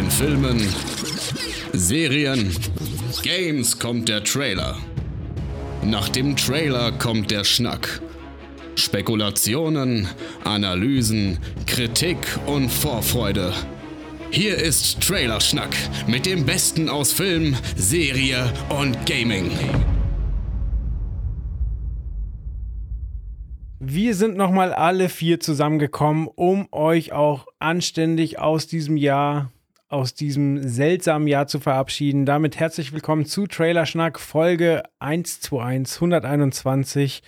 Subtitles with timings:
[0.00, 0.58] In Filmen,
[1.74, 2.50] Serien,
[3.22, 4.78] Games kommt der Trailer.
[5.84, 8.00] Nach dem Trailer kommt der Schnack.
[8.76, 10.08] Spekulationen,
[10.42, 12.16] Analysen, Kritik
[12.46, 13.52] und Vorfreude.
[14.30, 19.50] Hier ist Trailerschnack mit dem Besten aus Film, Serie und Gaming.
[23.80, 29.50] Wir sind nochmal alle vier zusammengekommen, um euch auch anständig aus diesem Jahr,
[29.90, 32.24] aus diesem seltsamen Jahr zu verabschieden.
[32.24, 37.22] Damit herzlich willkommen zu Trailerschnack Folge 121 121.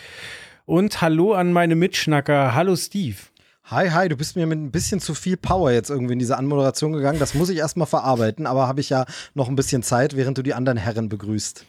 [0.64, 2.54] Und hallo an meine Mitschnacker.
[2.54, 3.16] Hallo Steve.
[3.64, 6.38] Hi, hi, du bist mir mit ein bisschen zu viel Power jetzt irgendwie in diese
[6.38, 7.18] Anmoderation gegangen.
[7.18, 10.42] Das muss ich erstmal verarbeiten, aber habe ich ja noch ein bisschen Zeit, während du
[10.42, 11.66] die anderen Herren begrüßt.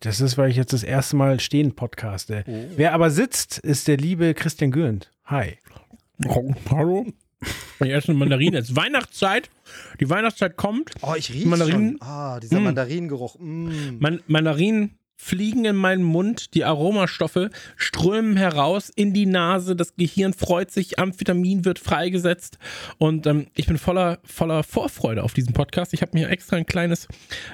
[0.00, 2.44] Das ist, weil ich jetzt das erste Mal stehen podcaste.
[2.46, 2.64] Oh.
[2.76, 5.10] Wer aber sitzt, ist der liebe Christian Gürnt.
[5.24, 5.56] Hi.
[6.70, 7.06] Hallo.
[7.80, 8.58] Ich esse eine Mandarine.
[8.58, 9.50] Es ist Weihnachtszeit.
[10.00, 10.92] Die Weihnachtszeit kommt.
[11.02, 11.98] Oh, ich rieche Mandarinen.
[11.98, 12.08] schon.
[12.08, 12.64] Ah, dieser mm.
[12.64, 13.36] Mandarinengeruch.
[13.38, 13.98] Mm.
[13.98, 20.34] Man Mandarinen fliegen in meinen Mund, die Aromastoffe strömen heraus in die Nase, das Gehirn
[20.34, 22.58] freut sich, Amphetamin wird freigesetzt.
[22.98, 25.94] Und ähm, ich bin voller, voller Vorfreude auf diesen Podcast.
[25.94, 27.08] Ich habe mir extra ein kleines,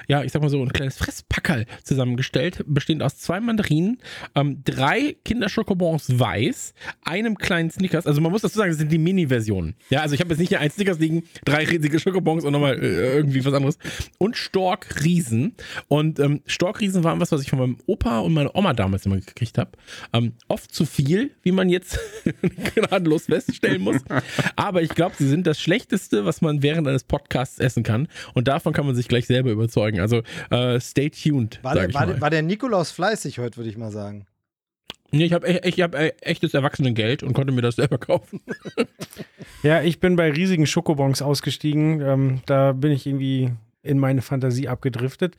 [0.07, 3.99] ja, ich sag mal so, ein kleines Fresspackerl zusammengestellt, bestehend aus zwei Mandarinen,
[4.35, 8.97] ähm, drei Kinderschokobons weiß, einem kleinen Snickers, also man muss dazu sagen, das sind die
[8.97, 9.75] Mini-Versionen.
[9.89, 12.77] Ja, also ich habe jetzt nicht hier ein Snickers liegen, drei riesige Schokobons und nochmal
[12.77, 13.77] äh, irgendwie was anderes.
[14.17, 15.55] Und Storkriesen
[15.87, 19.17] und ähm, Storkriesen waren was, was ich von meinem Opa und meiner Oma damals immer
[19.17, 19.71] gekriegt habe.
[20.11, 21.99] Ähm, oft zu viel, wie man jetzt
[22.75, 24.01] gnadenlos feststellen muss.
[24.55, 28.07] Aber ich glaube, sie sind das Schlechteste, was man während eines Podcasts essen kann.
[28.33, 29.99] Und davon kann man sich gleich selber überzeugen.
[29.99, 31.59] Also äh, stay tuned.
[31.61, 34.25] War, der, war, war der Nikolaus fleißig heute, würde ich mal sagen.
[35.11, 38.41] Nee, ich habe ich hab echtes Erwachsenengeld und konnte mir das selber kaufen.
[39.63, 42.01] ja, ich bin bei riesigen Schokobons ausgestiegen.
[42.01, 43.51] Ähm, da bin ich irgendwie
[43.83, 45.35] in meine Fantasie abgedriftet.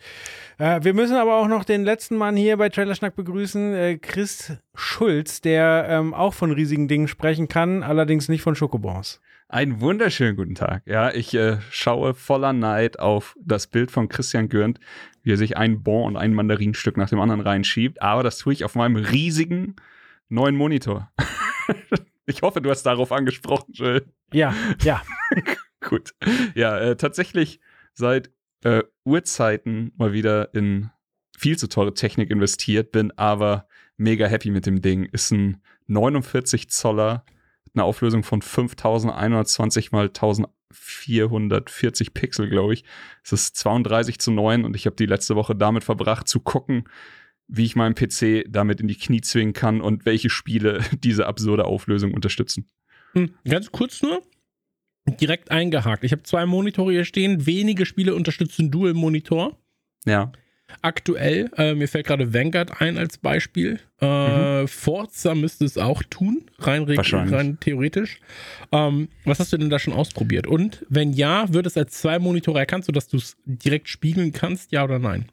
[0.59, 4.53] Äh, wir müssen aber auch noch den letzten Mann hier bei Trailerschnack begrüßen, äh, Chris
[4.75, 9.21] Schulz, der ähm, auch von riesigen Dingen sprechen kann, allerdings nicht von Schokobons.
[9.49, 10.83] Einen wunderschönen guten Tag.
[10.87, 14.81] Ja, ich äh, schaue voller Neid auf das Bild von Christian Gürnt,
[15.23, 18.03] wie er sich ein Bon und ein Mandarinstück nach dem anderen reinschiebt.
[18.03, 19.77] Aber das tue ich auf meinem riesigen
[20.29, 21.11] neuen Monitor.
[22.27, 24.05] ich hoffe, du hast darauf angesprochen, Jill.
[24.33, 25.03] Ja, ja.
[25.81, 26.15] Gut.
[26.55, 27.61] Ja, äh, tatsächlich
[27.93, 28.31] seit
[28.65, 30.91] äh, Urzeiten mal wieder in
[31.37, 33.67] viel zu teure Technik investiert, bin aber
[33.97, 35.05] mega happy mit dem Ding.
[35.05, 37.25] Ist ein 49 Zoller,
[37.75, 42.85] eine Auflösung von 5120 mal 1440 Pixel, glaube ich.
[43.23, 46.89] Es ist 32 zu 9 und ich habe die letzte Woche damit verbracht zu gucken,
[47.47, 51.67] wie ich meinen PC damit in die Knie zwingen kann und welche Spiele diese absurde
[51.67, 52.71] Auflösung unterstützen.
[53.13, 54.23] Hm, ganz kurz nur,
[55.07, 56.05] direkt eingehakt.
[56.05, 57.47] Ich habe zwei Monitore hier stehen.
[57.47, 59.59] Wenige Spiele unterstützen Dual-Monitor.
[60.05, 60.33] Ja.
[60.83, 63.81] Aktuell, äh, mir fällt gerade Vanguard ein als Beispiel.
[64.01, 64.69] Äh, mhm.
[64.69, 68.19] Forza müsste es auch tun, rein, rein theoretisch.
[68.73, 70.47] Ähm, was hast du denn da schon ausprobiert?
[70.47, 74.73] Und wenn ja, wird es als zwei Monitore erkannt, sodass du es direkt spiegeln kannst,
[74.73, 75.27] ja oder nein?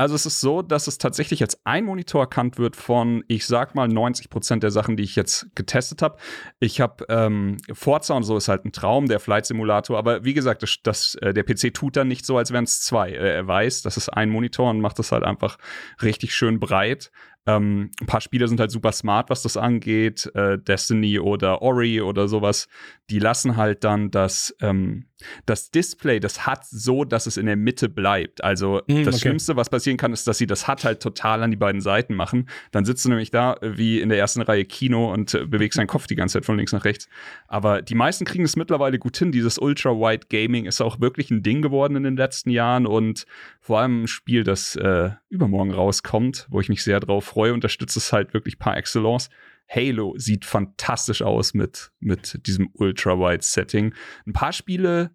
[0.00, 3.74] Also es ist so, dass es tatsächlich als ein Monitor erkannt wird von, ich sag
[3.74, 6.16] mal, 90 Prozent der Sachen, die ich jetzt getestet habe.
[6.58, 9.98] Ich habe ähm, Forza und so ist halt ein Traum, der Flight Simulator.
[9.98, 12.80] Aber wie gesagt, das, das, äh, der PC tut dann nicht so, als wären es
[12.80, 13.10] zwei.
[13.12, 15.58] Er weiß, das ist ein Monitor und macht das halt einfach
[16.00, 17.10] richtig schön breit.
[17.46, 20.30] Ähm, ein paar Spiele sind halt super smart, was das angeht.
[20.34, 22.68] Äh, Destiny oder Ori oder sowas.
[23.08, 25.06] Die lassen halt dann das, ähm,
[25.46, 28.44] das Display, das hat so, dass es in der Mitte bleibt.
[28.44, 29.22] Also mm, das okay.
[29.22, 32.14] Schlimmste, was passieren kann, ist, dass sie das hat halt total an die beiden Seiten
[32.14, 32.48] machen.
[32.72, 35.86] Dann sitzt du nämlich da wie in der ersten Reihe Kino und äh, bewegst deinen
[35.86, 37.08] Kopf die ganze Zeit von links nach rechts.
[37.48, 39.32] Aber die meisten kriegen es mittlerweile gut hin.
[39.32, 43.24] Dieses Ultra-Wide Gaming ist auch wirklich ein Ding geworden in den letzten Jahren und
[43.60, 47.96] vor allem ein Spiel, das äh, übermorgen rauskommt, wo ich mich sehr drauf freue, unterstützt
[47.96, 49.30] es halt wirklich par excellence.
[49.68, 53.94] Halo sieht fantastisch aus mit, mit diesem Ultra-Wide-Setting.
[54.26, 55.12] Ein paar Spiele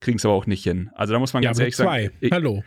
[0.00, 0.90] kriegen es aber auch nicht hin.
[0.94, 2.04] Also da muss man ganz ehrlich zwei.
[2.04, 2.16] sagen.
[2.20, 2.62] Ich, Hallo.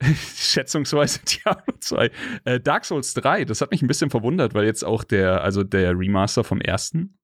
[0.36, 2.10] schätzungsweise Diablo 2.
[2.44, 5.64] Äh, Dark Souls 3, das hat mich ein bisschen verwundert, weil jetzt auch der, also
[5.64, 7.18] der Remaster vom ersten,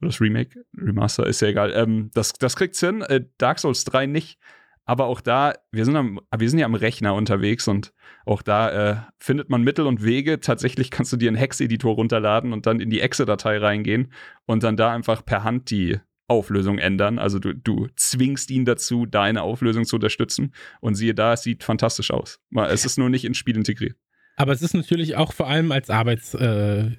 [0.00, 3.84] oder das Remake, Remaster ist ja egal, ähm, das, das kriegt's hin, äh, Dark Souls
[3.84, 4.38] 3 nicht.
[4.86, 7.94] Aber auch da, wir sind, am, wir sind ja am Rechner unterwegs und
[8.26, 10.40] auch da äh, findet man Mittel und Wege.
[10.40, 14.12] Tatsächlich kannst du dir einen Hex-Editor runterladen und dann in die Exe-Datei reingehen
[14.46, 15.98] und dann da einfach per Hand die
[16.28, 17.18] Auflösung ändern.
[17.18, 20.54] Also du, du zwingst ihn dazu, deine Auflösung zu unterstützen.
[20.80, 22.40] Und siehe da, es sieht fantastisch aus.
[22.68, 23.96] Es ist nur nicht ins Spiel integriert.
[24.36, 26.98] Aber es ist natürlich auch vor allem als Arbeitssystem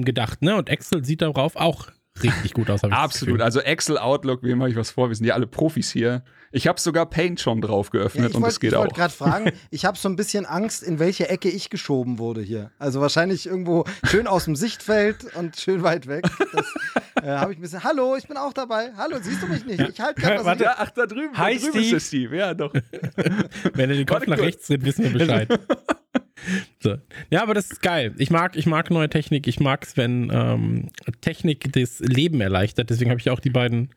[0.00, 0.56] äh, gedacht, ne?
[0.56, 1.90] Und Excel sieht darauf auch
[2.22, 2.82] richtig gut aus.
[2.84, 3.40] ich Absolut.
[3.40, 5.08] Also Excel, Outlook, wem habe ich was vor?
[5.08, 6.22] Wir sind ja alle Profis hier.
[6.52, 8.88] Ich habe sogar Paint schon drauf Ja, geöffnet ich und wollte das geht auch.
[8.88, 12.70] gerade fragen, ich habe so ein bisschen Angst, in welche Ecke ich geschoben wurde hier.
[12.78, 16.24] Also wahrscheinlich irgendwo schön aus dem Sichtfeld und schön weit weg.
[16.52, 17.82] Das äh, habe ich ein bisschen.
[17.84, 18.90] Hallo, ich bin auch dabei.
[18.96, 19.80] Hallo, siehst du mich nicht?
[19.80, 20.44] Ich halte gerade was.
[20.44, 20.64] Warte.
[20.64, 22.00] Ja, ach, da drüben, Hi, da drüben Steve.
[22.00, 22.36] Steve.
[22.36, 22.72] Ja, doch.
[23.72, 25.48] Wenn er den Kopf Warte nach rechts dreht, wissen wir Bescheid.
[26.80, 26.96] so.
[27.30, 28.14] Ja, aber das ist geil.
[28.18, 29.46] Ich mag, ich mag neue Technik.
[29.46, 30.88] Ich mag es, wenn ähm,
[31.20, 32.90] Technik das Leben erleichtert.
[32.90, 33.90] Deswegen habe ich auch die beiden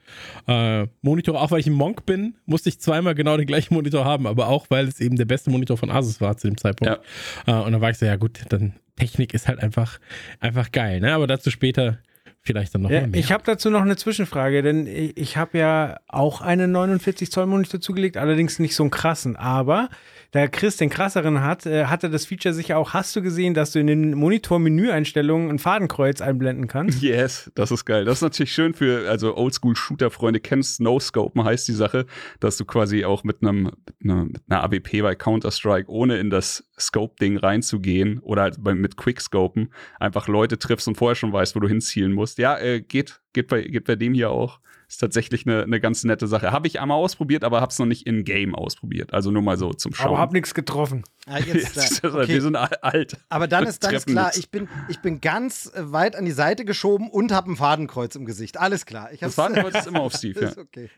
[0.47, 1.39] äh, Monitore.
[1.39, 4.47] Auch weil ich ein Monk bin, musste ich zweimal genau den gleichen Monitor haben, aber
[4.47, 6.99] auch weil es eben der beste Monitor von Asus war zu dem Zeitpunkt.
[7.47, 9.99] Äh, und dann war ich so, ja gut, dann Technik ist halt einfach,
[10.39, 10.99] einfach geil.
[11.01, 11.13] Ne?
[11.13, 11.99] Aber dazu später
[12.41, 13.19] vielleicht dann noch Ja, mehr.
[13.19, 17.47] ich habe dazu noch eine Zwischenfrage, denn ich, ich habe ja auch einen 49 Zoll
[17.47, 19.35] Monitor zugelegt, allerdings nicht so einen krassen.
[19.35, 19.89] Aber
[20.31, 22.93] da Chris den krasseren hat, äh, hatte das Feature sicher auch.
[22.93, 27.01] Hast du gesehen, dass du in den Monitor-Menüeinstellungen ein Fadenkreuz einblenden kannst?
[27.01, 28.05] Yes, das ist geil.
[28.05, 32.05] Das ist natürlich schön für, also Oldschool-Shooter-Freunde kennst No-Scope, heißt die Sache,
[32.39, 36.29] dass du quasi auch mit einem, mit einer, mit einer AWP bei Counter-Strike, ohne in
[36.29, 41.55] das Scope-Ding reinzugehen oder halt bei, mit Quickscopen, einfach Leute triffst und vorher schon weißt,
[41.55, 42.37] wo du hinzielen musst.
[42.37, 44.59] Ja, äh, geht, geht bei, geht bei dem hier auch.
[44.95, 46.53] Ist tatsächlich eine, eine ganz nette Sache.
[46.53, 49.13] Habe ich einmal ausprobiert, aber habe es noch nicht in-game ausprobiert.
[49.13, 50.07] Also nur mal so zum Schauen.
[50.07, 51.03] Aber hab nichts getroffen.
[51.27, 52.27] Ah, jetzt, Jetzt, äh, okay.
[52.29, 53.17] Wir sind al- alt.
[53.27, 56.31] Aber dann ist, dann ist klar, ich bin, ich bin ganz äh, weit an die
[56.31, 58.55] Seite geschoben und habe ein Fadenkreuz im Gesicht.
[58.57, 59.11] Alles klar.
[59.11, 60.47] Ich Das Fadenkreuz ist immer auf Steve, ja.
[60.47, 60.89] ist okay.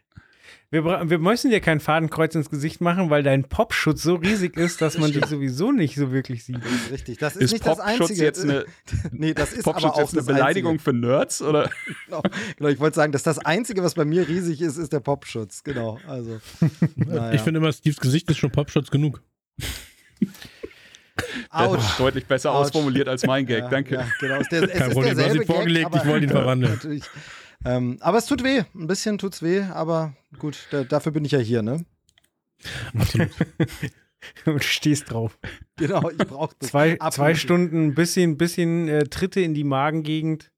[0.69, 4.81] Wir, wir müssen dir kein Fadenkreuz ins Gesicht machen, weil dein Popschutz so riesig ist,
[4.81, 6.57] dass man dich sowieso nicht so wirklich sieht.
[6.57, 7.17] Das ist richtig.
[7.19, 8.23] Das ist, Ist nicht das Popschutz Einzige.
[8.23, 8.65] jetzt eine,
[9.11, 10.91] nee, das ist Popschutz aber auch jetzt eine das Beleidigung Einzige.
[10.91, 11.41] für Nerds?
[11.41, 11.69] Oder?
[12.07, 12.21] Genau,
[12.57, 15.63] genau, ich wollte sagen, dass das Einzige, was bei mir riesig ist, ist der Popschutz.
[15.63, 15.99] Genau.
[16.05, 16.39] Also,
[16.97, 17.31] naja.
[17.31, 19.21] Ich finde immer, Steves Gesicht ist schon Popschutz genug.
[20.19, 20.29] Das
[21.49, 21.79] Autsch.
[21.81, 22.67] ist deutlich besser Autsch.
[22.67, 23.95] ausformuliert als mein Gag, Ja, danke.
[23.95, 24.39] Ja, genau.
[24.41, 26.73] Ist der, es Kein ist Problem, du hast ihn vorgelegt, ich wollte ihn verwandeln.
[26.73, 27.03] Natürlich.
[27.65, 28.63] Ähm, aber es tut weh.
[28.75, 31.86] Ein bisschen tut's weh, aber gut, da, dafür bin ich ja hier, ne?
[32.98, 33.30] Absolut.
[34.45, 35.38] Und stehst drauf.
[35.77, 36.69] Genau, ich brauche das.
[36.69, 37.13] Zwei, Absolut.
[37.13, 40.51] zwei Stunden, ein bisschen, bisschen äh, Tritte in die Magengegend.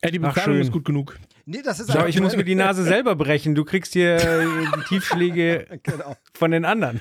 [0.00, 0.62] Ey, die Ach, Bezahlung schön.
[0.62, 1.18] ist gut genug.
[1.50, 3.54] Nee, das ist einfach ich muss mir die Nase selber brechen.
[3.54, 4.44] Du kriegst hier äh,
[4.76, 6.14] die Tiefschläge Genau.
[6.34, 7.00] von den anderen.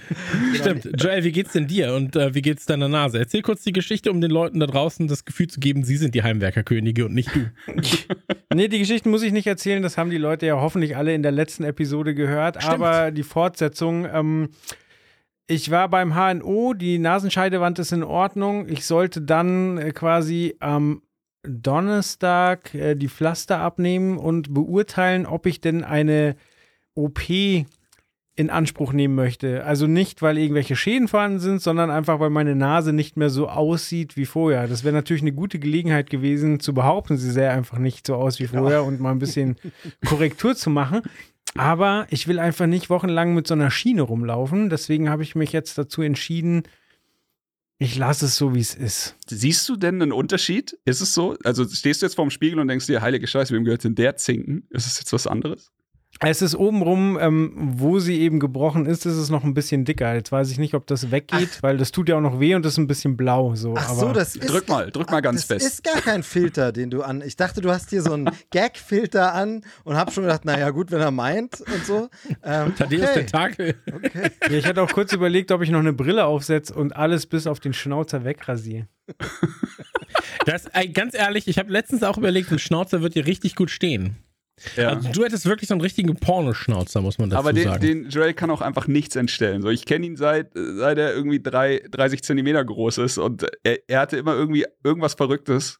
[0.55, 0.87] Stimmt.
[0.95, 3.19] Joel, wie geht's denn dir und äh, wie geht's deiner Nase?
[3.19, 6.15] Erzähl kurz die Geschichte, um den Leuten da draußen das Gefühl zu geben, sie sind
[6.15, 7.49] die Heimwerkerkönige und nicht du.
[8.55, 9.83] Nee, die Geschichten muss ich nicht erzählen.
[9.83, 12.65] Das haben die Leute ja hoffentlich alle in der letzten Episode gehört.
[12.65, 14.07] Aber die Fortsetzung.
[14.11, 14.49] Ähm,
[15.45, 18.67] ich war beim HNO, die Nasenscheidewand ist in Ordnung.
[18.69, 21.01] Ich sollte dann äh, quasi am
[21.43, 26.35] Donnerstag äh, die Pflaster abnehmen und beurteilen, ob ich denn eine
[26.93, 27.29] OP
[28.37, 29.63] in Anspruch nehmen möchte.
[29.63, 33.49] Also nicht, weil irgendwelche Schäden vorhanden sind, sondern einfach, weil meine Nase nicht mehr so
[33.49, 34.67] aussieht wie vorher.
[34.67, 38.39] Das wäre natürlich eine gute Gelegenheit gewesen, zu behaupten, sie sähe einfach nicht so aus
[38.39, 39.55] wie vorher und mal ein bisschen
[40.05, 41.01] Korrektur zu machen.
[41.55, 44.69] Aber ich will einfach nicht wochenlang mit so einer Schiene rumlaufen.
[44.69, 46.61] Deswegen habe ich mich jetzt dazu entschieden,
[47.79, 49.15] ich lasse es so, wie es ist.
[49.27, 50.77] Siehst du denn einen Unterschied?
[50.85, 51.37] Ist es so?
[51.43, 54.15] Also stehst du jetzt vorm Spiegel und denkst dir, heilige Scheiße, wem gehört denn der
[54.15, 54.67] Zinken?
[54.71, 55.71] Ist es jetzt was anderes?
[56.19, 60.13] Es ist obenrum, ähm, wo sie eben gebrochen ist, ist es noch ein bisschen dicker.
[60.15, 62.65] Jetzt weiß ich nicht, ob das weggeht, weil das tut ja auch noch weh und
[62.65, 63.55] das ist ein bisschen blau.
[63.55, 63.75] So.
[63.77, 64.49] Ach aber so, das ist.
[64.49, 65.65] Drück mal, drück mal ganz das fest.
[65.65, 67.21] ist gar kein Filter, den du an.
[67.21, 70.91] Ich dachte, du hast hier so einen Gag-Filter an und hab schon gedacht, naja, gut,
[70.91, 72.09] wenn er meint und so.
[72.43, 72.99] Ähm, okay.
[73.13, 73.75] Tentakel.
[74.49, 77.47] Ja, ich hatte auch kurz überlegt, ob ich noch eine Brille aufsetze und alles bis
[77.47, 78.87] auf den Schnauzer wegrasiere.
[80.45, 84.15] Das, ganz ehrlich, ich habe letztens auch überlegt, ein Schnauzer wird dir richtig gut stehen.
[84.75, 84.89] Ja.
[84.89, 87.81] Also du hättest wirklich so einen richtigen Pornoschnauzer, muss man dazu Aber den, sagen.
[87.81, 89.61] den Joel kann auch einfach nichts entstellen.
[89.61, 93.79] So, ich kenne ihn seit, seit er irgendwie drei, 30 Zentimeter groß ist und er,
[93.87, 95.79] er hatte immer irgendwie irgendwas Verrücktes,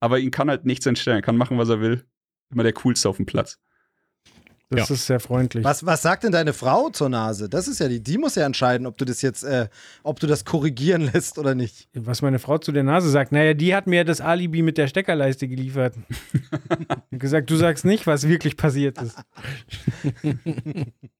[0.00, 1.18] aber ihn kann halt nichts entstellen.
[1.18, 2.04] Er kann machen, was er will.
[2.50, 3.58] Immer der Coolste auf dem Platz.
[4.68, 5.64] Das ist sehr freundlich.
[5.64, 7.48] Was, was sagt denn deine Frau zur Nase?
[7.48, 9.68] Das ist ja die, die muss ja entscheiden, ob du das jetzt, äh,
[10.02, 11.88] ob du das korrigieren lässt oder nicht.
[11.94, 14.88] Was meine Frau zu der Nase sagt, naja, die hat mir das Alibi mit der
[14.88, 15.94] Steckerleiste geliefert.
[17.12, 19.16] Gesagt, du sagst nicht, was wirklich passiert ist.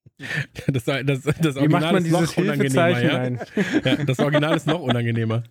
[0.69, 3.19] Das, das, das Wie Original macht man ist noch dieses unangenehmer, ja?
[3.19, 3.41] ein?
[3.85, 3.97] ja?
[4.05, 5.43] Das Original ist noch unangenehmer.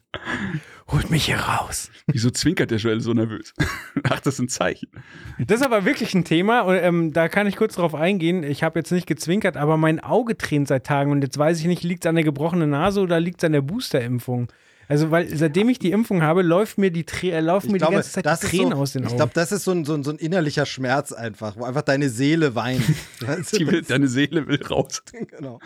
[0.88, 1.92] Holt mich hier raus.
[2.08, 3.54] Wieso zwinkert der Joel so nervös?
[4.04, 4.90] Ach, das ist ein Zeichen.
[5.40, 8.44] Das ist aber wirklich ein Thema und ähm, da kann ich kurz drauf eingehen.
[8.44, 11.66] Ich habe jetzt nicht gezwinkert, aber mein Auge tränt seit Tagen und jetzt weiß ich
[11.66, 14.48] nicht, liegt es an der gebrochenen Nase oder liegt es an der Boosterimpfung?
[14.88, 17.86] Also, weil seitdem ich die Impfung habe, läuft mir die, Trä äh, laufen mir die
[17.86, 19.18] ganze Zeit die Tränen so, aus den ich Augen.
[19.18, 22.10] glaube, das ist so ein, so, ein, so ein innerlicher Schmerz einfach, wo einfach deine
[22.10, 22.84] Seele weint.
[23.22, 25.02] Will, deine Seele will raus.
[25.30, 25.60] genau.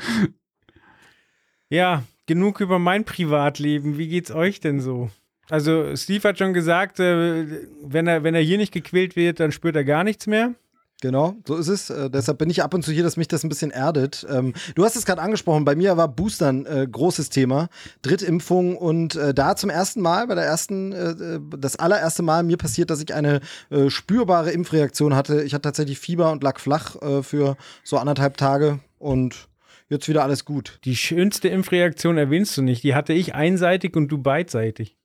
[1.69, 3.97] ja, genug über mein Privatleben.
[3.97, 5.09] Wie geht's euch denn so?
[5.49, 7.45] Also Steve hat schon gesagt, äh,
[7.83, 10.53] wenn, er, wenn er hier nicht gequält wird, dann spürt er gar nichts mehr.
[11.01, 11.89] Genau, so ist es.
[11.89, 14.27] Äh, deshalb bin ich ab und zu hier, dass mich das ein bisschen erdet.
[14.29, 17.70] Ähm, du hast es gerade angesprochen, bei mir war Boostern äh, großes Thema.
[18.01, 22.44] Drittimpfung und äh, da zum ersten Mal, bei der ersten, äh, äh, das allererste Mal
[22.44, 23.39] mir passiert, dass ich eine
[23.70, 25.41] äh, spürbare Impfreaktion hatte.
[25.44, 29.48] Ich hatte tatsächlich Fieber und lag flach für so anderthalb Tage und
[29.89, 30.79] jetzt wieder alles gut.
[30.86, 32.84] Die schönste Impfreaktion erwähnst du nicht.
[32.84, 34.99] Die hatte ich einseitig und du beidseitig.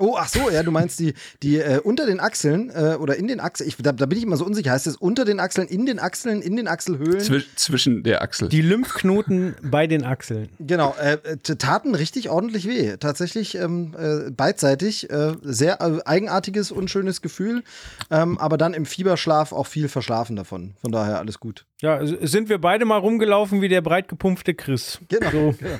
[0.00, 3.26] Oh, ach so, ja, du meinst die, die äh, unter den Achseln äh, oder in
[3.26, 4.70] den Achseln, ich, da, da, bin ich immer so unsicher.
[4.70, 7.20] Heißt es unter den Achseln, in den Achseln, in den Achselhöhlen?
[7.20, 8.48] Zwisch, zwischen der Achsel.
[8.48, 10.50] Die Lymphknoten bei den Achseln.
[10.60, 12.96] Genau, äh, taten richtig ordentlich weh.
[12.96, 15.10] Tatsächlich ähm, äh, beidseitig.
[15.10, 17.64] Äh, sehr äh, eigenartiges, unschönes Gefühl.
[18.10, 20.74] Ähm, aber dann im Fieberschlaf auch viel verschlafen davon.
[20.80, 21.66] Von daher alles gut.
[21.80, 25.00] Ja, sind wir beide mal rumgelaufen wie der breit gepumpfte Chris.
[25.08, 25.30] Genau.
[25.30, 25.54] So.
[25.58, 25.78] genau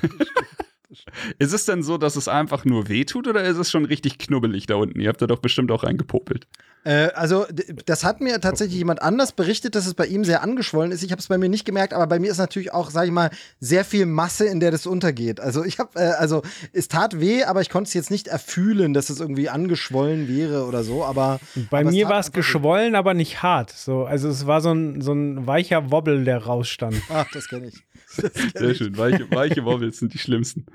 [1.37, 4.65] ist es denn so, dass es einfach nur wehtut oder ist es schon richtig knubbelig
[4.65, 4.99] da unten?
[4.99, 6.47] Ihr habt da doch bestimmt auch reingepopelt.
[6.85, 7.45] Äh, also,
[7.85, 11.03] das hat mir tatsächlich jemand anders berichtet, dass es bei ihm sehr angeschwollen ist.
[11.03, 13.11] Ich habe es bei mir nicht gemerkt, aber bei mir ist natürlich auch, sag ich
[13.11, 15.39] mal, sehr viel Masse, in der das untergeht.
[15.39, 16.41] Also, ich habe, äh, also,
[16.71, 20.65] es tat weh, aber ich konnte es jetzt nicht erfühlen, dass es irgendwie angeschwollen wäre
[20.65, 21.03] oder so.
[21.03, 23.71] Aber bei aber mir war es geschwollen, aber nicht hart.
[23.71, 26.95] So, also, es war so ein, so ein weicher Wobbel, der rausstand.
[27.09, 27.83] Ach, das kenne ich.
[28.55, 28.97] Sehr schön.
[28.97, 30.65] Weiche, weiche Wobbles sind die schlimmsten.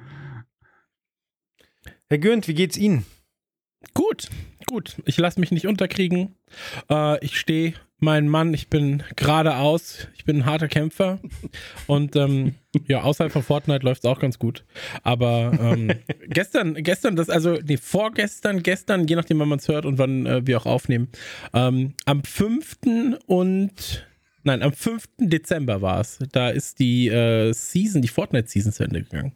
[2.08, 3.04] Herr Gürnt, wie geht's Ihnen?
[3.92, 4.28] Gut,
[4.66, 4.96] gut.
[5.04, 6.34] Ich lasse mich nicht unterkriegen.
[6.88, 11.18] Äh, ich stehe mein Mann, ich bin geradeaus, ich bin ein harter Kämpfer
[11.86, 12.54] und ähm,
[12.86, 14.64] ja, außerhalb von Fortnite läuft es auch ganz gut.
[15.02, 15.92] Aber ähm,
[16.28, 20.26] gestern, gestern, das, also, nee, vorgestern, gestern, je nachdem, wann man es hört und wann
[20.26, 21.08] äh, wir auch aufnehmen,
[21.52, 22.76] ähm, am 5.
[23.26, 24.06] und
[24.44, 25.08] Nein, am 5.
[25.18, 26.18] Dezember war es.
[26.32, 29.32] Da ist die äh, Season, die Fortnite-Season zu Ende gegangen.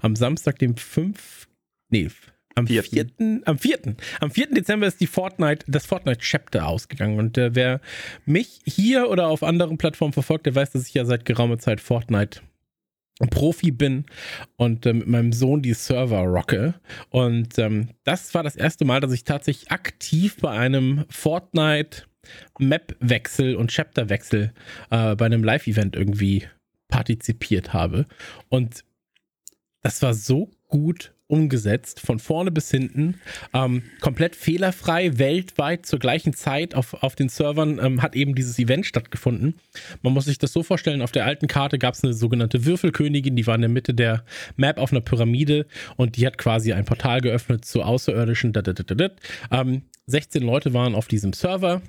[0.00, 1.48] Am Samstag, dem 5
[1.90, 2.08] nee,
[2.54, 2.82] am 4.
[2.84, 3.96] Vierten, am 4.
[4.20, 4.50] Am 4.
[4.50, 7.18] Dezember ist die Fortnite, das Fortnite Chapter ausgegangen.
[7.18, 7.80] Und äh, wer
[8.24, 11.80] mich hier oder auf anderen Plattformen verfolgt, der weiß, dass ich ja seit geraumer Zeit
[11.80, 12.40] Fortnite
[13.30, 14.04] Profi bin
[14.56, 16.74] und äh, mit meinem Sohn die Server rocke.
[17.10, 22.04] Und ähm, das war das erste Mal, dass ich tatsächlich aktiv bei einem Fortnite
[22.58, 24.52] Map-Wechsel und Chapter-Wechsel
[24.90, 26.46] äh, bei einem Live-Event irgendwie
[26.88, 28.06] partizipiert habe.
[28.48, 28.84] Und
[29.82, 33.18] das war so gut umgesetzt, von vorne bis hinten.
[33.54, 38.58] Ähm, komplett fehlerfrei, weltweit zur gleichen Zeit auf, auf den Servern ähm, hat eben dieses
[38.58, 39.54] Event stattgefunden.
[40.02, 43.34] Man muss sich das so vorstellen, auf der alten Karte gab es eine sogenannte Würfelkönigin,
[43.34, 44.24] die war in der Mitte der
[44.56, 48.52] Map auf einer Pyramide und die hat quasi ein Portal geöffnet zu Außerirdischen.
[49.50, 51.80] Ähm, 16 Leute waren auf diesem Server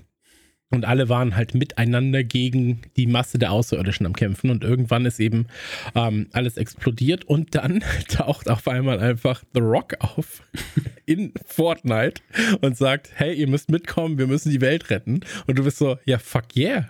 [0.74, 4.50] und alle waren halt miteinander gegen die Masse der Außerirdischen am Kämpfen.
[4.50, 5.46] Und irgendwann ist eben
[5.94, 7.26] ähm, alles explodiert.
[7.26, 10.42] Und dann taucht auf einmal einfach The Rock auf
[11.06, 12.22] in Fortnite
[12.62, 15.22] und sagt: Hey, ihr müsst mitkommen, wir müssen die Welt retten.
[15.46, 16.90] Und du bist so: Ja, fuck yeah.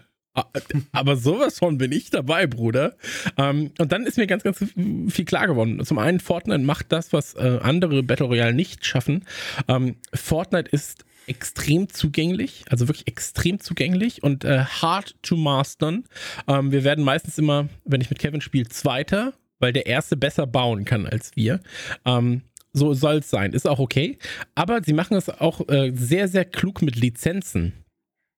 [0.93, 2.95] Aber sowas von bin ich dabei, Bruder.
[3.37, 5.83] Ähm, und dann ist mir ganz, ganz viel klar geworden.
[5.85, 9.25] Zum einen, Fortnite macht das, was äh, andere Battle Royale nicht schaffen.
[9.67, 16.03] Ähm, Fortnite ist extrem zugänglich, also wirklich extrem zugänglich und äh, hard to mastern.
[16.47, 20.47] Ähm, wir werden meistens immer, wenn ich mit Kevin spiele, Zweiter, weil der Erste besser
[20.47, 21.61] bauen kann als wir.
[22.05, 22.41] Ähm,
[22.73, 24.17] so soll es sein, ist auch okay.
[24.55, 27.73] Aber sie machen es auch äh, sehr, sehr klug mit Lizenzen.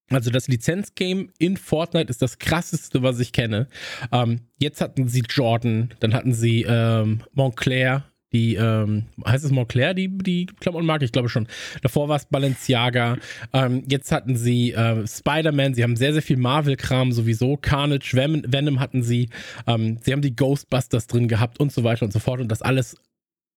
[0.09, 3.67] Also das Lizenzgame in Fortnite ist das krasseste, was ich kenne.
[4.11, 8.03] Ähm, jetzt hatten sie Jordan, dann hatten sie ähm, Montclair,
[8.35, 11.05] die, ähm, heißt es Montclair, die, die Klamottenmarke?
[11.05, 11.47] Ich glaube schon.
[11.81, 13.17] Davor war es Balenciaga.
[13.53, 15.73] Ähm, jetzt hatten sie äh, Spider-Man.
[15.73, 17.55] Sie haben sehr, sehr viel Marvel-Kram sowieso.
[17.55, 19.29] Carnage, Venom, Venom hatten sie.
[19.67, 22.41] Ähm, sie haben die Ghostbusters drin gehabt und so weiter und so fort.
[22.41, 22.97] Und das alles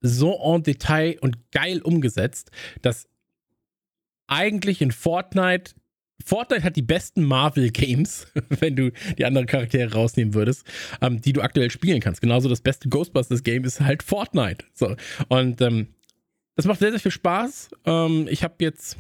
[0.01, 3.09] so en Detail und geil umgesetzt, dass
[4.29, 5.73] eigentlich in Fortnite
[6.25, 10.67] Fortnite hat die besten Marvel-Games, wenn du die anderen Charaktere rausnehmen würdest,
[11.01, 12.21] ähm, die du aktuell spielen kannst.
[12.21, 14.65] Genauso das beste Ghostbusters-Game ist halt Fortnite.
[14.75, 14.97] So.
[15.29, 15.89] Und ähm,
[16.57, 17.71] das macht sehr, sehr viel Spaß.
[17.85, 18.97] Ähm, ich habe jetzt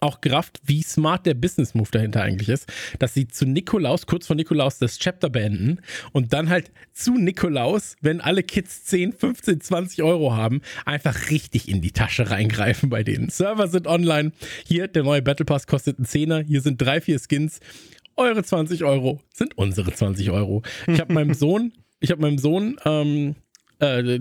[0.00, 4.26] auch gerafft, wie smart der Business Move dahinter eigentlich ist, dass sie zu Nikolaus, kurz
[4.26, 5.80] vor Nikolaus, das Chapter beenden
[6.12, 11.68] und dann halt zu Nikolaus, wenn alle Kids 10, 15, 20 Euro haben, einfach richtig
[11.68, 13.28] in die Tasche reingreifen bei denen.
[13.28, 14.32] Server sind online.
[14.66, 16.40] Hier, der neue Battle Pass kostet einen Zehner.
[16.40, 17.60] Hier sind drei, vier Skins.
[18.16, 20.62] Eure 20 Euro sind unsere 20 Euro.
[20.86, 23.34] Ich habe meinem Sohn, ich habe meinem Sohn ähm,
[23.78, 24.18] äh,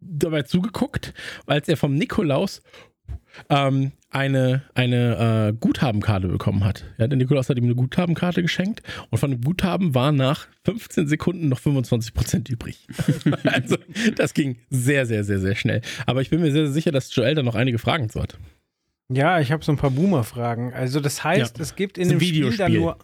[0.00, 1.14] dabei zugeguckt,
[1.46, 2.62] als er vom Nikolaus
[3.50, 6.84] ähm, eine, eine äh, Guthabenkarte bekommen hat.
[6.98, 11.06] Ja, der Nikolaus hat ihm eine Guthabenkarte geschenkt und von dem Guthaben war nach 15
[11.08, 12.86] Sekunden noch 25% übrig.
[13.44, 13.76] also
[14.16, 15.82] das ging sehr, sehr, sehr, sehr schnell.
[16.06, 18.38] Aber ich bin mir sehr, sehr sicher, dass Joel da noch einige Fragen zu hat.
[19.08, 20.72] Ja, ich habe so ein paar Boomer-Fragen.
[20.72, 21.62] Also das heißt, Ja.
[21.62, 22.80] es gibt in dem Spiel dann Videospiel.
[22.80, 22.98] nur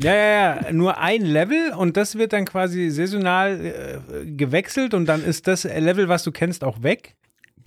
[0.00, 5.06] ja, ja, ja, nur ein Level und das wird dann quasi saisonal äh, gewechselt und
[5.06, 7.16] dann ist das Level, was du kennst, auch weg.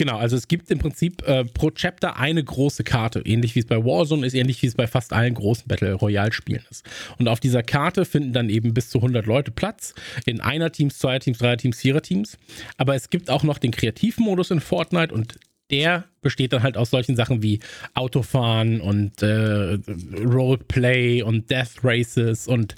[0.01, 3.67] Genau, also es gibt im Prinzip äh, pro Chapter eine große Karte, ähnlich wie es
[3.67, 6.89] bei Warzone ist, ähnlich wie es bei fast allen großen Battle Royale Spielen ist.
[7.19, 9.93] Und auf dieser Karte finden dann eben bis zu 100 Leute Platz,
[10.25, 12.39] in einer Teams, zweier Teams, dreier Teams, vierer Teams.
[12.77, 15.35] Aber es gibt auch noch den Kreativmodus in Fortnite und
[15.71, 17.59] der besteht dann halt aus solchen Sachen wie
[17.93, 19.79] Autofahren und äh,
[20.23, 22.75] Roleplay und Death Races und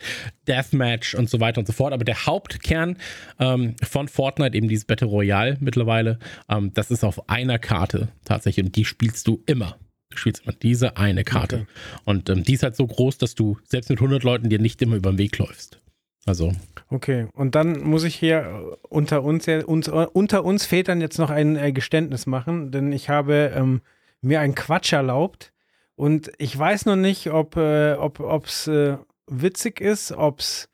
[0.48, 1.94] Deathmatch und so weiter und so fort.
[1.94, 2.98] Aber der Hauptkern
[3.40, 6.20] ähm, von Fortnite, eben dieses Battle Royale mittlerweile,
[6.50, 9.78] ähm, das ist auf einer Karte tatsächlich und die spielst du immer.
[10.10, 11.56] Du spielst immer diese eine Karte.
[11.56, 11.66] Okay.
[12.06, 14.82] Und ähm, die ist halt so groß, dass du selbst mit 100 Leuten dir nicht
[14.82, 15.80] immer über den Weg läufst.
[16.26, 16.54] Also,
[16.94, 21.18] Okay, und dann muss ich hier äh, unter uns, uns äh, unter uns Vätern jetzt
[21.18, 23.82] noch ein äh, Geständnis machen, denn ich habe ähm,
[24.22, 25.54] mir einen Quatsch erlaubt
[25.96, 30.70] und ich weiß noch nicht, ob äh, ob ob's äh, witzig ist, ob es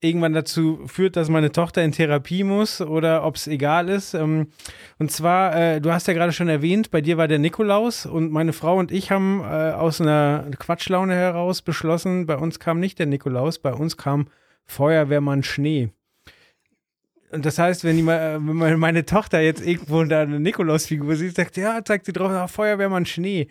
[0.00, 4.14] irgendwann dazu führt, dass meine Tochter in Therapie muss oder ob es egal ist.
[4.14, 4.48] Ähm,
[5.00, 8.30] und zwar, äh, du hast ja gerade schon erwähnt, bei dir war der Nikolaus und
[8.30, 13.00] meine Frau und ich haben äh, aus einer Quatschlaune heraus beschlossen, bei uns kam nicht
[13.00, 14.28] der Nikolaus, bei uns kam
[14.66, 15.90] Feuerwehrmann Schnee.
[17.30, 21.56] Und das heißt, wenn, die wenn meine- Tochter jetzt irgendwo da eine Nikolausfigur sieht, sagt,
[21.56, 23.48] ja, zeigt sie drauf, ah, Feuerwehrmann Schnee.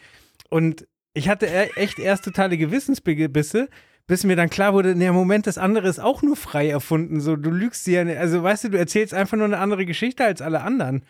[0.50, 3.67] Und ich hatte e- echt erst totale Gewissensbisse,
[4.08, 7.20] bis mir dann klar wurde, nee, Moment, das andere ist auch nur frei erfunden.
[7.20, 8.17] So, du lügst dir ja, nicht.
[8.17, 11.03] also weißt du, du erzählst einfach nur eine andere Geschichte als alle anderen.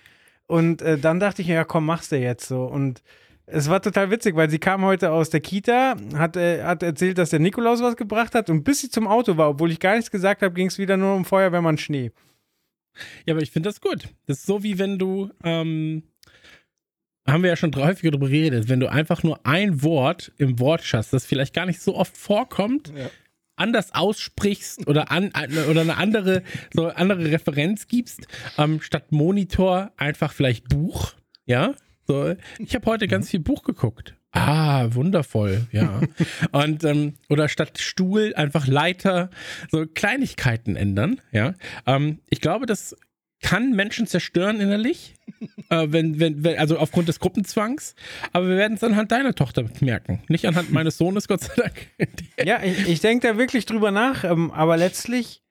[0.48, 2.66] Und äh, dann dachte ich, ja, komm, machst du jetzt so.
[2.66, 3.02] Und
[3.46, 7.18] es war total witzig, weil sie kam heute aus der Kita, hat, äh, hat erzählt,
[7.18, 9.96] dass der Nikolaus was gebracht hat und bis sie zum Auto war, obwohl ich gar
[9.96, 12.12] nichts gesagt habe, ging es wieder nur um Feuerwehrmann Schnee.
[13.26, 14.08] ja, aber ich finde das gut.
[14.28, 16.04] Das ist so wie wenn du, ähm,
[17.28, 21.10] haben wir ja schon häufiger darüber geredet, wenn du einfach nur ein Wort im Wortschatz,
[21.10, 22.92] das vielleicht gar nicht so oft vorkommt,
[23.56, 29.92] anders aussprichst oder, an, an- oder eine andere, so andere Referenz gibst, ähm, statt Monitor
[29.98, 31.14] einfach vielleicht Buch,
[31.46, 31.76] ja.
[32.06, 34.16] So, ich habe heute ganz viel Buch geguckt.
[34.32, 36.02] Ah, wundervoll, ja.
[36.52, 39.30] Und ähm, oder statt Stuhl einfach Leiter,
[39.72, 41.54] so Kleinigkeiten ändern, ja.
[41.86, 42.96] Ähm, ich glaube, das
[43.42, 45.16] kann Menschen zerstören innerlich,
[45.70, 47.94] äh, wenn, wenn, wenn, also aufgrund des Gruppenzwangs.
[48.32, 51.88] Aber wir werden es anhand deiner Tochter merken, nicht anhand meines Sohnes, Gott sei Dank.
[52.44, 55.43] Ja, ich, ich denke da wirklich drüber nach, ähm, aber letztlich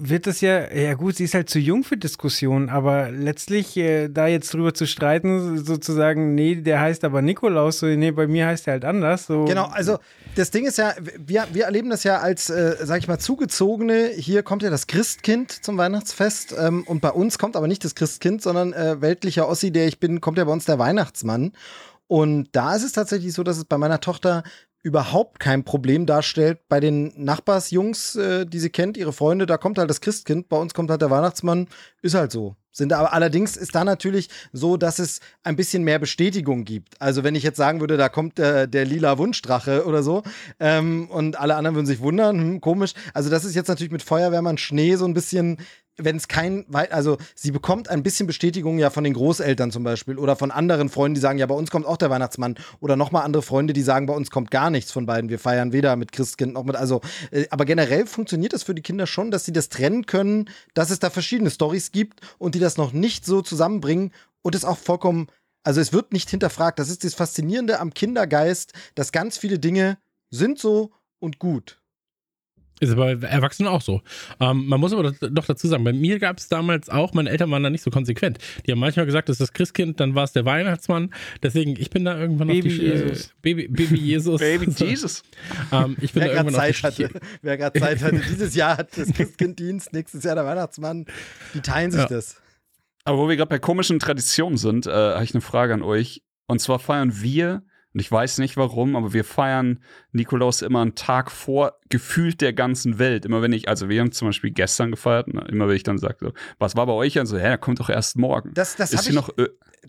[0.00, 4.08] wird es ja, ja gut, sie ist halt zu jung für Diskussionen, aber letztlich äh,
[4.08, 8.46] da jetzt drüber zu streiten, sozusagen, nee, der heißt aber Nikolaus, so, nee, bei mir
[8.46, 9.26] heißt er halt anders.
[9.26, 9.44] So.
[9.44, 9.98] Genau, also
[10.36, 14.10] das Ding ist ja, wir, wir erleben das ja als, äh, sag ich mal, Zugezogene.
[14.14, 17.96] Hier kommt ja das Christkind zum Weihnachtsfest ähm, und bei uns kommt aber nicht das
[17.96, 21.52] Christkind, sondern äh, weltlicher Ossi, der ich bin, kommt ja bei uns der Weihnachtsmann.
[22.06, 24.42] Und da ist es tatsächlich so, dass es bei meiner Tochter
[24.82, 26.60] überhaupt kein Problem darstellt.
[26.68, 30.56] Bei den Nachbarsjungs, äh, die sie kennt, ihre Freunde, da kommt halt das Christkind, bei
[30.56, 31.66] uns kommt halt der Weihnachtsmann,
[32.02, 32.56] ist halt so.
[32.70, 37.00] Sind aber allerdings ist da natürlich so, dass es ein bisschen mehr Bestätigung gibt.
[37.00, 40.22] Also wenn ich jetzt sagen würde, da kommt der, der lila Wunschdrache oder so
[40.60, 42.92] ähm, und alle anderen würden sich wundern, hm, komisch.
[43.14, 45.58] Also das ist jetzt natürlich mit Feuerwehrmann Schnee so ein bisschen,
[45.98, 50.16] wenn es kein, also sie bekommt ein bisschen Bestätigung ja von den Großeltern zum Beispiel
[50.16, 53.24] oder von anderen Freunden, die sagen, ja, bei uns kommt auch der Weihnachtsmann oder nochmal
[53.24, 55.28] andere Freunde, die sagen, bei uns kommt gar nichts von beiden.
[55.28, 58.82] Wir feiern weder mit Christkind noch mit, also, äh, aber generell funktioniert das für die
[58.82, 62.60] Kinder schon, dass sie das trennen können, dass es da verschiedene Stories gibt und die
[62.60, 65.26] das noch nicht so zusammenbringen und es auch vollkommen,
[65.64, 66.78] also es wird nicht hinterfragt.
[66.78, 69.98] Das ist das Faszinierende am Kindergeist, dass ganz viele Dinge
[70.30, 71.80] sind so und gut.
[72.80, 74.02] Ist aber bei Erwachsenen auch so.
[74.40, 77.50] Ähm, man muss aber doch dazu sagen, bei mir gab es damals auch, meine Eltern
[77.50, 78.38] waren da nicht so konsequent.
[78.66, 81.12] Die haben manchmal gesagt, das ist das Christkind, dann war es der Weihnachtsmann.
[81.42, 83.26] Deswegen, ich bin da irgendwann Baby auf die Jesus.
[83.26, 84.40] Äh, Baby, Baby Jesus.
[84.40, 85.22] Baby Jesus.
[85.72, 88.76] ähm, ich bin Wer da auf Zeit die hatte, wer gerade Zeit hatte, dieses Jahr
[88.78, 91.06] hat das Christkinddienst, nächstes Jahr der Weihnachtsmann,
[91.54, 92.06] die teilen sich Ja.
[92.08, 92.36] das.
[93.04, 96.22] Aber wo wir gerade bei komischen Traditionen sind, äh, habe ich eine Frage an euch.
[96.46, 97.62] Und zwar feiern wir,
[97.98, 99.80] und ich weiß nicht warum, aber wir feiern
[100.12, 103.24] Nikolaus immer einen Tag vor gefühlt der ganzen Welt.
[103.24, 105.98] Immer wenn ich, also wir haben zum Beispiel gestern gefeiert, ne, immer wenn ich dann
[105.98, 107.18] sage, so, was war bei euch?
[107.18, 108.54] Also, hä, der kommt doch erst morgen.
[108.54, 109.30] Das, das ist hier ich, noch,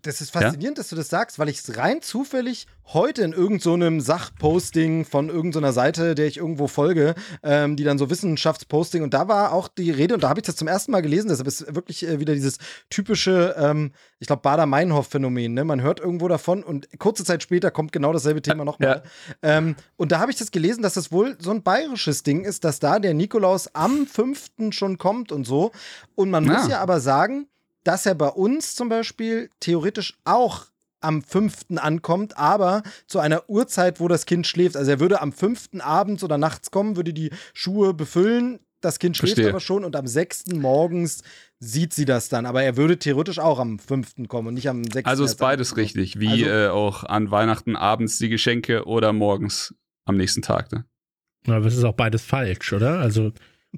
[0.02, 0.82] Das ist faszinierend, ja?
[0.82, 5.30] dass du das sagst, weil ich es rein zufällig heute in irgendeinem so Sachposting von
[5.30, 9.54] irgendeiner so Seite, der ich irgendwo folge, ähm, die dann so Wissenschaftsposting und da war
[9.54, 11.30] auch die Rede und da habe ich das zum ersten Mal gelesen.
[11.30, 12.58] Deshalb ist wirklich äh, wieder dieses
[12.90, 15.54] typische, ähm, ich glaube, Bader-Meinhof-Phänomen.
[15.54, 15.66] Ne?
[15.66, 19.04] Man hört irgendwo davon und kurze Zeit später kommt genau dasselbe Thema nochmal.
[19.44, 19.58] Ja.
[19.58, 22.64] Ähm, und da habe ich das gelesen, dass das wohl so ein bayerisches Ding ist,
[22.64, 24.50] dass da der Nikolaus am 5.
[24.72, 25.72] schon kommt und so.
[26.16, 26.54] Und man ja.
[26.54, 27.48] muss ja aber sagen,
[27.90, 30.68] dass er bei uns zum Beispiel theoretisch auch
[31.02, 34.78] am fünften ankommt, aber zu einer Uhrzeit, wo das Kind schläft.
[34.78, 38.60] Also er würde am fünften abends oder nachts kommen, würde die Schuhe befüllen.
[38.80, 39.50] Das Kind schläft Verstehe.
[39.50, 41.24] aber schon und am sechsten morgens
[41.60, 42.46] sieht sie das dann.
[42.46, 45.10] Aber er würde theoretisch auch am fünften kommen und nicht am sechsten.
[45.10, 49.74] Also ist beides richtig, wie also, äh, auch an Weihnachten abends die Geschenke oder morgens
[50.06, 50.72] am nächsten Tag.
[50.72, 50.86] Ne?
[51.48, 53.00] Aber es ist auch beides falsch, oder?
[53.00, 53.32] Also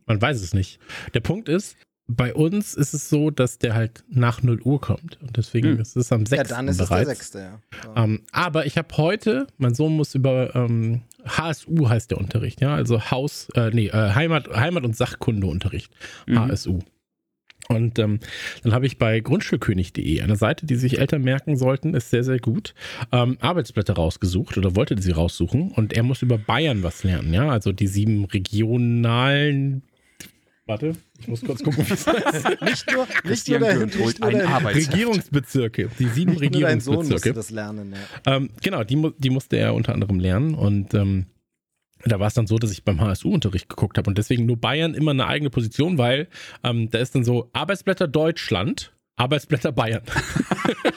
[0.06, 0.82] man weiß es nicht.
[1.14, 1.78] Der Punkt ist,
[2.16, 5.20] bei uns ist es so, dass der halt nach 0 Uhr kommt.
[5.22, 5.80] Und deswegen hm.
[5.80, 6.38] ist es am 6.
[6.38, 7.12] Ja, dann ist bereits.
[7.12, 7.92] es der 6.
[7.96, 8.04] Ja.
[8.04, 12.74] Ähm, aber ich habe heute, mein Sohn muss über ähm, HSU heißt der Unterricht, ja,
[12.74, 15.92] also Haus, äh, nee, äh, Heimat, Heimat- und Sachkundeunterricht,
[16.28, 16.40] mhm.
[16.40, 16.80] HSU.
[17.68, 18.20] Und ähm,
[18.64, 22.40] dann habe ich bei grundschulkönig.de eine Seite, die sich Eltern merken sollten, ist sehr, sehr
[22.40, 22.74] gut,
[23.12, 27.50] ähm, Arbeitsblätter rausgesucht oder wollte sie raussuchen und er muss über Bayern was lernen, ja,
[27.50, 29.84] also die sieben regionalen
[30.72, 32.62] Warte, ich muss kurz gucken, wie es heißt.
[32.62, 35.90] nicht nur, nicht nur der, nicht nur ein Regierungsbezirke.
[36.00, 37.10] Die sieben nicht Regierungsbezirke.
[37.10, 38.36] Nur dein Sohn das lernen, ja.
[38.38, 41.26] ähm, genau, die, die musste er unter anderem lernen und ähm,
[42.06, 44.94] da war es dann so, dass ich beim HSU-Unterricht geguckt habe und deswegen nur Bayern
[44.94, 46.30] immer eine eigene Position, weil
[46.64, 50.04] ähm, da ist dann so Arbeitsblätter Deutschland Arbeitsblätter Bayern.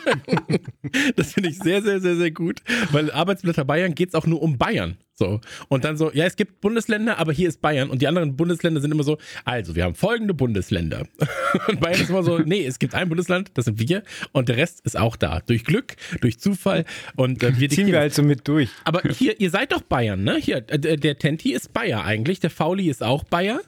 [1.17, 4.41] das finde ich sehr, sehr, sehr, sehr gut, weil Arbeitsblätter Bayern geht es auch nur
[4.41, 4.99] um Bayern.
[5.16, 5.40] So.
[5.68, 7.88] Und dann so, ja, es gibt Bundesländer, aber hier ist Bayern.
[7.88, 11.07] Und die anderen Bundesländer sind immer so, also, wir haben folgende Bundesländer.
[11.68, 14.03] Und Bayern ist immer so, nee, es gibt ein Bundesland, das sind wir.
[14.33, 15.40] Und der Rest ist auch da.
[15.46, 16.85] Durch Glück, durch Zufall.
[17.14, 18.70] Und äh, wir ziehen wir halt so mit durch.
[18.83, 20.37] Aber hier, ihr seid doch Bayern, ne?
[20.37, 23.61] Hier, äh, der Tenti ist Bayer eigentlich, der Fauli ist auch Bayer.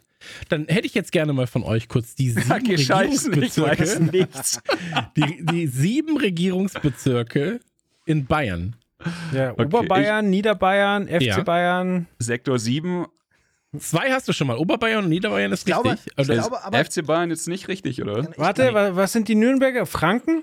[0.49, 4.09] Dann hätte ich jetzt gerne mal von euch kurz die sieben okay, Regierungsbezirke.
[5.17, 7.61] Die, die sieben Regierungsbezirke
[8.07, 8.77] in Bayern.
[9.33, 11.43] Ja, okay, Oberbayern, Niederbayern, FC ja.
[11.43, 12.07] Bayern.
[12.19, 13.07] Sektor 7.
[13.79, 14.57] Zwei hast du schon mal.
[14.57, 16.13] Oberbayern und Niederbayern ist glaube, richtig.
[16.17, 18.29] Also glaube, aber FC Bayern ist nicht richtig, oder?
[18.37, 19.87] Warte, was sind die Nürnberger?
[19.87, 20.43] Franken?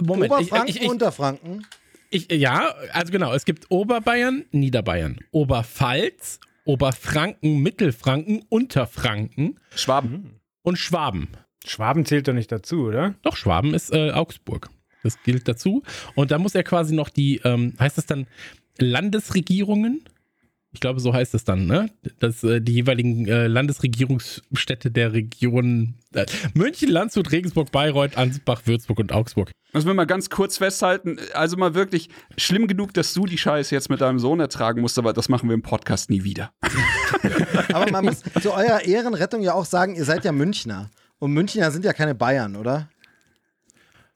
[0.00, 1.66] Moment, Oberfranken, ich, ich, ich, Unterfranken.
[2.10, 9.58] Ich, ja, also genau, es gibt Oberbayern, Niederbayern, Oberpfalz, Oberfranken, Mittelfranken, Unterfranken.
[9.74, 10.40] Schwaben.
[10.62, 11.28] Und Schwaben.
[11.66, 13.14] Schwaben zählt doch nicht dazu, oder?
[13.22, 14.70] Doch, Schwaben ist äh, Augsburg.
[15.02, 15.82] Das gilt dazu.
[16.14, 18.26] Und da muss er quasi noch die, ähm, heißt das dann
[18.78, 20.02] Landesregierungen?
[20.72, 21.90] Ich glaube, so heißt es dann, ne?
[22.20, 28.98] Dass äh, die jeweiligen äh, Landesregierungsstädte der Region äh, München, Landshut, Regensburg, Bayreuth, Ansbach, Würzburg
[28.98, 29.50] und Augsburg.
[29.72, 31.18] Müssen wir mal ganz kurz festhalten.
[31.32, 34.98] Also mal wirklich schlimm genug, dass du die Scheiße jetzt mit deinem Sohn ertragen musst,
[34.98, 36.52] aber das machen wir im Podcast nie wieder.
[37.72, 40.90] aber man muss zu eurer Ehrenrettung ja auch sagen, ihr seid ja Münchner.
[41.18, 42.88] Und Münchner sind ja keine Bayern, oder?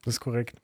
[0.05, 0.62] Das ist korrekt.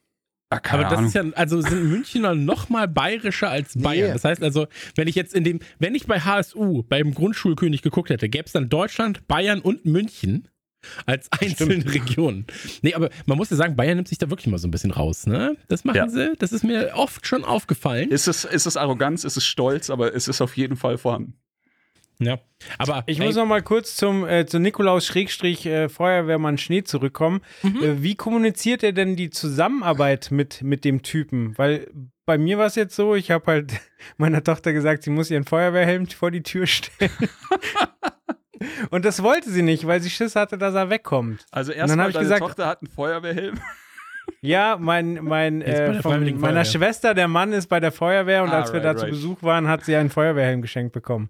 [0.51, 1.07] Ah, aber das Ahnung.
[1.07, 4.09] ist ja, also sind Münchner noch mal bayerischer als Bayern.
[4.09, 4.15] Nee.
[4.15, 8.09] Das heißt also, wenn ich jetzt in dem, wenn ich bei HSU, beim Grundschulkönig geguckt
[8.09, 10.49] hätte, gäbe es dann Deutschland, Bayern und München
[11.05, 11.95] als einzelne Stimmt.
[11.95, 12.47] Regionen.
[12.83, 14.91] Nee, aber man muss ja sagen, Bayern nimmt sich da wirklich mal so ein bisschen
[14.91, 15.57] raus, ne?
[15.69, 16.09] Das machen ja.
[16.09, 18.11] sie, das ist mir oft schon aufgefallen.
[18.11, 21.35] Ist es, ist es Arroganz, ist es Stolz, aber es ist auf jeden Fall vorhanden.
[22.21, 22.39] Ja,
[22.79, 26.83] aber ich ey, muss noch mal kurz zum äh, zu Nikolaus Schrägstrich äh, Feuerwehrmann Schnee
[26.83, 27.43] zurückkommen.
[27.63, 27.83] Mhm.
[27.83, 31.57] Äh, wie kommuniziert er denn die Zusammenarbeit mit mit dem Typen?
[31.57, 31.89] Weil
[32.27, 33.73] bei mir war es jetzt so, ich habe halt
[34.17, 37.11] meiner Tochter gesagt, sie muss ihren Feuerwehrhelm vor die Tür stellen.
[38.91, 41.47] Und das wollte sie nicht, weil sie Schiss hatte, dass er wegkommt.
[41.53, 43.61] Also erstmal, deine gesagt, Tochter hat einen Feuerwehrhelm.
[44.40, 48.61] Ja, mein, mein, äh, von meiner Schwester, der Mann ist bei der Feuerwehr und ah,
[48.61, 49.12] als wir right, da zu right.
[49.12, 51.29] Besuch waren, hat sie einen Feuerwehrhelm geschenkt bekommen.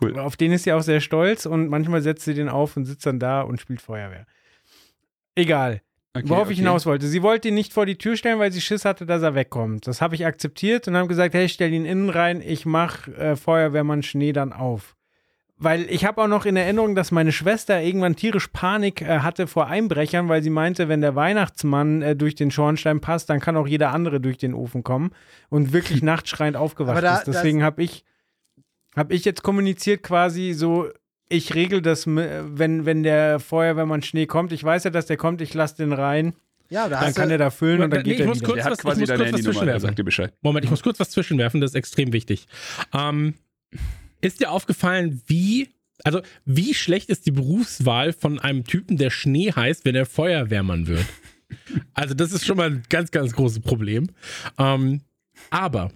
[0.00, 0.18] Cool.
[0.18, 3.06] Auf den ist sie auch sehr stolz und manchmal setzt sie den auf und sitzt
[3.06, 4.26] dann da und spielt Feuerwehr.
[5.34, 5.80] Egal.
[6.14, 6.52] Okay, Worauf okay.
[6.52, 7.06] ich hinaus wollte.
[7.06, 9.86] Sie wollte ihn nicht vor die Tür stellen, weil sie Schiss hatte, dass er wegkommt.
[9.86, 13.34] Das habe ich akzeptiert und habe gesagt, hey, stell ihn innen rein, ich mache äh,
[13.34, 14.94] Feuerwehrmann Schnee dann auf.
[15.62, 19.46] Weil ich habe auch noch in Erinnerung, dass meine Schwester irgendwann tierisch Panik äh, hatte
[19.46, 23.56] vor Einbrechern, weil sie meinte, wenn der Weihnachtsmann äh, durch den Schornstein passt, dann kann
[23.56, 25.12] auch jeder andere durch den Ofen kommen
[25.50, 27.28] und wirklich nachtschreiend aufgewacht da, ist.
[27.28, 28.04] Deswegen habe ich,
[28.96, 30.88] hab ich jetzt kommuniziert quasi so,
[31.28, 34.50] ich regel das, wenn, wenn der Feuerwehrmann Schnee kommt.
[34.50, 36.34] Ich weiß ja, dass der kommt, ich lasse den rein.
[36.70, 38.46] Ja, da dann kann er da füllen und dann nee, geht er wieder.
[38.46, 40.32] Kurz was, ich muss kurz was zwischenwerfen.
[40.40, 42.48] Moment, ich muss kurz was zwischenwerfen, das ist extrem wichtig.
[42.92, 43.34] Ähm,
[44.22, 45.68] ist dir aufgefallen, wie,
[46.04, 50.86] also wie schlecht ist die Berufswahl von einem Typen, der Schnee heißt, wenn er Feuerwehrmann
[50.86, 51.04] wird?
[51.92, 54.08] Also das ist schon mal ein ganz, ganz großes Problem.
[54.58, 55.02] Ähm,
[55.50, 55.92] aber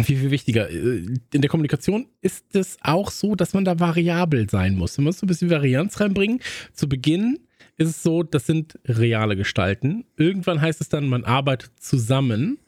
[0.00, 4.50] viel, viel wichtiger, äh, in der Kommunikation ist es auch so, dass man da variabel
[4.50, 4.98] sein muss.
[4.98, 6.40] Man muss so ein bisschen Varianz reinbringen.
[6.72, 7.38] Zu Beginn
[7.76, 10.04] ist es so, das sind reale Gestalten.
[10.16, 12.58] Irgendwann heißt es dann, man arbeitet zusammen.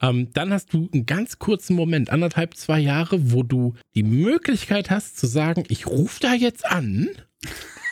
[0.00, 4.90] Ähm, dann hast du einen ganz kurzen Moment, anderthalb, zwei Jahre, wo du die Möglichkeit
[4.90, 7.08] hast zu sagen, ich rufe da jetzt an.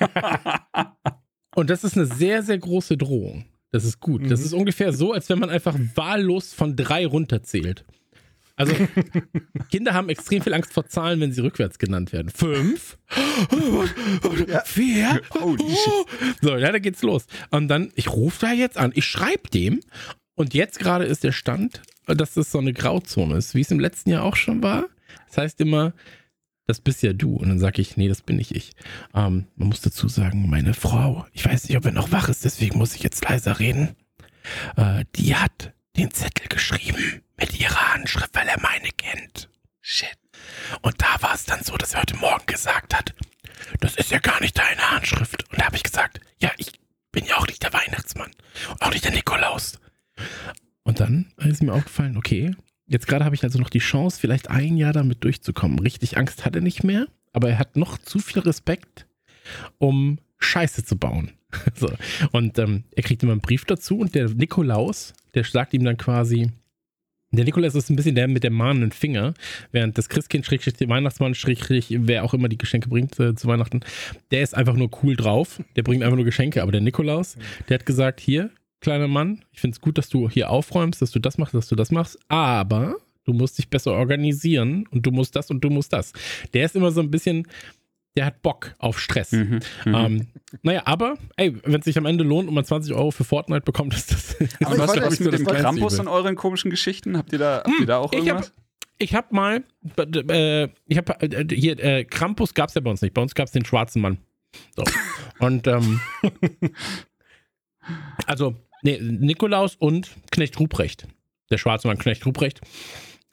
[1.55, 3.45] Und das ist eine sehr, sehr große Drohung.
[3.73, 4.23] Das ist gut.
[4.23, 4.29] Mhm.
[4.29, 7.85] Das ist ungefähr so, als wenn man einfach wahllos von drei runterzählt.
[8.61, 8.75] Also,
[9.71, 12.29] Kinder haben extrem viel Angst vor Zahlen, wenn sie rückwärts genannt werden.
[12.29, 12.99] Fünf,
[14.47, 14.61] ja.
[14.67, 15.57] vier, oh,
[16.43, 17.27] so, ja, da geht's los.
[17.51, 19.81] Und dann, ich rufe da jetzt an, ich schreibe dem.
[20.41, 23.79] Und jetzt gerade ist der Stand, dass das so eine Grauzone ist, wie es im
[23.79, 24.87] letzten Jahr auch schon war.
[25.29, 25.93] Das heißt immer,
[26.67, 27.37] das bist ja du.
[27.37, 28.73] Und dann sage ich, nee, das bin nicht ich.
[29.13, 32.47] Ähm, man muss dazu sagen, meine Frau, ich weiß nicht, ob er noch wach ist,
[32.47, 33.95] deswegen muss ich jetzt leiser reden.
[34.79, 39.51] Äh, die hat den Zettel geschrieben mit ihrer Handschrift, weil er meine kennt.
[39.83, 40.17] Shit.
[40.81, 43.15] Und da war es dann so, dass er heute Morgen gesagt hat,
[43.81, 45.51] das ist ja gar nicht deine Handschrift.
[45.51, 46.81] Und da habe ich gesagt, ja, ich
[47.13, 48.31] bin ja auch nicht der Weihnachtsmann.
[48.79, 49.79] Auch nicht der Nikolaus.
[50.83, 52.53] Und dann ist mir aufgefallen, okay,
[52.87, 55.79] jetzt gerade habe ich also noch die Chance, vielleicht ein Jahr damit durchzukommen.
[55.79, 59.07] Richtig Angst hat er nicht mehr, aber er hat noch zu viel Respekt,
[59.79, 61.33] um Scheiße zu bauen.
[61.75, 61.91] so.
[62.33, 65.97] Und ähm, er kriegt immer einen Brief dazu und der Nikolaus, der sagt ihm dann
[65.97, 66.51] quasi,
[67.33, 69.35] der Nikolaus ist ein bisschen der mit dem mahnenden Finger,
[69.71, 73.47] während das Christkind, Schrägstrich, der Weihnachtsmann, Schrägstrich, wer auch immer die Geschenke bringt äh, zu
[73.47, 73.81] Weihnachten,
[74.33, 75.63] der ist einfach nur cool drauf.
[75.77, 76.63] Der bringt einfach nur Geschenke.
[76.63, 77.37] Aber der Nikolaus,
[77.69, 81.11] der hat gesagt: Hier, kleiner Mann, ich finde es gut, dass du hier aufräumst, dass
[81.11, 82.19] du das machst, dass du das machst.
[82.29, 86.13] Aber du musst dich besser organisieren und du musst das und du musst das.
[86.55, 87.47] Der ist immer so ein bisschen,
[88.17, 89.33] der hat Bock auf Stress.
[89.33, 90.27] Mhm, mhm, ähm,
[90.63, 93.63] naja, aber, ey, wenn es sich am Ende lohnt und man 20 Euro für Fortnite
[93.63, 94.37] bekommt, ist das.
[94.65, 97.17] Aber was habe ich mit dem Krampus in euren komischen Geschichten?
[97.17, 98.53] Habt ihr da, habt ihr da auch irgendwas?
[98.99, 99.65] Ich habe hab mal,
[99.97, 103.15] äh, ich habe äh, hier, äh, Krampus gab es ja bei uns nicht.
[103.15, 104.19] Bei uns gab es den schwarzen Mann.
[104.77, 104.85] So.
[105.39, 106.01] Und, ähm,
[108.27, 111.07] also, nee, Nikolaus und Knecht Ruprecht.
[111.51, 112.61] Der schwarze Mann, Knecht Ruprecht.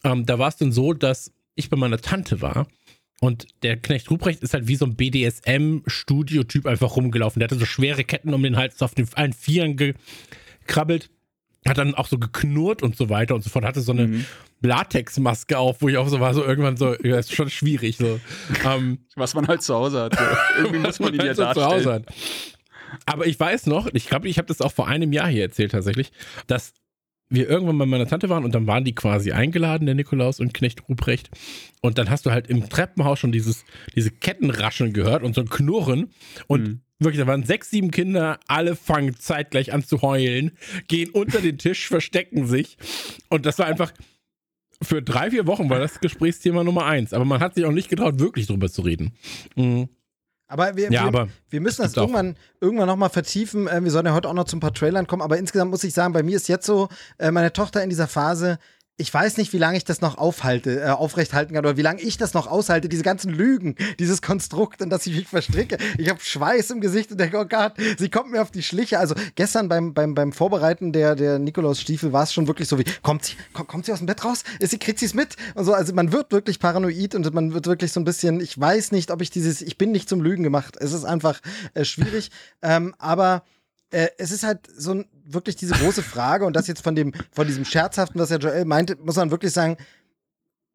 [0.04, 2.68] Ähm, da war es dann so, dass ich bei meiner Tante war
[3.20, 7.40] und der Knecht Ruprecht ist halt wie so ein BDSM-Studio-Typ einfach rumgelaufen.
[7.40, 11.10] Der hatte so schwere Ketten um den Hals, auf den allen Vieren gekrabbelt,
[11.68, 13.66] hat dann auch so geknurrt und so weiter und so fort.
[13.66, 14.26] Hatte so eine mhm.
[14.62, 17.98] Latexmaske auf, wo ich auch so war, so irgendwann so, ja, ist schon schwierig.
[17.98, 18.20] So.
[18.64, 20.18] Ähm, Was man halt zu Hause hat.
[20.58, 21.70] Irgendwie muss man ihn ja halt darstellen.
[21.70, 22.06] Zu Hause hat.
[23.06, 25.72] Aber ich weiß noch, ich glaube, ich habe das auch vor einem Jahr hier erzählt
[25.72, 26.12] tatsächlich,
[26.48, 26.74] dass
[27.30, 30.54] wir irgendwann bei meiner Tante waren und dann waren die quasi eingeladen, der Nikolaus und
[30.54, 31.30] Knecht Ruprecht.
[31.82, 35.50] Und dann hast du halt im Treppenhaus schon dieses, diese Kettenrascheln gehört und so ein
[35.50, 36.12] Knurren.
[36.48, 36.82] Und mhm.
[37.00, 40.52] wirklich, da waren sechs, sieben Kinder, alle fangen zeitgleich an zu heulen,
[40.88, 42.78] gehen unter den Tisch, verstecken sich.
[43.30, 43.92] Und das war einfach,
[44.82, 47.12] für drei, vier Wochen war das Gesprächsthema Nummer eins.
[47.12, 49.12] Aber man hat sich auch nicht getraut, wirklich drüber zu reden.
[49.56, 49.90] Mhm.
[50.48, 53.68] Aber wir, ja, wir, aber wir müssen das irgendwann, irgendwann nochmal vertiefen.
[53.68, 55.22] Äh, wir sollen ja heute auch noch zu ein paar Trailern kommen.
[55.22, 58.08] Aber insgesamt muss ich sagen, bei mir ist jetzt so, äh, meine Tochter in dieser
[58.08, 58.58] Phase,
[58.98, 62.02] ich weiß nicht, wie lange ich das noch aufhalte, äh, aufrechthalten kann oder wie lange
[62.02, 65.78] ich das noch aushalte, diese ganzen Lügen, dieses Konstrukt, in das ich mich verstricke.
[66.00, 68.98] Ich habe Schweiß im Gesicht und denke, oh Gott, sie kommt mir auf die Schliche.
[68.98, 72.86] Also gestern beim, beim, beim Vorbereiten der, der Nikolaus-Stiefel war es schon wirklich so wie,
[73.04, 74.44] kommt sie, kommt, kommt sie aus dem Bett raus?
[74.60, 75.36] Ist sie, kriegt sie es mit?
[75.54, 78.60] Und so, also man wird wirklich paranoid und man wird wirklich so ein bisschen, ich
[78.60, 80.76] weiß nicht, ob ich dieses, ich bin nicht zum Lügen gemacht.
[80.80, 81.40] Es ist einfach
[81.76, 82.32] äh, schwierig.
[82.64, 83.44] ähm, aber
[83.92, 87.14] äh, es ist halt so ein, wirklich diese große Frage und das jetzt von dem,
[87.32, 89.78] von diesem Scherzhaften, was ja Joel meinte, muss man wirklich sagen,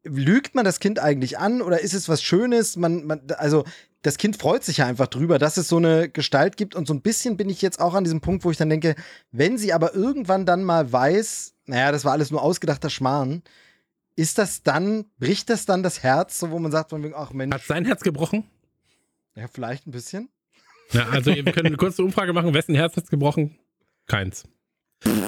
[0.03, 2.75] lügt man das Kind eigentlich an oder ist es was Schönes?
[2.75, 3.63] Man, man, also
[4.01, 6.93] das Kind freut sich ja einfach drüber, dass es so eine Gestalt gibt und so
[6.93, 8.95] ein bisschen bin ich jetzt auch an diesem Punkt, wo ich dann denke,
[9.31, 13.43] wenn sie aber irgendwann dann mal weiß, naja, das war alles nur ausgedachter Schmarrn,
[14.15, 17.31] ist das dann, bricht das dann das Herz, so wo man sagt, von wegen, ach
[17.31, 17.53] Mensch.
[17.53, 18.43] Hat sein Herz gebrochen?
[19.35, 20.29] Ja, vielleicht ein bisschen.
[20.91, 23.57] Ja, also wir können eine kurze Umfrage machen, wessen Herz hat's gebrochen?
[24.07, 24.43] Keins.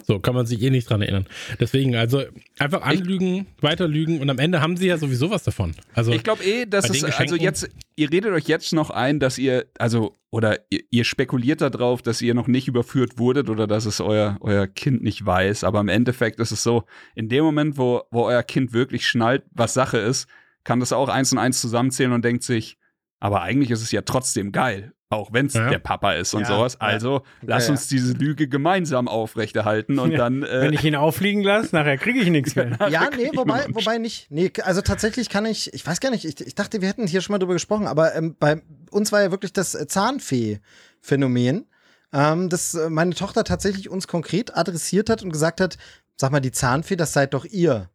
[0.08, 1.26] So, kann man sich eh nicht dran erinnern.
[1.60, 2.24] Deswegen, also
[2.60, 5.74] einfach anlügen, ich, weiter lügen und am Ende haben sie ja sowieso was davon.
[5.94, 9.38] Also ich glaube eh, dass es, also jetzt, ihr redet euch jetzt noch ein, dass
[9.38, 13.86] ihr, also, oder ihr, ihr spekuliert darauf, dass ihr noch nicht überführt wurdet oder dass
[13.86, 15.64] es euer, euer Kind nicht weiß.
[15.64, 16.86] Aber im Endeffekt ist es so,
[17.16, 20.28] in dem Moment, wo, wo euer Kind wirklich schnallt, was Sache ist,
[20.64, 22.78] kann das auch eins und eins zusammenzählen und denkt sich,
[23.20, 25.70] aber eigentlich ist es ja trotzdem geil auch wenn es ja.
[25.70, 26.80] der Papa ist und ja, sowas.
[26.82, 27.48] Also ja.
[27.48, 30.44] lass uns diese Lüge gemeinsam aufrechterhalten und dann.
[30.44, 32.78] Äh wenn ich ihn auffliegen lasse, nachher kriege ich nichts mehr.
[32.89, 34.32] ja, nee, wobei, wobei nicht.
[34.32, 37.22] Nee, also tatsächlich kann ich, ich weiß gar nicht, ich, ich dachte, wir hätten hier
[37.22, 41.65] schon mal drüber gesprochen, aber ähm, bei uns war ja wirklich das Zahnfee-Phänomen.
[42.13, 45.78] ähm, dass äh, meine Tochter tatsächlich uns konkret adressiert hat und gesagt hat,
[46.18, 47.89] sag mal, die Zahnfee, das seid doch ihr.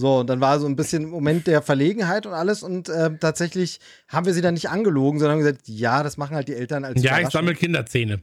[0.00, 3.80] So, und dann war so ein bisschen Moment der Verlegenheit und alles und äh, tatsächlich
[4.08, 7.02] haben wir sie dann nicht angelogen, sondern gesagt, ja, das machen halt die Eltern als
[7.02, 8.22] Ja, ich sammle Kinderzähne.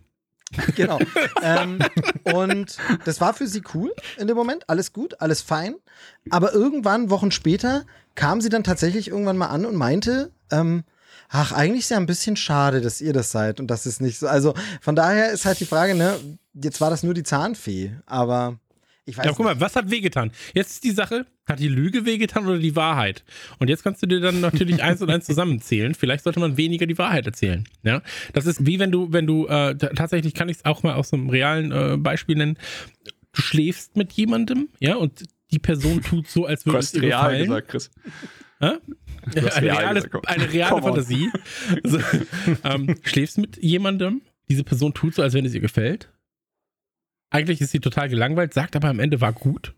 [0.76, 0.98] Genau.
[1.44, 1.80] ähm,
[2.24, 5.76] und das war für sie cool in dem Moment, alles gut, alles fein.
[6.30, 7.86] Aber irgendwann, Wochen später,
[8.16, 10.84] kam sie dann tatsächlich irgendwann mal an und meinte, ähm,
[11.30, 14.20] ach, eigentlich ist ja ein bisschen schade, dass ihr das seid und das ist nicht
[14.20, 14.28] so.
[14.28, 16.18] Also von daher ist halt die Frage, ne,
[16.54, 18.58] jetzt war das nur die Zahnfee, aber
[19.08, 19.56] ich weiß Ja, guck nicht.
[19.56, 20.32] mal, was hat wehgetan?
[20.54, 23.24] Jetzt ist die Sache, hat die Lüge wehgetan oder die Wahrheit?
[23.58, 25.96] Und jetzt kannst du dir dann natürlich eins und eins zusammenzählen.
[25.96, 27.64] Vielleicht sollte man weniger die Wahrheit erzählen.
[27.84, 28.02] Ja,
[28.34, 31.12] das ist wie wenn du, wenn du äh, tatsächlich kann ich es auch mal aus
[31.14, 32.58] einem realen äh, Beispiel nennen.
[33.34, 37.04] Du schläfst mit jemandem, ja, und die Person tut so, als würde es hast ihr
[37.04, 37.46] real gefallen.
[37.48, 37.92] gesagt, Chris.
[38.60, 38.72] Hä?
[39.36, 40.82] hast Eine real reale, gesagt, eine reale.
[40.82, 41.30] Fantasie.
[41.84, 42.00] So,
[42.64, 46.10] ähm, schläfst mit jemandem, diese Person tut so, als wenn es ihr gefällt.
[47.30, 49.76] Eigentlich ist sie total gelangweilt, sagt aber am Ende war gut.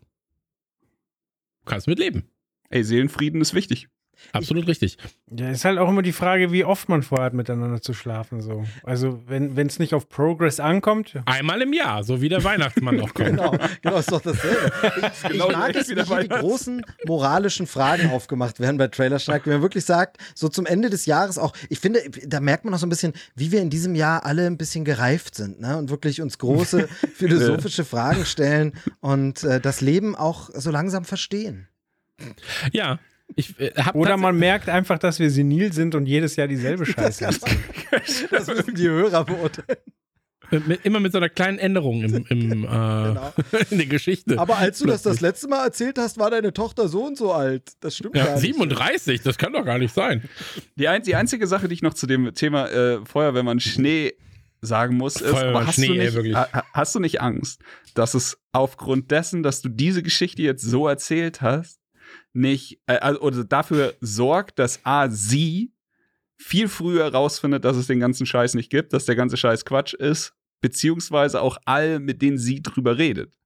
[1.64, 2.30] Kannst mit leben.
[2.68, 3.88] Ey, Seelenfrieden ist wichtig.
[4.32, 4.98] Absolut richtig.
[5.30, 8.40] Ja, ist halt auch immer die Frage, wie oft man vorhat, miteinander zu schlafen.
[8.40, 8.64] So.
[8.82, 13.14] Also, wenn es nicht auf Progress ankommt, Einmal im Jahr, so wie der Weihnachtsmann auch
[13.14, 13.30] kommt.
[13.30, 14.72] Genau, genau, ist doch dasselbe.
[15.00, 18.88] Ich, Genau ich mag es, wieder wie hier die großen moralischen Fragen aufgemacht werden bei
[18.88, 22.64] Trailerschnack, wenn man wirklich sagt, so zum Ende des Jahres auch, ich finde, da merkt
[22.64, 25.60] man auch so ein bisschen, wie wir in diesem Jahr alle ein bisschen gereift sind,
[25.60, 25.76] ne?
[25.76, 31.68] Und wirklich uns große philosophische Fragen stellen und äh, das Leben auch so langsam verstehen.
[32.72, 32.98] Ja.
[33.40, 36.86] Ich äh, hab oder man merkt einfach, dass wir senil sind und jedes Jahr dieselbe
[36.86, 37.64] Scheiße erzählen.
[38.30, 39.78] Das müssen die Hörer beurteilen.
[40.66, 43.32] mit, immer mit so einer kleinen Änderung im, im, äh, Genau.
[43.70, 44.38] in der Geschichte.
[44.38, 45.20] Aber als du das das Plötzlich.
[45.22, 47.72] letzte Mal erzählt hast, war deine Tochter so und so alt.
[47.80, 48.42] Das stimmt ja, gar nicht.
[48.42, 50.22] 37, das kann doch gar nicht sein.
[50.76, 54.14] Die, ein, die einzige Sache, die ich noch zu dem Thema äh, Feuerwehrmann Schnee
[54.60, 56.34] sagen muss, ist, Feuerwehrmann aber hast, Schnee, du ey, nicht, wirklich.
[56.36, 57.60] ha- hast du nicht Angst,
[57.94, 61.79] dass es aufgrund dessen, dass du diese Geschichte jetzt so erzählt hast,
[62.32, 65.72] nicht, äh, also, dafür sorgt, dass A, sie
[66.36, 69.94] viel früher rausfindet, dass es den ganzen Scheiß nicht gibt, dass der ganze Scheiß Quatsch
[69.94, 73.38] ist, beziehungsweise auch all, mit denen sie drüber redet.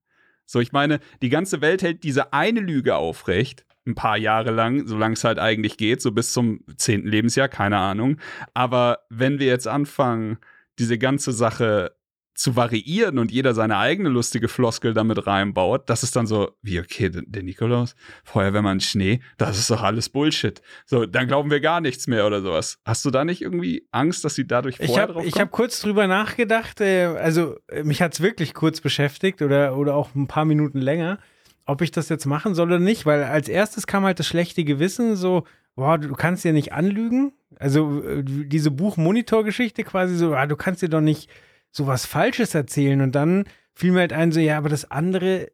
[0.45, 4.87] So, ich meine, die ganze Welt hält diese eine Lüge aufrecht, ein paar Jahre lang,
[4.87, 8.17] solange es halt eigentlich geht, so bis zum zehnten Lebensjahr, keine Ahnung.
[8.53, 10.37] Aber wenn wir jetzt anfangen,
[10.79, 11.94] diese ganze Sache
[12.35, 16.79] zu variieren und jeder seine eigene lustige Floskel damit reinbaut, das ist dann so, wie,
[16.79, 17.95] okay, der, Nikolaus,
[18.25, 20.61] Feuerwehrmann Schnee, das ist doch alles Bullshit.
[20.85, 22.77] So, dann glauben wir gar nichts mehr oder sowas.
[22.85, 25.41] Hast du da nicht irgendwie Angst, dass sie dadurch Ich vorher habe drauf ich kommen?
[25.45, 29.95] hab kurz drüber nachgedacht, äh, also äh, mich hat es wirklich kurz beschäftigt oder, oder
[29.95, 31.19] auch ein paar Minuten länger,
[31.65, 34.65] ob ich das jetzt machen soll oder nicht, weil als erstes kam halt das schlechte
[34.65, 35.45] Gewissen, so,
[35.75, 37.31] boah, du kannst dir nicht anlügen.
[37.57, 41.29] Also äh, diese Buch-Monitor-Geschichte quasi so, ah, du kannst dir doch nicht
[41.75, 43.01] sowas Falsches erzählen.
[43.01, 45.51] Und dann fiel mir halt ein, so, ja, aber das andere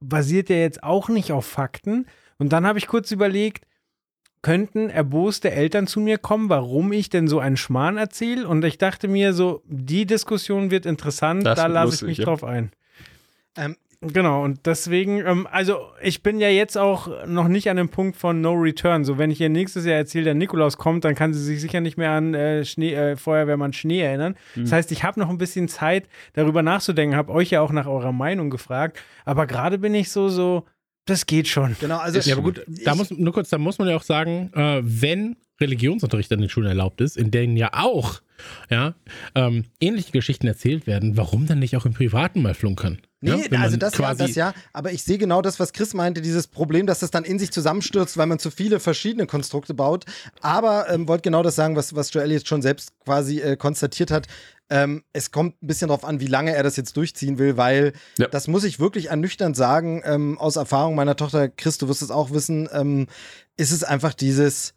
[0.00, 2.06] basiert ja jetzt auch nicht auf Fakten.
[2.38, 3.64] Und dann habe ich kurz überlegt,
[4.42, 8.46] könnten erboste Eltern zu mir kommen, warum ich denn so einen Schmarrn erzähle.
[8.46, 12.24] Und ich dachte mir so, die Diskussion wird interessant, Das da lasse ich mich ja.
[12.24, 12.72] drauf ein.
[13.56, 13.76] Ähm,
[14.12, 18.16] Genau, und deswegen, ähm, also ich bin ja jetzt auch noch nicht an dem Punkt
[18.16, 19.04] von No Return.
[19.04, 21.80] So, wenn ich ihr nächstes Jahr erzähle, der Nikolaus kommt, dann kann sie sich sicher
[21.80, 24.36] nicht mehr an äh, Schnee, äh, Feuerwehrmann Schnee erinnern.
[24.56, 27.86] Das heißt, ich habe noch ein bisschen Zeit, darüber nachzudenken, habe euch ja auch nach
[27.86, 28.98] eurer Meinung gefragt.
[29.24, 30.64] Aber gerade bin ich so, so,
[31.06, 31.76] das geht schon.
[31.80, 34.50] genau, also Ja, aber gut, da muss, nur kurz, da muss man ja auch sagen,
[34.54, 38.20] äh, wenn Religionsunterricht an den Schulen erlaubt ist, in denen ja auch
[38.70, 38.94] ja,
[39.34, 42.98] ähm, ähnliche Geschichten erzählt werden, warum dann nicht auch im Privaten mal flunkern?
[43.26, 45.72] Ja, Nee, also man das ja, quasi, das ja, aber ich sehe genau das, was
[45.72, 49.26] Chris meinte, dieses Problem, dass das dann in sich zusammenstürzt, weil man zu viele verschiedene
[49.26, 50.04] Konstrukte baut.
[50.40, 54.10] Aber ähm, wollte genau das sagen, was, was Joel jetzt schon selbst quasi äh, konstatiert
[54.10, 54.26] hat.
[54.70, 57.92] Ähm, es kommt ein bisschen darauf an, wie lange er das jetzt durchziehen will, weil
[58.18, 58.28] Ja.
[58.28, 62.10] das muss ich wirklich ernüchternd sagen, ähm, aus Erfahrung meiner Tochter, Chris, du wirst es
[62.10, 63.06] auch wissen, ähm,
[63.56, 64.74] ist es einfach dieses,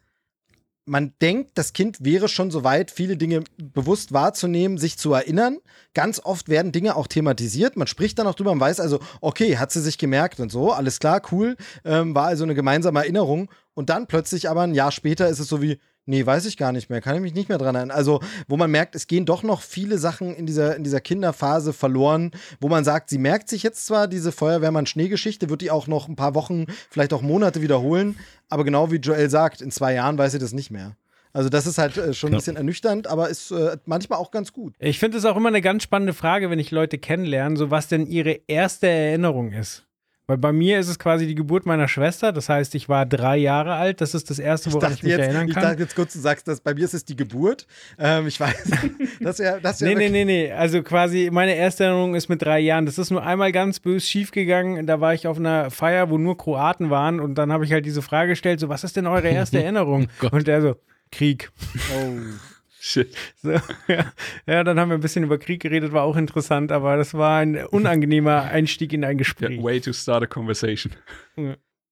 [0.88, 5.58] man denkt, das Kind wäre schon so weit, viele Dinge bewusst wahrzunehmen, sich zu erinnern.
[5.94, 7.76] Ganz oft werden Dinge auch thematisiert.
[7.76, 10.72] Man spricht dann auch drüber, man weiß also, okay, hat sie sich gemerkt und so,
[10.72, 11.56] alles klar, cool.
[11.84, 13.50] Ähm, war also eine gemeinsame Erinnerung.
[13.74, 16.72] Und dann plötzlich aber ein Jahr später ist es so wie, nee, weiß ich gar
[16.72, 17.96] nicht mehr, kann ich mich nicht mehr dran erinnern.
[17.96, 21.72] Also, wo man merkt, es gehen doch noch viele Sachen in dieser, in dieser Kinderphase
[21.72, 26.08] verloren, wo man sagt, sie merkt sich jetzt zwar diese Feuerwehrmann-Schneegeschichte, wird die auch noch
[26.08, 28.16] ein paar Wochen, vielleicht auch Monate wiederholen,
[28.48, 30.96] aber genau wie Joel sagt, in zwei Jahren weiß sie das nicht mehr.
[31.34, 32.38] Also das ist halt äh, schon ein Ja.
[32.38, 34.74] bisschen ernüchternd, aber ist äh, manchmal auch ganz gut.
[34.78, 37.86] Ich finde es auch immer eine ganz spannende Frage, wenn ich Leute kennenlerne, so was
[37.88, 39.84] denn ihre erste Erinnerung ist.
[40.28, 42.32] Weil bei mir ist es quasi die Geburt meiner Schwester.
[42.32, 44.02] Das heißt, ich war drei Jahre alt.
[44.02, 45.62] Das ist das Erste, woran ich, ich mich jetzt, erinnern kann.
[45.62, 47.66] Ich dachte jetzt kurz, du sagst, dass bei mir ist es die Geburt.
[47.98, 48.70] Ähm, ich weiß.
[49.20, 50.52] das ja, das nee, nee, nee, nee.
[50.52, 52.84] Also quasi meine erste Erinnerung ist mit drei Jahren.
[52.84, 54.86] Das ist nur einmal ganz bös schiefgegangen.
[54.86, 57.20] Da war ich auf einer Feier, wo nur Kroaten waren.
[57.20, 60.08] Und dann habe ich halt diese Frage gestellt: so, was ist denn eure erste Erinnerung?
[60.22, 60.76] Oh und der so,
[61.10, 61.50] Krieg.
[61.96, 62.57] Oh.
[62.80, 63.14] Shit.
[63.42, 63.52] So,
[63.88, 64.12] ja.
[64.46, 67.38] ja, dann haben wir ein bisschen über Krieg geredet, war auch interessant, aber das war
[67.40, 69.62] ein unangenehmer Einstieg in ein Gespräch.
[69.62, 70.92] Way to start a conversation.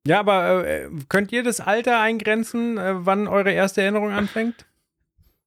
[0.06, 4.66] Ja, aber äh, könnt ihr das Alter eingrenzen, äh, wann eure erste Erinnerung anfängt?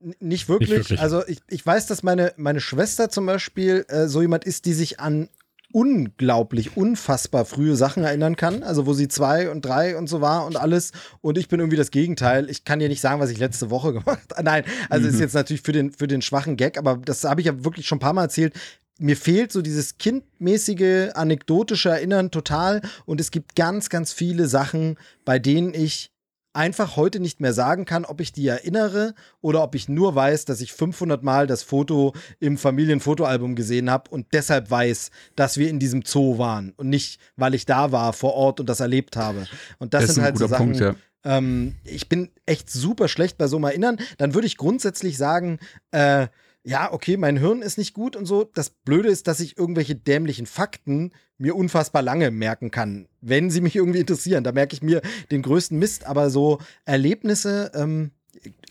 [0.02, 0.70] N- Nicht wirklich.
[0.70, 1.00] Nicht wirklich.
[1.02, 4.74] Also ich, ich weiß, dass meine, meine Schwester zum Beispiel äh, so jemand ist, die
[4.74, 5.30] sich an
[5.72, 8.64] unglaublich, unfassbar frühe Sachen erinnern kann.
[8.64, 10.92] Also wo sie zwei und drei und so war und alles.
[11.22, 12.50] Und ich bin irgendwie das Gegenteil.
[12.50, 14.44] Ich kann dir nicht sagen, was ich letzte Woche gemacht habe.
[14.44, 17.48] Nein, also ist jetzt natürlich für den, für den schwachen Gag, aber das habe ich
[17.48, 18.54] ja wirklich schon ein paar Mal erzählt.
[19.00, 22.82] Mir fehlt so dieses kindmäßige, anekdotische Erinnern total.
[23.06, 26.12] Und es gibt ganz, ganz viele Sachen, bei denen ich
[26.54, 30.46] einfach heute nicht mehr sagen kann, ob ich die erinnere oder ob ich nur weiß,
[30.46, 35.70] dass ich 500 Mal das Foto im Familienfotoalbum gesehen habe und deshalb weiß, dass wir
[35.70, 39.16] in diesem Zoo waren und nicht, weil ich da war vor Ort und das erlebt
[39.16, 39.48] habe.
[39.78, 40.96] Und das, Das sind halt so Sachen, Punkt, ja.
[41.24, 43.98] ähm, ich bin echt super schlecht bei so einem Erinnern.
[44.18, 45.60] Dann würde ich grundsätzlich sagen,
[45.92, 46.28] äh,
[46.64, 48.44] ja, okay, mein Hirn ist nicht gut und so.
[48.44, 53.62] Das Blöde ist, dass ich irgendwelche dämlichen Fakten mir unfassbar lange merken kann, wenn sie
[53.62, 54.44] mich irgendwie interessieren.
[54.44, 58.12] Da merke ich mir den größten Mist, aber so Erlebnisse ähm,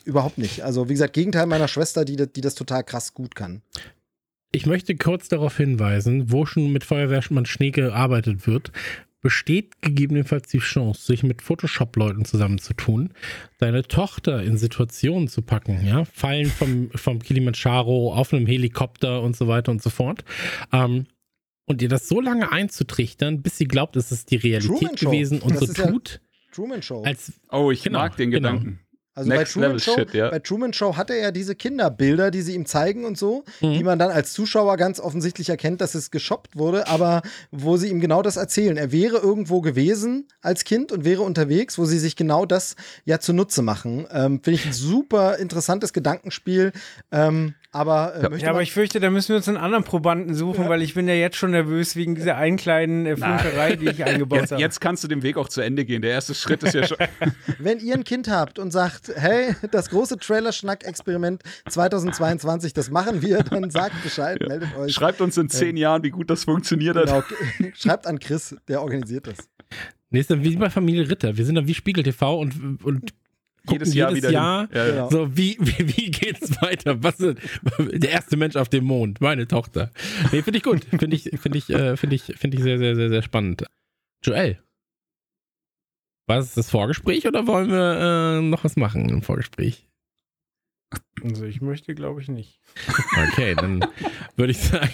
[0.04, 0.62] überhaupt nicht.
[0.64, 3.62] Also, wie gesagt, Gegenteil meiner Schwester, die, das- die das total krass gut kann.
[4.52, 8.72] Ich möchte kurz darauf hinweisen, wo schon mit Feuerwehrmann Schnee gearbeitet wird,
[9.20, 13.10] besteht gegebenenfalls die Chance, sich mit Photoshop-Leuten zusammenzutun,
[13.58, 19.36] deine Tochter in Situationen zu packen, ja, Fallen vom, vom Kilimanjaro auf einem Helikopter und
[19.36, 20.24] so weiter und so fort.
[20.72, 21.06] Ähm,
[21.68, 25.10] und ihr das so lange einzutrichtern, bis sie glaubt, es ist die Realität Truman Show.
[25.10, 26.20] gewesen und Das so ist ja- tut,
[26.52, 27.02] Truman Show.
[27.04, 28.50] als Oh, ich Genau, mag den genau.
[28.52, 28.80] Gedanken.
[29.14, 30.30] Also Next bei Truman, Show, Shit, ja.
[30.30, 33.72] bei Truman Show hat er ja diese Kinderbilder, die sie ihm zeigen und so, Mhm.
[33.72, 37.88] die man dann als Zuschauer ganz offensichtlich erkennt, dass es geshoppt wurde, aber wo sie
[37.88, 38.76] ihm genau das erzählen.
[38.76, 43.18] Er wäre irgendwo gewesen als Kind und wäre unterwegs, wo sie sich genau das ja
[43.18, 44.06] zunutze machen.
[44.12, 46.70] Ähm, Finde ich ein super interessantes Gedankenspiel.
[47.10, 50.34] Ähm, aber äh, möchte Ja, aber ich fürchte, da müssen wir uns einen anderen Probanden
[50.34, 53.88] suchen, weil ich bin ja jetzt schon nervös wegen dieser einen kleinen äh, Flunkerei, die
[53.90, 54.62] ich eingebaut Jetzt, habe.
[54.62, 56.00] jetzt kannst du den Weg auch zu Ende gehen.
[56.00, 56.96] Der erste Schritt ist ja schon.
[57.58, 63.42] wenn ihr ein Kind habt und sagt, hey, das große Trailer-Schnack-Experiment 2022, das machen wir,
[63.42, 64.94] dann sagt Bescheid, meldet euch.
[64.94, 67.26] Schreibt uns in zehn Jahren, wie gut das funktioniert hat.
[67.58, 67.70] Genau.
[67.74, 69.36] Schreibt an Chris, der organisiert das.
[70.10, 71.36] Nee, ist dann wie bei Familie Ritter.
[71.36, 73.12] Wir sind dann wie Spiegel TV und, und
[73.70, 74.30] Jedes Jahr wieder.
[74.30, 74.68] Jahr.
[74.72, 74.92] Ja, ja.
[74.92, 75.10] Genau.
[75.10, 77.02] so, wie, wie, wie geht's weiter?
[77.02, 77.38] Was ist
[77.78, 79.20] der erste Mensch auf dem Mond?
[79.20, 79.90] Meine Tochter.
[80.32, 80.84] Nee, finde ich gut.
[80.84, 83.64] Finde ich, finde ich, äh, finde ich, finde ich sehr, sehr, sehr, sehr spannend.
[84.24, 84.58] Joel.
[86.26, 89.88] War es das Vorgespräch oder wollen wir äh, noch was machen im Vorgespräch?
[91.22, 92.60] Also ich möchte, glaube ich, nicht.
[93.30, 93.84] Okay, dann
[94.36, 94.90] würde ich sagen.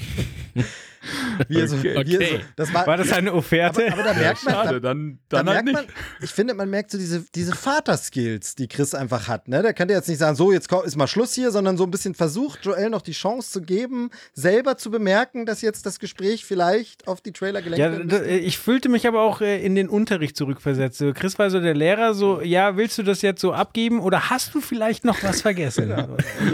[1.49, 2.05] Wie er so, Okay.
[2.07, 3.87] wie so, das war, War das eine Offerte?
[3.87, 5.95] aber, aber da merkt man, Schade, da, dann, da dann halt merkt nicht.
[5.97, 9.49] man, ich finde, man merkt so diese, diese Vaterskills, die Chris einfach hat.
[9.49, 9.63] Ne?
[9.63, 11.91] Der kann dir jetzt nicht sagen, so, jetzt ist mal Schluss hier, sondern so ein
[11.91, 16.45] bisschen versucht, Joel noch die Chance zu geben, selber zu bemerken, dass jetzt das Gespräch
[16.45, 18.27] vielleicht auf die Trailer gelenkt Ja, wird.
[18.27, 21.03] ich fühlte mich aber auch äh, in den Unterricht zurückversetzt.
[21.15, 24.55] Chris war so der Lehrer, so, ja, willst du das jetzt so abgeben oder hast
[24.55, 25.93] du vielleicht noch was vergessen?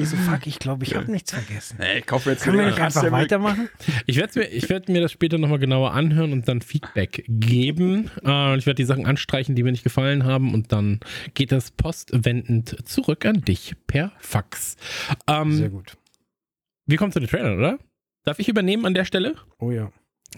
[0.00, 1.76] Ich so, fuck, ich glaube, ich habe nichts vergessen.
[1.80, 3.68] Ey, ich kaufe jetzt Können wir nicht einfach weitermachen?
[4.06, 8.10] Ich werde mir, ich werd mir das später nochmal genauer anhören und dann Feedback geben.
[8.24, 11.00] Äh, ich werde die Sachen anstreichen, die mir nicht gefallen haben und dann
[11.34, 14.76] geht das postwendend zurück an dich per Fax.
[15.28, 15.96] Ähm, Sehr gut.
[16.86, 17.78] wir kommen zu den Trailern, oder?
[18.24, 19.36] Darf ich übernehmen an der Stelle?
[19.58, 19.92] Oh ja.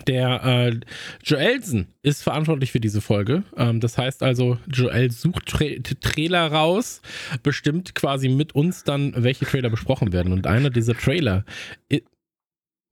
[0.07, 0.80] Der äh,
[1.22, 3.42] Joelsen ist verantwortlich für diese Folge.
[3.57, 5.66] Ähm, das heißt also, Joel sucht Tra
[6.00, 7.03] Trailer raus,
[7.42, 10.32] bestimmt quasi mit uns dann, welche Trailer besprochen werden.
[10.32, 11.44] Und einer dieser Trailer.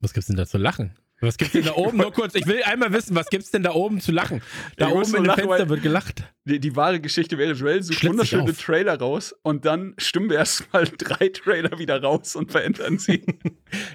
[0.01, 0.97] Was gibt's denn da zu lachen?
[1.23, 1.99] Was gibt's denn da oben?
[1.99, 4.41] Nur kurz, ich will einmal wissen, was gibt's denn da oben zu lachen?
[4.79, 6.25] Da Ich oben in dem Fenster wird gelacht.
[6.47, 8.55] Die, die wahre Geschichte wäre, Joel sucht wunderschöne.
[8.55, 13.23] Trailer raus und dann stimmen wir erstmal drei Trailer wieder raus und verändern sie.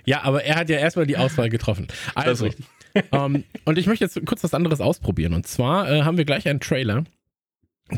[0.05, 1.87] Ja, aber er hat ja erstmal die Auswahl getroffen.
[2.13, 2.49] Also,
[3.11, 5.33] ähm, und ich möchte jetzt kurz was anderes ausprobieren.
[5.33, 7.03] Und zwar äh, haben wir gleich einen Trailer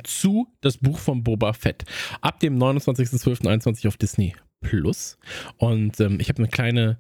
[0.04, 1.84] zu das Buch von Boba Fett.
[2.22, 5.18] Ab dem 29.12.21 auf Disney Plus.
[5.58, 6.98] Und ähm, ich habe eine kleine,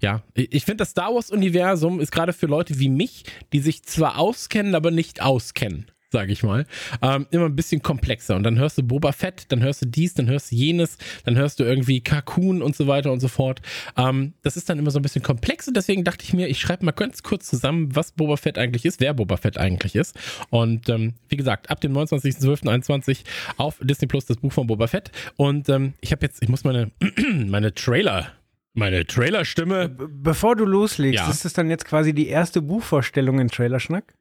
[0.00, 4.18] ja, ich finde das Star Wars-Universum ist gerade für Leute wie mich, die sich zwar
[4.18, 5.86] auskennen, aber nicht auskennen.
[6.12, 6.66] sage ich mal.
[7.02, 8.34] Ähm, immer ein bisschen komplexer.
[8.34, 11.36] Und dann hörst du Boba Fett, dann hörst du dies, dann hörst du jenes, dann
[11.36, 13.60] hörst du irgendwie Cocoon und so weiter und so fort.
[13.96, 16.60] Ähm, das ist dann immer so ein bisschen komplex und deswegen dachte ich mir, ich
[16.60, 20.18] schreibe mal ganz kurz zusammen, was Boba Fett eigentlich ist, wer Boba Fett eigentlich ist.
[20.50, 23.18] Und ähm, wie gesagt, ab dem 29.12.21
[23.56, 25.12] auf Disney Plus das Buch von Boba Fett.
[25.36, 26.90] Und ähm, ich habe jetzt, ich muss meine,
[27.46, 28.32] meine Trailer
[28.80, 29.88] meine Trailerstimme.
[29.88, 31.30] Be bevor du loslegst, Ja.
[31.30, 34.14] ist das dann jetzt quasi die erste Buchvorstellung in Trailerschnack?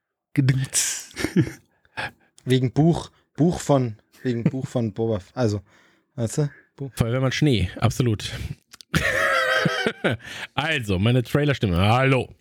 [2.45, 5.20] Wegen Buch, Buch von, wegen Buch von Boba.
[5.34, 5.62] Also,
[6.16, 6.49] weißt du?
[6.76, 6.91] Buch.
[6.95, 8.32] Feuerwehrmann Schnee, absolut.
[10.53, 11.78] also, meine Trailerstimme.
[11.78, 12.34] Hallo.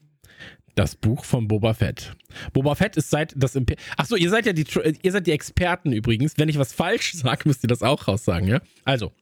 [0.75, 2.15] Das Buch von Boba Fett.
[2.53, 5.33] Boba Fett ist seit das Imper Achso, ihr seid ja die Tra- ihr seid die
[5.33, 6.35] Experten übrigens.
[6.37, 8.61] Wenn ich was falsch sage, müsst ihr das auch raussagen, ja?
[8.85, 9.13] Also,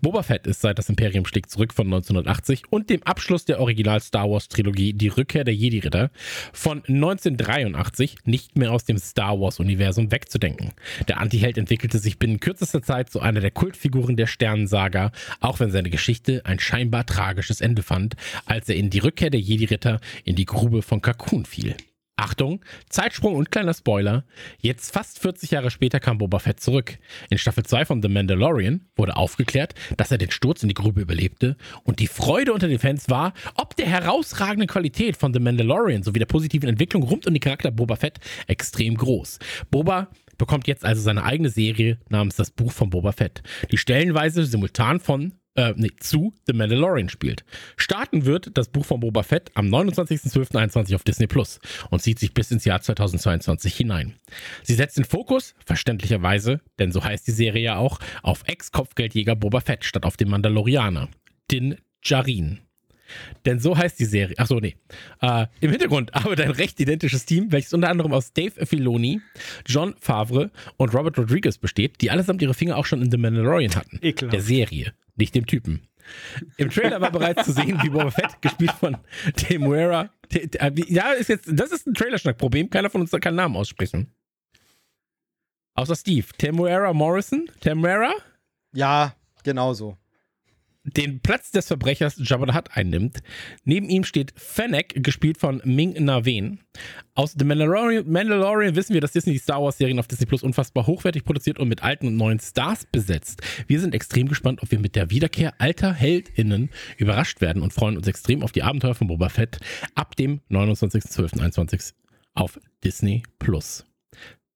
[0.00, 4.00] Boba Fett ist seit das Imperium stieg zurück von 1980 und dem Abschluss der Original
[4.00, 6.10] Star Wars Trilogie Die Rückkehr der Jedi Ritter
[6.52, 10.72] von 1983 nicht mehr aus dem Star Wars Universum wegzudenken.
[11.08, 15.70] Der Antiheld entwickelte sich binnen kürzester Zeit zu einer der Kultfiguren der Sternensaga, auch wenn
[15.70, 20.00] seine Geschichte ein scheinbar tragisches Ende fand, als er in die Rückkehr der Jedi Ritter
[20.24, 21.76] in die Grube von Cocoon fiel.
[22.16, 24.24] Achtung, Zeitsprung und kleiner Spoiler.
[24.58, 26.98] Jetzt fast 40 Jahre später kam Boba Fett zurück.
[27.28, 31.02] In Staffel 2 von The Mandalorian wurde aufgeklärt, dass er den Sturz in die Grube
[31.02, 36.02] überlebte und die Freude unter den Fans war, ob der herausragenden Qualität von The Mandalorian
[36.02, 39.38] sowie der positiven Entwicklung rund um den Charakter Boba Fett extrem groß.
[39.70, 40.08] Boba
[40.38, 45.00] bekommt jetzt also seine eigene Serie namens Das Buch von Boba Fett, die stellenweise simultan
[45.00, 47.44] von äh, nee, zu The Mandalorian spielt.
[47.76, 52.34] Starten wird das Buch von Boba Fett am 29.12.21 auf Disney Plus und zieht sich
[52.34, 54.14] bis ins Jahr 2022 hinein.
[54.62, 59.60] Sie setzt den Fokus, verständlicherweise, denn so heißt die Serie ja auch, auf Ex-Kopfgeldjäger Boba
[59.60, 61.08] Fett statt auf den Mandalorianer,
[61.50, 62.60] Din Djarin.
[63.44, 64.36] Denn so heißt die Serie.
[64.38, 64.76] Achso, nee.
[65.20, 69.20] Äh, Im Hintergrund arbeitet ein recht identisches Team, welches unter anderem aus Dave Filoni,
[69.64, 73.76] John Favre und Robert Rodriguez besteht, die allesamt ihre Finger auch schon in The Mandalorian
[73.76, 73.98] hatten.
[74.02, 74.34] Ekelhaft.
[74.34, 75.88] Der Serie, nicht dem Typen.
[76.56, 78.96] Im Trailer war bereits zu sehen, wie Boba Fett, gespielt von
[79.34, 80.10] Temuera.
[80.88, 82.70] Ja, ist jetzt, das ist ein Trailerschnack-Problem.
[82.70, 84.14] Keiner von uns kann Namen aussprechen.
[85.74, 86.26] Außer Steve.
[86.38, 87.50] Temuera Morrison?
[87.60, 88.12] Temuera?
[88.72, 89.96] Ja, genau so.
[90.86, 93.22] Den Platz des Verbrechers Jabba the Hutt einnimmt.
[93.64, 96.60] Neben ihm steht Fennec, gespielt von Ming Na Wen.
[97.14, 100.42] Aus The Mandalorian, Mandalorian wissen wir, dass Disney die Star Wars Serien auf Disney Plus
[100.42, 103.42] unfassbar hochwertig produziert und mit alten und neuen Stars besetzt.
[103.66, 107.96] Wir sind extrem gespannt, ob wir mit der Wiederkehr alter HeldInnen überrascht werden und freuen
[107.96, 109.58] uns extrem auf die Abenteuer von Boba Fett
[109.94, 111.94] ab dem 29.12.21
[112.34, 113.84] auf Disney Plus.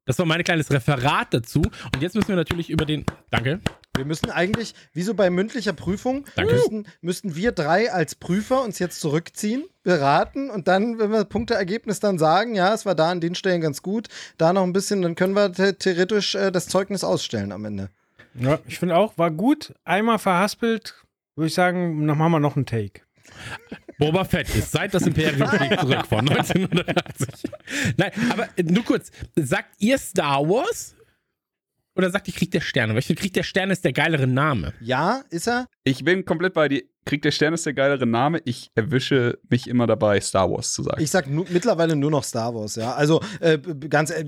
[0.04, 1.62] Das war mein kleines Referat dazu.
[1.62, 3.04] Und jetzt müssen wir natürlich über den.
[3.30, 3.60] Danke.
[3.96, 6.54] Wir müssen eigentlich, wie so bei mündlicher Prüfung, Danke.
[6.54, 11.98] müssten, müssten wir drei als Prüfer uns jetzt zurückziehen, beraten und dann, wenn wir Punkteergebnis
[11.98, 15.02] dann sagen, ja, es war da an den Stellen ganz gut, da noch ein bisschen,
[15.02, 17.90] dann können wir the theoretisch äh, das Zeugnis ausstellen am Ende.
[18.34, 19.74] Ja, ich finde auch, war gut.
[19.84, 20.94] Einmal verhaspelt,
[21.34, 23.02] würde ich sagen, dann machen wir noch einen Take.
[23.98, 27.50] Boba Fett ist seit das Imperium fliegt zurück von 1980.
[27.96, 29.10] Nein, aber nur kurz.
[29.36, 30.94] Sagt ihr Star Wars?
[31.96, 32.92] Oder sagt ihr Krieg der Sterne?
[32.92, 34.72] Weil ich finde, Krieg der Sterne ist der geilere Name.
[34.80, 35.66] Ja, ist er?
[35.84, 36.82] Ich bin komplett bei dir.
[37.04, 38.40] Krieg der Stern ist der geilere Name.
[38.44, 41.02] Ich erwische mich immer dabei, Star Wars zu sagen.
[41.02, 42.94] Ich sag nu mittlerweile nur noch Star Wars, ja.
[42.94, 44.24] Also äh, ganz, äh,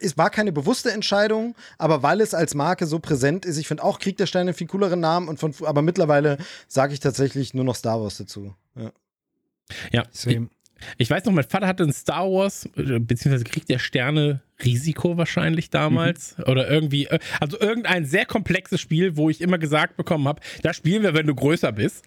[0.00, 3.82] es war keine bewusste Entscheidung, aber weil es als Marke so präsent ist, ich finde
[3.82, 6.36] auch Krieg der Sterne einen viel cooleren Namen und von, aber mittlerweile
[6.68, 8.54] sage ich tatsächlich nur noch Star Wars dazu.
[8.76, 8.92] Ja.
[9.92, 10.04] Ja.
[10.12, 10.50] Same.
[10.98, 15.16] Ich weiß noch, mein Vater hatte ein Star Wars, äh, beziehungsweise Krieg der Sterne Risiko
[15.16, 16.36] wahrscheinlich damals.
[16.46, 20.72] Oder irgendwie, äh, also irgendein sehr komplexes Spiel, wo ich immer gesagt bekommen habe, da
[20.72, 22.04] spielen wir, wenn du größer bist.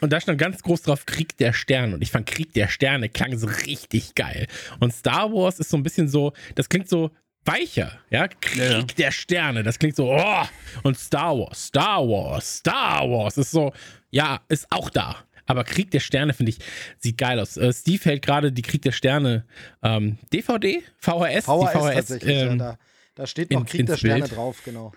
[0.00, 1.94] Und da stand ganz groß drauf Krieg der Sterne.
[1.94, 4.46] Und ich fand Krieg der Sterne klang so richtig geil.
[4.80, 7.10] Und Star Wars ist so ein bisschen so, das klingt so
[7.44, 8.28] weicher, ja?
[8.28, 8.82] Krieg ja.
[8.82, 10.44] der Sterne, das klingt so, oh!
[10.82, 13.72] Und Star Wars, Star Wars, Star Wars ist so,
[14.10, 15.16] ja, ist auch da.
[15.46, 16.58] Aber Krieg der Sterne, finde ich,
[16.98, 17.56] sieht geil aus.
[17.56, 19.44] Äh, Steve hält gerade die Krieg der Sterne
[19.82, 22.78] ähm, DVD, VHS, VHS, die VHS, tatsächlich, ja, ähm, da,
[23.14, 24.36] da steht noch in- Krieg der Sterne Bild.
[24.36, 24.92] drauf, genau.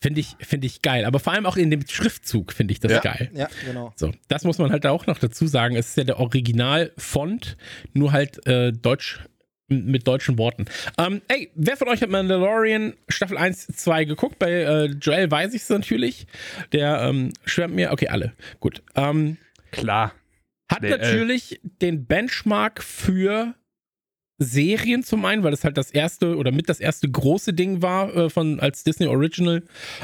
[0.00, 1.04] finde ich, finde ich geil.
[1.04, 3.00] Aber vor allem auch in dem Schriftzug finde ich das Ja.
[3.00, 3.30] geil.
[3.34, 3.92] Ja, genau.
[3.96, 5.74] So, das muss man halt auch noch dazu sagen.
[5.76, 7.56] Es ist ja der Original-Font,
[7.94, 9.20] nur halt äh, deutsch
[9.68, 10.66] mit deutschen Worten.
[10.96, 14.38] Ähm, ey, wer von euch hat Mandalorian Staffel 1, 2 geguckt?
[14.38, 16.26] Bei äh, Joel weiß ich es natürlich.
[16.72, 17.90] Der ähm, schwärmt mir.
[17.90, 18.32] Okay, alle.
[18.60, 18.82] Gut.
[18.94, 19.38] Ähm,
[19.70, 20.12] Klar.
[20.70, 20.98] hat Nee, äh.
[20.98, 23.54] natürlich den Benchmark für
[24.38, 28.14] Serien zum einen, weil das halt das erste oder mit das erste große Ding war
[28.14, 29.62] äh, von als Disney Original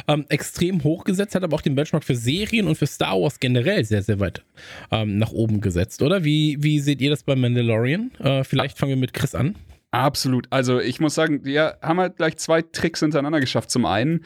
[0.08, 3.84] ähm, extrem hochgesetzt, hat aber auch den Benchmark für Serien und für Star Wars generell
[3.84, 4.42] sehr, sehr weit
[4.90, 6.24] ähm, nach oben gesetzt, oder?
[6.24, 8.10] Wie, wie seht ihr das bei Mandalorian?
[8.20, 9.56] Äh, vielleicht fangen wir mit Chris an.
[9.95, 10.47] Absolut.
[10.49, 13.70] Also ich muss sagen, wir haben halt gleich zwei Tricks hintereinander geschafft.
[13.70, 14.24] Zum einen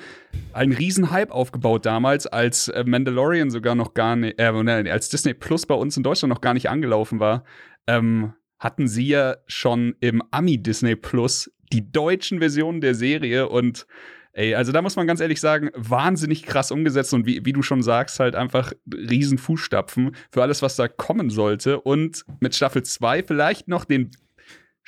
[0.52, 5.34] einen riesen Hype aufgebaut damals, als äh, Mandalorian sogar noch gar nicht, äh, als Disney
[5.34, 7.42] Plus bei uns in Deutschland noch gar nicht angelaufen war,
[7.88, 13.86] ähm, hatten sie ja schon im Ami Disney Plus die deutschen Versionen der Serie und
[14.32, 17.62] Ey, also da muss man ganz ehrlich sagen, wahnsinnig krass umgesetzt und wie, wie du
[17.62, 21.80] schon sagst, halt einfach riesen Fußstapfen für alles, was da kommen sollte.
[21.80, 24.10] Und mit Staffel 2 vielleicht noch den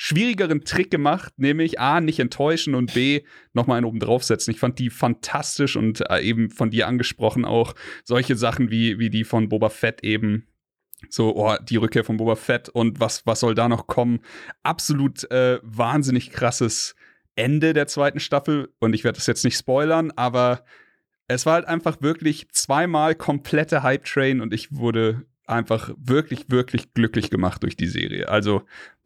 [0.01, 3.23] schwierigeren Trick gemacht, nämlich A, nicht enttäuschen und B,
[3.53, 4.55] nochmal einen oben draufsetzen.
[4.55, 7.75] Ich fand die fantastisch und äh, eben von dir angesprochen auch
[8.05, 10.47] solche Sachen wie, wie die von Boba Fett eben.
[11.11, 14.21] So, oh, die Rückkehr von Boba Fett und was, was soll da noch kommen?
[14.63, 16.95] Absolut äh, wahnsinnig krasses
[17.35, 18.73] Ende der zweiten Staffel.
[18.79, 20.65] Und ich werde das jetzt nicht spoilern, aber
[21.27, 27.31] es war halt einfach wirklich zweimal komplette Hype-Train und ich wurde einfach wirklich, wirklich glücklich
[27.31, 28.29] gemacht durch die Serie.
[28.29, 28.63] Also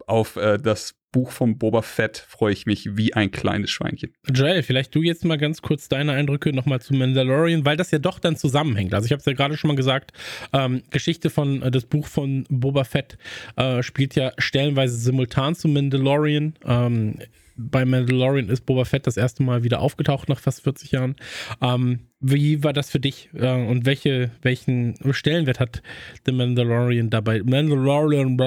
[0.07, 4.15] auf äh, das Buch vom Boba Fett freue ich mich wie ein kleines Schweinchen.
[4.33, 7.99] Joel, vielleicht du jetzt mal ganz kurz deine Eindrücke nochmal zu Mandalorian, weil das ja
[7.99, 8.95] doch dann zusammenhängt.
[8.95, 10.13] Also ich habe es ja gerade schon mal gesagt,
[10.55, 13.19] ähm, Geschichte von, äh, das Buch von Boba Fett
[13.57, 16.55] äh, spielt ja stellenweise simultan zu Mandalorian.
[16.65, 17.19] Ähm,
[17.57, 21.17] bei Mandalorian ist Boba Fett das erste Mal wieder aufgetaucht nach fast 40 Jahren.
[21.61, 25.83] Ähm, wie war das für dich äh, und welche, welchen Stellenwert hat
[26.25, 27.43] The Mandalorian dabei?
[27.43, 28.39] Mandalorian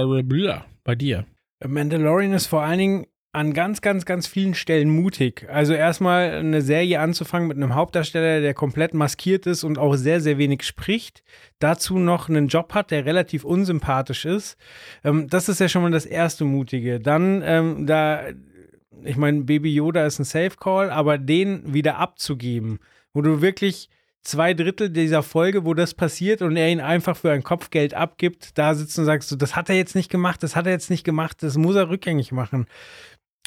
[0.84, 1.26] bei dir?
[1.66, 5.45] Mandalorian ist vor allen Dingen an ganz, ganz, ganz vielen Stellen mutig.
[5.49, 10.22] Also erstmal eine Serie anzufangen mit einem Hauptdarsteller, der komplett maskiert ist und auch sehr,
[10.22, 11.22] sehr wenig spricht.
[11.60, 14.56] Dazu noch einen Job hat, der relativ unsympathisch ist.
[15.03, 17.01] Ähm, das ist ja schon mal das erste Mutige.
[17.01, 18.24] Dann ähm, da
[19.03, 22.80] ich meine, Baby Yoda ist ein Safe Call, aber den wieder abzugeben,
[23.14, 23.89] wo du wirklich
[24.26, 28.57] zwei Drittel dieser Folge, wo das passiert und er ihn einfach für ein Kopfgeld abgibt,
[28.57, 30.89] da sitzt und sagst du, das hat er jetzt nicht gemacht, das hat er jetzt
[30.89, 32.65] nicht gemacht, das muss er rückgängig machen.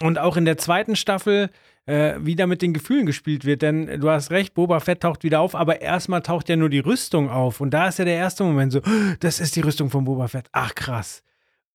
[0.01, 1.51] Und auch in der zweiten Staffel
[1.87, 5.41] äh, wieder mit den Gefühlen gespielt wird, denn du hast recht, Boba Fett taucht wieder
[5.41, 8.45] auf, aber erstmal taucht ja nur die Rüstung auf und da ist ja der erste
[8.45, 8.81] Moment so,
[9.21, 11.23] das ist die Rüstung von Boba Fett, ach krass.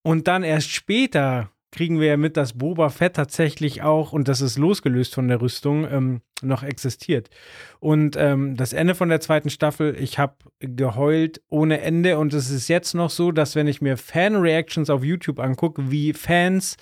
[0.01, 4.41] Und dann erst später kriegen wir ja mit, dass Boba Fett tatsächlich auch, und das
[4.41, 7.29] ist losgelöst von der Rüstung, ähm, noch existiert.
[7.79, 12.19] Und ähm, das Ende von der zweiten Staffel, ich habe geheult ohne Ende.
[12.19, 16.13] Und es ist jetzt noch so, dass wenn ich mir Fan-Reactions auf YouTube angucke, wie
[16.13, 16.77] Fans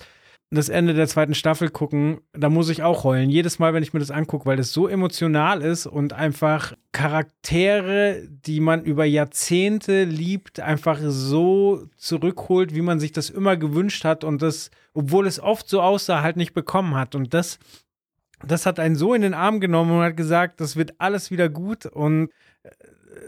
[0.54, 3.30] das Ende der zweiten Staffel gucken, da muss ich auch heulen.
[3.30, 8.22] Jedes Mal, wenn ich mir das angucke, weil das so emotional ist und einfach Charaktere,
[8.28, 14.24] die man über Jahrzehnte liebt, einfach so zurückholt, wie man sich das immer gewünscht hat
[14.24, 17.14] und das, obwohl es oft so aussah, halt nicht bekommen hat.
[17.14, 17.58] Und das,
[18.46, 21.48] das hat einen so in den Arm genommen und hat gesagt, das wird alles wieder
[21.48, 22.28] gut und
[22.62, 22.68] äh,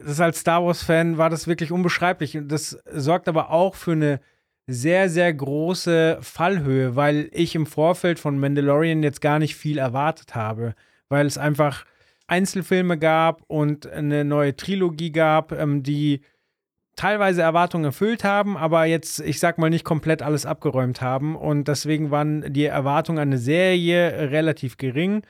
[0.05, 2.37] das als Star Wars-Fan war das wirklich unbeschreiblich.
[2.37, 4.20] Und das sorgt aber auch für eine
[4.66, 10.34] sehr, sehr große Fallhöhe, weil ich im Vorfeld von Mandalorian jetzt gar nicht viel erwartet
[10.34, 10.74] habe,
[11.08, 11.84] weil es einfach
[12.26, 16.22] Einzelfilme gab und eine neue Trilogie gab, ähm, die
[16.96, 21.36] teilweise Erwartungen erfüllt haben, aber jetzt, ich sag mal, nicht komplett alles abgeräumt haben.
[21.36, 25.22] Und deswegen waren die Erwartungen an eine Serie relativ gering.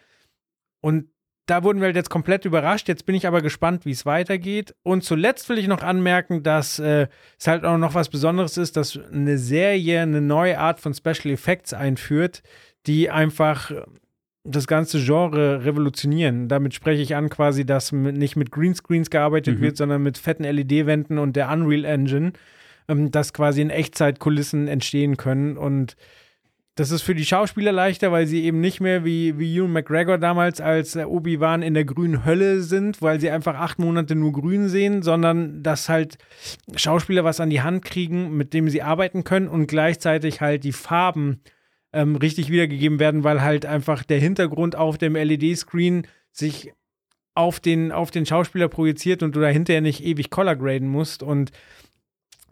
[0.80, 1.09] Und
[1.47, 2.89] da wurden wir halt jetzt komplett überrascht.
[2.89, 4.75] Jetzt bin ich aber gespannt, wie es weitergeht.
[4.83, 8.77] Und zuletzt will ich noch anmerken, dass äh, es halt auch noch was Besonderes ist,
[8.77, 12.43] dass eine Serie eine neue Art von Special Effects einführt,
[12.87, 13.71] die einfach
[14.45, 16.49] das ganze Genre revolutionieren.
[16.49, 19.63] Damit spreche ich an quasi, dass nicht mit Greenscreens gearbeitet mhm.
[19.63, 22.33] wird, sondern mit fetten LED-Wänden und der Unreal Engine,
[22.89, 25.97] ähm, dass quasi in Echtzeit Kulissen entstehen können und
[26.77, 30.18] das ist für die Schauspieler leichter, weil sie eben nicht mehr wie, wie Ewan McGregor
[30.18, 34.68] damals als Obi-Wan in der grünen Hölle sind, weil sie einfach acht Monate nur grün
[34.68, 36.18] sehen, sondern dass halt
[36.75, 40.72] Schauspieler was an die Hand kriegen, mit dem sie arbeiten können und gleichzeitig halt die
[40.72, 41.43] Farben
[41.93, 46.72] ähm, richtig wiedergegeben werden, weil halt einfach der Hintergrund auf dem LED-Screen sich
[47.37, 51.22] auf den, auf den Schauspieler projiziert und du dahinter ja nicht ewig Color graden musst
[51.22, 51.53] und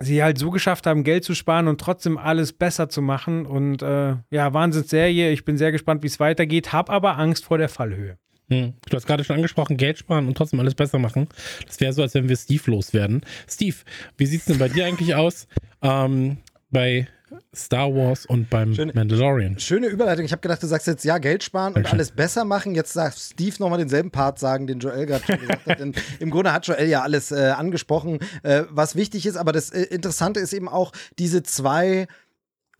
[0.02, 3.46] sie halt so geschafft haben, Geld zu sparen und trotzdem alles besser zu machen.
[3.46, 5.30] Und äh, ja, Wahnsinnsserie.
[5.30, 8.18] Ich bin sehr gespannt, wie es weitergeht, habe aber Angst vor der Fallhöhe.
[8.48, 8.74] Hm.
[8.88, 11.28] Du hast gerade schon angesprochen, Geld sparen und trotzdem alles besser machen.
[11.66, 13.22] Das wäre so, als wenn wir Steve loswerden.
[13.48, 13.76] Steve,
[14.16, 15.46] wie sieht es denn bei dir eigentlich aus?
[15.80, 16.38] Ähm,
[16.70, 17.06] bei
[17.54, 19.58] Star Wars und beim schöne, Mandalorian.
[19.58, 20.24] Schöne Überleitung.
[20.24, 22.74] Ich habe gedacht, du sagst jetzt ja, Geld sparen und alles besser machen.
[22.74, 25.80] Jetzt sagt Steve nochmal denselben Part sagen, den Joel gerade schon gesagt hat.
[25.80, 29.36] Denn im Grunde hat Joel ja alles äh, angesprochen, äh, was wichtig ist.
[29.36, 32.06] Aber das äh, Interessante ist eben auch diese zwei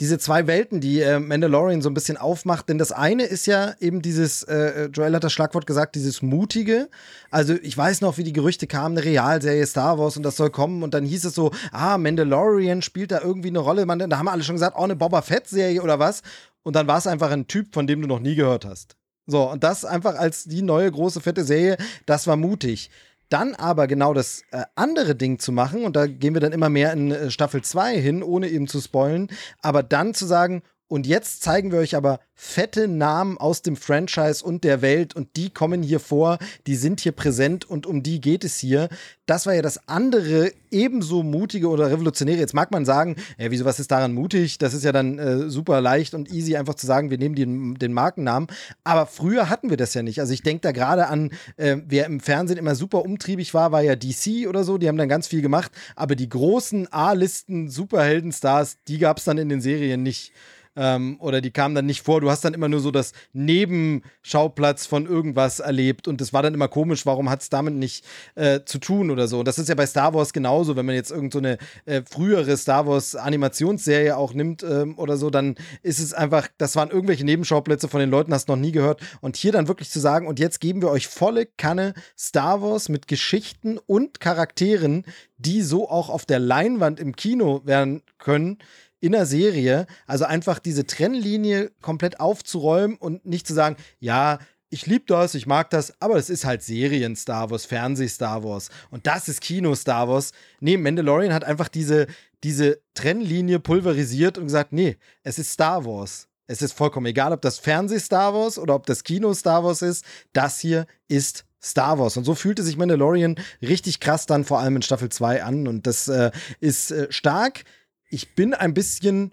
[0.02, 2.68] diese zwei Welten, die äh, Mandalorian so ein bisschen aufmacht.
[2.68, 6.88] Denn das eine ist ja eben dieses, äh, Joel hat das Schlagwort gesagt, dieses Mutige.
[7.30, 10.50] Also ich weiß noch, wie die Gerüchte kamen, eine Realserie Star Wars und das soll
[10.50, 10.82] kommen.
[10.82, 13.86] Und dann hieß es so, ah, Mandalorian spielt da irgendwie eine Rolle.
[13.86, 16.22] Man, da haben alle schon gesagt, oh, eine Boba Fett-Serie oder was.
[16.64, 18.96] Und dann war es einfach ein Typ, von dem du noch nie gehört hast.
[19.28, 21.76] So, und das einfach als die neue große fette Serie,
[22.06, 22.90] das war mutig.
[23.32, 26.68] Dann aber genau das äh, andere Ding zu machen, und da gehen wir dann immer
[26.68, 29.28] mehr in äh, Staffel 2 hin, ohne eben zu spoilen,
[29.62, 30.62] aber dann zu sagen,
[30.92, 35.36] und jetzt zeigen wir euch aber fette Namen aus dem Franchise und der Welt und
[35.36, 36.36] die kommen hier vor,
[36.66, 38.90] die sind hier präsent und um die geht es hier.
[39.24, 42.40] Das war ja das andere ebenso mutige oder revolutionäre.
[42.40, 44.58] Jetzt mag man sagen, ja, wieso was ist daran mutig?
[44.58, 47.74] Das ist ja dann äh, super leicht und easy einfach zu sagen, wir nehmen den,
[47.76, 48.48] den Markennamen.
[48.84, 50.20] Aber früher hatten wir das ja nicht.
[50.20, 53.80] Also ich denke da gerade an, äh, wer im Fernsehen immer super umtriebig war, war
[53.80, 54.76] ja DC oder so.
[54.76, 55.72] Die haben dann ganz viel gemacht.
[55.96, 60.34] Aber die großen A-Listen Superheldenstars, die gab es dann in den Serien nicht
[60.76, 62.20] ähm, oder die kamen dann nicht vor.
[62.20, 66.54] Du hast dann immer nur so das Nebenschauplatz von irgendwas erlebt und das war dann
[66.54, 68.04] immer komisch, warum hat es damit nicht
[68.34, 69.40] äh, zu tun oder so.
[69.40, 72.56] Und das ist ja bei Star Wars genauso, wenn man jetzt irgendeine so äh, frühere
[72.56, 77.24] Star Wars Animationsserie auch nimmt ähm, oder so, dann ist es einfach, das waren irgendwelche
[77.24, 79.00] Nebenschauplätze von den Leuten, hast du noch nie gehört.
[79.20, 82.88] Und hier dann wirklich zu sagen, und jetzt geben wir euch volle Kanne Star Wars
[82.88, 85.04] mit Geschichten und Charakteren,
[85.36, 88.58] die so auch auf der Leinwand im Kino werden können,
[89.02, 89.86] in der Serie.
[90.06, 94.38] Also einfach diese Trennlinie komplett aufzuräumen und nicht zu sagen, ja,
[94.70, 98.42] ich liebe das, ich mag das, aber es ist halt Serien Star Wars, Fernseh Star
[98.42, 100.32] Wars und das ist Kino Star Wars.
[100.60, 102.06] Nee, Mandalorian hat einfach diese,
[102.42, 106.28] diese Trennlinie pulverisiert und gesagt, nee, es ist Star Wars.
[106.46, 109.82] Es ist vollkommen egal, ob das Fernseh Star Wars oder ob das Kino Star Wars
[109.82, 110.04] ist.
[110.32, 112.16] Das hier ist Star Wars.
[112.16, 115.68] Und so fühlte sich Mandalorian richtig krass dann vor allem in Staffel 2 an.
[115.68, 116.30] Und das äh,
[116.60, 117.64] ist äh, stark
[118.12, 119.32] ich bin ein bisschen,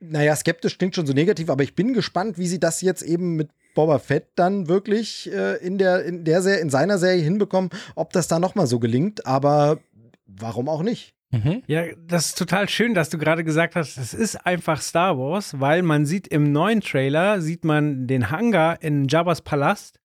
[0.00, 3.36] naja, skeptisch klingt schon so negativ, aber ich bin gespannt, wie sie das jetzt eben
[3.36, 7.70] mit Boba Fett dann wirklich äh, in der, in der Serie, in seiner Serie hinbekommen,
[7.94, 9.78] ob das da nochmal so gelingt, aber
[10.26, 11.14] warum auch nicht?
[11.30, 11.62] Mhm.
[11.66, 15.60] Ja, das ist total schön, dass du gerade gesagt hast, es ist einfach Star Wars,
[15.60, 20.00] weil man sieht im neuen Trailer, sieht man den Hangar in Jabba's Palast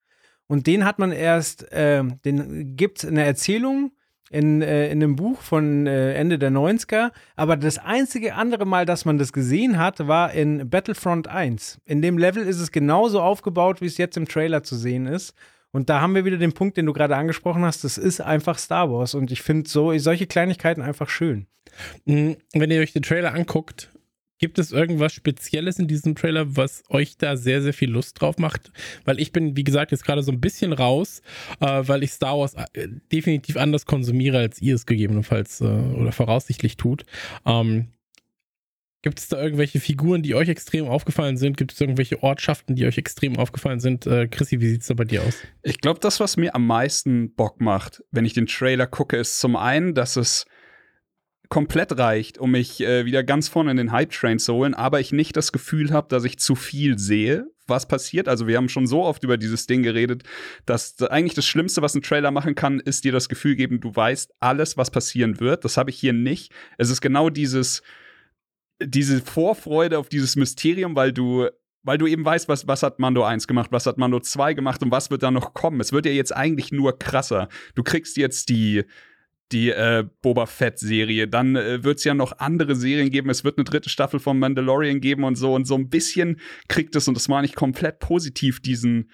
[0.47, 3.91] und den hat man erst, äh, den gibt es eine Erzählung
[4.31, 7.11] in, äh, in einem Buch von äh, Ende der 90er.
[7.35, 11.81] Aber das einzige andere Mal, dass man das gesehen hat, war in Battlefront 1.
[11.85, 15.33] In dem Level ist es genauso aufgebaut, wie es jetzt im Trailer zu sehen ist.
[15.71, 17.83] Und da haben wir wieder den Punkt, den du gerade angesprochen hast.
[17.83, 19.15] Das ist einfach Star Wars.
[19.15, 21.47] Und ich finde so, solche Kleinigkeiten einfach schön.
[22.05, 22.37] Mhm.
[22.53, 23.91] Wenn ihr euch den Trailer anguckt,
[24.41, 28.39] Gibt es irgendwas Spezielles in diesem Trailer, was euch da sehr, sehr viel Lust drauf
[28.39, 28.71] macht?
[29.05, 31.21] Weil ich bin, wie gesagt, jetzt gerade so ein bisschen raus,
[31.59, 36.11] äh, weil ich Star Wars äh, definitiv anders konsumiere, als ihr es gegebenenfalls äh, oder
[36.11, 37.05] voraussichtlich tut.
[37.45, 37.89] Ähm,
[39.03, 41.57] Gibt es da irgendwelche Figuren, die euch extrem aufgefallen sind?
[41.57, 44.07] Gibt es irgendwelche Ortschaften, die euch extrem aufgefallen sind?
[44.07, 45.35] Äh, Chrissy, wie sieht es da bei dir aus?
[45.61, 49.39] Ich glaube, das, was mir am meisten Bock macht, wenn ich den Trailer gucke, ist
[49.39, 50.47] zum einen, dass es
[51.51, 55.11] komplett reicht, um mich äh, wieder ganz vorne in den Hype-Train zu holen, aber ich
[55.11, 58.29] nicht das Gefühl habe, dass ich zu viel sehe, was passiert.
[58.29, 60.23] Also wir haben schon so oft über dieses Ding geredet,
[60.65, 63.93] dass eigentlich das Schlimmste, was ein Trailer machen kann, ist dir das Gefühl geben, du
[63.93, 65.65] weißt alles, was passieren wird.
[65.65, 66.53] Das habe ich hier nicht.
[66.77, 67.83] Es ist genau dieses,
[68.81, 71.49] diese Vorfreude auf dieses Mysterium, weil du
[71.83, 74.83] weil du eben weißt, was, was hat Mando 1 gemacht, was hat Mando 2 gemacht
[74.83, 75.81] und was wird da noch kommen.
[75.81, 77.49] Es wird ja jetzt eigentlich nur krasser.
[77.73, 78.83] Du kriegst jetzt die,
[79.51, 81.27] die äh, Boba Fett-Serie.
[81.27, 83.29] Dann äh, wird es ja noch andere Serien geben.
[83.29, 85.53] Es wird eine dritte Staffel von Mandalorian geben und so.
[85.53, 89.09] Und so ein bisschen kriegt es, und das meine ich komplett positiv, diesen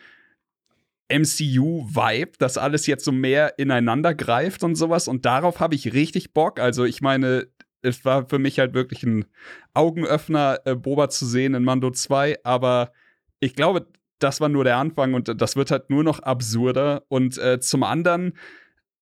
[1.09, 5.07] MCU-Vibe, dass alles jetzt so mehr ineinander greift und sowas.
[5.07, 6.59] Und darauf habe ich richtig Bock.
[6.59, 7.47] Also, ich meine,
[7.81, 9.25] es war für mich halt wirklich ein
[9.73, 12.43] Augenöffner, äh, Boba zu sehen in Mando 2.
[12.43, 12.91] Aber
[13.39, 13.87] ich glaube,
[14.19, 17.03] das war nur der Anfang und das wird halt nur noch absurder.
[17.07, 18.33] Und äh, zum anderen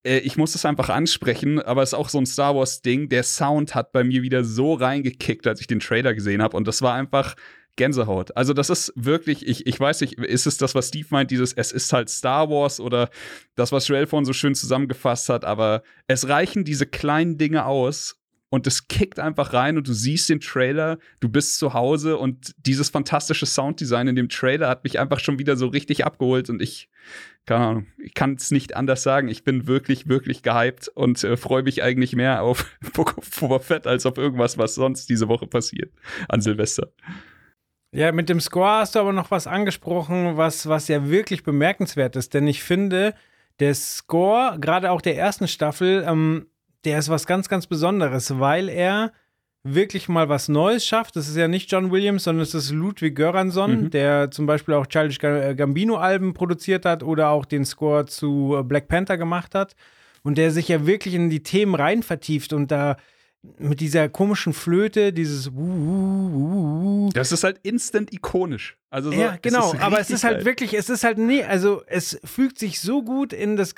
[0.06, 3.10] ich muss es einfach ansprechen, aber es ist auch so ein Star Wars-Ding.
[3.10, 6.56] Der Sound hat bei mir wieder so reingekickt, als ich den Trailer gesehen habe.
[6.56, 7.36] Und das war einfach
[7.76, 8.36] Gänsehaut.
[8.38, 11.54] Also, das ist wirklich, ich, ich weiß nicht, ist es das, was Steve meint, dieses,
[11.54, 13.10] es ist halt Star Wars oder
[13.56, 18.18] das, was Joel vorhin so schön zusammengefasst hat, aber es reichen diese kleinen Dinge aus,
[18.50, 22.54] und es kickt einfach rein und du siehst den Trailer, du bist zu Hause und
[22.58, 26.62] dieses fantastische Sounddesign in dem Trailer hat mich einfach schon wieder so richtig abgeholt und
[26.62, 26.90] ich,
[27.46, 29.28] keine Ahnung, ich kann es nicht anders sagen.
[29.28, 32.66] Ich bin wirklich, wirklich gehypt und äh, freue mich eigentlich mehr auf
[33.40, 35.92] Boba Fett als auf irgendwas, was sonst diese Woche passiert
[36.30, 36.92] an Silvester.
[37.92, 42.16] Ja, mit dem Score hast du aber noch was angesprochen, was, was ja wirklich bemerkenswert
[42.16, 43.16] ist, denn ich finde,
[43.60, 46.48] der Score, gerade auch der ersten Staffel, ähm,
[46.86, 49.12] der ist was ganz, ganz Besonderes, weil er
[49.64, 51.16] wirklich mal was Neues schafft.
[51.16, 53.90] Das ist ja nicht John Williams, sondern es ist Ludwig Göransson, mhm.
[53.90, 59.18] der zum Beispiel auch Childish Gambino-Alben produziert hat oder auch den Score zu Black Panther
[59.18, 59.76] gemacht hat.
[60.22, 62.98] Und der sich ja wirklich in die Themen rein vertieft und da
[63.58, 65.52] mit dieser komischen Flöte, dieses
[67.14, 68.78] Das ist halt instant ikonisch.
[68.90, 70.46] Also so, ja, genau, es aber es ist halt geil.
[70.46, 73.76] wirklich, es ist halt nee, also es fügt sich so gut in das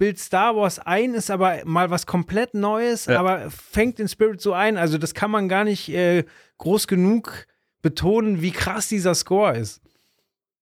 [0.00, 3.20] Gesamtbild Star Wars ein, ist aber mal was komplett Neues, ja.
[3.20, 4.76] aber fängt den Spirit so ein.
[4.78, 6.24] Also das kann man gar nicht äh,
[6.58, 7.46] groß genug
[7.82, 9.82] betonen, wie krass dieser Score ist.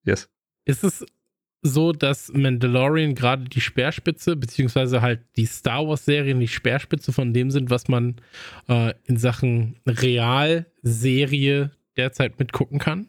[0.05, 0.29] Yes.
[0.65, 1.07] Ist es
[1.63, 7.51] so, dass Mandalorian gerade die Speerspitze, beziehungsweise halt die Star Wars-Serien die Speerspitze von dem
[7.51, 8.17] sind, was man
[8.69, 13.09] äh, in Sachen Realserie derzeit mitgucken kann.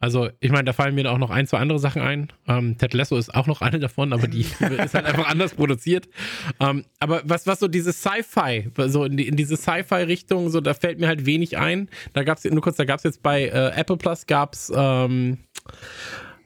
[0.00, 2.32] Also, ich meine, da fallen mir auch noch ein, zwei andere Sachen ein.
[2.48, 4.40] Ähm, Ted Lasso ist auch noch eine davon, aber die
[4.80, 6.08] ist halt einfach anders produziert.
[6.58, 10.74] Ähm, aber was, was so dieses Sci-Fi, so in, die, in diese Sci-Fi-Richtung, so, da
[10.74, 11.88] fällt mir halt wenig ein.
[12.14, 14.72] Da gab es, nur kurz, da gab es jetzt bei äh, Apple Plus, gab es
[14.74, 15.38] ähm,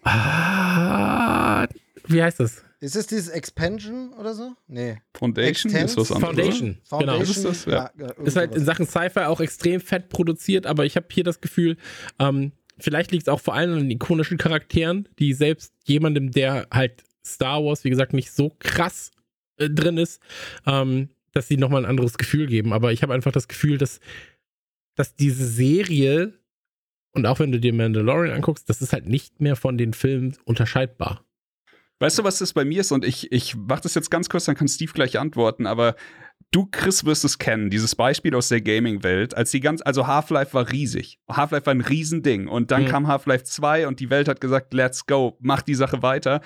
[0.05, 1.67] Ah,
[2.07, 2.63] wie heißt das?
[2.81, 4.53] Ist es dieses Expansion oder so?
[4.67, 4.99] Nee.
[5.15, 5.93] Foundation Extends?
[5.93, 6.37] ist was anderes.
[6.37, 7.31] Foundation, Foundation, genau.
[7.31, 7.65] Ist, das?
[7.65, 7.91] Ja.
[7.99, 11.41] Ja, ist halt in Sachen Sci-Fi auch extrem fett produziert, aber ich habe hier das
[11.41, 11.79] Gefühl,
[12.19, 16.67] ähm, vielleicht liegt es auch vor allem an den ikonischen Charakteren, die selbst jemandem, der
[16.73, 19.11] halt Star Wars, wie gesagt, nicht so krass
[19.57, 20.23] äh, drin ist,
[20.67, 22.73] ähm, dass sie nochmal ein anderes Gefühl geben.
[22.73, 24.01] Aber ich habe einfach das Gefühl, dass,
[24.95, 26.35] dass diese Serie
[27.15, 30.37] und auch wenn du dir Mandalorian anguckst, das ist halt nicht mehr von den Filmen
[30.45, 31.25] unterscheidbar.
[32.01, 32.91] Weißt du, was das bei mir ist?
[32.91, 35.95] Und ich, ich mach das jetzt ganz kurz, dann kann Steve gleich antworten, aber
[36.55, 40.55] du, Chris, wirst es kennen, dieses Beispiel aus der Gaming-Welt, als die ganz, also Half-Life
[40.55, 41.19] war riesig.
[41.29, 42.49] Half-Life war ein Riesending.
[42.49, 42.89] Und dann mhm.
[42.89, 46.41] kam Half-Life 2 und die Welt hat gesagt, let's go, mach die Sache weiter.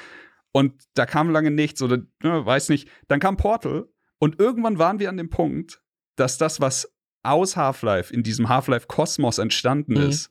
[0.53, 2.89] Und da kam lange nichts oder, ne, weiß nicht.
[3.07, 3.87] Dann kam Portal
[4.19, 5.83] und irgendwann waren wir an dem Punkt,
[6.17, 10.09] dass das, was aus Half-Life in diesem Half-Life-Kosmos entstanden mhm.
[10.09, 10.31] ist,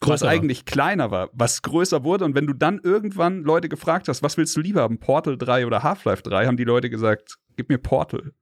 [0.00, 2.24] was eigentlich kleiner war, was größer wurde.
[2.24, 5.66] Und wenn du dann irgendwann Leute gefragt hast, was willst du lieber haben, Portal 3
[5.66, 8.32] oder Half-Life 3, haben die Leute gesagt, gib mir Portal.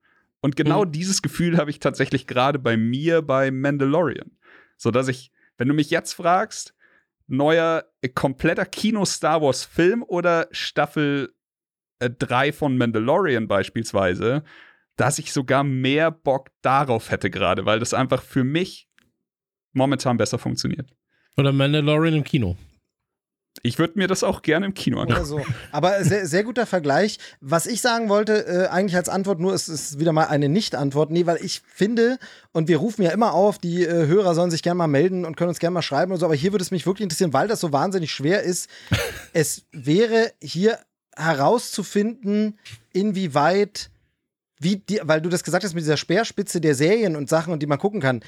[0.46, 0.92] Und genau mhm.
[0.92, 4.30] dieses Gefühl habe ich tatsächlich gerade bei mir bei Mandalorian.
[4.76, 6.72] So dass ich, wenn du mich jetzt fragst,
[7.26, 11.34] neuer, äh, kompletter Kino-Star Wars-Film oder Staffel
[11.98, 14.44] äh, 3 von Mandalorian beispielsweise,
[14.94, 18.88] dass ich sogar mehr Bock darauf hätte gerade, weil das einfach für mich
[19.72, 20.94] momentan besser funktioniert.
[21.36, 22.56] Oder Mandalorian im Kino.
[23.62, 25.24] Ich würde mir das auch gerne im Kino angucken.
[25.24, 25.40] So.
[25.72, 27.18] Aber sehr, sehr guter Vergleich.
[27.40, 31.10] Was ich sagen wollte, äh, eigentlich als Antwort nur, es ist wieder mal eine Nicht-Antwort.
[31.10, 32.18] Nee, weil ich finde,
[32.52, 35.36] und wir rufen ja immer auf, die äh, Hörer sollen sich gerne mal melden und
[35.36, 37.48] können uns gerne mal schreiben und so, aber hier würde es mich wirklich interessieren, weil
[37.48, 38.68] das so wahnsinnig schwer ist.
[39.32, 40.78] es wäre hier
[41.16, 42.58] herauszufinden,
[42.92, 43.90] inwieweit
[44.58, 47.62] wie die, weil du das gesagt hast mit dieser Speerspitze der Serien und Sachen und
[47.62, 48.22] die man gucken kann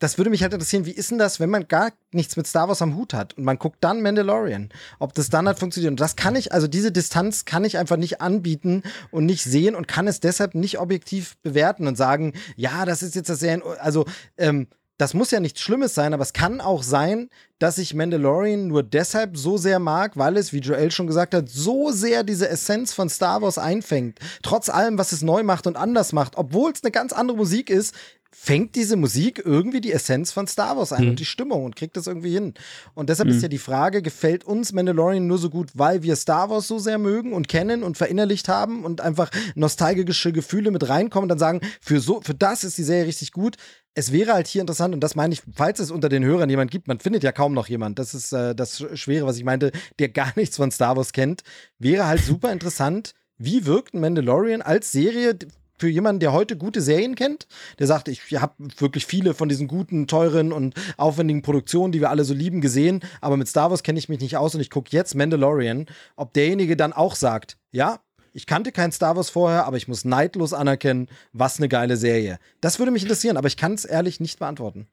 [0.00, 2.68] das würde mich halt interessieren, wie ist denn das, wenn man gar nichts mit Star
[2.68, 5.92] Wars am Hut hat und man guckt dann Mandalorian, ob das dann halt funktioniert.
[5.92, 9.74] Und das kann ich, also diese Distanz kann ich einfach nicht anbieten und nicht sehen
[9.74, 13.62] und kann es deshalb nicht objektiv bewerten und sagen, ja, das ist jetzt das Serien,
[13.78, 14.06] also
[14.38, 14.66] ähm,
[15.00, 18.82] das muss ja nichts Schlimmes sein, aber es kann auch sein, dass ich Mandalorian nur
[18.82, 22.92] deshalb so sehr mag, weil es, wie Joel schon gesagt hat, so sehr diese Essenz
[22.92, 24.18] von Star Wars einfängt.
[24.42, 27.70] Trotz allem, was es neu macht und anders macht, obwohl es eine ganz andere Musik
[27.70, 27.94] ist,
[28.32, 31.10] fängt diese Musik irgendwie die Essenz von Star Wars ein mhm.
[31.10, 32.54] und die Stimmung und kriegt das irgendwie hin.
[32.94, 33.34] Und deshalb mhm.
[33.34, 36.78] ist ja die Frage, gefällt uns Mandalorian nur so gut, weil wir Star Wars so
[36.78, 41.38] sehr mögen und kennen und verinnerlicht haben und einfach nostalgische Gefühle mit reinkommen und dann
[41.38, 43.56] sagen, für so, für das ist die Serie richtig gut.
[43.94, 46.70] Es wäre halt hier interessant, und das meine ich, falls es unter den Hörern jemand
[46.70, 49.72] gibt, man findet ja kaum noch jemand, das ist äh, das Schwere, was ich meinte,
[49.98, 51.42] der gar nichts von Star Wars kennt,
[51.78, 55.34] wäre halt super interessant, wie wirkt ein Mandalorian als Serie,
[55.80, 57.46] für jemanden, der heute gute Serien kennt,
[57.78, 62.10] der sagt, ich habe wirklich viele von diesen guten, teuren und aufwendigen Produktionen, die wir
[62.10, 64.70] alle so lieben, gesehen, aber mit Star Wars kenne ich mich nicht aus und ich
[64.70, 68.00] gucke jetzt Mandalorian, ob derjenige dann auch sagt, ja,
[68.32, 72.38] ich kannte kein Star Wars vorher, aber ich muss neidlos anerkennen, was eine geile Serie.
[72.60, 74.86] Das würde mich interessieren, aber ich kann es ehrlich nicht beantworten.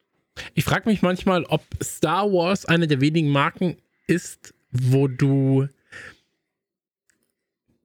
[0.54, 3.78] Ich frage mich manchmal, ob Star Wars eine der wenigen Marken
[4.08, 5.68] ist, wo du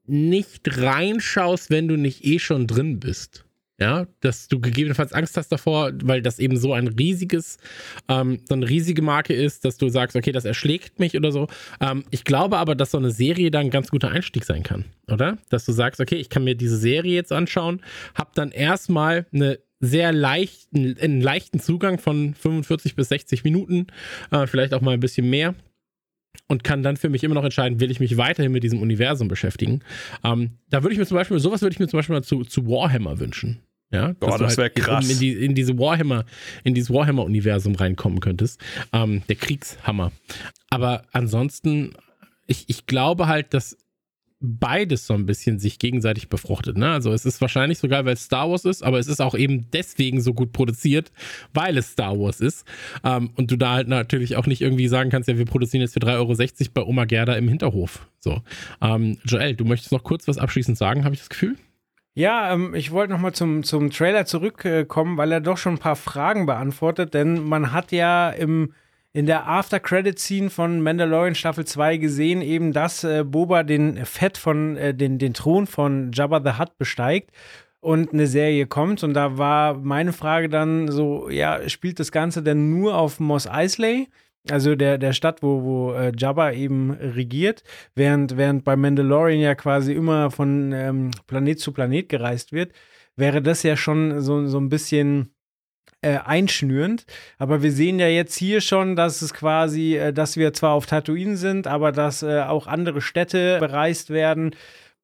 [0.06, 3.44] nicht reinschaust, wenn du nicht eh schon drin bist.
[3.80, 7.58] Ja, dass du gegebenenfalls Angst hast davor, weil das eben so ein riesiges,
[8.08, 11.48] ähm, so eine riesige Marke ist, dass du sagst, okay, das erschlägt mich oder so.
[11.80, 14.84] Ähm, ich glaube aber, dass so eine Serie dann ein ganz guter Einstieg sein kann,
[15.10, 15.38] oder?
[15.48, 17.80] Dass du sagst, okay, ich kann mir diese Serie jetzt anschauen,
[18.14, 23.88] hab dann erstmal eine sehr leichten, einen leichten Zugang von 45 bis 60 Minuten,
[24.30, 25.56] äh, vielleicht auch mal ein bisschen mehr
[26.48, 29.28] und kann dann für mich immer noch entscheiden, will ich mich weiterhin mit diesem Universum
[29.28, 29.80] beschäftigen.
[30.24, 32.44] Ähm, da würde ich mir zum Beispiel, sowas würde ich mir zum Beispiel mal zu,
[32.44, 33.60] zu Warhammer wünschen.
[33.90, 35.10] Ja, Boah, das wäre halt krass.
[35.10, 36.24] In, die, in diese Warhammer,
[36.64, 38.58] in dieses Warhammer-Universum reinkommen könntest.
[38.92, 40.12] Ähm, der Kriegshammer.
[40.70, 41.92] Aber ansonsten,
[42.46, 43.76] ich, ich glaube halt, dass
[44.42, 46.76] beides so ein bisschen sich gegenseitig befruchtet.
[46.76, 46.90] Ne?
[46.90, 49.34] Also es ist wahrscheinlich so geil, weil es Star Wars ist, aber es ist auch
[49.34, 51.12] eben deswegen so gut produziert,
[51.54, 52.66] weil es Star Wars ist.
[53.04, 55.94] Ähm, und du da halt natürlich auch nicht irgendwie sagen kannst, ja, wir produzieren jetzt
[55.94, 58.06] für 3,60 Euro bei Oma Gerda im Hinterhof.
[58.18, 58.42] So.
[58.80, 61.56] Ähm, Joel, du möchtest noch kurz was abschließend sagen, habe ich das Gefühl?
[62.14, 65.96] Ja, ähm, ich wollte nochmal zum, zum Trailer zurückkommen, weil er doch schon ein paar
[65.96, 68.74] Fragen beantwortet, denn man hat ja im
[69.12, 74.76] in der After-Credit-Scene von Mandalorian Staffel 2 gesehen, eben, dass äh, Boba den Fett von,
[74.76, 77.30] äh, den, den Thron von Jabba the Hutt besteigt
[77.80, 79.02] und eine Serie kommt.
[79.02, 83.46] Und da war meine Frage dann so, ja, spielt das Ganze denn nur auf Mos
[83.46, 84.08] Eisley?
[84.50, 87.62] Also der, der Stadt, wo, wo äh, Jabba eben regiert,
[87.94, 92.72] während, während bei Mandalorian ja quasi immer von ähm, Planet zu Planet gereist wird,
[93.14, 95.32] wäre das ja schon so, so ein bisschen
[96.02, 97.06] äh, einschnürend.
[97.38, 100.86] Aber wir sehen ja jetzt hier schon, dass es quasi, äh, dass wir zwar auf
[100.86, 104.54] Tatooine sind, aber dass äh, auch andere Städte bereist werden.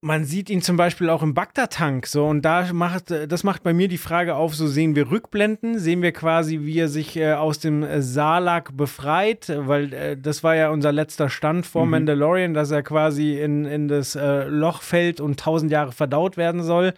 [0.01, 3.73] Man sieht ihn zum Beispiel auch im Bagdad-Tank so und da macht das macht bei
[3.73, 7.33] mir die Frage auf: So sehen wir Rückblenden, sehen wir quasi, wie er sich äh,
[7.33, 11.91] aus dem Salak befreit, weil äh, das war ja unser letzter Stand vor mhm.
[11.93, 16.63] Mandalorian, dass er quasi in, in das äh, Loch fällt und tausend Jahre verdaut werden
[16.63, 16.95] soll.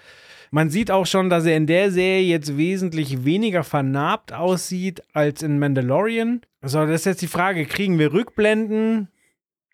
[0.51, 5.43] Man sieht auch schon, dass er in der Serie jetzt wesentlich weniger vernarbt aussieht als
[5.43, 6.43] in Mandalorian.
[6.61, 9.09] Also, das ist jetzt die Frage: Kriegen wir Rückblenden?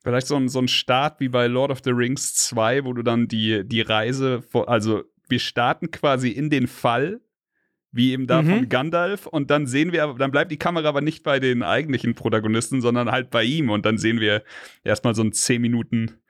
[0.03, 3.03] Vielleicht so ein, so ein Start wie bei Lord of the Rings 2, wo du
[3.03, 7.21] dann die, die Reise, vor, also wir starten quasi in den Fall,
[7.91, 8.49] wie eben da mhm.
[8.49, 12.15] von Gandalf, und dann sehen wir, dann bleibt die Kamera aber nicht bei den eigentlichen
[12.15, 14.45] Protagonisten, sondern halt bei ihm, und dann sehen wir
[14.85, 16.21] erstmal so ein 10 Minuten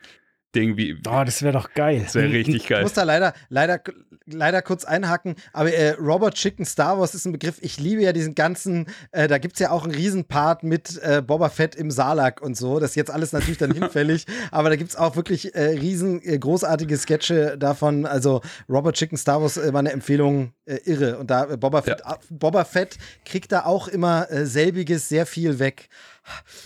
[0.55, 0.97] Ding wie.
[1.07, 2.01] Oh, das wäre doch geil.
[2.05, 2.79] Das wäre richtig geil.
[2.79, 3.81] Ich muss da leider, leider,
[4.27, 7.59] leider kurz einhaken, aber äh, Robert Chicken Star Wars ist ein Begriff.
[7.61, 11.21] Ich liebe ja diesen ganzen, äh, da gibt es ja auch einen Riesenpart mit äh,
[11.21, 12.81] Boba Fett im Salak und so.
[12.81, 16.23] Das ist jetzt alles natürlich dann hinfällig, aber da gibt es auch wirklich äh, riesen
[16.23, 18.07] äh, großartige Sketche davon.
[18.07, 20.53] Also Robert Chicken Star Wars war eine Empfehlung
[20.85, 21.19] irre.
[21.19, 22.19] Und da Boba Fett, ja.
[22.31, 25.89] Boba Fett kriegt da auch immer selbiges sehr viel weg.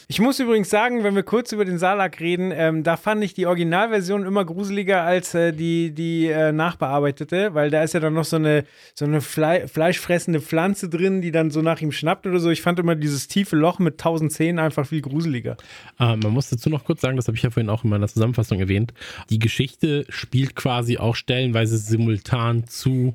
[0.08, 3.34] Ich muss übrigens sagen, wenn wir kurz über den Salak reden, ähm, da fand ich
[3.34, 8.14] die Originalversion immer gruseliger als äh, die, die äh, nachbearbeitete, weil da ist ja dann
[8.14, 12.26] noch so eine, so eine Fle fleischfressende Pflanze drin, die dann so nach ihm schnappt
[12.26, 12.50] oder so.
[12.50, 15.56] Ich fand immer dieses tiefe Loch mit tausend Zähnen einfach viel gruseliger.
[15.98, 18.08] Äh, man muss dazu noch kurz sagen, das habe ich ja vorhin auch in meiner
[18.08, 18.92] Zusammenfassung erwähnt.
[19.28, 23.14] Die Geschichte spielt quasi auch stellenweise simultan zu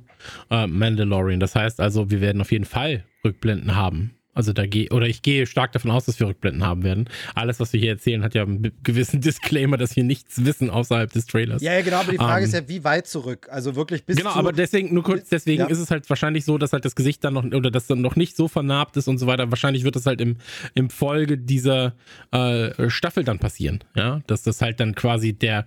[0.49, 1.39] äh, Mandalorian.
[1.39, 5.21] Das heißt also, wir werden auf jeden Fall Rückblenden haben also da gehe, oder ich
[5.21, 7.09] gehe stark davon aus, dass wir Rückblenden haben werden.
[7.33, 11.11] Alles, was wir hier erzählen, hat ja einen gewissen Disclaimer, dass wir nichts wissen außerhalb
[11.11, 11.61] des Trailers.
[11.61, 13.47] Ja, ja genau, aber die Frage um, ist ja, wie weit zurück?
[13.49, 15.67] Also wirklich bis Genau, aber deswegen, nur kurz, deswegen ja.
[15.67, 18.17] ist es halt wahrscheinlich so, dass halt das Gesicht dann noch, oder das dann noch
[18.17, 19.49] nicht so vernarbt ist und so weiter.
[19.51, 20.35] Wahrscheinlich wird das halt im,
[20.73, 21.95] im Folge dieser
[22.31, 23.83] äh, Staffel dann passieren.
[23.95, 25.65] Ja, dass das halt dann quasi der,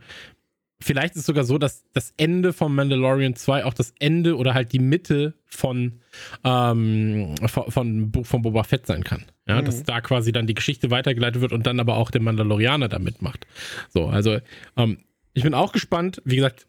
[0.80, 4.54] vielleicht ist es sogar so, dass das Ende von Mandalorian 2 auch das Ende oder
[4.54, 6.00] halt die Mitte von,
[6.44, 9.24] ähm, von, von, von Boba Fett sein kann.
[9.46, 9.64] Ja, mhm.
[9.64, 12.98] dass da quasi dann die Geschichte weitergeleitet wird und dann aber auch der Mandalorianer da
[12.98, 13.46] mitmacht.
[13.88, 14.38] So, also
[14.76, 14.98] ähm,
[15.32, 16.22] ich bin auch gespannt.
[16.24, 16.66] Wie gesagt,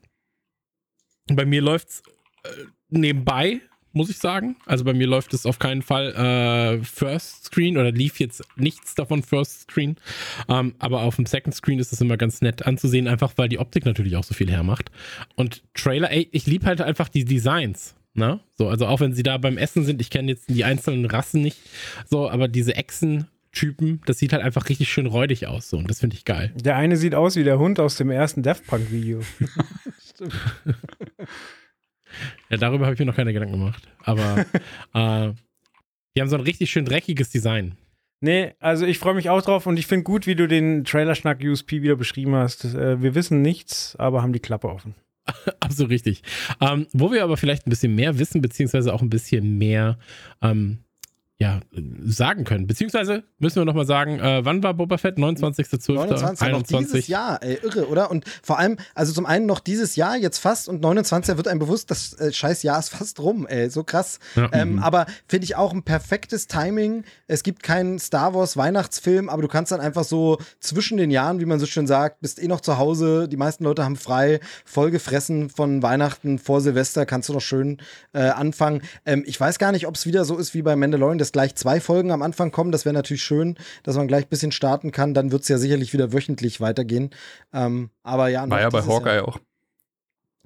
[1.27, 2.01] bei mir läuft's
[2.43, 2.49] äh,
[2.89, 3.61] nebenbei
[3.91, 4.55] muss ich sagen.
[4.65, 8.95] Also bei mir läuft es auf keinen Fall äh, First Screen oder lief jetzt nichts
[8.95, 9.97] davon First Screen.
[10.47, 13.59] Ähm, aber auf dem Second Screen ist es immer ganz nett anzusehen, einfach weil die
[13.59, 14.91] Optik natürlich auch so viel hermacht.
[15.35, 17.95] Und Trailer, ey, ich liebe halt einfach die Designs.
[18.13, 18.39] Ne?
[18.57, 21.41] So, also auch wenn sie da beim Essen sind, ich kenne jetzt die einzelnen Rassen
[21.41, 21.57] nicht,
[22.09, 25.69] so, aber diese Echsen, Typen, das sieht halt einfach richtig schön räudig aus.
[25.69, 26.51] So, und das finde ich geil.
[26.55, 29.21] Der eine sieht aus wie der Hund aus dem ersten Death Punk-Video.
[30.09, 30.33] Stimmt.
[32.49, 33.87] Ja, darüber habe ich mir noch keine Gedanken gemacht.
[34.03, 34.39] Aber
[34.93, 35.33] äh,
[36.15, 37.77] die haben so ein richtig schön dreckiges Design.
[38.21, 41.41] Nee, also ich freue mich auch drauf und ich finde gut, wie du den Trailerschnack
[41.41, 42.65] USP wieder beschrieben hast.
[42.65, 44.95] Äh, wir wissen nichts, aber haben die Klappe offen.
[45.59, 46.23] Absolut richtig.
[46.59, 49.97] Ähm, wo wir aber vielleicht ein bisschen mehr wissen, beziehungsweise auch ein bisschen mehr
[50.41, 50.79] ähm,
[51.41, 51.61] ja,
[52.05, 52.67] sagen können.
[52.67, 55.17] Beziehungsweise müssen wir nochmal sagen, äh, wann war Boba Fett?
[55.17, 55.93] 29.12.
[55.93, 56.41] 29.
[56.41, 56.51] 21.
[56.51, 58.11] Noch dieses Jahr, ey, irre, oder?
[58.11, 61.37] Und vor allem, also zum einen noch dieses Jahr, jetzt fast, und 29.
[61.37, 64.19] wird einem bewusst, das äh, scheiß Jahr ist fast rum, ey, so krass.
[64.35, 64.79] Ja, ähm, mhm.
[64.79, 67.05] aber finde ich auch ein perfektes Timing.
[67.27, 71.39] Es gibt keinen Star Wars Weihnachtsfilm, aber du kannst dann einfach so zwischen den Jahren,
[71.39, 74.41] wie man so schön sagt, bist eh noch zu Hause, die meisten Leute haben frei,
[74.65, 77.77] voll gefressen von Weihnachten vor Silvester, kannst du noch schön
[78.11, 78.81] äh, anfangen.
[79.05, 81.55] Ähm, ich weiß gar nicht, ob es wieder so ist wie bei Mandalorian, dass gleich
[81.55, 82.71] zwei Folgen am Anfang kommen.
[82.71, 85.13] Das wäre natürlich schön, dass man gleich ein bisschen starten kann.
[85.13, 87.11] Dann wird es ja sicherlich wieder wöchentlich weitergehen.
[87.53, 89.27] Ähm, aber ja, war ja bei Hawkeye Jahr.
[89.27, 89.39] auch.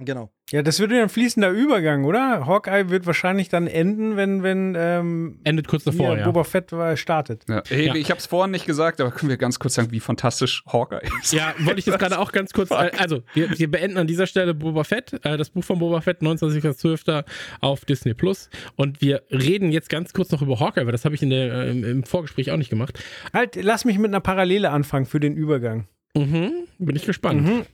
[0.05, 0.31] Genau.
[0.51, 2.45] Ja, das wird ja ein fließender Übergang, oder?
[2.45, 6.25] Hawkeye wird wahrscheinlich dann enden, wenn, wenn ähm, Endet kurz davor, ja.
[6.25, 7.43] Boba Fett äh, startet.
[7.49, 7.63] Ja.
[7.69, 7.95] Hey, Ja.
[7.95, 10.99] Ich habe es vorhin nicht gesagt, aber können wir ganz kurz sagen, wie fantastisch Hawkeye
[11.21, 11.33] ist.
[11.33, 12.71] Ja, wollte ich jetzt gerade auch ganz kurz.
[12.71, 16.01] äh, Also, wir, wir beenden an dieser Stelle Boba Fett, äh, das Buch von Boba
[16.01, 17.23] Fett, 29.12.
[17.61, 18.49] auf Disney Plus.
[18.75, 21.51] Und wir reden jetzt ganz kurz noch über Hawkeye, weil das habe ich in der,
[21.53, 22.99] äh, im, im Vorgespräch auch nicht gemacht.
[23.33, 25.87] Halt, lass mich mit einer Parallele anfangen für den Übergang.
[26.15, 27.41] Mhm, bin ich gespannt.
[27.41, 27.65] Mhm.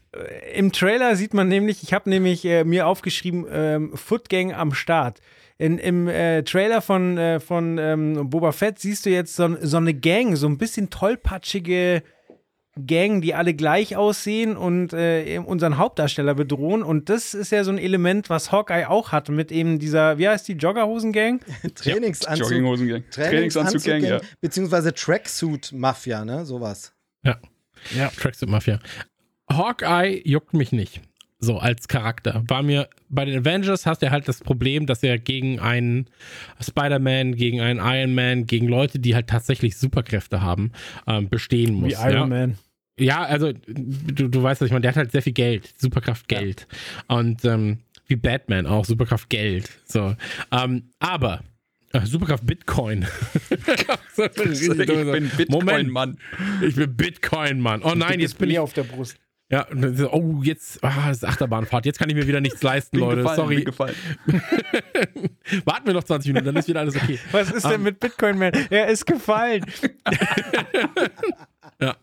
[0.54, 5.20] Im Trailer sieht man nämlich, ich habe nämlich äh, mir aufgeschrieben, ähm, Footgang am Start.
[5.58, 9.78] In, Im äh, Trailer von, äh, von ähm, Boba Fett siehst du jetzt so, so
[9.78, 12.02] eine Gang, so ein bisschen tollpatschige
[12.86, 16.82] Gang, die alle gleich aussehen und äh, unseren Hauptdarsteller bedrohen.
[16.82, 20.30] Und das ist ja so ein Element, was Hawkeye auch hat, mit eben dieser, wie
[20.30, 21.42] heißt die, Joggerhosen-Gang?
[21.76, 22.46] Trainingsanzug.
[22.46, 23.04] Jogginghosen-Gang.
[23.12, 24.22] Trainingsanzug-Gang, ja.
[24.40, 26.46] Beziehungsweise Tracksuit-Mafia, ne?
[26.46, 26.94] Sowas.
[27.24, 27.38] Ja.
[28.18, 28.80] Tracksuit Mafia.
[29.52, 31.02] Hawkeye juckt mich nicht.
[31.42, 32.44] So als Charakter.
[32.48, 36.08] War mir bei den Avengers hast du halt das Problem, dass er gegen einen
[36.62, 40.74] Spider-Man, gegen einen Iron Man, gegen Leute, die halt tatsächlich Superkräfte haben,
[41.08, 41.92] ähm, bestehen muss.
[41.92, 42.26] Wie Iron ja?
[42.28, 42.58] Man.
[43.00, 46.28] Ja, also du, du weißt, was ich meine, der hat halt sehr viel Geld, Superkraft
[46.28, 46.68] Geld.
[47.08, 49.70] Und ähm, wie Batman auch, Superkraft Geld.
[49.86, 50.16] So.
[50.52, 51.42] Ähm, aber
[52.06, 53.06] Superkraft Bitcoin.
[54.52, 56.18] Ich bin Bitcoin-Mann.
[56.62, 57.82] ich bin Bitcoin-Mann.
[57.84, 58.60] Oh nein, jetzt bin ich.
[58.60, 59.18] auf der Brust.
[59.52, 59.66] Ja,
[60.12, 61.86] oh, jetzt, ah, das ist Achterbahnfahrt.
[61.88, 63.18] Jetzt kann ich mir wieder nichts leisten, Bin Leute.
[63.22, 63.64] gefallen, Sorry.
[63.64, 63.96] Gefallen.
[65.66, 67.18] Warten wir noch 20 Minuten, dann ist wieder alles okay.
[67.32, 67.84] Was ist denn Ähm.
[67.84, 68.52] mit Bitcoin Man?
[68.70, 69.66] Er ist gefallen.
[71.82, 71.96] Ja.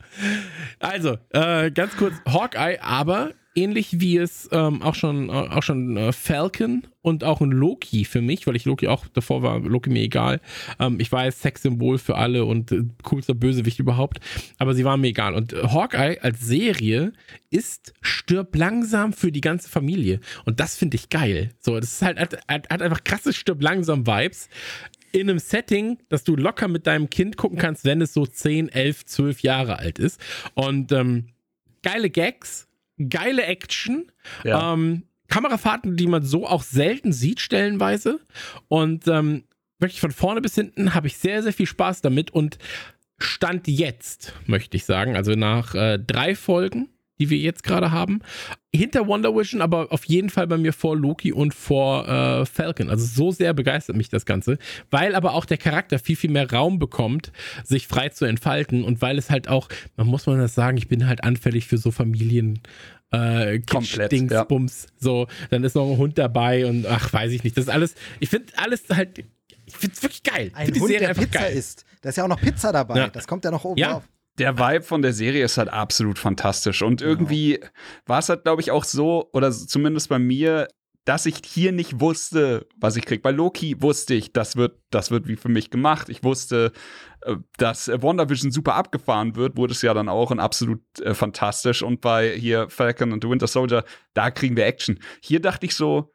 [0.79, 5.97] Also, äh, ganz kurz, Hawkeye, aber ähnlich wie es ähm, auch schon, äh, auch schon
[5.97, 9.91] äh, Falcon und auch ein Loki für mich, weil ich Loki auch davor war, Loki
[9.91, 10.41] mir egal.
[10.79, 14.21] Ähm, ich weiß, Sexsymbol für alle und äh, coolster Bösewicht überhaupt,
[14.59, 15.35] aber sie waren mir egal.
[15.35, 17.13] Und Hawkeye als Serie
[17.51, 20.21] ist stirb langsam für die ganze Familie.
[20.45, 21.51] Und das finde ich geil.
[21.59, 24.49] So, das ist halt, hat, hat einfach krasse stirb langsam Vibes
[25.13, 28.69] in einem Setting, dass du locker mit deinem Kind gucken kannst, wenn es so 10,
[28.69, 30.21] 11, 12 Jahre alt ist.
[30.55, 31.29] Und ähm,
[31.83, 32.66] geile Gags,
[33.09, 34.11] geile Action,
[34.45, 34.73] Ja.
[34.73, 38.21] ähm, Kamerafahrten, die man so auch selten sieht, stellenweise.
[38.69, 39.45] Und ähm,
[39.79, 42.31] wirklich von vorne bis hinten habe ich sehr, sehr viel Spaß damit.
[42.31, 42.59] Und
[43.19, 46.89] Stand jetzt, möchte ich sagen, also nach äh, drei Folgen,
[47.19, 48.21] die wir jetzt gerade haben,
[48.77, 52.91] hinter Wonder Vision, aber auf jeden Fall bei mir vor Loki und vor äh, Falcon.
[52.91, 54.59] Also so sehr begeistert mich das Ganze,
[54.91, 57.33] weil aber auch der Charakter viel, viel mehr Raum bekommt,
[57.65, 60.89] sich frei zu entfalten und weil es halt auch, man muss man das sagen, ich
[60.89, 62.61] bin halt anfällig für so Familien.
[63.13, 64.43] Äh, Komplett, Dings, ja.
[64.43, 67.57] Bums, so, dann ist noch ein Hund dabei und ach, weiß ich nicht.
[67.57, 69.19] Das ist alles, ich finde alles halt,
[69.65, 70.49] ich finde es wirklich geil.
[70.49, 71.53] Ich Ein Hund, Serie der Pizza geil.
[71.57, 71.85] isst.
[72.03, 72.99] Da ist ja auch noch Pizza dabei.
[72.99, 73.09] Ja.
[73.09, 73.93] Das kommt ja noch oben Ja.
[73.93, 74.09] drauf.
[74.39, 76.83] Der Vibe von der Serie ist halt absolut fantastisch.
[76.83, 77.61] Und irgendwie
[78.05, 80.69] war es halt, glaube ich, auch so, oder zumindest bei mir,
[81.07, 83.23] dass ich hier nicht wusste, was ich krieg.
[83.23, 86.09] Bei Loki wusste ich, das wird, das wird wie für mich gemacht.
[86.09, 86.73] Ich wusste,
[87.23, 91.83] äh, dass WandaVision super abgefahren wird, wurde es ja dann auch und absolut äh, fantastisch.
[91.83, 93.85] Und bei hier Falcon und The Winter Soldier,
[94.15, 94.99] da kriegen wir Action.
[95.23, 96.11] Hier dachte ich so,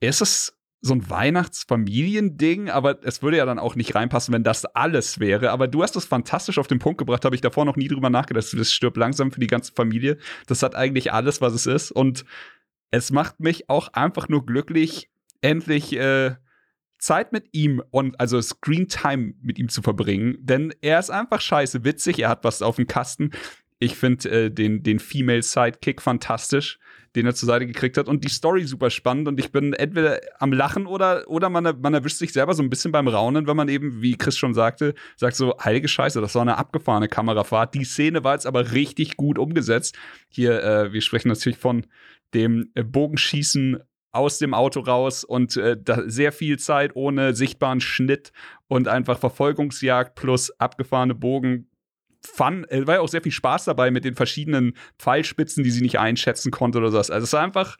[0.00, 4.64] ist es so ein Weihnachtsfamiliending, aber es würde ja dann auch nicht reinpassen, wenn das
[4.64, 5.50] alles wäre.
[5.50, 8.08] Aber du hast das fantastisch auf den Punkt gebracht, habe ich davor noch nie drüber
[8.08, 8.54] nachgedacht.
[8.56, 10.16] Das stirbt langsam für die ganze Familie.
[10.46, 11.90] Das hat eigentlich alles, was es ist.
[11.90, 12.24] Und
[12.90, 15.10] es macht mich auch einfach nur glücklich,
[15.42, 16.36] endlich äh,
[16.98, 20.36] Zeit mit ihm und also Screentime mit ihm zu verbringen.
[20.40, 23.30] Denn er ist einfach scheiße witzig, er hat was auf dem Kasten.
[23.80, 26.78] Ich finde äh, den, den Female Sidekick fantastisch,
[27.16, 28.08] den er zur Seite gekriegt hat.
[28.08, 29.26] Und die Story super spannend.
[29.26, 32.68] Und ich bin entweder am Lachen oder, oder man, man erwischt sich selber so ein
[32.68, 36.34] bisschen beim Raunen, wenn man eben, wie Chris schon sagte, sagt so, heilige Scheiße, das
[36.34, 37.74] war eine abgefahrene Kamerafahrt.
[37.74, 39.96] Die Szene war jetzt aber richtig gut umgesetzt.
[40.28, 41.86] Hier, äh, wir sprechen natürlich von
[42.34, 43.78] dem äh, Bogenschießen
[44.12, 45.76] aus dem Auto raus und äh,
[46.06, 48.32] sehr viel Zeit ohne sichtbaren Schnitt
[48.66, 51.69] und einfach Verfolgungsjagd plus abgefahrene Bogen.
[52.22, 55.82] Fun, äh, war ja auch sehr viel Spaß dabei mit den verschiedenen Pfeilspitzen, die sie
[55.82, 57.10] nicht einschätzen konnte oder sowas.
[57.10, 57.76] Also es war einfach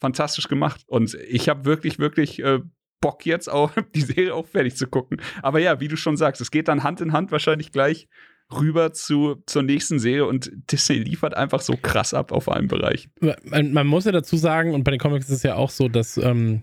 [0.00, 2.60] fantastisch gemacht und ich habe wirklich, wirklich äh,
[3.00, 5.20] Bock jetzt auch, die Serie auch fertig zu gucken.
[5.42, 8.08] Aber ja, wie du schon sagst, es geht dann Hand in Hand wahrscheinlich gleich
[8.52, 13.10] rüber zu, zur nächsten Serie und Disney liefert einfach so krass ab auf allen Bereichen.
[13.44, 15.88] man, man muss ja dazu sagen, und bei den Comics ist es ja auch so,
[15.88, 16.62] dass, ähm,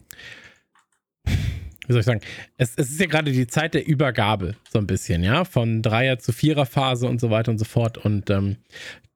[1.89, 2.21] wie soll ich sagen,
[2.57, 6.19] es, es ist ja gerade die Zeit der Übergabe, so ein bisschen, ja, von Dreier
[6.19, 7.97] zu Vierer Phase und so weiter und so fort.
[7.97, 8.57] Und ähm,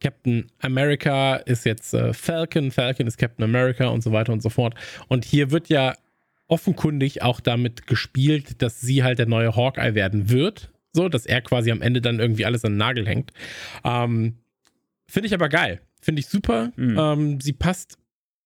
[0.01, 4.49] Captain America ist jetzt äh, Falcon, Falcon ist Captain America und so weiter und so
[4.49, 4.73] fort.
[5.07, 5.93] Und hier wird ja
[6.47, 10.71] offenkundig auch damit gespielt, dass sie halt der neue Hawkeye werden wird.
[10.93, 13.33] So, dass er quasi am Ende dann irgendwie alles an den Nagel hängt.
[13.83, 14.37] Ähm,
[15.07, 15.79] Finde ich aber geil.
[16.01, 16.71] Finde ich super.
[16.75, 16.97] Mhm.
[16.99, 17.99] Ähm, sie passt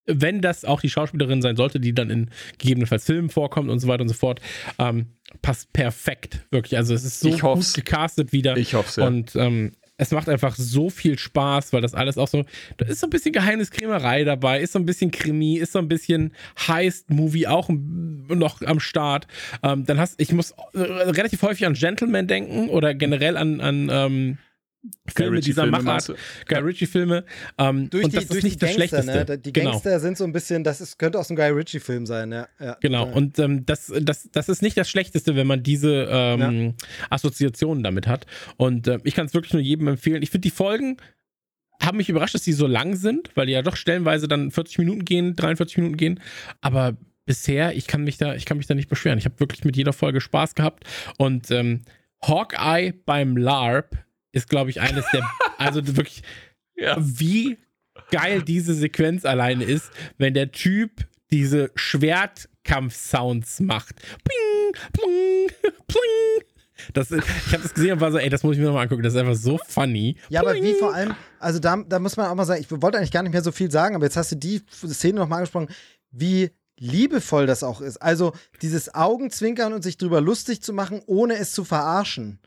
[0.08, 3.88] wenn das auch die Schauspielerin sein sollte, die dann in gegebenenfalls Filmen vorkommt und so
[3.88, 4.40] weiter und so fort,
[4.78, 5.06] ähm,
[5.42, 6.76] passt perfekt, wirklich.
[6.76, 7.74] Also es ist so Ich hoff's.
[7.74, 8.56] gut gecastet wieder.
[8.56, 9.06] Ich hoffe es, ja.
[9.06, 12.44] Und ähm, es macht einfach so viel Spaß, weil das alles auch so,
[12.76, 15.88] da ist so ein bisschen Geheimniskrämerei dabei, ist so ein bisschen Krimi, ist so ein
[15.88, 16.32] bisschen
[16.68, 19.26] Heist-Movie auch noch am Start.
[19.62, 23.90] Ähm, dann hast, ich muss äh, relativ häufig an Gentleman denken oder generell an, an
[23.92, 24.38] ähm,
[25.14, 26.14] Filme Ritchie dieser Filme, Machart?
[26.48, 27.24] Guy Ritchie-Filme.
[27.58, 29.32] Ähm, Durch und die, das durch ist nicht die das Gangster, Schlechteste.
[29.32, 29.38] ne?
[29.38, 29.70] Die Genau.
[29.72, 32.48] Gangster sind so ein bisschen, das ist, könnte aus einem Guy Ritchie-Film sein, ja.
[32.60, 32.76] ja.
[32.80, 33.12] Genau, Ja.
[33.12, 36.74] und ähm, das, das, das ist nicht das Schlechteste, wenn man diese ähm,
[37.10, 38.26] Assoziationen damit hat.
[38.56, 40.22] Und ähm, ich kann es wirklich nur jedem empfehlen.
[40.22, 40.96] Ich finde, die Folgen
[41.80, 44.78] haben mich überrascht, dass die so lang sind, weil die ja doch stellenweise dann 40
[44.78, 46.20] Minuten gehen, 43 Minuten gehen.
[46.60, 49.18] Aber bisher, ich kann mich da, ich kann mich da nicht beschweren.
[49.18, 50.84] Ich habe wirklich mit jeder Folge Spaß gehabt.
[51.18, 51.82] Und ähm,
[52.22, 53.96] Hawkeye beim LARP
[54.38, 55.22] ist, glaube ich, eines der,
[55.58, 56.22] also wirklich,
[56.76, 56.96] Ja.
[56.98, 57.58] wie
[58.10, 60.90] geil diese Sequenz alleine ist, wenn der Typ
[61.30, 63.96] diese Schwertkampf-Sounds macht.
[64.24, 65.48] Pling, pling,
[65.86, 66.44] pling.
[66.94, 68.84] Das, ist- ich habe das gesehen und war so, ey, das muss ich mir nochmal
[68.84, 69.02] angucken.
[69.02, 70.16] Das ist einfach so funny.
[70.28, 72.98] Ja, aber wie vor allem, also da, da muss man auch mal sagen, ich wollte
[72.98, 75.68] eigentlich gar nicht mehr so viel sagen, aber jetzt hast du die Szene nochmal angesprochen,
[76.12, 77.96] wie liebevoll das auch ist.
[77.96, 78.32] Also
[78.62, 82.38] dieses Augenzwinkern und sich drüber lustig zu machen, ohne es zu verarschen.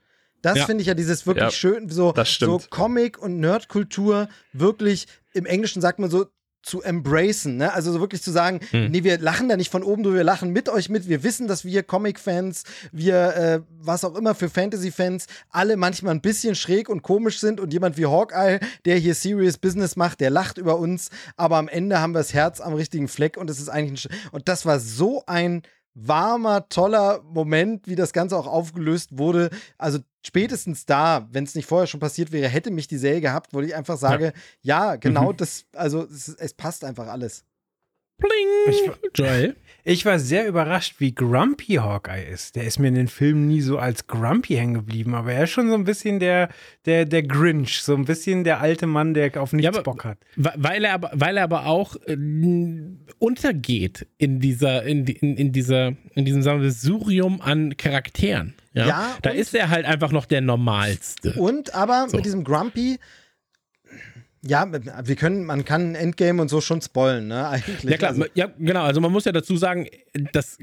[0.42, 0.66] Das Ja.
[0.66, 2.60] finde ich ja dieses wirklich Ja, schön, so, so.
[2.70, 6.26] Comic- und Nerdkultur wirklich, im Englischen sagt man so,
[6.64, 7.74] zu embracen, ne?
[7.74, 8.92] Also so wirklich zu sagen, Hm.
[8.92, 11.10] nee, wir lachen da nicht von oben drüber, wir lachen mit euch mit.
[11.10, 16.22] Wir wissen, dass wir Comic-Fans, wir, äh, was auch immer für Fantasy-Fans, alle manchmal ein
[16.22, 20.30] bisschen schräg und komisch sind und jemand wie Hawkeye, der hier Serious Business macht, der
[20.30, 23.60] lacht über uns, aber am Ende haben wir das Herz am richtigen Fleck und es
[23.60, 25.64] ist eigentlich ein Sch und das war so ein
[25.96, 29.50] warmer, toller Moment, wie das Ganze auch aufgelöst wurde.
[29.80, 33.54] Also spätestens da, wenn es nicht vorher schon passiert wäre, hätte mich die Serie gehabt,
[33.54, 37.44] wo ich einfach sage, ja, genau das, also es, es passt einfach alles.
[38.18, 38.48] Pling.
[38.68, 39.56] Ich- Joel.
[39.84, 42.56] Ich war sehr überrascht, wie grumpy Hawkeye ist.
[42.56, 45.50] Der ist mir in den Filmen nie so als grumpy hängen geblieben, aber er ist
[45.52, 46.50] schon so ein bisschen der,
[46.86, 50.06] der, der Grinch, so ein bisschen der alte Mann, der auf nichts Ja, aber- Bock
[50.06, 50.18] hat.
[50.36, 52.16] Weil er aber, weil er aber auch äh,
[53.20, 58.54] untergeht in dieser, in, in, in dieser, in diesem Sammelsurium an Charakteren.
[58.74, 61.34] Ja, Ja, da ist er halt einfach noch der Normalste.
[61.34, 62.18] Und aber So.
[62.18, 63.00] mit diesem Grumpy,
[64.44, 64.68] ja,
[65.08, 67.48] wir können, man kann Endgame und so schon spoilen, ne?
[67.50, 67.84] Eigentlich.
[67.84, 68.84] Ja klar, Also, ja genau.
[68.84, 69.88] Also man muss ja dazu sagen,
[70.34, 70.58] das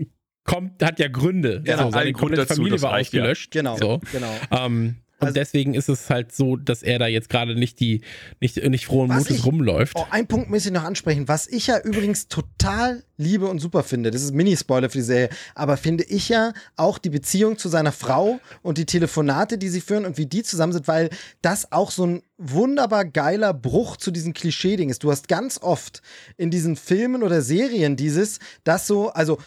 [0.45, 1.63] kommt, hat ja Gründe.
[1.67, 3.21] Ja, so, ein seine Grund komplette dazu, Familie war reicht ja.
[3.23, 3.51] ausgelöscht.
[3.53, 4.01] genau, So.
[4.13, 4.33] genau.
[4.51, 8.03] Ähm, und Also- deswegen ist es halt so, dass er da jetzt gerade nicht die,
[8.41, 9.95] nicht, nicht frohen Mutes ich- rumläuft.
[9.97, 13.83] Oh, ein Punkt muss ich noch ansprechen, was ich ja übrigens total liebe und super
[13.83, 14.11] finde.
[14.13, 15.29] Das ist ein Mini-Spoiler für die Serie.
[15.57, 19.81] Aber finde ich ja auch die Beziehung zu seiner Frau und die Telefonate, die sie
[19.81, 21.11] führen und wie die zusammen sind, weil
[21.43, 25.03] das auch so ein wunderbar geiler Bruch zu diesem Klischee-Ding ist.
[25.03, 26.03] Du hast ganz oft
[26.37, 29.39] in diesen Filmen oder Serien dieses, das so, also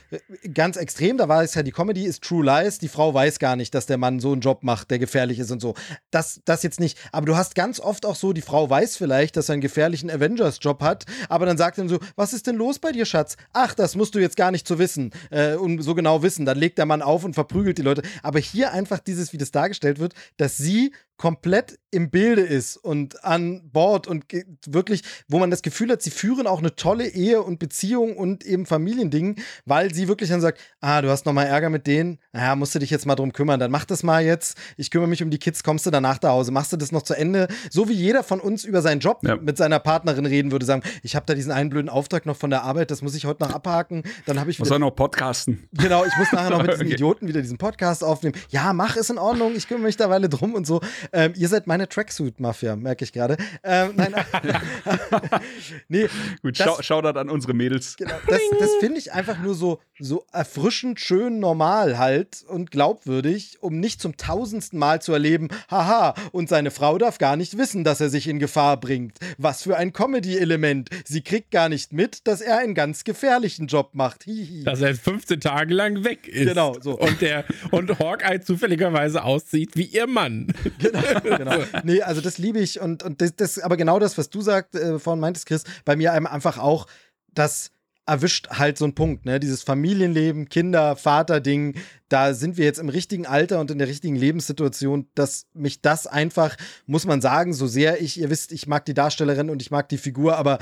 [0.53, 3.55] ganz extrem, da war es ja die Comedy ist True Lies, die Frau weiß gar
[3.55, 5.73] nicht, dass der Mann so einen Job macht, der gefährlich ist und so.
[6.11, 6.97] Das, das jetzt nicht.
[7.13, 10.11] Aber du hast ganz oft auch so, die Frau weiß vielleicht, dass er einen gefährlichen
[10.11, 13.37] Avengers-Job hat, aber dann sagt er so, was ist denn los bei dir, Schatz?
[13.53, 16.45] Ach, das musst du jetzt gar nicht zu wissen äh, und so genau wissen.
[16.45, 18.01] Dann legt der Mann auf und verprügelt die Leute.
[18.21, 20.91] Aber hier einfach dieses, wie das dargestellt wird, dass sie
[21.21, 24.25] komplett im Bilde ist und an Bord und
[24.65, 28.43] wirklich, wo man das Gefühl hat, sie führen auch eine tolle Ehe und Beziehung und
[28.43, 29.35] eben Familiending,
[29.65, 32.73] weil sie wirklich dann sagt, ah, du hast noch mal Ärger mit denen, naja, musst
[32.73, 35.29] du dich jetzt mal drum kümmern, dann mach das mal jetzt, ich kümmere mich um
[35.29, 37.93] die Kids, kommst du danach nach Hause, machst du das noch zu Ende, so wie
[37.93, 39.35] jeder von uns über seinen Job Ja.
[39.35, 42.49] mit seiner Partnerin reden würde, sagen, ich habe da diesen einen blöden Auftrag noch von
[42.49, 44.95] der Arbeit, das muss ich heute noch abhaken, dann habe ich Was wieder soll noch
[44.95, 45.67] podcasten?
[45.73, 46.93] Genau, ich muss nachher noch mit diesen Okay.
[46.95, 48.35] Idioten wieder diesen Podcast aufnehmen.
[48.49, 50.81] Ja, mach, ist in Ordnung, ich kümmere mich da Weile drum und so.
[51.13, 53.37] Ähm, ihr seid meine Tracksuit-Mafia, merke ich gerade.
[53.63, 54.13] Ähm, nein,
[55.89, 56.07] nee,
[56.41, 57.95] Gut, Das- schau, Shoutout an unsere Mädels.
[57.97, 63.57] genau, das, das finde ich einfach nur so, so erfrischend, schön, normal halt und glaubwürdig,
[63.61, 67.83] um nicht zum tausendsten Mal zu erleben, haha, und seine Frau darf gar nicht wissen,
[67.83, 69.17] dass er sich in Gefahr bringt.
[69.37, 70.89] Was für ein Comedy-Element.
[71.05, 74.23] Sie kriegt gar nicht mit, dass er einen ganz gefährlichen Job macht.
[74.23, 74.63] Hihi.
[74.63, 76.47] dass er jetzt 15 Tage lang weg ist.
[76.47, 76.97] Genau, so.
[76.97, 80.53] Und der und Hawkeye zufälligerweise aussieht wie ihr Mann.
[80.79, 81.00] genau.
[81.83, 84.75] Nee, also das liebe ich und, und das, das, aber genau das, was du sagt,
[84.75, 86.87] äh, vorhin meintest, Chris, bei mir einfach auch,
[87.33, 87.71] das
[88.05, 89.39] erwischt halt so einen Punkt, ne?
[89.39, 91.75] Dieses Familienleben, Kinder, Vater-Ding,
[92.09, 96.07] da sind wir jetzt im richtigen Alter und in der richtigen Lebenssituation, dass mich das
[96.07, 99.71] einfach, muss man sagen, so sehr ich, ihr wisst, ich mag die Darstellerin und ich
[99.71, 100.59] mag die Figur, aber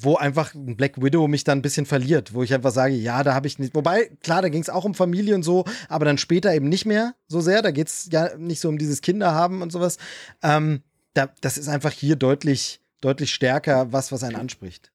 [0.00, 3.22] wo einfach ein Black Widow mich dann ein bisschen verliert, wo ich einfach sage, ja,
[3.22, 3.74] da habe ich nicht.
[3.74, 6.84] Wobei, klar, da ging es auch um Familie und so, aber dann später eben nicht
[6.84, 7.62] mehr so sehr.
[7.62, 9.96] Da geht es ja nicht so um dieses Kinderhaben und sowas.
[10.42, 10.82] Ähm,
[11.14, 14.92] da, das ist einfach hier deutlich, deutlich stärker, was, was einen anspricht.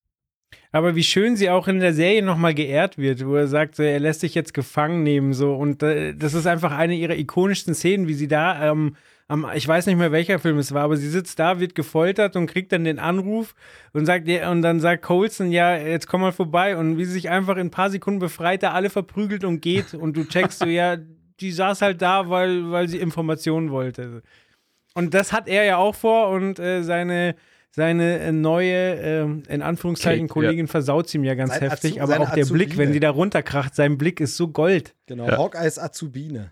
[0.73, 3.99] Aber wie schön sie auch in der Serie nochmal geehrt wird, wo er sagt, er
[3.99, 5.53] lässt sich jetzt gefangen nehmen, so.
[5.53, 8.95] Und äh, das ist einfach eine ihrer ikonischsten Szenen, wie sie da ähm,
[9.27, 12.35] am, ich weiß nicht mehr welcher Film es war, aber sie sitzt da, wird gefoltert
[12.35, 13.53] und kriegt dann den Anruf
[13.93, 17.29] und sagt, und dann sagt Colson, ja, jetzt komm mal vorbei und wie sie sich
[17.29, 20.65] einfach in ein paar Sekunden befreit, da alle verprügelt und geht und du checkst so,
[20.65, 20.97] ja,
[21.39, 24.23] die saß halt da, weil, weil sie Informationen wollte.
[24.95, 27.35] Und das hat er ja auch vor und äh, seine
[27.75, 30.71] seine äh, neue, äh, in Anführungszeichen, Kate, Kollegin ja.
[30.71, 32.65] versaut sie ihm ja ganz Sein heftig, Azu aber auch der Azubine.
[32.65, 34.93] Blick, wenn sie da runterkracht, sein Blick ist so Gold.
[35.07, 35.37] Genau, ja.
[35.37, 36.51] Hawkeyes Azubine.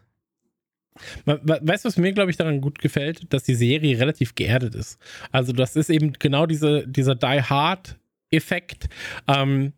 [1.26, 3.32] Weißt du, was mir, glaube ich, daran gut gefällt?
[3.32, 5.00] Dass die Serie relativ geerdet ist.
[5.32, 8.90] Also, das ist eben genau diese, dieser Die Hard-Effekt.
[9.28, 9.74] Ähm,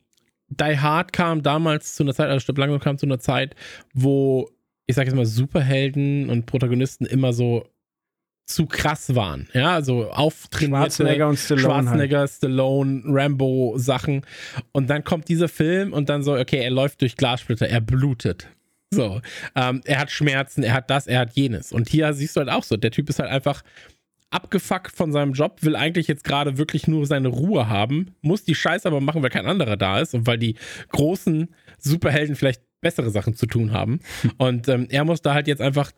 [0.50, 3.56] Die Hard kam damals zu einer Zeit, also Stopp langsam kam zu einer Zeit,
[3.94, 4.50] wo,
[4.86, 7.68] ich sage jetzt mal, Superhelden und Protagonisten immer so
[8.46, 9.48] zu krass waren.
[9.54, 11.64] Ja, also auftrainierte Schwarzenegger und Stallone.
[11.64, 12.30] Schwarzenegger, halt.
[12.30, 14.26] Stallone, Rambo Sachen.
[14.72, 18.48] Und dann kommt dieser Film und dann so, okay, er läuft durch Glassplitter, er blutet.
[18.94, 19.22] So,
[19.56, 21.72] ähm, er hat Schmerzen, er hat das, er hat jenes.
[21.72, 23.64] Und hier siehst du halt auch so, der Typ ist halt einfach
[24.30, 28.56] abgefuckt von seinem Job, will eigentlich jetzt gerade wirklich nur seine Ruhe haben, muss die
[28.56, 30.56] Scheiße aber machen, weil kein anderer da ist und weil die
[30.90, 34.00] großen Superhelden vielleicht bessere Sachen zu tun haben.
[34.38, 35.92] Und ähm, er muss da halt jetzt einfach,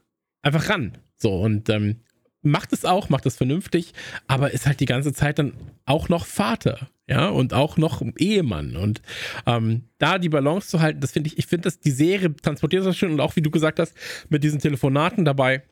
[0.43, 0.99] einfach ran.
[1.17, 2.01] So, und ähm,
[2.45, 3.93] macht es auch, macht es vernünftig,
[4.27, 5.53] aber ist halt die ganze Zeit dann
[5.85, 8.75] auch noch Vater, ja, und auch noch Ehemann.
[8.75, 9.01] Und
[9.45, 12.85] ähm, da die Balance zu halten, das finde ich, ich finde, dass die Serie transportiert
[12.85, 13.95] das schön und auch, wie du gesagt hast,
[14.29, 15.63] mit diesen Telefonaten dabei,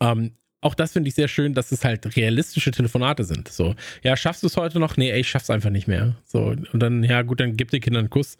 [0.00, 3.48] ähm, auch das finde ich sehr schön, dass es halt realistische Telefonate sind.
[3.48, 4.96] So, ja, schaffst du es heute noch?
[4.96, 6.16] Nee, ey, ich schaff's einfach nicht mehr.
[6.24, 8.38] So, und dann, ja, gut, dann gib den Kindern einen Kuss.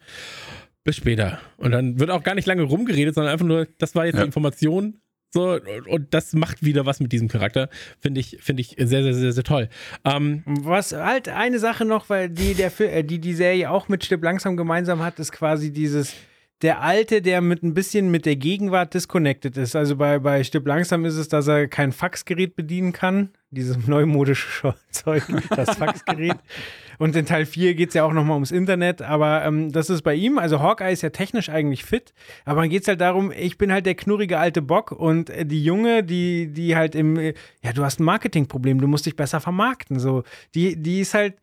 [0.85, 1.39] Bis später.
[1.57, 4.21] Und dann wird auch gar nicht lange rumgeredet, sondern einfach nur, das war jetzt ja.
[4.21, 5.01] die Information,
[5.35, 5.59] so,
[5.89, 7.69] und das macht wieder was mit diesem Charakter.
[7.99, 9.69] Finde ich, finde ich sehr, sehr, sehr, sehr toll.
[10.05, 14.05] Ähm, was halt eine Sache noch, weil die, der, äh, die die Serie auch mit
[14.05, 16.15] Stipp langsam gemeinsam hat, ist quasi dieses
[16.65, 19.77] der Alte, der mit ein bisschen mit der Gegenwart disconnected ist.
[19.77, 23.29] Also bei, bei Stipp langsam ist es, dass er kein Faxgerät bedienen kann.
[23.51, 26.39] Dieses neumodische Zeug, das Faxgerät.
[26.99, 30.03] Und in Teil 4 geht es ja auch nochmal ums Internet, aber ähm, das ist
[30.03, 32.15] bei ihm, also Hawkeye ist ja technisch eigentlich fit,
[32.45, 35.45] aber dann geht es halt darum, ich bin halt der knurrige alte Bock und äh,
[35.45, 39.17] die Junge, die, die halt im, äh, ja, du hast ein Marketingproblem, du musst dich
[39.17, 40.23] besser vermarkten, so,
[40.55, 41.35] die, die ist halt,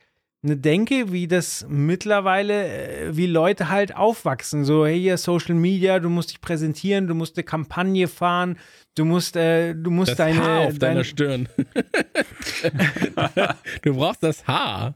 [0.43, 4.65] eine Denke, wie das mittlerweile, äh, wie Leute halt aufwachsen.
[4.65, 8.57] So, hey, hier Social Media, du musst dich präsentieren, du musst eine Kampagne fahren,
[8.95, 10.43] du musst, äh, du musst das deine.
[10.43, 11.47] Haar auf dein deiner Stirn.
[13.83, 14.95] du brauchst das Haar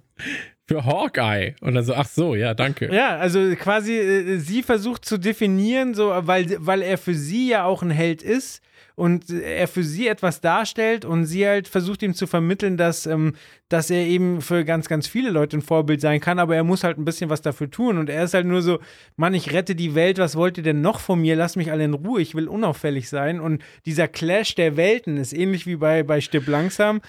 [0.67, 1.55] für Hawkeye.
[1.61, 2.93] Und dann so, ach so, ja, danke.
[2.93, 7.65] Ja, also quasi, äh, sie versucht zu definieren, so, weil, weil er für sie ja
[7.65, 8.61] auch ein Held ist
[8.95, 13.35] und er für sie etwas darstellt und sie halt versucht ihm zu vermitteln, dass, ähm,
[13.67, 16.83] dass er eben für ganz, ganz viele Leute ein Vorbild sein kann, aber er muss
[16.83, 18.79] halt ein bisschen was dafür tun und er ist halt nur so,
[19.17, 21.35] Mann, ich rette die Welt, was wollt ihr denn noch von mir?
[21.35, 25.33] Lass mich alle in Ruhe, ich will unauffällig sein und dieser Clash der Welten ist
[25.33, 27.01] ähnlich wie bei, bei Stipp langsam,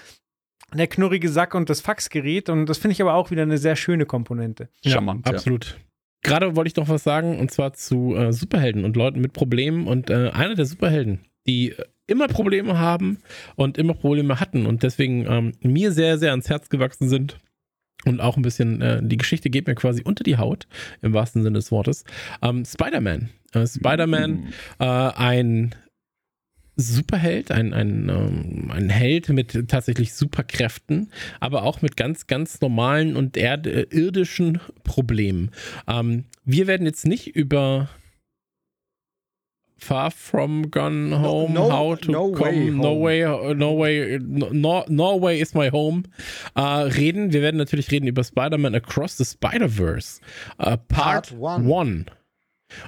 [0.73, 2.49] der knurrige Sack und das Faxgerät.
[2.49, 4.69] Und das finde ich aber auch wieder eine sehr schöne Komponente.
[4.81, 5.65] Ja, Charmant, absolut.
[5.65, 5.75] Ja.
[6.23, 9.87] Gerade wollte ich noch was sagen, und zwar zu äh, Superhelden und Leuten mit Problemen.
[9.87, 11.73] Und äh, einer der Superhelden, die
[12.07, 13.19] immer Probleme haben
[13.55, 17.37] und immer Probleme hatten und deswegen ähm, mir sehr, sehr ans Herz gewachsen sind.
[18.05, 20.67] Und auch ein bisschen, äh, die Geschichte geht mir quasi unter die Haut,
[21.01, 22.05] im wahrsten Sinne des Wortes.
[22.41, 23.29] Ähm, Spider-Man.
[23.53, 24.47] Äh, Spider-Man, mhm.
[24.79, 25.75] äh, ein
[26.77, 33.15] Superheld, ein, ein, ähm, ein Held mit tatsächlich Superkräften, aber auch mit ganz, ganz normalen
[33.15, 35.51] und irdischen Problemen.
[35.87, 37.89] Ähm, wir werden jetzt nicht über
[39.79, 44.83] Far From Gone Home, no, How to no Come, way No Way, No Way, no,
[44.87, 46.03] Norway is My Home
[46.55, 47.31] äh, reden.
[47.31, 50.21] Wir werden natürlich reden über Spider-Man Across the Spider-Verse,
[50.57, 52.05] äh, Part 1.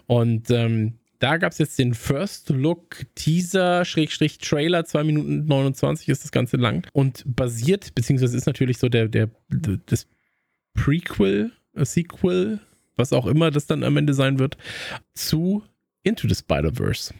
[0.07, 6.07] Und ähm, da gab es jetzt den First Look Teaser, Schrägstrich Trailer, 2 Minuten 29
[6.09, 9.29] ist das Ganze lang und basiert, beziehungsweise ist natürlich so der, der,
[9.85, 10.07] das
[10.73, 12.59] Prequel, äh, Sequel,
[12.95, 14.57] was auch immer das dann am Ende sein wird,
[15.13, 15.63] zu
[16.03, 17.13] Into the Spider-Verse.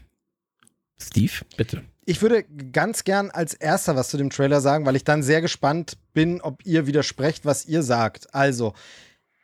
[1.01, 1.83] Steve, bitte.
[2.05, 5.41] Ich würde ganz gern als erster was zu dem Trailer sagen, weil ich dann sehr
[5.41, 8.33] gespannt bin, ob ihr widersprecht, was ihr sagt.
[8.33, 8.73] Also,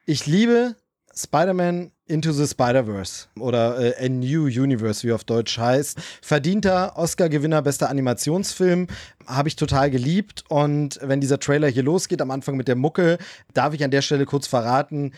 [0.06, 0.76] ich liebe
[1.18, 5.98] Spider-Man Into the Spider-Verse oder äh, A New Universe, wie auf Deutsch heißt.
[6.22, 8.88] Verdienter Oscar-Gewinner, bester Animationsfilm,
[9.26, 10.44] habe ich total geliebt.
[10.50, 13.18] Und wenn dieser Trailer hier losgeht, am Anfang mit der Mucke,
[13.54, 15.14] darf ich an der Stelle kurz verraten,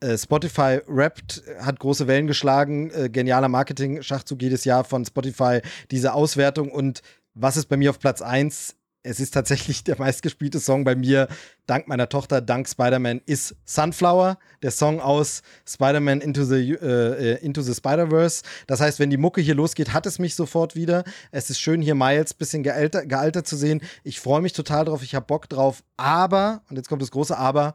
[0.00, 5.60] äh, Spotify rappt, hat große Wellen geschlagen, äh, genialer Marketing-Schachzug jedes Jahr von Spotify,
[5.92, 6.72] diese Auswertung.
[6.72, 7.02] Und
[7.34, 8.74] was ist bei mir auf Platz 1?
[9.02, 11.28] Es ist tatsächlich der meistgespielte Song bei mir,
[11.66, 17.44] dank meiner Tochter, dank Spider-Man, ist Sunflower, der Song aus Spider-Man Into the, äh, äh,
[17.44, 18.42] Into the Spider-Verse.
[18.66, 21.04] Das heißt, wenn die Mucke hier losgeht, hat es mich sofort wieder.
[21.32, 23.80] Es ist schön, hier Miles ein bisschen gealter, gealtert zu sehen.
[24.04, 25.82] Ich freue mich total drauf, ich habe Bock drauf.
[25.96, 27.74] Aber, und jetzt kommt das große Aber,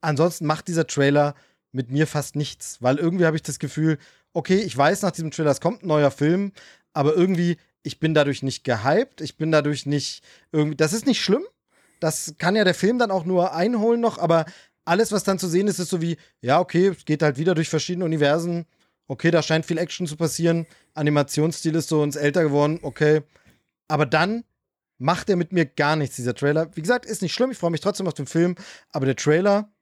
[0.00, 1.34] ansonsten macht dieser Trailer
[1.72, 3.98] mit mir fast nichts, weil irgendwie habe ich das Gefühl,
[4.32, 6.52] okay, ich weiß nach diesem Trailer, es kommt ein neuer Film,
[6.92, 11.22] aber irgendwie ich bin dadurch nicht gehypt, ich bin dadurch nicht irgendwie, das ist nicht
[11.22, 11.44] schlimm.
[12.00, 14.46] Das kann ja der Film dann auch nur einholen noch, aber
[14.84, 17.54] alles, was dann zu sehen ist, ist so wie, ja, okay, es geht halt wieder
[17.54, 18.66] durch verschiedene Universen.
[19.06, 20.66] Okay, da scheint viel Action zu passieren.
[20.94, 23.22] Animationsstil ist so uns älter geworden, okay.
[23.88, 24.44] Aber dann
[24.98, 26.74] macht er mit mir gar nichts, dieser Trailer.
[26.76, 28.54] Wie gesagt, ist nicht schlimm, ich freue mich trotzdem auf den Film,
[28.90, 29.72] aber der Trailer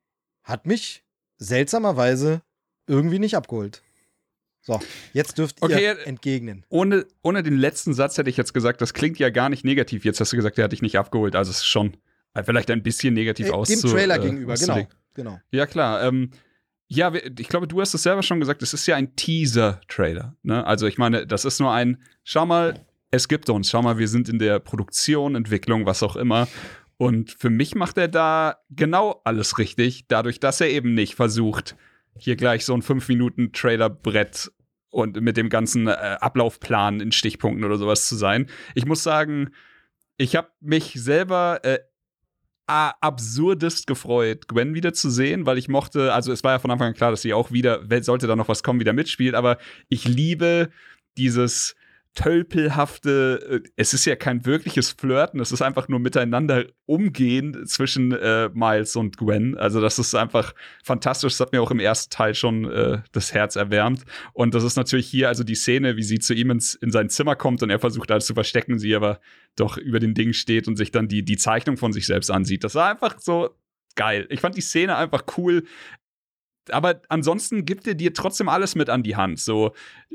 [0.42, 1.04] hat mich
[1.36, 2.42] seltsamerweise
[2.86, 3.82] irgendwie nicht abgeholt.
[4.68, 4.80] So,
[5.14, 6.62] jetzt dürft okay, ihr entgegnen.
[6.68, 10.04] Ohne, ohne den letzten Satz hätte ich jetzt gesagt, das klingt ja gar nicht negativ.
[10.04, 11.34] Jetzt hast du gesagt, der hat dich nicht abgeholt.
[11.34, 11.96] Also es ist schon
[12.34, 14.86] äh, vielleicht ein bisschen negativ äh, auszu Dem Trailer äh, gegenüber, genau.
[15.14, 15.40] genau.
[15.52, 16.02] Ja, klar.
[16.02, 16.32] Ähm,
[16.86, 20.36] ja, ich glaube, du hast es selber schon gesagt, es ist ja ein Teaser-Trailer.
[20.42, 20.66] Ne?
[20.66, 24.08] Also ich meine, das ist nur ein, schau mal, es gibt uns, schau mal, wir
[24.08, 26.46] sind in der Produktion, Entwicklung, was auch immer.
[26.98, 31.74] Und für mich macht er da genau alles richtig, dadurch, dass er eben nicht versucht,
[32.18, 34.52] hier gleich so ein 5-Minuten-Trailer-Brett
[34.90, 38.48] und mit dem ganzen äh, Ablaufplan in Stichpunkten oder sowas zu sein.
[38.74, 39.50] Ich muss sagen,
[40.16, 41.78] ich habe mich selber äh,
[42.66, 46.88] absurdest gefreut, Gwen wieder zu sehen, weil ich mochte, also es war ja von Anfang
[46.88, 49.56] an klar, dass sie auch wieder, sollte da noch was kommen, wieder mitspielt, aber
[49.88, 50.68] ich liebe
[51.16, 51.76] dieses
[52.14, 58.12] tölpelhafte, äh, es ist ja kein wirkliches Flirten, es ist einfach nur miteinander umgehen zwischen
[58.12, 59.56] äh, Miles und Gwen.
[59.56, 61.34] Also das ist einfach fantastisch.
[61.34, 64.04] Das hat mir auch im ersten Teil schon äh, das Herz erwärmt.
[64.32, 67.08] Und das ist natürlich hier also die Szene, wie sie zu ihm ins, in sein
[67.10, 69.20] Zimmer kommt und er versucht alles zu verstecken, sie aber
[69.56, 72.64] doch über den Ding steht und sich dann die, die Zeichnung von sich selbst ansieht.
[72.64, 73.50] Das war einfach so
[73.98, 74.26] geil.
[74.30, 75.64] Ich fand die Szene einfach cool
[76.72, 79.40] aber ansonsten gibt er dir trotzdem alles mit an die Hand.
[79.40, 79.72] So,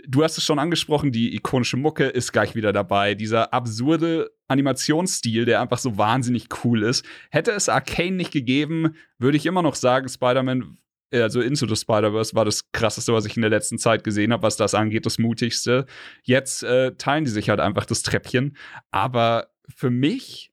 [0.07, 3.15] du hast es schon angesprochen, die ikonische Mucke ist gleich wieder dabei.
[3.15, 7.05] Dieser absurde Animationsstil, der einfach so wahnsinnig cool ist.
[7.31, 10.77] Hätte es Arcane nicht gegeben, würde ich immer noch sagen, Spider-Man
[11.11, 14.43] also Into the Spider-Verse war das krasseste, was ich in der letzten Zeit gesehen habe,
[14.43, 15.85] was das angeht, das mutigste.
[16.23, 18.57] Jetzt äh, teilen die sich halt einfach das Treppchen.
[18.89, 20.51] Aber für mich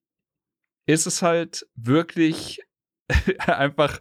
[0.87, 2.61] ist es halt wirklich
[3.47, 4.01] einfach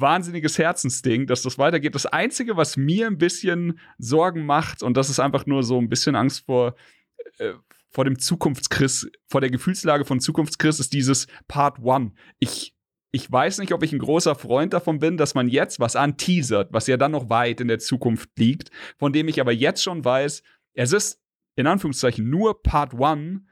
[0.00, 1.94] wahnsinniges Herzensding, dass das weitergeht.
[1.94, 5.88] Das Einzige, was mir ein bisschen Sorgen macht, und das ist einfach nur so ein
[5.88, 6.74] bisschen Angst vor,
[7.38, 7.52] äh,
[7.90, 12.12] vor dem Zukunftschris, vor der Gefühlslage von Zukunftschris, ist dieses Part One.
[12.38, 12.74] Ich,
[13.10, 16.72] ich weiß nicht, ob ich ein großer Freund davon bin, dass man jetzt was anteasert,
[16.72, 20.04] was ja dann noch weit in der Zukunft liegt, von dem ich aber jetzt schon
[20.04, 20.42] weiß,
[20.74, 21.20] es ist
[21.54, 23.42] in Anführungszeichen nur Part One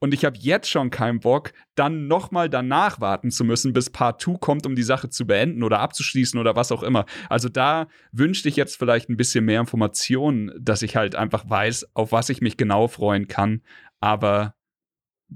[0.00, 4.20] und ich habe jetzt schon keinen Bock, dann nochmal danach warten zu müssen, bis Part
[4.20, 7.06] 2 kommt, um die Sache zu beenden oder abzuschließen oder was auch immer.
[7.28, 11.94] Also da wünschte ich jetzt vielleicht ein bisschen mehr Informationen, dass ich halt einfach weiß,
[11.94, 13.62] auf was ich mich genau freuen kann.
[14.00, 14.54] Aber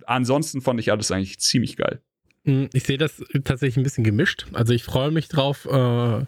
[0.04, 2.02] ansonsten fand ich alles eigentlich ziemlich geil.
[2.44, 4.46] Hm, ich sehe das tatsächlich ein bisschen gemischt.
[4.52, 6.24] Also ich freue mich drauf, äh,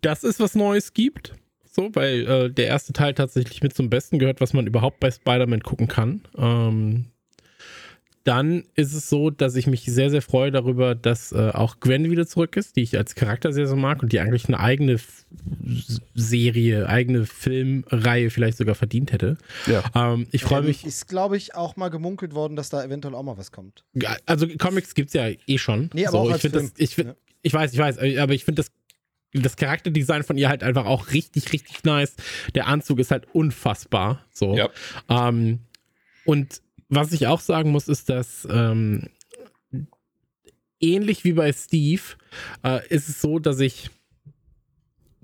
[0.00, 1.34] dass es was Neues gibt
[1.74, 5.10] so, weil äh, der erste Teil tatsächlich mit zum Besten gehört, was man überhaupt bei
[5.10, 6.22] Spider-Man gucken kann.
[6.36, 7.06] Ähm,
[8.24, 12.10] dann ist es so, dass ich mich sehr, sehr freue darüber, dass äh, auch Gwen
[12.10, 14.92] wieder zurück ist, die ich als Charakter sehr, sehr mag und die eigentlich eine eigene
[14.94, 15.26] F
[16.14, 19.36] Serie, eigene Filmreihe vielleicht sogar verdient hätte.
[19.66, 19.82] Ja.
[19.94, 20.86] Ähm, ich freue mich.
[20.86, 23.84] Ist, glaube ich, auch mal gemunkelt worden, dass da eventuell auch mal was kommt.
[24.26, 25.90] Also Comics gibt es ja eh schon.
[25.92, 26.70] Nee, aber so, auch als ich Film.
[26.70, 27.14] Das, ich, ja.
[27.42, 28.70] ich weiß, ich weiß, aber ich finde das
[29.42, 32.14] das Charakterdesign von ihr halt einfach auch richtig, richtig nice.
[32.54, 34.24] Der Anzug ist halt unfassbar.
[34.32, 34.56] So.
[34.56, 34.70] Ja.
[35.08, 35.60] Ähm,
[36.24, 39.08] und was ich auch sagen muss, ist, dass ähm,
[40.80, 42.02] ähnlich wie bei Steve
[42.62, 43.90] äh, ist es so, dass ich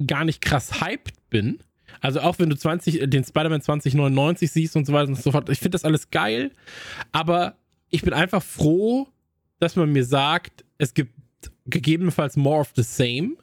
[0.04, 1.60] gar nicht krass hyped bin.
[2.00, 5.48] Also auch wenn du 20, den Spider-Man 2099 siehst und so weiter und so fort,
[5.50, 6.52] ich finde das alles geil,
[7.12, 7.56] aber
[7.90, 9.08] ich bin einfach froh,
[9.58, 11.12] dass man mir sagt, es gibt
[11.66, 13.36] gegebenenfalls more of the same.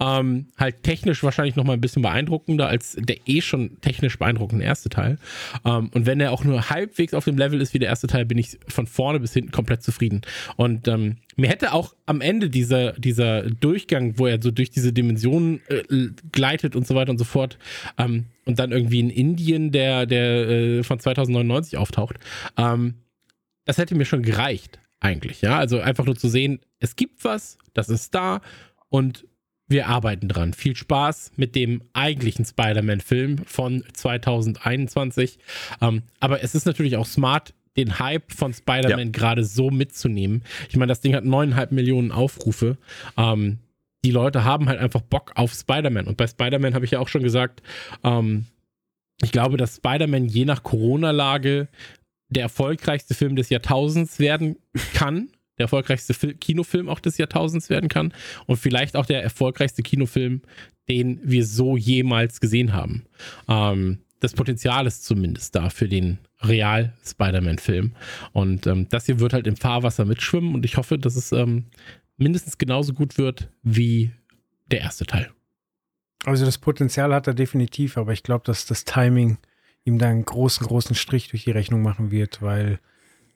[0.00, 4.64] Ähm, halt technisch wahrscheinlich noch mal ein bisschen beeindruckender als der eh schon technisch beeindruckende
[4.64, 5.18] erste Teil.
[5.64, 8.24] Ähm, und wenn er auch nur halbwegs auf dem Level ist wie der erste Teil,
[8.24, 10.22] bin ich von vorne bis hinten komplett zufrieden.
[10.56, 14.92] Und ähm, mir hätte auch am Ende dieser, dieser Durchgang, wo er so durch diese
[14.92, 17.58] Dimensionen äh, gleitet und so weiter und so fort,
[17.98, 22.16] ähm, und dann irgendwie in Indien, der, der äh, von 2099 auftaucht,
[22.56, 22.94] ähm,
[23.64, 25.42] das hätte mir schon gereicht, eigentlich.
[25.42, 28.40] Ja, also einfach nur zu sehen, es gibt was, das ist da
[28.88, 29.26] und
[29.68, 30.52] wir arbeiten dran.
[30.52, 35.38] Viel Spaß mit dem eigentlichen Spider-Man-Film von 2021.
[35.80, 39.12] Ähm, aber es ist natürlich auch smart, den Hype von Spider-Man ja.
[39.12, 40.42] gerade so mitzunehmen.
[40.68, 42.78] Ich meine, das Ding hat neuneinhalb Millionen Aufrufe.
[43.16, 43.58] Ähm,
[44.04, 46.06] die Leute haben halt einfach Bock auf Spider-Man.
[46.06, 47.62] Und bei Spider-Man habe ich ja auch schon gesagt,
[48.02, 48.46] ähm,
[49.22, 51.68] ich glaube, dass Spider-Man je nach Corona-Lage
[52.28, 54.56] der erfolgreichste Film des Jahrtausends werden
[54.94, 55.28] kann.
[55.58, 58.12] Der erfolgreichste Fil Kinofilm auch des Jahrtausends werden kann.
[58.46, 60.42] Und vielleicht auch der erfolgreichste Kinofilm,
[60.88, 63.06] den wir so jemals gesehen haben.
[63.48, 67.94] Ähm, das Potenzial ist zumindest da für den Real-Spider-Man-Film.
[68.32, 71.66] Und ähm, das hier wird halt im Fahrwasser mitschwimmen und ich hoffe, dass es ähm,
[72.16, 74.10] mindestens genauso gut wird wie
[74.70, 75.30] der erste Teil.
[76.24, 79.38] Also das Potenzial hat er definitiv, aber ich glaube, dass das Timing
[79.84, 82.80] ihm da einen großen, großen Strich durch die Rechnung machen wird, weil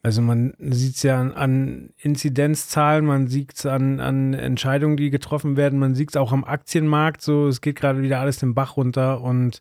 [0.03, 5.11] also man sieht es ja an, an, Inzidenzzahlen, man sieht es an, an, Entscheidungen, die
[5.11, 8.55] getroffen werden, man sieht es auch am Aktienmarkt, so es geht gerade wieder alles den
[8.55, 9.61] Bach runter und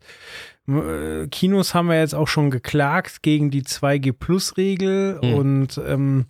[0.67, 5.33] äh, Kinos haben wir jetzt auch schon geklagt gegen die 2G-Plus-Regel mhm.
[5.33, 6.25] und ähm,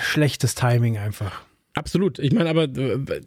[0.00, 1.42] schlechtes Timing einfach.
[1.74, 2.18] Absolut.
[2.18, 3.20] Ich meine, aber äh,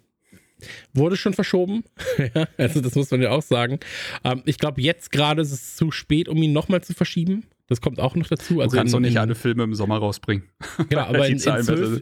[0.94, 1.84] wurde schon verschoben.
[2.58, 3.80] also das muss man ja auch sagen.
[4.24, 7.46] Ähm, ich glaube, jetzt gerade ist es zu spät, um ihn nochmal zu verschieben.
[7.72, 8.60] Das kommt auch noch dazu.
[8.60, 10.44] Also du kannst doch nicht alle Filme im Sommer rausbringen.
[10.90, 12.02] Genau, aber in, in, zwölf,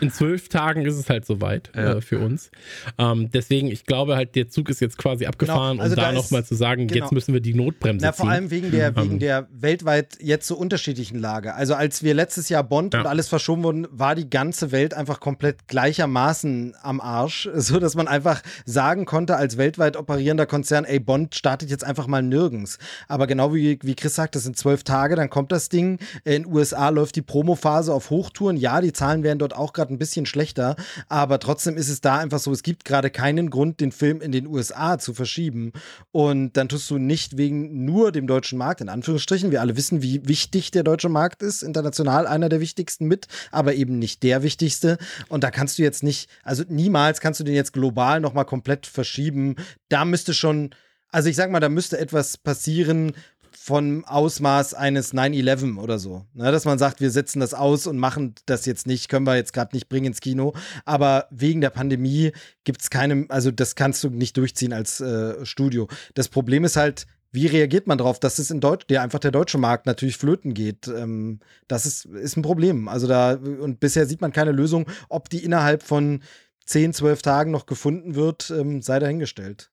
[0.00, 1.94] in, zwölf, Tagen ist es halt soweit ja.
[1.94, 2.50] äh, für uns.
[2.96, 5.82] Ähm, deswegen, ich glaube halt, der Zug ist jetzt quasi abgefahren, genau.
[5.82, 7.04] also um da, da nochmal zu sagen, genau.
[7.04, 8.22] jetzt müssen wir die Notbremse Na, ziehen.
[8.24, 11.54] Vor allem wegen der, wegen der weltweit jetzt so unterschiedlichen Lage.
[11.54, 13.00] Also als wir letztes Jahr Bond ja.
[13.00, 17.94] und alles verschoben wurden, war die ganze Welt einfach komplett gleichermaßen am Arsch, so dass
[17.94, 22.78] man einfach sagen konnte als weltweit operierender Konzern, ey, Bond startet jetzt einfach mal nirgends.
[23.08, 25.98] Aber genau wie, wie Chris sagt, das sind zwölf Tage Tage, dann kommt das Ding.
[26.24, 28.56] In USA läuft die Promophase auf Hochtouren.
[28.56, 30.76] Ja, die Zahlen werden dort auch gerade ein bisschen schlechter,
[31.08, 34.30] aber trotzdem ist es da einfach so, es gibt gerade keinen Grund, den Film in
[34.30, 35.72] den USA zu verschieben.
[36.12, 39.50] Und dann tust du nicht wegen nur dem deutschen Markt, in Anführungsstrichen.
[39.50, 43.74] Wir alle wissen, wie wichtig der deutsche Markt ist, international einer der wichtigsten mit, aber
[43.74, 44.98] eben nicht der wichtigste.
[45.28, 48.86] Und da kannst du jetzt nicht, also niemals kannst du den jetzt global nochmal komplett
[48.86, 49.56] verschieben.
[49.88, 50.70] Da müsste schon
[51.12, 53.14] also ich sag mal, da müsste etwas passieren,
[53.62, 56.24] von Ausmaß eines 9-11 oder so.
[56.32, 59.36] Ne, dass man sagt, wir setzen das aus und machen das jetzt nicht, können wir
[59.36, 60.54] jetzt gerade nicht bringen ins Kino.
[60.86, 62.32] Aber wegen der Pandemie
[62.64, 65.88] gibt es keine, also das kannst du nicht durchziehen als äh, Studio.
[66.14, 69.30] Das Problem ist halt, wie reagiert man darauf, dass es in Deutsch, der einfach der
[69.30, 70.88] deutsche Markt natürlich flöten geht?
[70.88, 72.88] Ähm, das ist, ist ein Problem.
[72.88, 74.86] Also da, und bisher sieht man keine Lösung.
[75.10, 76.22] Ob die innerhalb von
[76.64, 79.69] 10, 12 Tagen noch gefunden wird, ähm, sei dahingestellt.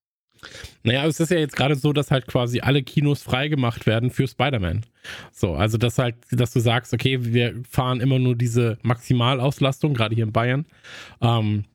[0.84, 4.28] Naja, es ist ja jetzt gerade so, dass halt quasi alle Kinos freigemacht werden für
[4.28, 4.86] Spider-Man.
[5.32, 10.16] So, also dass halt, dass du sagst, okay, wir fahren immer nur diese Maximalauslastung, gerade
[10.16, 10.66] hier in Bayern.
[11.22, 11.66] Ähm,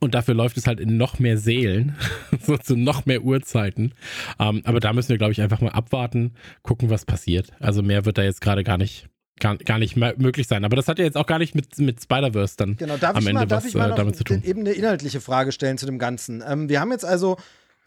[0.00, 1.94] und dafür läuft es halt in noch mehr Sälen,
[2.40, 3.92] so zu noch mehr Uhrzeiten.
[4.38, 7.50] Ähm, aber da müssen wir, glaube ich, einfach mal abwarten, gucken, was passiert.
[7.60, 9.08] Also mehr wird da jetzt gerade gar nicht
[9.40, 10.64] gar, gar nicht möglich sein.
[10.64, 13.32] Aber das hat ja jetzt auch gar nicht mit, mit Spider-Verse dann genau, am Ende
[13.32, 14.42] mal, was äh, damit zu tun.
[14.44, 16.44] eben eine inhaltliche Frage stellen zu dem Ganzen.
[16.46, 17.36] Ähm, wir haben jetzt also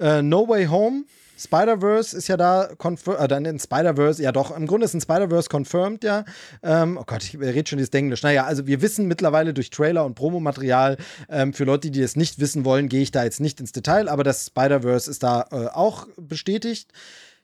[0.04, 1.06] äh, no Way Home.
[1.36, 5.50] Spider-Verse ist ja da, äh, dann in Spider-Verse, ja doch, im Grunde ist ein Spider-Verse
[5.50, 6.26] confirmed, ja.
[6.62, 8.22] Ähm, oh Gott, ich rede schon dieses Englisch.
[8.24, 10.98] Naja, also wir wissen mittlerweile durch Trailer und Promomaterial,
[11.30, 14.10] ähm, für Leute, die das nicht wissen wollen, gehe ich da jetzt nicht ins Detail,
[14.10, 16.92] aber das Spider-Verse ist da äh, auch bestätigt.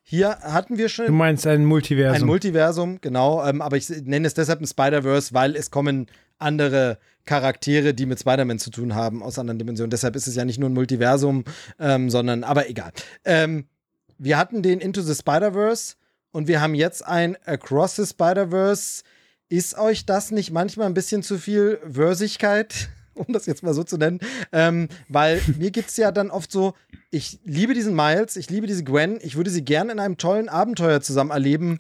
[0.03, 1.07] Hier hatten wir schon.
[1.07, 2.23] Du meinst ein Multiversum.
[2.23, 3.45] Ein Multiversum, genau.
[3.45, 6.07] Ähm, aber ich nenne es deshalb ein Spider-Verse, weil es kommen
[6.39, 6.97] andere
[7.29, 9.91] Charaktere, die mit Spider-Man zu tun haben, aus anderen Dimensionen.
[9.91, 11.43] Deshalb ist es ja nicht nur ein Multiversum,
[11.77, 12.91] ähm, sondern, aber egal.
[13.23, 13.67] Ähm,
[14.17, 15.93] wir hatten den Into the Spider-Verse
[16.31, 19.03] und wir haben jetzt ein Across the Spider-Verse.
[19.47, 22.89] Ist euch das nicht manchmal ein bisschen zu viel Versigkeit?
[23.13, 24.19] um das jetzt mal so zu nennen.
[24.51, 26.73] Ähm, weil mir gibt es ja dann oft so,
[27.11, 30.47] ich liebe diesen Miles, ich liebe diese Gwen, ich würde sie gerne in einem tollen
[30.47, 31.79] Abenteuer zusammen erleben.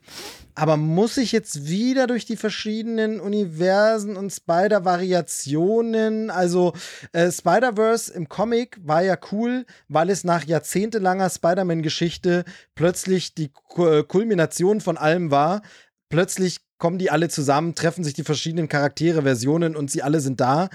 [0.55, 6.31] Aber muss ich jetzt wieder durch die verschiedenen Universen und Spider-Variationen?
[6.31, 6.73] Also,
[7.13, 12.43] äh, Spider-Verse im Comic war ja cool, weil es nach jahrzehntelanger Spider-Man-Geschichte
[12.73, 15.61] plötzlich die Kulmination von allem war.
[16.09, 20.41] Plötzlich kommen die alle zusammen, treffen sich die verschiedenen Charaktere, Versionen und sie alle sind
[20.41, 20.69] da.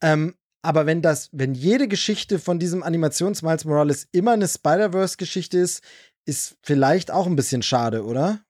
[0.00, 5.82] Ähm, aber wenn das, wenn jede Geschichte von diesem Animations-Miles Morales immer eine Spider-Verse-Geschichte ist,
[6.26, 8.40] ist vielleicht auch ein bisschen schade, oder?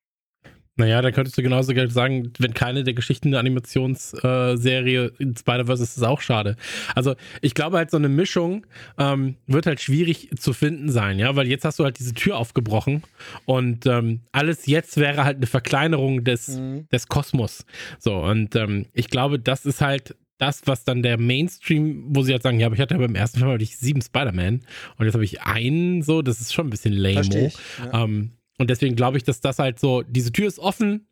[0.79, 5.83] Naja, dann könntest du genauso sagen, wenn keine der Geschichten eine Animationsserie äh, in Spider-Verse
[5.83, 6.55] ist, ist es auch schade.
[6.95, 8.65] Also ich glaube halt, so eine Mischung
[8.97, 12.37] ähm, wird halt schwierig zu finden sein, ja, weil jetzt hast du halt diese Tür
[12.37, 13.03] aufgebrochen
[13.45, 16.89] und ähm, alles jetzt wäre halt eine Verkleinerung des, mhm.
[16.93, 17.67] des Kosmos.
[17.99, 22.33] So, und ähm, ich glaube, das ist halt das, was dann der Mainstream, wo sie
[22.33, 24.61] halt sagen, ja, aber ich hatte ja beim ersten Film hatte ich sieben Spider-Man
[24.97, 27.53] und jetzt habe ich einen so, das ist schon ein bisschen lame.
[27.79, 28.05] Ja.
[28.05, 31.07] Ähm, und deswegen glaube ich, dass das halt so, diese Tür ist offen,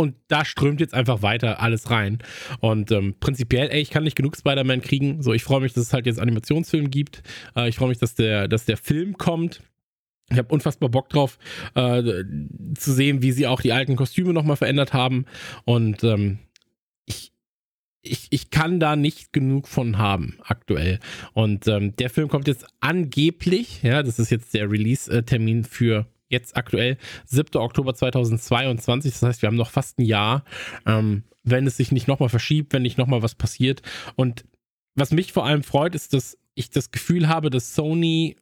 [0.00, 2.18] Und da strömt jetzt einfach weiter alles rein.
[2.60, 5.22] Und ähm, prinzipiell, ey, ich kann nicht genug Spider-Man kriegen.
[5.22, 7.22] So, ich freue mich, dass es halt jetzt Animationsfilm gibt.
[7.54, 9.60] Äh, ich freue mich, dass der, dass der Film kommt.
[10.30, 11.38] Ich habe unfassbar Bock drauf,
[11.74, 12.02] äh,
[12.76, 15.26] zu sehen, wie sie auch die alten Kostüme nochmal verändert haben.
[15.64, 16.49] Und ähm, ich,
[18.02, 21.00] ich, ich kann da nicht genug von haben aktuell.
[21.34, 26.56] Und ähm, der Film kommt jetzt angeblich, ja, das ist jetzt der Release-Termin für jetzt
[26.56, 26.96] aktuell
[27.26, 27.60] 7.
[27.60, 29.12] Oktober 2022.
[29.12, 30.44] Das heißt, wir haben noch fast ein Jahr,
[30.86, 33.82] ähm, wenn es sich nicht nochmal verschiebt, wenn nicht nochmal was passiert.
[34.16, 34.44] Und
[34.94, 38.36] was mich vor allem freut, ist, dass ich das Gefühl habe, dass Sony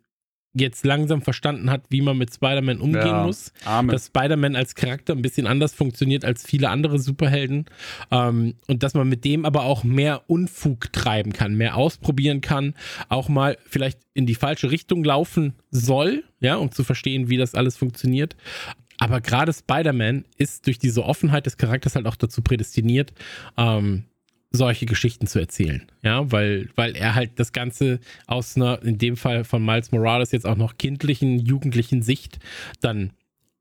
[0.60, 3.52] jetzt langsam verstanden hat, wie man mit Spider-Man umgehen ja, muss.
[3.64, 3.90] Amen.
[3.90, 7.66] Dass Spider-Man als Charakter ein bisschen anders funktioniert als viele andere Superhelden.
[8.10, 12.74] Ähm, und dass man mit dem aber auch mehr Unfug treiben kann, mehr ausprobieren kann,
[13.08, 17.54] auch mal vielleicht in die falsche Richtung laufen soll, ja, um zu verstehen, wie das
[17.54, 18.36] alles funktioniert.
[18.98, 23.12] Aber gerade Spider-Man ist durch diese Offenheit des Charakters halt auch dazu prädestiniert,
[23.56, 24.04] ähm,
[24.50, 25.86] solche Geschichten zu erzählen.
[26.02, 30.32] Ja, weil, weil er halt das Ganze aus einer, in dem Fall von Miles Morales
[30.32, 32.38] jetzt auch noch kindlichen, jugendlichen Sicht
[32.80, 33.12] dann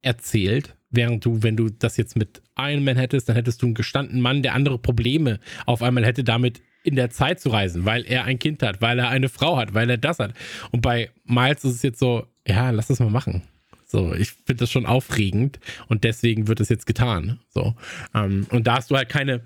[0.01, 0.75] erzählt.
[0.89, 4.21] Während du, wenn du das jetzt mit Iron Man hättest, dann hättest du einen gestandenen
[4.21, 8.23] Mann, der andere Probleme auf einmal hätte, damit in der Zeit zu reisen, weil er
[8.23, 10.33] ein Kind hat, weil er eine Frau hat, weil er das hat.
[10.71, 13.41] Und bei Miles ist es jetzt so, ja, lass das mal machen.
[13.85, 17.39] So, ich finde das schon aufregend und deswegen wird es jetzt getan.
[17.49, 17.75] So.
[18.13, 19.41] Ähm, und da hast du halt keine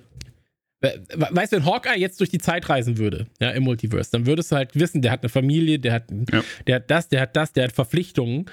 [0.82, 4.52] Weißt du, wenn Hawkeye jetzt durch die Zeit reisen würde, ja, im Multiverse, dann würdest
[4.52, 6.44] du halt wissen, der hat eine Familie, der hat, ja.
[6.66, 8.45] der hat das, der hat das, der hat Verpflichtungen.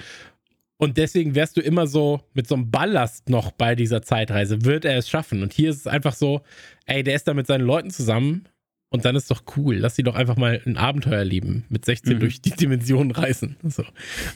[0.77, 4.65] Und deswegen wärst du immer so mit so einem Ballast noch bei dieser Zeitreise.
[4.65, 5.43] Wird er es schaffen?
[5.43, 6.43] Und hier ist es einfach so,
[6.87, 8.49] ey, der ist da mit seinen Leuten zusammen
[8.91, 9.77] und dann ist doch cool.
[9.77, 11.65] Lass sie doch einfach mal ein Abenteuer leben.
[11.69, 12.21] Mit 16 mhm.
[12.21, 13.57] durch die Dimensionen reisen.
[13.63, 13.85] So.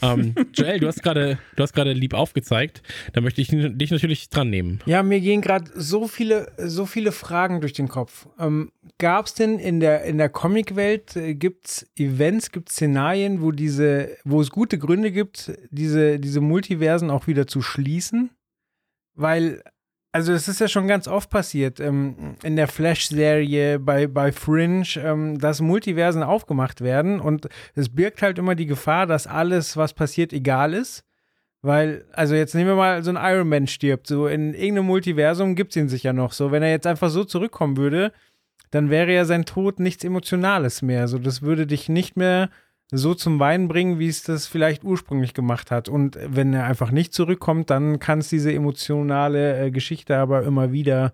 [0.02, 2.82] Ähm, Joel, du hast gerade, du hast gerade lieb aufgezeigt.
[3.14, 4.80] Da möchte ich dich natürlich dran nehmen.
[4.84, 8.28] Ja, mir gehen gerade so viele, so viele Fragen durch den Kopf.
[8.38, 12.76] Ähm, Gab es denn in der, in der Comic-Welt, äh, gibt es Events, gibt es
[12.76, 18.30] Szenarien, wo diese, wo es gute Gründe gibt, diese, diese Multiversen auch wieder zu schließen?
[19.14, 19.62] Weil
[20.12, 24.84] also es ist ja schon ganz oft passiert ähm, in der Flash-Serie, bei, bei Fringe,
[24.98, 29.94] ähm, dass Multiversen aufgemacht werden und es birgt halt immer die Gefahr, dass alles, was
[29.94, 31.04] passiert, egal ist.
[31.62, 35.54] Weil, also jetzt nehmen wir mal so ein Iron Man stirbt, so in irgendeinem Multiversum
[35.54, 36.32] gibt es ihn sicher noch.
[36.32, 38.12] So, wenn er jetzt einfach so zurückkommen würde,
[38.72, 41.06] dann wäre ja sein Tod nichts Emotionales mehr.
[41.06, 42.50] So, das würde dich nicht mehr
[42.92, 45.88] so zum Weinen bringen, wie es das vielleicht ursprünglich gemacht hat.
[45.88, 50.72] Und wenn er einfach nicht zurückkommt, dann kann es diese emotionale äh, Geschichte aber immer
[50.72, 51.12] wieder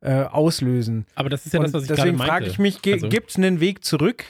[0.00, 1.06] äh, auslösen.
[1.14, 2.16] Aber das ist ja das, was ich gerade meinte.
[2.16, 4.24] Deswegen frage ich mich, also, gibt es einen Weg zurück?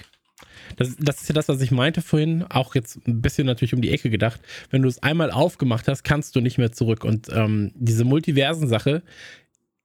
[0.77, 3.81] Das, das, ist ja das, was ich meinte vorhin, auch jetzt ein bisschen natürlich um
[3.81, 4.41] die Ecke gedacht.
[4.71, 7.05] Wenn du es einmal aufgemacht hast, kannst du nicht mehr zurück.
[7.05, 9.03] Und ähm, diese Multiversen-Sache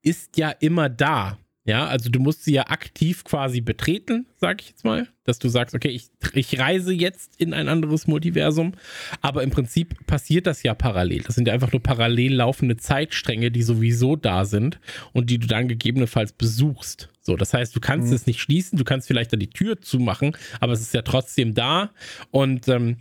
[0.02, 1.38] ist ja immer da.
[1.68, 5.50] Ja, also du musst sie ja aktiv quasi betreten, sag ich jetzt mal, dass du
[5.50, 8.72] sagst, okay, ich, ich reise jetzt in ein anderes Multiversum,
[9.20, 11.24] aber im Prinzip passiert das ja parallel.
[11.24, 14.80] Das sind ja einfach nur parallel laufende Zeitstränge, die sowieso da sind
[15.12, 17.10] und die du dann gegebenenfalls besuchst.
[17.20, 18.14] So, das heißt, du kannst mhm.
[18.14, 21.52] es nicht schließen, du kannst vielleicht da die Tür zumachen, aber es ist ja trotzdem
[21.52, 21.90] da
[22.30, 22.96] und ähm,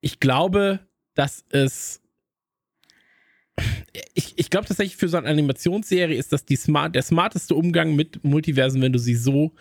[0.00, 0.78] ich glaube,
[1.14, 2.02] dass es
[4.14, 7.94] ich, ich glaube tatsächlich für so eine Animationsserie ist das die smart, der smarteste Umgang
[7.94, 9.52] mit Multiversen, wenn du sie so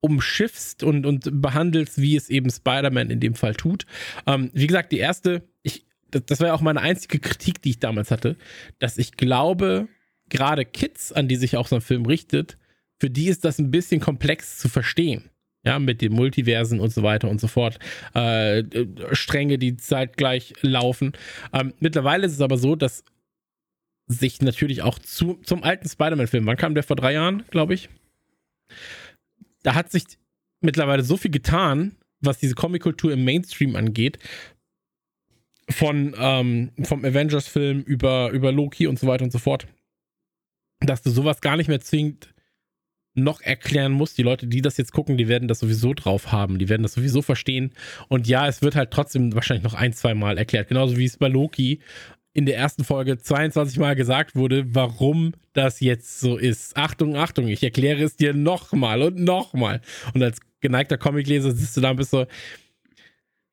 [0.00, 3.86] umschiffst und, und behandelst, wie es eben Spider-Man in dem Fall tut.
[4.26, 7.70] Ähm, wie gesagt, die erste, ich, das, das war ja auch meine einzige Kritik, die
[7.70, 8.36] ich damals hatte,
[8.78, 9.88] dass ich glaube,
[10.28, 12.58] gerade Kids, an die sich auch so ein Film richtet,
[12.98, 15.30] für die ist das ein bisschen komplex zu verstehen
[15.64, 17.78] ja, mit den Multiversen und so weiter und so fort,
[18.14, 18.62] äh,
[19.12, 21.12] Stränge, die zeitgleich laufen.
[21.52, 23.04] Ähm, mittlerweile ist es aber so, dass
[24.06, 27.88] sich natürlich auch zu, zum alten Spider-Man-Film, wann kam der vor drei Jahren, glaube ich?
[29.62, 30.04] Da hat sich
[30.60, 34.18] mittlerweile so viel getan, was diese Comic-Kultur im Mainstream angeht.
[35.70, 39.66] Von ähm, vom Avengers-Film über, über Loki und so weiter und so fort.
[40.80, 42.34] Dass du sowas gar nicht mehr zwingend
[43.14, 44.18] noch erklären musst.
[44.18, 46.58] Die Leute, die das jetzt gucken, die werden das sowieso drauf haben.
[46.58, 47.72] Die werden das sowieso verstehen.
[48.08, 50.68] Und ja, es wird halt trotzdem wahrscheinlich noch ein, zwei Mal erklärt.
[50.68, 51.80] Genauso wie es bei Loki
[52.34, 56.76] in der ersten Folge 22 Mal gesagt wurde, warum das jetzt so ist.
[56.76, 59.80] Achtung, Achtung, ich erkläre es dir nochmal und nochmal.
[60.12, 62.26] Und als geneigter Comicleser sitzt du da und bist so,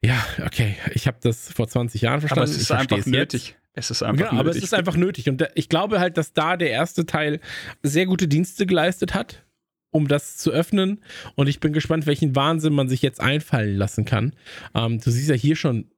[0.03, 2.49] ja, okay, ich habe das vor 20 Jahren verstanden.
[2.49, 3.49] Aber es ist einfach nötig.
[3.49, 3.57] Jetzt.
[3.73, 4.39] Es ist einfach genau, nötig.
[4.39, 5.29] aber es ist einfach nötig.
[5.29, 7.39] Und ich glaube halt, dass da der erste Teil
[7.83, 9.45] sehr gute Dienste geleistet hat,
[9.91, 11.01] um das zu öffnen.
[11.35, 14.33] Und ich bin gespannt, welchen Wahnsinn man sich jetzt einfallen lassen kann.
[14.73, 15.90] Ähm, du siehst ja hier schon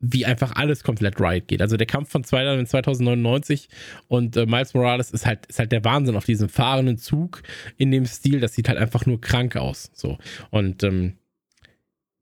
[0.00, 1.62] wie einfach alles komplett right geht.
[1.62, 3.68] Also der Kampf von 2099
[4.08, 7.42] und äh, Miles Morales ist halt, ist halt der Wahnsinn auf diesem fahrenden Zug
[7.76, 8.40] in dem Stil.
[8.40, 9.90] Das sieht halt einfach nur krank aus.
[9.94, 10.18] So.
[10.50, 11.14] Und ähm,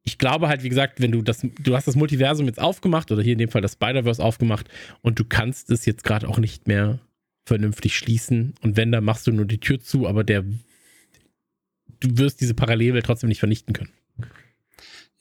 [0.03, 3.23] ich glaube halt, wie gesagt, wenn du das, du hast das Multiversum jetzt aufgemacht oder
[3.23, 4.69] hier in dem Fall das Spider-Verse aufgemacht
[5.01, 7.01] und du kannst es jetzt gerade auch nicht mehr
[7.47, 8.55] vernünftig schließen.
[8.63, 10.43] Und wenn, dann machst du nur die Tür zu, aber der,
[12.01, 13.93] du wirst diese Parallelwelt trotzdem nicht vernichten können.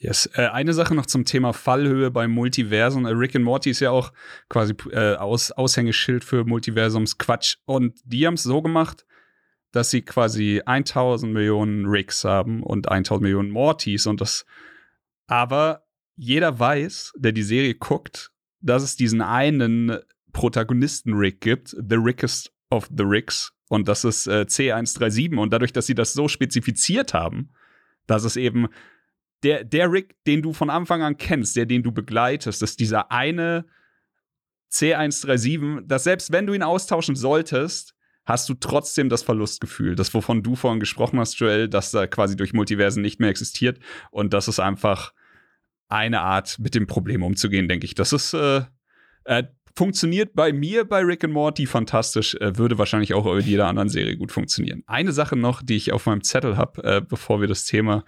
[0.03, 0.29] Yes.
[0.33, 3.05] Äh, eine Sache noch zum Thema Fallhöhe beim Multiversum.
[3.05, 4.11] Äh, Rick and Morty ist ja auch
[4.49, 7.55] quasi äh, Aus Aushängeschild für Multiversumsquatsch.
[7.63, 9.05] Und die haben es so gemacht,
[9.71, 14.05] dass sie quasi 1000 Millionen Ricks haben und 1000 Millionen Mortys.
[14.05, 14.45] Und das,
[15.27, 15.85] aber
[16.17, 19.99] jeder weiß, der die Serie guckt, dass es diesen einen
[20.33, 23.53] Protagonisten-Rick gibt, The Rickest of the Ricks.
[23.69, 25.37] Und das ist äh, C137.
[25.37, 27.51] Und dadurch, dass sie das so spezifiziert haben,
[28.05, 28.67] dass es eben
[29.43, 33.11] der, der Rick, den du von Anfang an kennst, der, den du begleitest, ist dieser
[33.11, 33.65] eine
[34.71, 37.95] C137, dass selbst wenn du ihn austauschen solltest,
[38.25, 42.35] hast du trotzdem das Verlustgefühl, das wovon du vorhin gesprochen hast, Joel, dass er quasi
[42.35, 43.79] durch Multiversen nicht mehr existiert
[44.11, 45.13] und das ist einfach
[45.89, 47.93] eine Art, mit dem Problem umzugehen, denke ich.
[47.93, 48.61] Das ist äh,
[49.25, 49.43] äh,
[49.75, 53.89] funktioniert bei mir bei Rick and Morty fantastisch, äh, würde wahrscheinlich auch in jeder anderen
[53.89, 54.83] Serie gut funktionieren.
[54.87, 58.05] Eine Sache noch, die ich auf meinem Zettel habe, äh, bevor wir das Thema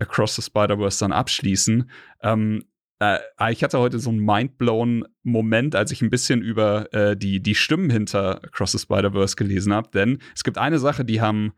[0.00, 1.90] Across the Spider-Verse dann abschließen.
[2.22, 2.64] Ähm,
[2.98, 3.18] äh,
[3.50, 7.54] ich hatte heute so einen mindblown Moment, als ich ein bisschen über äh, die, die
[7.54, 9.90] Stimmen hinter Across the Spider-Verse gelesen habe.
[9.92, 11.52] Denn es gibt eine Sache, die haben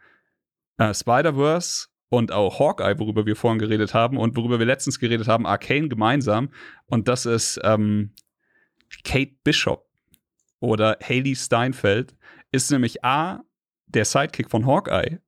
[0.79, 5.29] äh, Spider-Verse und auch Hawkeye, worüber wir vorhin geredet haben und worüber wir letztens geredet
[5.29, 6.51] haben, Arcane gemeinsam.
[6.87, 8.13] Und das ist ähm,
[9.05, 9.87] Kate Bishop
[10.61, 12.15] oder Haley Steinfeld,
[12.51, 13.43] ist nämlich A,
[13.87, 15.21] der Sidekick von Hawkeye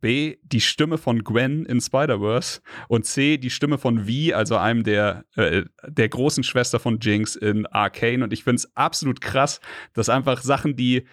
[0.00, 4.84] B, die Stimme von Gwen in Spider-Verse und C, die Stimme von V, also einem
[4.84, 8.22] der, äh, der großen Schwester von Jinx in Arcane.
[8.24, 9.60] Und ich finde es absolut krass,
[9.94, 11.06] dass einfach Sachen, die,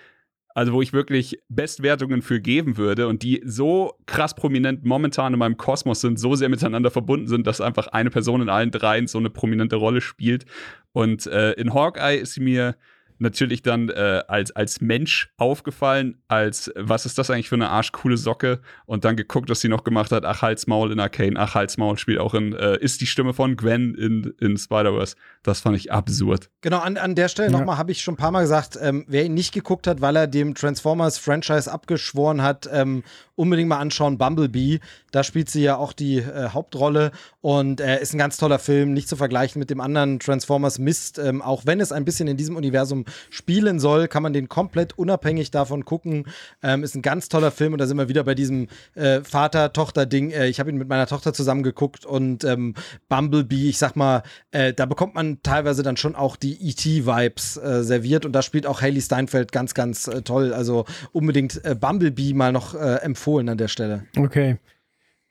[0.56, 5.40] also wo ich wirklich Bestwertungen für geben würde und die so krass prominent momentan in
[5.40, 9.08] meinem Kosmos sind, so sehr miteinander verbunden sind, dass einfach eine Person in allen dreien
[9.08, 10.46] so eine prominente Rolle spielt.
[10.92, 12.76] Und äh, in Hawkeye ist sie mir
[13.24, 18.18] natürlich dann äh, als, als Mensch aufgefallen, als was ist das eigentlich für eine arschcoole
[18.18, 20.26] Socke und dann geguckt, was sie noch gemacht hat.
[20.26, 23.96] Ach, Halsmaul in Arcane, ach, Halsmaul spielt auch in, äh, ist die Stimme von Gwen
[23.96, 25.16] in, in Spider-Verse.
[25.42, 26.50] Das fand ich absurd.
[26.62, 27.58] Genau, an, an der Stelle ja.
[27.58, 30.16] nochmal habe ich schon ein paar Mal gesagt, ähm, wer ihn nicht geguckt hat, weil
[30.16, 33.04] er dem Transformers-Franchise abgeschworen hat, ähm,
[33.36, 34.80] unbedingt mal anschauen, Bumblebee.
[35.12, 38.94] Da spielt sie ja auch die äh, Hauptrolle und äh, ist ein ganz toller Film,
[38.94, 41.20] nicht zu vergleichen mit dem anderen Transformers Mist.
[41.20, 44.98] Ähm, auch wenn es ein bisschen in diesem Universum spielen soll, kann man den komplett
[44.98, 46.26] unabhängig davon gucken.
[46.62, 50.32] Ähm, ist ein ganz toller Film und da sind wir wieder bei diesem äh, Vater-Tochter-Ding.
[50.32, 52.76] Äh, ich habe ihn mit meiner Tochter zusammen geguckt und ähm,
[53.10, 57.84] Bumblebee, ich sag mal, äh, da bekommt man teilweise dann schon auch die E.T.-Vibes äh,
[57.84, 60.54] serviert und da spielt auch Haley Steinfeld ganz, ganz äh, toll.
[60.54, 64.06] Also unbedingt Bumblebee mal noch empfohlen an der Stelle.
[64.18, 64.58] Okay.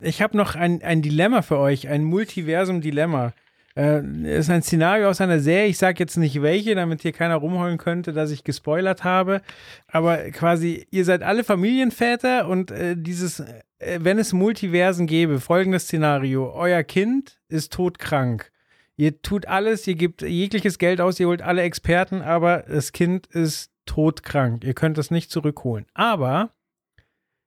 [0.00, 3.34] Ich habe noch ein, ein Dilemma für euch, ein Multiversum-Dilemma.
[3.76, 4.02] Äh,
[4.38, 5.68] ist ein Szenario aus einer Serie.
[5.68, 9.40] Ich sage jetzt nicht welche, damit hier keiner rumheulen könnte, dass ich gespoilert habe.
[9.86, 15.84] Aber quasi, ihr seid alle Familienväter und äh, dieses, äh, wenn es Multiversen gäbe, folgendes
[15.84, 18.50] Szenario: Euer Kind ist todkrank.
[18.96, 23.26] Ihr tut alles, ihr gebt jegliches Geld aus, ihr holt alle Experten, aber das Kind
[23.26, 24.64] ist todkrank.
[24.64, 25.86] Ihr könnt es nicht zurückholen.
[25.94, 26.50] Aber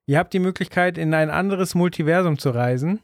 [0.06, 3.00] ihr habt die Möglichkeit, in ein anderes Multiversum zu reisen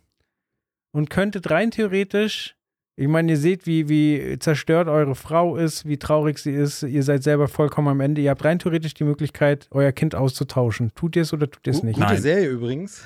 [0.90, 2.56] und könntet rein theoretisch
[2.94, 6.82] ich meine, ihr seht, wie, wie zerstört eure Frau ist, wie traurig sie ist.
[6.82, 8.20] Ihr seid selber vollkommen am Ende.
[8.20, 10.92] Ihr habt rein theoretisch die Möglichkeit, euer Kind auszutauschen.
[10.94, 11.94] Tut ihr es oder tut ihr es nicht?
[11.94, 12.20] Gute Nein.
[12.20, 13.04] Serie übrigens.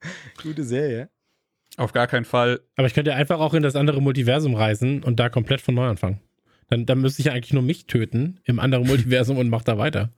[0.42, 1.10] Gute Serie.
[1.76, 2.60] Auf gar keinen Fall.
[2.76, 5.86] Aber ich könnte einfach auch in das andere Multiversum reisen und da komplett von neu
[5.86, 6.20] anfangen.
[6.68, 9.78] Dann, dann müsste ich ja eigentlich nur mich töten im anderen Multiversum und mach da
[9.78, 10.10] weiter.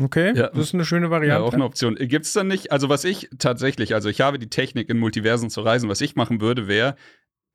[0.00, 0.48] Okay, ja.
[0.48, 1.42] das ist eine schöne Variante.
[1.42, 1.96] Ja, auch eine Option.
[1.96, 5.50] Gibt es dann nicht, also was ich tatsächlich, also ich habe die Technik in Multiversen
[5.50, 6.96] zu reisen, was ich machen würde, wäre,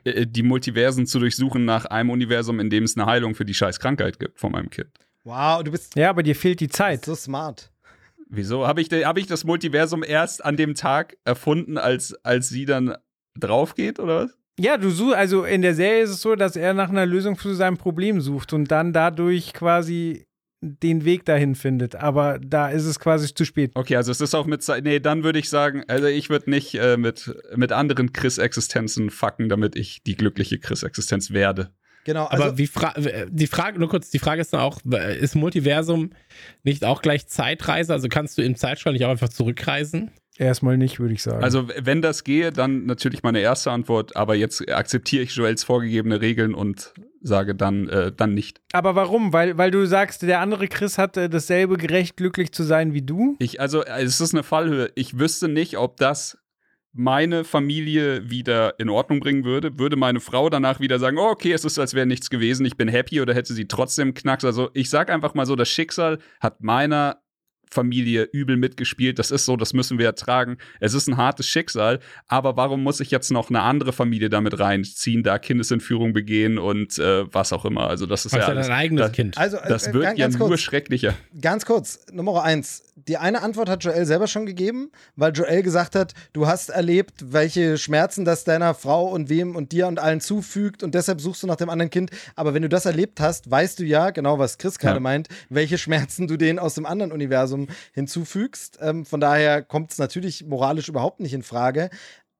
[0.05, 3.79] die Multiversen zu durchsuchen nach einem Universum, in dem es eine Heilung für die scheiß
[3.79, 4.89] Krankheit gibt von meinem Kind.
[5.23, 5.95] Wow, du bist.
[5.95, 7.05] Ja, aber dir fehlt die Zeit.
[7.05, 7.71] So smart.
[8.29, 8.67] Wieso?
[8.67, 12.95] Habe ich, hab ich das Multiversum erst an dem Tag erfunden, als, als sie dann
[13.37, 14.37] drauf geht, oder was?
[14.59, 17.35] Ja, du suchst, also in der Serie ist es so, dass er nach einer Lösung
[17.35, 20.26] für sein Problem sucht und dann dadurch quasi
[20.61, 21.95] den Weg dahin findet.
[21.95, 23.71] Aber da ist es quasi zu spät.
[23.75, 24.83] Okay, also es ist auch mit Zeit.
[24.83, 29.49] Nee, dann würde ich sagen, also ich würde nicht äh, mit, mit anderen Chris-Existenzen fucken,
[29.49, 31.71] damit ich die glückliche Chris-Existenz werde.
[32.05, 32.93] Genau, also aber wie fra
[33.29, 34.79] die Frage, nur kurz, die Frage ist dann auch,
[35.19, 36.11] ist Multiversum
[36.63, 37.91] nicht auch gleich Zeitreise?
[37.91, 40.11] Also kannst du im Zeitstrahl nicht auch einfach zurückreisen?
[40.37, 41.43] Erstmal nicht, würde ich sagen.
[41.43, 46.21] Also, wenn das gehe, dann natürlich meine erste Antwort, aber jetzt akzeptiere ich Joels vorgegebene
[46.21, 48.61] Regeln und sage dann, äh, dann nicht.
[48.73, 49.33] Aber warum?
[49.33, 53.01] Weil, weil du sagst, der andere Chris hat äh, dasselbe gerecht, glücklich zu sein wie
[53.01, 53.35] du?
[53.39, 54.91] Ich, also, es ist eine Fallhöhe.
[54.95, 56.37] Ich wüsste nicht, ob das
[56.93, 61.53] meine Familie wieder in Ordnung bringen würde, würde meine Frau danach wieder sagen, oh, okay,
[61.53, 64.43] es ist, als wäre nichts gewesen, ich bin happy oder hätte sie trotzdem Knacks.
[64.43, 67.21] Also ich sag einfach mal so, das Schicksal hat meiner
[67.71, 69.19] Familie übel mitgespielt.
[69.19, 70.57] Das ist so, das müssen wir ertragen.
[70.79, 74.59] Es ist ein hartes Schicksal, aber warum muss ich jetzt noch eine andere Familie damit
[74.59, 77.87] reinziehen, da Kindesentführung begehen und äh, was auch immer?
[77.87, 79.37] Also das ist Hast ja ja dein alles, eigenes das, Kind.
[79.37, 81.13] Also, äh, das äh, wird ganz, ja ganz nur kurz, schrecklicher.
[81.41, 82.83] Ganz kurz, Nummer eins.
[83.07, 87.13] Die eine Antwort hat Joel selber schon gegeben, weil Joel gesagt hat, du hast erlebt,
[87.31, 91.43] welche Schmerzen das deiner Frau und wem und dir und allen zufügt und deshalb suchst
[91.43, 92.11] du nach dem anderen Kind.
[92.35, 94.99] Aber wenn du das erlebt hast, weißt du ja, genau was Chris gerade Ja.
[95.01, 97.56] meint, welche Schmerzen du denen aus dem anderen Universum
[97.93, 98.77] hinzufügst.
[98.81, 101.89] Ähm, von daher kommt es natürlich moralisch überhaupt nicht in Frage.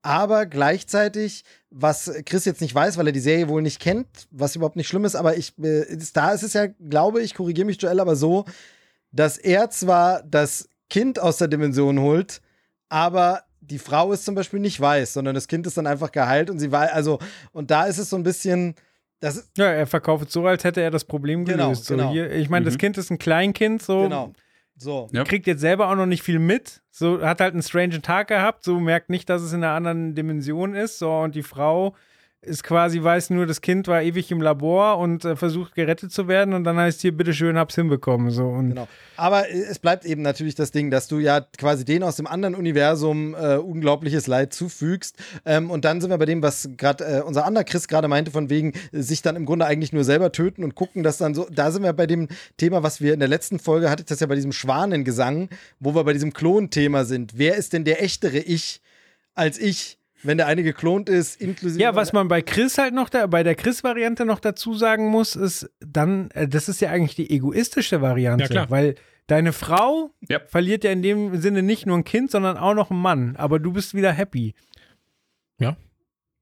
[0.04, 4.56] Aber gleichzeitig, was Chris jetzt nicht weiß, weil er die Serie wohl nicht kennt, was
[4.56, 7.66] überhaupt nicht schlimm ist, aber ich, äh, ist- da ist es ja, glaube ich, korrigiere
[7.66, 8.46] mich Joel, aber so,
[9.12, 12.42] dass er zwar das Kind aus der Dimension holt,
[12.90, 16.50] aber die Frau es zum Beispiel nicht weiß, sondern das Kind ist dann einfach geheilt
[16.50, 17.20] und sie weiß, also,
[17.52, 18.76] und da ist es so ein bisschen,
[19.20, 21.86] das ist, Ja, er verkauft es so, als hätte er das Problem Genau, gelöst.
[21.86, 22.12] so, genau.
[22.12, 22.80] hier, ich meine, das Mhm.
[22.80, 24.32] Kind ist ein Kleinkind, so genau,
[24.78, 25.10] so.
[25.12, 25.24] Ja.
[25.24, 26.82] kriegt jetzt selber auch noch nicht viel mit.
[26.92, 30.16] So hat halt einen strangen Tag gehabt, so merkt nicht, dass es in einer anderen
[30.16, 31.00] Dimension ist.
[31.00, 31.96] So und die Frau
[32.42, 36.28] ist quasi weiß nur, das Kind war ewig im Labor und äh, versucht gerettet zu
[36.28, 38.88] werden und dann heißt hier bitteschön, hab's hinbekommen so und Genau.
[39.16, 42.28] Aber äh, es bleibt eben natürlich das Ding, dass du ja quasi den aus dem
[42.28, 45.18] anderen Universum äh, unglaubliches Leid zufügst.
[45.46, 48.32] Ähm, und dann sind wir bei dem, was gerade äh, unser anderer Chris gerade meinte,
[48.32, 51.34] von wegen äh, sich dann im Grunde eigentlich nur selber töten und gucken, dass dann
[51.34, 51.48] so.
[51.52, 52.28] Da sind wir bei dem
[52.58, 55.50] Thema, was wir in der letzten Folge hatte ich das ja bei diesem Schwanengesang,
[55.80, 57.34] wo wir bei diesem Klonthema sind.
[57.36, 58.82] Wer ist denn der echtere Ich
[59.34, 59.97] als ich?
[60.24, 61.82] Wenn der eine geklont ist, inklusive.
[61.82, 65.36] Ja, was man bei Chris halt noch da, bei der Chris-Variante noch dazu sagen muss,
[65.36, 68.70] ist dann, äh, das ist ja eigentlich die egoistische Variante, Ja, klar.
[68.70, 68.96] weil
[69.28, 70.40] deine Frau Ja.
[70.48, 73.60] verliert ja in dem Sinne nicht nur ein Kind, sondern auch noch einen Mann, aber
[73.60, 74.56] du bist wieder happy.
[75.60, 75.78] Ja.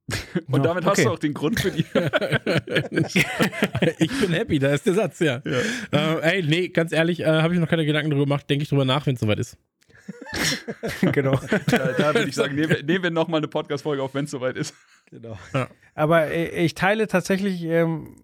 [0.48, 1.04] Und Ja, damit hast okay.
[1.04, 1.86] du auch den Grund für die.
[4.00, 5.42] ich bin happy, da ist der Satz, ja.
[5.92, 8.50] Äh, ey, nee, ganz ehrlich, äh, habe ich noch keine Gedanken drüber gemacht.
[8.50, 9.58] Denke ich drüber nach, wenn es soweit ist.
[11.12, 11.40] genau.
[11.68, 14.32] da da würde ich sagen, nehmen wir, nehmen wir nochmal eine Podcast-Folge auf, wenn es
[14.32, 14.74] soweit ist.
[15.12, 15.38] Genau.
[15.94, 18.16] Aber äh, ich teile tatsächlich, ähm,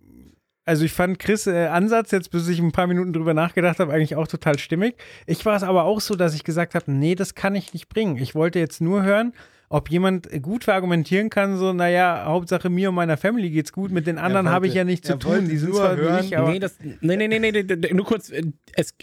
[0.65, 3.93] also ich fand Chris äh, Ansatz, jetzt bis ich ein paar Minuten drüber nachgedacht habe,
[3.93, 4.95] eigentlich auch total stimmig.
[5.25, 7.89] Ich war es aber auch so, dass ich gesagt habe, nee, das kann ich nicht
[7.89, 8.17] bringen.
[8.17, 9.33] Ich wollte jetzt nur hören,
[9.73, 14.05] ob jemand gut verargumentieren kann, so, naja, Hauptsache mir und meiner Family geht's gut, mit
[14.05, 15.47] den anderen habe ich ja nichts zu tun.
[15.47, 18.33] Die sind zwar wie hören- ich, aber nee, das, nee, nee, nee, nee, nur kurz,
[18.73, 18.93] es,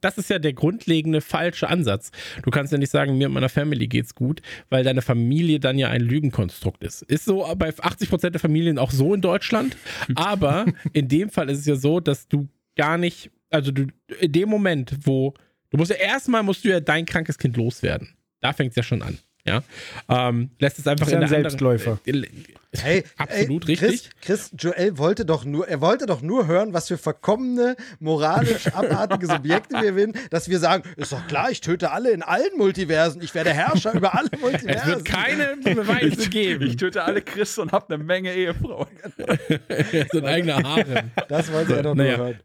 [0.00, 2.10] das ist ja der grundlegende falsche Ansatz.
[2.42, 5.78] Du kannst ja nicht sagen, mir und meiner Family geht's gut, weil deine Familie dann
[5.78, 7.02] ja ein Lügenkonstrukt ist.
[7.02, 9.76] Ist so bei 80% der Familien auch so in Deutschland,
[10.16, 13.86] aber in dem Fall ist es ja so, dass du gar nicht, also du,
[14.18, 15.34] in dem Moment, wo,
[15.70, 18.08] du musst ja erstmal, musst du ja dein krankes Kind loswerden.
[18.40, 19.18] Da fängt es ja schon an.
[19.46, 19.62] Ja,
[20.08, 21.98] ähm, lässt es einfach Ist in ein der Selbstläufer.
[22.06, 24.10] Anderen, äh, Hey, Absolut ey, richtig.
[24.20, 28.66] Chris, Chris, Joel wollte doch nur, er wollte doch nur hören, was für verkommene, moralisch
[28.74, 32.56] abartige Subjekte wir sind, dass wir sagen, ist doch klar, ich töte alle in allen
[32.56, 34.66] Multiversen, ich werde Herrscher über alle Multiversen.
[34.82, 36.66] es wird keine Beweise geben.
[36.66, 38.88] Ich töte alle Christen und habe eine Menge Ehefrauen.
[40.12, 41.10] so ein eigener Harem.
[41.28, 42.16] Das wollte er doch Naja.
[42.16, 42.40] nur hören.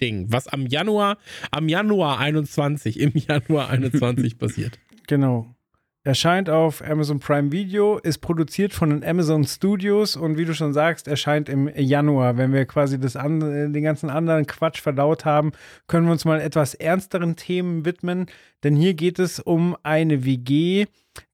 [0.00, 1.18] Ding, was am Januar,
[1.50, 4.78] am Januar 21, im Januar 21 passiert.
[5.06, 5.54] Genau.
[6.02, 10.72] Erscheint auf Amazon Prime Video, ist produziert von den Amazon Studios und wie du schon
[10.72, 12.38] sagst, erscheint im Januar.
[12.38, 15.52] Wenn wir quasi das andere, den ganzen anderen Quatsch verdaut haben,
[15.88, 18.30] können wir uns mal etwas ernsteren Themen widmen.
[18.64, 20.86] Denn hier geht es um eine WG,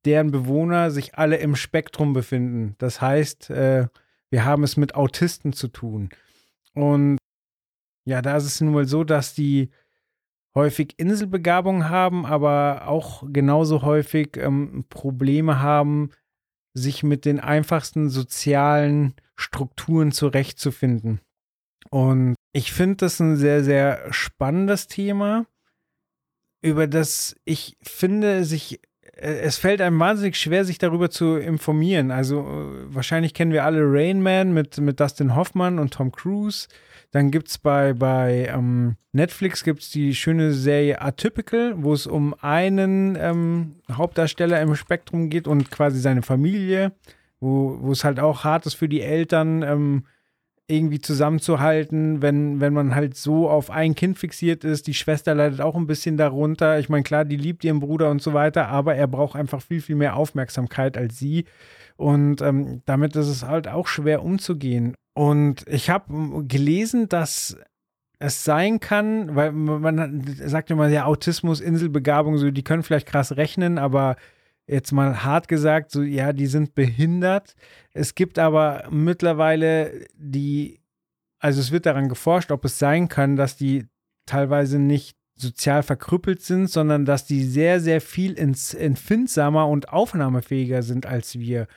[0.05, 2.75] deren Bewohner sich alle im Spektrum befinden.
[2.79, 3.87] Das heißt, äh,
[4.31, 6.09] wir haben es mit Autisten zu tun.
[6.75, 7.19] Und
[8.05, 9.71] ja, da ist es nun mal so, dass die
[10.57, 16.11] häufig Inselbegabung haben, aber auch genauso häufig ähm, Probleme haben,
[16.74, 21.20] sich mit den einfachsten sozialen Strukturen zurechtzufinden.
[21.91, 25.47] Und ich finde das ein sehr, sehr spannendes Thema,
[26.62, 28.81] über das ich finde, sich
[29.19, 32.11] es fällt einem wahnsinnig schwer, sich darüber zu informieren.
[32.11, 36.69] Also äh, wahrscheinlich kennen wir alle Rain Man mit, mit Dustin Hoffmann und Tom Cruise.
[37.13, 42.35] Dann gibt es bei, bei ähm, Netflix gibt's die schöne Serie Atypical, wo es um
[42.43, 46.93] einen ähm, Hauptdarsteller im Spektrum geht und quasi seine Familie,
[47.41, 50.05] wo, wo es halt auch hart ist für die Eltern, ähm,
[50.69, 54.89] irgendwie zusammenzuhalten, wenn, wenn man halt so auf ein Kind fixiert ist.
[54.89, 56.79] Die Schwester leidet auch ein bisschen darunter.
[56.79, 59.81] Ich meine, klar, die liebt ihren Bruder und so weiter, aber er braucht einfach viel,
[59.81, 61.45] viel mehr Aufmerksamkeit als sie.
[61.97, 64.95] Und ähm, damit ist es halt auch schwer umzugehen.
[65.15, 67.57] Und ich habe gelesen, dass
[68.19, 73.37] es sein kann, weil man sagt immer, ja, Autismus, Inselbegabung, so, die können vielleicht krass
[73.37, 74.17] rechnen, aber
[74.67, 77.55] jetzt mal hart gesagt, so, ja, die sind behindert.
[77.93, 80.81] Es gibt aber mittlerweile die,
[81.39, 83.87] also es wird daran geforscht, ob es sein kann, dass die
[84.27, 91.07] teilweise nicht sozial verkrüppelt sind, sondern dass die sehr, sehr viel empfindsamer und aufnahmefähiger sind
[91.07, 91.69] als wir.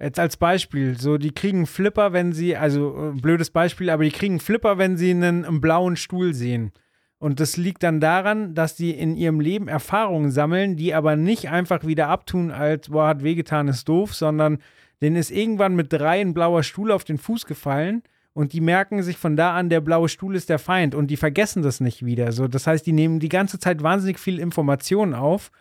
[0.00, 4.10] Jetzt als Beispiel, so die kriegen Flipper, wenn sie, also äh, blödes Beispiel, aber die
[4.10, 6.72] kriegen Flipper, wenn sie einen, einen blauen Stuhl sehen.
[7.22, 11.50] Und das liegt dann daran, dass die in ihrem Leben Erfahrungen sammeln, die aber nicht
[11.50, 14.58] einfach wieder abtun als, boah, hat wehgetan, ist doof, sondern
[15.00, 19.04] denen ist irgendwann mit drei ein blauer Stuhl auf den Fuß gefallen und die merken
[19.04, 22.04] sich von da an, der blaue Stuhl ist der Feind und die vergessen das nicht
[22.04, 22.32] wieder.
[22.32, 25.52] So, das heißt, die nehmen die ganze Zeit wahnsinnig viel Informationen auf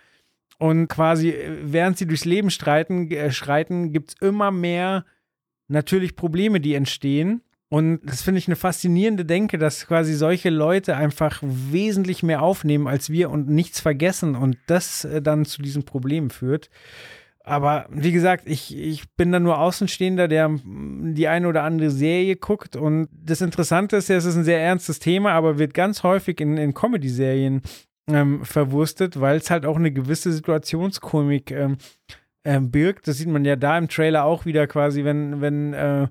[0.58, 5.06] und quasi, äh, während sie durchs Leben streiten, äh, schreiten, gibt es immer mehr
[5.68, 10.98] natürlich Probleme, die entstehen und das finde ich eine faszinierende Denke, dass quasi solche Leute
[10.98, 15.84] einfach wesentlich mehr aufnehmen als wir und nichts vergessen und das äh, dann zu diesem
[15.84, 16.70] Problem führt.
[17.46, 22.36] Aber wie gesagt, ich, ich bin da nur Außenstehender, der die eine oder andere Serie
[22.36, 22.76] guckt.
[22.76, 26.42] Und das Interessante ist ja, es ist ein sehr ernstes Thema, aber wird ganz häufig
[26.42, 27.62] in, in Comedy-Serien
[28.10, 31.78] ähm, verwurstet, weil es halt auch eine gewisse Situationskomik ähm,
[32.44, 33.08] äh, birgt.
[33.08, 36.08] Das sieht man ja da im Trailer auch wieder quasi, wenn, wenn äh,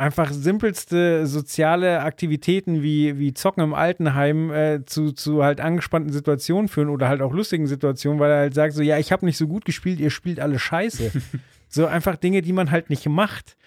[0.00, 6.68] einfach simpelste soziale Aktivitäten wie, wie Zocken im Altenheim äh, zu, zu halt angespannten Situationen
[6.68, 9.36] führen oder halt auch lustigen Situationen, weil er halt sagt so, ja, ich habe nicht
[9.36, 11.12] so gut gespielt, ihr spielt alle scheiße.
[11.68, 13.58] so einfach Dinge, die man halt nicht macht.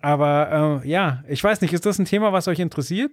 [0.00, 3.12] Aber äh, ja, ich weiß nicht, ist das ein Thema, was euch interessiert?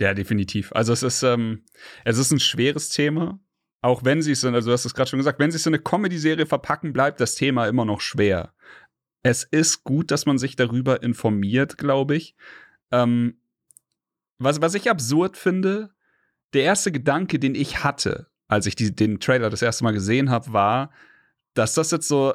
[0.00, 0.72] Ja, definitiv.
[0.72, 1.62] Also es ist, ähm,
[2.06, 3.38] es ist ein schweres Thema.
[3.82, 5.74] Auch wenn sie es, also du hast es gerade schon gesagt, wenn sie es in
[5.74, 8.54] eine Comedy-Serie verpacken, bleibt das Thema immer noch schwer
[9.26, 12.36] es ist gut, dass man sich darüber informiert, glaube ich.
[12.92, 13.40] Ähm,
[14.38, 15.90] was, was ich absurd finde,
[16.52, 20.30] der erste Gedanke, den ich hatte, als ich die, den Trailer das erste Mal gesehen
[20.30, 20.92] habe, war,
[21.54, 22.34] dass das jetzt so,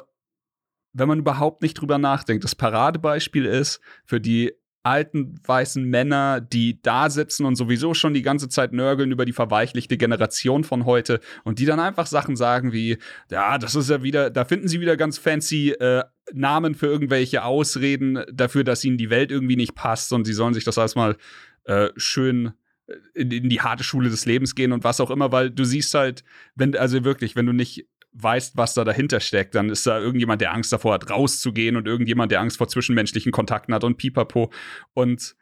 [0.92, 4.52] wenn man überhaupt nicht drüber nachdenkt, das Paradebeispiel ist für die
[4.82, 9.32] alten weißen Männer, die da sitzen und sowieso schon die ganze Zeit nörgeln über die
[9.32, 12.98] verweichlichte Generation von heute und die dann einfach Sachen sagen wie,
[13.30, 16.02] ja, das ist ja wieder, da finden sie wieder ganz fancy äh,
[16.32, 20.54] Namen für irgendwelche Ausreden dafür, dass ihnen die Welt irgendwie nicht passt und sie sollen
[20.54, 21.16] sich das erstmal
[21.64, 22.52] äh, schön
[22.86, 25.64] äh, in, in, die harte Schule des Lebens gehen und was auch immer, weil du
[25.64, 29.86] siehst halt, wenn, also wirklich, wenn du nicht weißt, was da dahinter steckt, dann ist
[29.86, 33.84] da irgendjemand, der Angst davor hat, rauszugehen und irgendjemand, der Angst vor zwischenmenschlichen Kontakten hat
[33.84, 34.52] und pipapo.
[34.94, 35.34] Und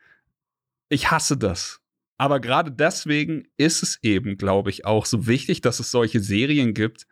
[0.88, 1.80] ich hasse das.
[2.16, 6.74] Aber gerade deswegen ist es eben, glaube ich, auch so wichtig, dass es solche Serien
[6.74, 7.06] gibt,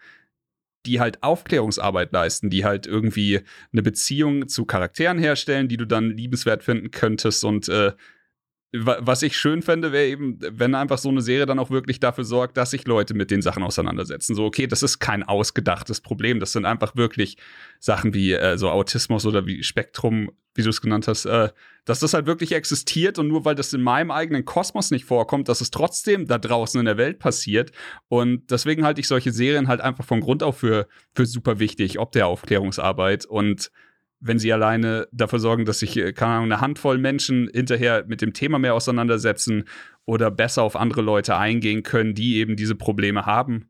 [0.87, 3.41] die halt Aufklärungsarbeit leisten, die halt irgendwie
[3.73, 7.93] eine Beziehung zu Charakteren herstellen, die du dann liebenswert finden könntest und äh,
[8.73, 12.25] was ich schön fände, wäre eben, wenn einfach so eine Serie dann auch wirklich dafür
[12.25, 14.35] sorgt, dass sich Leute mit den Sachen auseinandersetzen.
[14.35, 16.39] So, okay, das ist kein ausgedachtes Problem.
[16.39, 17.39] Das sind einfach wirklich
[17.81, 21.49] Sachen wie äh, so Autismus oder wie Spektrum, wie du es genannt hast, äh,
[21.87, 25.49] dass das halt wirklich existiert und nur weil das in meinem eigenen Kosmos nicht vorkommt,
[25.49, 27.73] dass es trotzdem da draußen in der Welt passiert.
[28.09, 31.99] Und deswegen halte ich solche Serien halt einfach von Grund auf für, für super wichtig,
[31.99, 33.71] ob der Aufklärungsarbeit und
[34.21, 38.21] wenn sie alleine dafür sorgen, dass sich, äh, keine Ahnung, eine Handvoll Menschen hinterher mit
[38.21, 39.65] dem Thema mehr auseinandersetzen
[40.05, 43.69] oder besser auf andere Leute eingehen können, die eben diese Probleme haben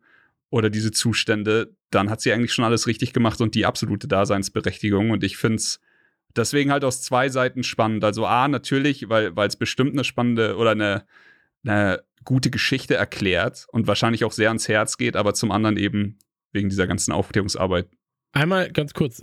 [0.50, 5.10] oder diese Zustände, dann hat sie eigentlich schon alles richtig gemacht und die absolute Daseinsberechtigung.
[5.10, 5.80] Und ich finde es
[6.36, 8.04] deswegen halt aus zwei Seiten spannend.
[8.04, 11.04] Also A, natürlich, weil es bestimmt eine spannende oder eine,
[11.64, 16.18] eine gute Geschichte erklärt und wahrscheinlich auch sehr ans Herz geht, aber zum anderen eben
[16.52, 17.88] wegen dieser ganzen Aufklärungsarbeit.
[18.32, 19.22] Einmal ganz kurz,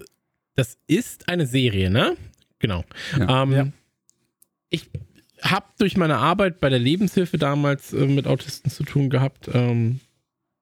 [0.56, 2.16] das ist eine Serie, ne?
[2.60, 2.84] Genau.
[3.18, 3.44] Ja.
[3.44, 3.68] Ähm, ja.
[4.70, 4.90] Ich
[5.42, 9.50] habe durch meine Arbeit bei der Lebenshilfe damals äh, mit Autisten zu tun gehabt.
[9.54, 10.00] Ähm,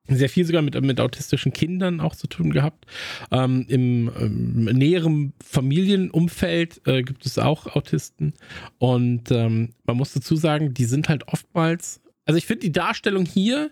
[0.08, 2.86] sehr viel sogar mit, mit autistischen Kindern auch zu tun gehabt.
[3.32, 8.34] Ähm, Im ähm, näheren Familienumfeld äh, gibt es auch Autisten.
[8.80, 13.26] Und ähm, man muss dazu sagen, die sind halt oftmals, also ich finde die Darstellung
[13.26, 13.72] hier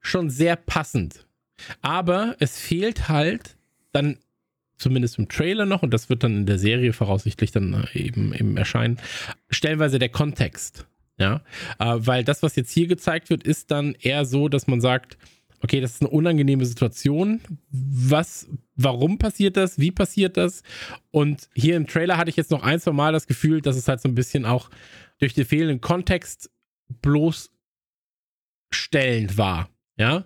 [0.00, 1.26] schon sehr passend
[1.80, 3.56] Aber es fehlt halt
[3.92, 4.18] dann
[4.76, 8.34] zumindest im Trailer noch, und das wird dann in der Serie voraussichtlich dann äh, eben,
[8.34, 8.98] eben erscheinen,
[9.50, 10.86] stellenweise der Kontext.
[11.16, 11.42] Ja,
[11.78, 15.16] äh, weil das, was jetzt hier gezeigt wird, ist dann eher so, dass man sagt,
[15.60, 17.40] okay, das ist eine unangenehme Situation.
[17.70, 19.78] Was, warum passiert das?
[19.78, 20.62] Wie passiert das?
[21.10, 23.88] Und hier im Trailer hatte ich jetzt noch ein, zwei Mal das Gefühl, dass es
[23.88, 24.68] halt so ein bisschen auch
[25.20, 26.50] durch den fehlenden Kontext
[27.00, 29.70] bloßstellend war.
[29.96, 30.24] Ja.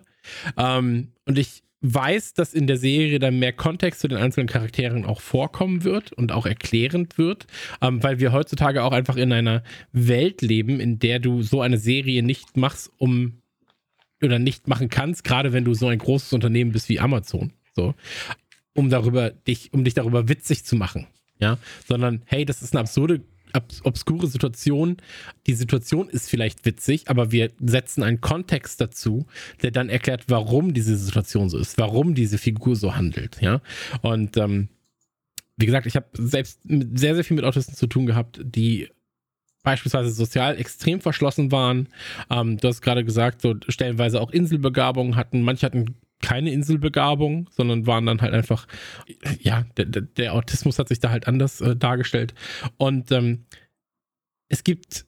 [0.57, 5.05] Ähm, und ich weiß, dass in der Serie dann mehr Kontext zu den einzelnen Charakteren
[5.05, 7.47] auch vorkommen wird und auch erklärend wird,
[7.81, 11.77] ähm, weil wir heutzutage auch einfach in einer Welt leben, in der du so eine
[11.77, 13.41] Serie nicht machst, um
[14.21, 17.95] oder nicht machen kannst, gerade wenn du so ein großes Unternehmen bist wie Amazon, so,
[18.73, 21.07] um darüber dich, um dich darüber witzig zu machen,
[21.39, 21.57] ja,
[21.87, 23.21] sondern hey, das ist eine absurde
[23.83, 24.97] obskure Situation.
[25.47, 29.25] Die Situation ist vielleicht witzig, aber wir setzen einen Kontext dazu,
[29.61, 33.61] der dann erklärt, warum diese Situation so ist, warum diese Figur so handelt, ja.
[34.01, 34.69] Und ähm,
[35.57, 38.89] wie gesagt, ich habe selbst sehr, sehr viel mit Autisten zu tun gehabt, die
[39.63, 41.89] beispielsweise sozial extrem verschlossen waren.
[42.29, 45.41] Ähm, du hast gerade gesagt, so stellenweise auch Inselbegabungen hatten.
[45.41, 48.67] Manche hatten keine Inselbegabung, sondern waren dann halt einfach,
[49.39, 52.33] ja, der, der Autismus hat sich da halt anders äh, dargestellt.
[52.77, 53.45] Und ähm,
[54.49, 55.05] es gibt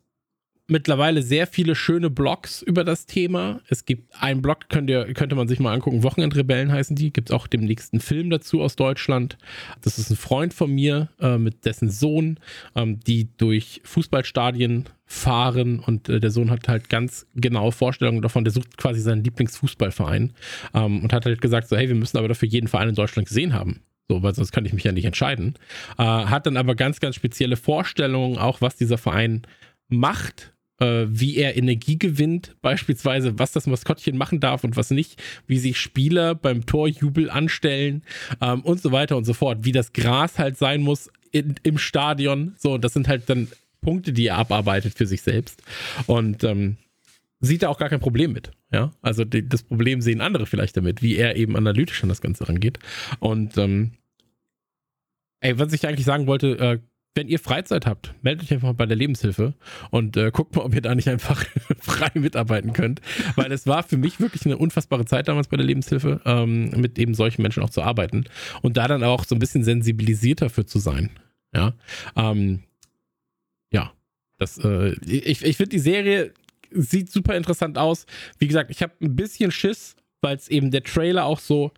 [0.72, 3.62] mittlerweile sehr viele schöne Blogs über das Thema.
[3.68, 7.12] Es gibt einen Blog, könnt ihr, könnte man sich mal angucken, Wochenendrebellen heißen die.
[7.12, 9.38] Gibt es auch demnächst einen Film dazu aus Deutschland.
[9.82, 12.40] Das ist ein Freund von mir äh, mit dessen Sohn,
[12.76, 18.46] ähm, die durch Fußballstadien fahren und äh, der Sohn hat halt ganz genaue Vorstellungen davon.
[18.46, 20.34] Der sucht quasi seinen Lieblingsfußballverein
[20.74, 23.28] ähm, und hat halt gesagt, so hey, wir müssen aber dafür jeden Verein in Deutschland
[23.28, 23.82] gesehen haben.
[24.08, 25.56] So, weil sonst kann ich mich ja nicht entscheiden.
[25.98, 29.42] Äh, hat dann aber ganz, ganz spezielle Vorstellungen, auch was dieser Verein
[29.90, 35.22] macht äh, wie er Energie gewinnt, beispielsweise, was das Maskottchen machen darf und was nicht,
[35.48, 38.04] wie sich Spieler beim Torjubel anstellen
[38.42, 41.78] ähm, und so weiter und so fort, wie das Gras halt sein muss in, im
[41.78, 42.56] Stadion.
[42.58, 43.48] So, das sind halt dann
[43.82, 45.62] Punkte, die er abarbeitet für sich selbst.
[46.08, 46.78] Und ähm,
[47.40, 48.52] sieht er auch gar kein Problem mit.
[48.72, 52.22] Ja, also die, das Problem sehen andere vielleicht damit, wie er eben analytisch an das
[52.22, 52.80] Ganze rangeht.
[53.20, 53.92] Und ähm,
[55.42, 56.80] ey, was ich eigentlich sagen wollte, äh,
[57.14, 59.54] wenn ihr Freizeit habt, meldet euch einfach bei der Lebenshilfe
[59.90, 61.46] und äh, guckt mal, ob ihr da nicht einfach
[61.80, 63.02] frei mitarbeiten könnt.
[63.36, 66.98] Weil es war für mich wirklich eine unfassbare Zeit damals bei der Lebenshilfe, ähm, mit
[66.98, 68.26] eben solchen Menschen auch zu arbeiten
[68.62, 71.10] und da dann auch so ein bisschen sensibilisierter für zu sein.
[71.54, 71.74] Ja,
[72.16, 72.64] ähm,
[73.74, 73.92] ja,
[74.38, 76.34] das, äh, ich, ich finde die Serie
[76.72, 78.06] sieht super interessant aus.
[78.40, 81.72] Wie gesagt, ich habe ein bisschen Schiss, weil es eben der Trailer auch so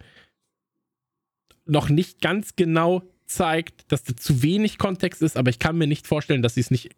[1.65, 5.87] noch nicht ganz genau zeigt, dass da zu wenig Kontext ist, aber ich kann mir
[5.87, 6.89] nicht vorstellen, dass sie es nicht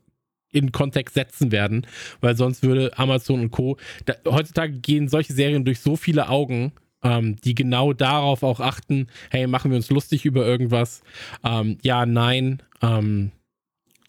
[0.52, 1.85] in Kontext setzen werden,
[2.22, 3.77] weil sonst würde Amazon und Co.
[4.06, 6.72] Da, heutzutage gehen solche Serien durch so viele Augen,
[7.03, 11.02] ähm, die genau darauf auch achten, hey, machen wir uns lustig über irgendwas?
[11.43, 12.64] Ähm, ja, nein.
[12.81, 13.31] Ähm,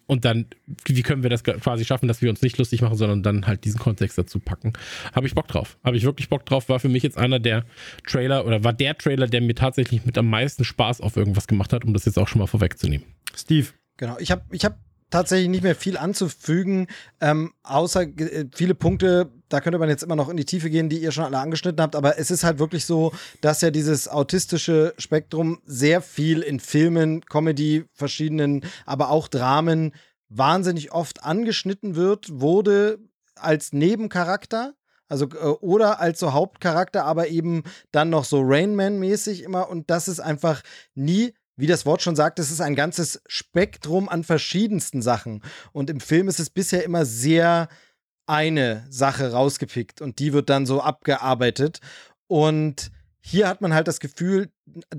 [0.06, 0.46] und dann,
[0.84, 3.64] wie können wir das quasi schaffen, dass wir uns nicht lustig machen, sondern dann halt
[3.64, 4.72] diesen Kontext dazu packen.
[5.14, 5.78] Habe ich Bock drauf.
[5.84, 6.68] Habe ich wirklich Bock drauf.
[6.68, 7.64] War für mich jetzt einer der
[8.06, 11.72] Trailer oder war der Trailer, der mir tatsächlich mit am meisten Spaß auf irgendwas gemacht
[11.72, 13.06] hat, um das jetzt auch schon mal vorwegzunehmen.
[13.34, 13.68] Steve.
[13.96, 14.16] Genau.
[14.18, 14.78] Ich habe ich hab
[15.10, 16.88] tatsächlich nicht mehr viel anzufügen,
[17.20, 20.88] ähm, außer äh, viele Punkte, da könnte man jetzt immer noch in die Tiefe gehen,
[20.88, 24.08] die ihr schon alle angeschnitten habt, aber es ist halt wirklich so, dass ja dieses
[24.08, 29.92] autistische Spektrum sehr viel in Filmen, Comedy, verschiedenen, aber auch Dramen
[30.28, 32.98] wahnsinnig oft angeschnitten wird, wurde
[33.36, 34.74] als Nebencharakter.
[35.08, 37.62] Also, äh, oder als so Hauptcharakter, aber eben
[37.92, 39.68] dann noch so Rainman-mäßig immer.
[39.68, 40.62] Und das ist einfach
[40.96, 45.42] nie wie das Wort schon sagt, es ist ein ganzes Spektrum an verschiedensten Sachen.
[45.72, 47.68] Und im Film ist es bisher immer sehr
[48.26, 51.80] eine Sache rausgepickt und die wird dann so abgearbeitet.
[52.26, 54.50] Und hier hat man halt das Gefühl,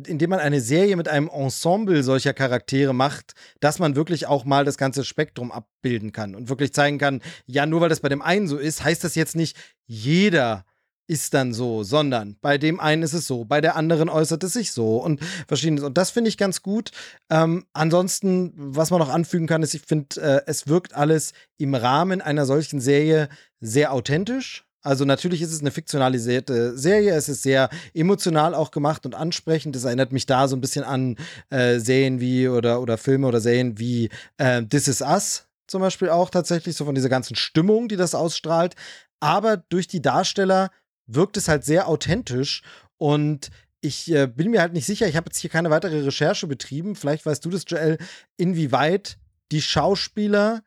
[0.06, 4.66] indem man eine Serie mit einem Ensemble solcher Charaktere macht, dass man wirklich auch mal
[4.66, 8.22] das ganze Spektrum abbilden kann und wirklich zeigen kann, ja, nur weil das bei dem
[8.22, 9.56] einen so ist, heißt das jetzt nicht,
[9.86, 10.66] jeder
[11.08, 14.54] ist dann so, sondern bei dem einen ist es so, bei der anderen äußert es
[14.54, 15.84] sich so und verschiedenes.
[15.84, 16.92] Und das finde ich ganz gut.
[17.30, 21.74] Ähm, ansonsten, was man noch anfügen kann, ist, ich finde, äh, es wirkt alles im
[21.76, 23.30] Rahmen einer solchen Serie
[23.60, 24.66] sehr authentisch.
[24.84, 29.76] Also natürlich ist es eine fiktionalisierte Serie, es ist sehr emotional auch gemacht und ansprechend.
[29.76, 31.18] Es erinnert mich da so ein bisschen an
[31.50, 36.10] äh, Serien wie oder, oder Filme oder Serien wie äh, This Is Us zum Beispiel
[36.10, 38.76] auch tatsächlich, so von dieser ganzen Stimmung, die das ausstrahlt.
[39.20, 40.70] Aber durch die Darsteller
[41.08, 42.62] wirkt es halt sehr authentisch
[42.98, 43.50] und
[43.82, 46.96] ich äh, bin mir halt nicht sicher, ich habe jetzt hier keine weitere Recherche betrieben.
[46.96, 47.98] Vielleicht weißt du das, Joel,
[48.36, 49.18] inwieweit
[49.52, 50.64] die Schauspieler,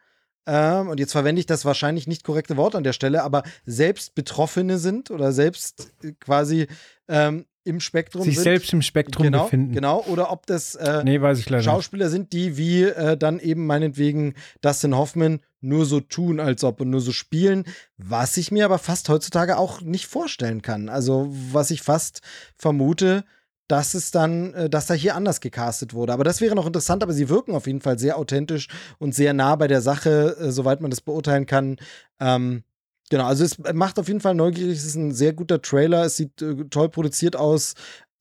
[0.46, 4.14] ähm, und jetzt verwende ich das wahrscheinlich nicht korrekte Wort an der Stelle, aber selbst
[4.14, 6.66] Betroffene sind oder selbst äh, quasi
[7.08, 8.44] ähm, im Spektrum sich sind.
[8.44, 9.74] selbst im Spektrum genau, befinden.
[9.74, 11.64] Genau, oder ob das äh, Nee, leider nicht.
[11.64, 16.80] Schauspieler sind, die wie äh, dann eben meinetwegen Dustin Hoffman nur so tun, als ob
[16.80, 17.64] und nur so spielen,
[17.96, 20.88] was ich mir aber fast heutzutage auch nicht vorstellen kann.
[20.88, 22.20] Also, was ich fast
[22.56, 23.24] vermute,
[23.70, 26.12] dass es dann, äh, dass da hier anders gecastet wurde.
[26.12, 28.66] Aber das wäre noch interessant, aber sie wirken auf jeden Fall sehr authentisch
[28.98, 31.76] und sehr nah bei der Sache, äh, soweit man das beurteilen kann.
[32.18, 32.64] Ähm,
[33.10, 36.16] genau, also es macht auf jeden Fall neugierig, es ist ein sehr guter Trailer, es
[36.16, 37.74] sieht äh, toll produziert aus.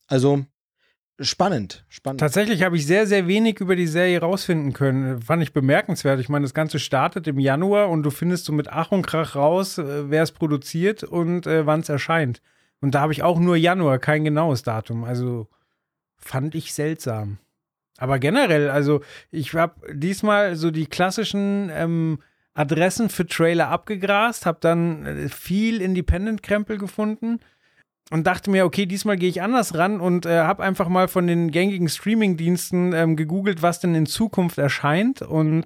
[0.07, 0.45] Also
[1.20, 2.20] spannend, spannend.
[2.20, 5.22] Tatsächlich habe ich sehr, sehr wenig über die Serie rausfinden können.
[5.22, 6.20] Fand ich bemerkenswert.
[6.20, 9.36] Ich meine, das Ganze startet im Januar und du findest so mit Ach und Krach
[9.36, 12.41] raus, äh, wer es produziert und äh, wann es erscheint.
[12.82, 15.04] Und da habe ich auch nur Januar, kein genaues Datum.
[15.04, 15.48] Also
[16.18, 17.38] fand ich seltsam.
[17.98, 22.20] Aber generell, also ich habe diesmal so die klassischen ähm,
[22.54, 27.40] Adressen für Trailer abgegrast, habe dann äh, viel Independent-Krempel gefunden
[28.11, 31.27] und dachte mir, okay, diesmal gehe ich anders ran und äh, habe einfach mal von
[31.27, 35.22] den gängigen Streaming-Diensten ähm, gegoogelt, was denn in Zukunft erscheint.
[35.22, 35.64] Und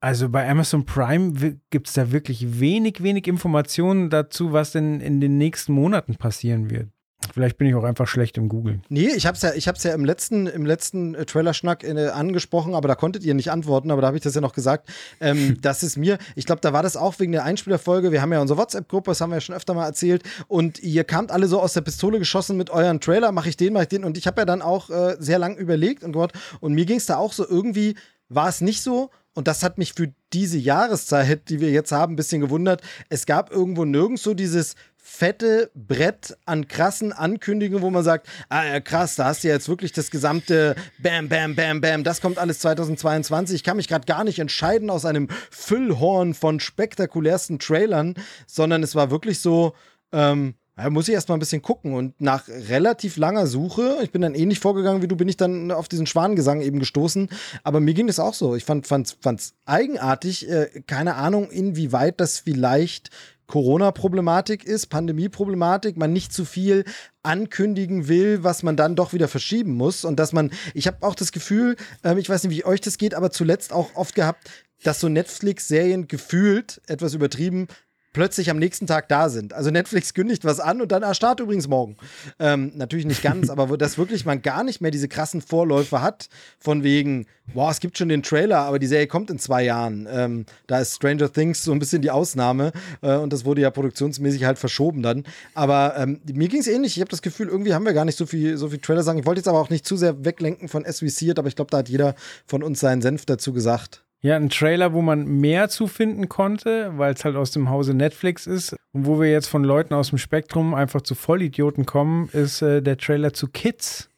[0.00, 5.20] also bei Amazon Prime gibt es da wirklich wenig, wenig Informationen dazu, was denn in
[5.20, 6.90] den nächsten Monaten passieren wird.
[7.36, 8.82] Vielleicht bin ich auch einfach schlecht im Googeln.
[8.88, 12.74] Nee, ich hab's ja, ich hab's ja im letzten, im letzten äh, Trailer-Schnack äh, angesprochen,
[12.74, 14.88] aber da konntet ihr nicht antworten, aber da habe ich das ja noch gesagt.
[15.20, 18.10] Ähm, das ist mir, ich glaube, da war das auch wegen der Einspielerfolge.
[18.10, 20.22] Wir haben ja unsere WhatsApp-Gruppe, das haben wir ja schon öfter mal erzählt.
[20.48, 23.74] Und ihr kamt alle so aus der Pistole geschossen mit euren Trailer, mache ich den,
[23.74, 24.04] mache ich den.
[24.04, 26.96] Und ich habe ja dann auch äh, sehr lang überlegt und Gott, und mir ging
[26.96, 27.96] es da auch so irgendwie,
[28.30, 29.10] war es nicht so.
[29.34, 32.80] Und das hat mich für diese Jahreszeit, die wir jetzt haben, ein bisschen gewundert.
[33.10, 34.76] Es gab irgendwo nirgends so dieses
[35.08, 39.92] fette Brett an krassen Ankündigungen, wo man sagt, ah krass, da hast du jetzt wirklich
[39.92, 43.54] das gesamte Bam, Bam, Bam, Bam, das kommt alles 2022.
[43.54, 48.14] Ich kann mich gerade gar nicht entscheiden aus einem Füllhorn von spektakulärsten Trailern,
[48.48, 49.74] sondern es war wirklich so,
[50.12, 51.94] ähm, da muss ich erstmal ein bisschen gucken.
[51.94, 55.70] Und nach relativ langer Suche, ich bin dann ähnlich vorgegangen wie du, bin ich dann
[55.70, 57.30] auf diesen Schwanengesang eben gestoßen.
[57.62, 58.56] Aber mir ging es auch so.
[58.56, 60.50] Ich fand es eigenartig.
[60.50, 63.10] Äh, keine Ahnung, inwieweit das vielleicht
[63.46, 66.84] Corona-Problematik ist, Pandemie-Problematik, man nicht zu viel
[67.22, 70.04] ankündigen will, was man dann doch wieder verschieben muss.
[70.04, 72.98] Und dass man, ich habe auch das Gefühl, ähm, ich weiß nicht, wie euch das
[72.98, 74.50] geht, aber zuletzt auch oft gehabt,
[74.82, 77.68] dass so Netflix-Serien gefühlt, etwas übertrieben,
[78.16, 79.52] plötzlich am nächsten Tag da sind.
[79.52, 81.98] Also Netflix kündigt was an und dann, ah, Start übrigens morgen.
[82.38, 86.00] Ähm, natürlich nicht ganz, aber wo das wirklich man gar nicht mehr diese krassen Vorläufe
[86.00, 89.64] hat, von wegen, boah, es gibt schon den Trailer, aber die Serie kommt in zwei
[89.64, 90.08] Jahren.
[90.10, 92.72] Ähm, da ist Stranger Things so ein bisschen die Ausnahme
[93.02, 95.24] äh, und das wurde ja produktionsmäßig halt verschoben dann.
[95.52, 96.96] Aber ähm, mir ging es ähnlich.
[96.96, 99.18] Ich habe das Gefühl, irgendwie haben wir gar nicht so viel, so viel Trailer sagen.
[99.18, 101.78] Ich wollte jetzt aber auch nicht zu sehr weglenken von SVC, aber ich glaube, da
[101.78, 102.14] hat jeder
[102.46, 104.05] von uns seinen Senf dazu gesagt.
[104.26, 107.94] Ja, ein Trailer, wo man mehr zu finden konnte, weil es halt aus dem Hause
[107.94, 112.28] Netflix ist und wo wir jetzt von Leuten aus dem Spektrum einfach zu Vollidioten kommen,
[112.30, 114.10] ist äh, der Trailer zu Kids.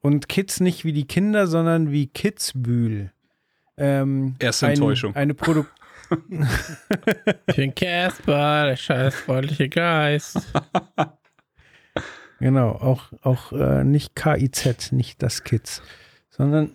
[0.00, 3.12] Und Kids nicht wie die Kinder, sondern wie Kidsbühl.
[3.76, 5.14] Ähm, Erste ein, Enttäuschung.
[5.14, 5.70] Eine Produkt.
[7.46, 10.38] Ich bin Casper, der scheiß freundliche Geist.
[12.40, 15.82] Genau, auch, auch äh, nicht KIZ, nicht das Kids,
[16.30, 16.72] sondern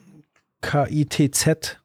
[0.61, 1.81] KITZ,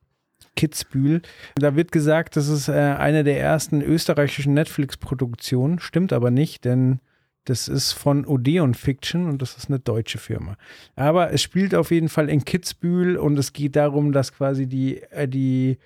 [0.57, 1.23] Kitzbühel.
[1.55, 7.01] Da wird gesagt, das ist äh, eine der ersten österreichischen Netflix-Produktionen, stimmt aber nicht, denn
[7.45, 10.57] das ist von Odeon Fiction und das ist eine deutsche Firma.
[10.95, 15.03] Aber es spielt auf jeden Fall in Kitzbühel und es geht darum, dass quasi die,
[15.11, 15.79] äh, die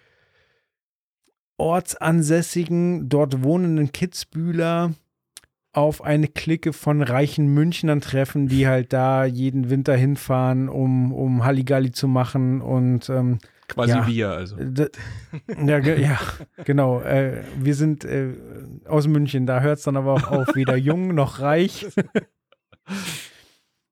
[1.56, 4.94] ortsansässigen, dort wohnenden Kitzbühler
[5.72, 11.44] auf eine Clique von reichen Münchnern treffen, die halt da jeden Winter hinfahren, um, um
[11.44, 13.38] Halligalli zu machen und ähm,
[13.68, 14.06] Quasi Ja.
[14.06, 14.56] wir, also.
[15.64, 16.18] Ja, ge ja
[16.64, 17.00] genau.
[17.00, 18.34] Äh, wir sind äh,
[18.86, 21.86] aus München, da hört es dann aber auch auf, weder jung noch reich.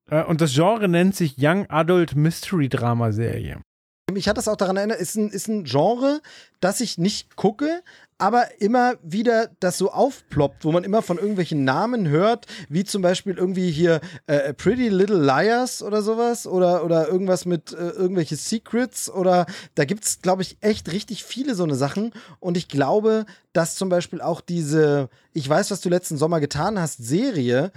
[0.09, 3.61] Äh, Und das Genre nennt sich Young Adult Mystery Drama Serie.
[4.11, 6.21] Mich hat das auch daran erinnert, ist ein, ist ein Genre,
[6.59, 7.81] das ich nicht gucke,
[8.17, 13.01] aber immer wieder das so aufploppt, wo man immer von irgendwelchen Namen hört, wie zum
[13.01, 18.35] Beispiel irgendwie hier äh, Pretty Little Liars oder sowas oder, oder irgendwas mit äh, irgendwelche
[18.35, 22.11] Secrets oder da gibt es, glaube ich, echt richtig viele so eine Sachen
[22.41, 26.77] und ich glaube, dass zum Beispiel auch diese Ich weiß, was du letzten Sommer getan
[26.77, 27.71] hast, Serie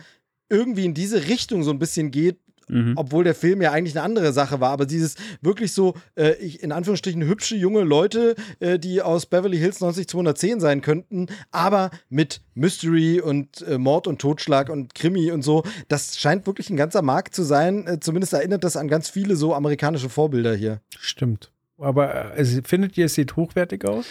[0.48, 2.38] irgendwie in diese Richtung so ein bisschen geht,
[2.68, 2.94] Mhm.
[2.96, 6.62] obwohl der Film ja eigentlich eine andere Sache war, aber dieses wirklich so, äh, ich,
[6.62, 12.40] in Anführungsstrichen hübsche junge Leute, äh, die aus Beverly Hills 90210 sein könnten, aber mit
[12.54, 17.02] Mystery und äh, Mord und Totschlag und Krimi und so, das scheint wirklich ein ganzer
[17.02, 17.86] Markt zu sein.
[17.86, 20.80] Äh, zumindest erinnert das an ganz viele so amerikanische Vorbilder hier.
[20.98, 21.52] Stimmt.
[21.78, 24.06] Aber äh, findet ihr, es sieht hochwertig aus?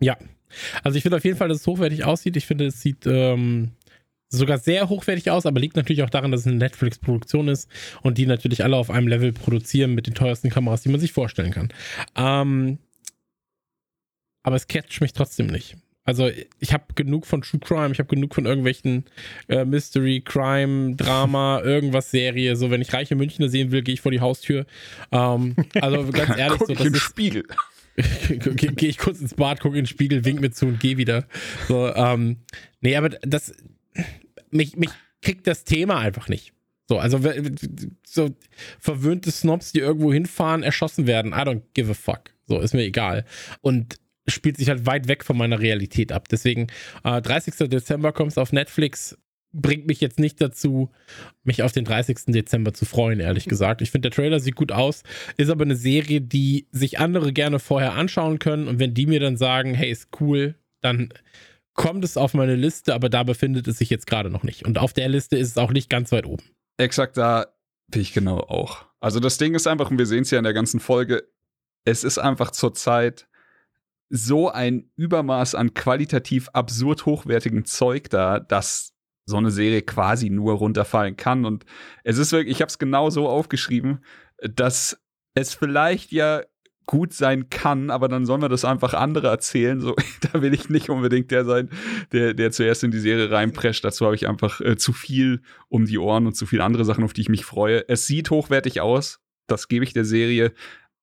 [0.00, 0.16] Ja.
[0.82, 2.36] Also ich finde auf jeden Fall, dass es hochwertig aussieht.
[2.36, 3.72] Ich finde, es sieht ähm,
[4.30, 7.68] sogar sehr hochwertig aus, aber liegt natürlich auch daran, dass es eine Netflix-Produktion ist
[8.02, 11.12] und die natürlich alle auf einem Level produzieren mit den teuersten Kameras, die man sich
[11.12, 11.68] vorstellen kann.
[12.16, 12.78] Ähm,
[14.42, 15.76] aber es catcht mich trotzdem nicht.
[16.04, 19.04] Also ich habe genug von True Crime, ich habe genug von irgendwelchen
[19.48, 22.56] äh, Mystery, Crime, Drama, irgendwas Serie.
[22.56, 24.66] So, wenn ich reiche Münchner sehen will, gehe ich vor die Haustür.
[25.12, 27.44] Ähm, also ganz ehrlich, so, das ist Spiegel.
[28.28, 30.96] Gehe geh ich kurz ins Bad, gucke in den Spiegel, wink mir zu und gehe
[30.96, 31.26] wieder.
[31.68, 32.38] So, ähm,
[32.80, 33.52] nee, aber das
[34.50, 34.90] mich, mich
[35.22, 36.52] kriegt das Thema einfach nicht.
[36.88, 37.20] So, also
[38.04, 38.30] so
[38.80, 41.32] verwöhnte Snobs, die irgendwo hinfahren, erschossen werden.
[41.32, 42.34] I don't give a fuck.
[42.46, 43.24] So, ist mir egal.
[43.60, 46.28] Und spielt sich halt weit weg von meiner Realität ab.
[46.28, 46.66] Deswegen,
[47.04, 47.68] äh, 30.
[47.68, 49.16] Dezember kommst auf Netflix,
[49.52, 50.90] bringt mich jetzt nicht dazu,
[51.44, 52.32] mich auf den 30.
[52.32, 53.82] Dezember zu freuen, ehrlich gesagt.
[53.82, 55.02] Ich finde, der Trailer sieht gut aus,
[55.36, 59.20] ist aber eine Serie, die sich andere gerne vorher anschauen können und wenn die mir
[59.20, 61.12] dann sagen, hey, ist cool, dann
[61.80, 64.66] kommt es auf meine Liste, aber da befindet es sich jetzt gerade noch nicht.
[64.66, 66.42] Und auf der Liste ist es auch nicht ganz weit oben.
[66.76, 67.46] Exakt, da
[67.88, 68.84] bin ich genau auch.
[69.00, 71.26] Also das Ding ist einfach, und wir sehen es ja in der ganzen Folge,
[71.84, 73.28] es ist einfach zurzeit
[74.10, 78.92] so ein Übermaß an qualitativ absurd hochwertigem Zeug da, dass
[79.24, 81.46] so eine Serie quasi nur runterfallen kann.
[81.46, 81.64] Und
[82.04, 84.04] es ist wirklich, ich habe es genau so aufgeschrieben,
[84.42, 85.00] dass
[85.34, 86.42] es vielleicht ja
[86.90, 89.80] gut sein kann, aber dann sollen wir das einfach andere erzählen.
[89.80, 89.94] So,
[90.32, 91.70] da will ich nicht unbedingt der sein,
[92.10, 93.84] der, der zuerst in die Serie reinprescht.
[93.84, 97.04] Dazu habe ich einfach äh, zu viel um die Ohren und zu viele andere Sachen,
[97.04, 97.88] auf die ich mich freue.
[97.88, 100.52] Es sieht hochwertig aus, das gebe ich der Serie.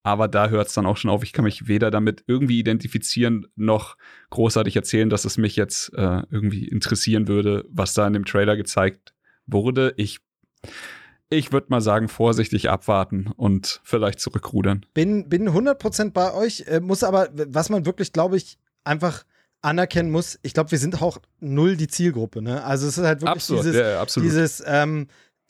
[0.03, 1.23] Aber da hört es dann auch schon auf.
[1.23, 3.95] Ich kann mich weder damit irgendwie identifizieren, noch
[4.29, 8.57] großartig erzählen, dass es mich jetzt äh, irgendwie interessieren würde, was da in dem Trailer
[8.57, 9.13] gezeigt
[9.45, 9.93] wurde.
[9.95, 10.19] Ich,
[11.29, 14.85] ich würde mal sagen, vorsichtig abwarten und vielleicht zurückrudern.
[14.93, 19.25] Bin, bin 100% bei euch, äh, muss aber, was man wirklich, glaube ich, einfach
[19.61, 22.41] anerkennen muss, ich glaube, wir sind auch null die Zielgruppe.
[22.41, 22.63] Ne?
[22.63, 25.07] Also es ist halt wirklich Absolut, dieses, ja, dieses ähm,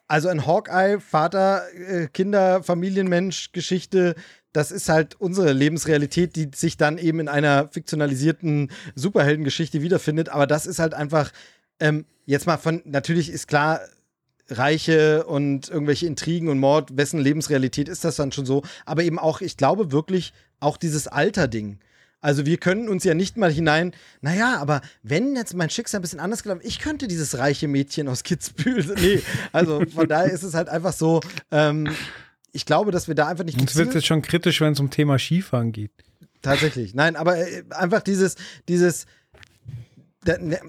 [0.08, 4.16] also ein Hawkeye, Vater, äh, Kinder, Familienmensch, Geschichte,
[4.54, 10.30] das ist halt unsere Lebensrealität, die sich dann eben in einer fiktionalisierten Superheldengeschichte wiederfindet.
[10.30, 11.32] Aber das ist halt einfach,
[11.80, 13.82] ähm, jetzt mal von, natürlich ist klar,
[14.50, 18.64] Reiche und irgendwelche Intrigen und Mord, wessen Lebensrealität ist das dann schon so?
[18.86, 21.80] Aber eben auch, ich glaube wirklich, auch dieses Alter-Ding.
[22.20, 26.02] Also wir können uns ja nicht mal hinein, naja, aber wenn jetzt mein Schicksal ein
[26.02, 29.22] bisschen anders gelaufen, ich könnte dieses reiche Mädchen aus Kitzbühel, nee,
[29.52, 31.22] also von daher ist es halt einfach so,
[31.52, 31.88] ähm,
[32.54, 33.60] ich glaube, dass wir da einfach nicht.
[33.62, 35.92] Uns wird jetzt schon kritisch, wenn es um Thema Skifahren geht.
[36.42, 36.96] Tatsächlich.
[36.96, 38.36] Nein, aber äh, einfach dieses,
[38.68, 39.06] dieses.
[40.26, 40.60] Ne,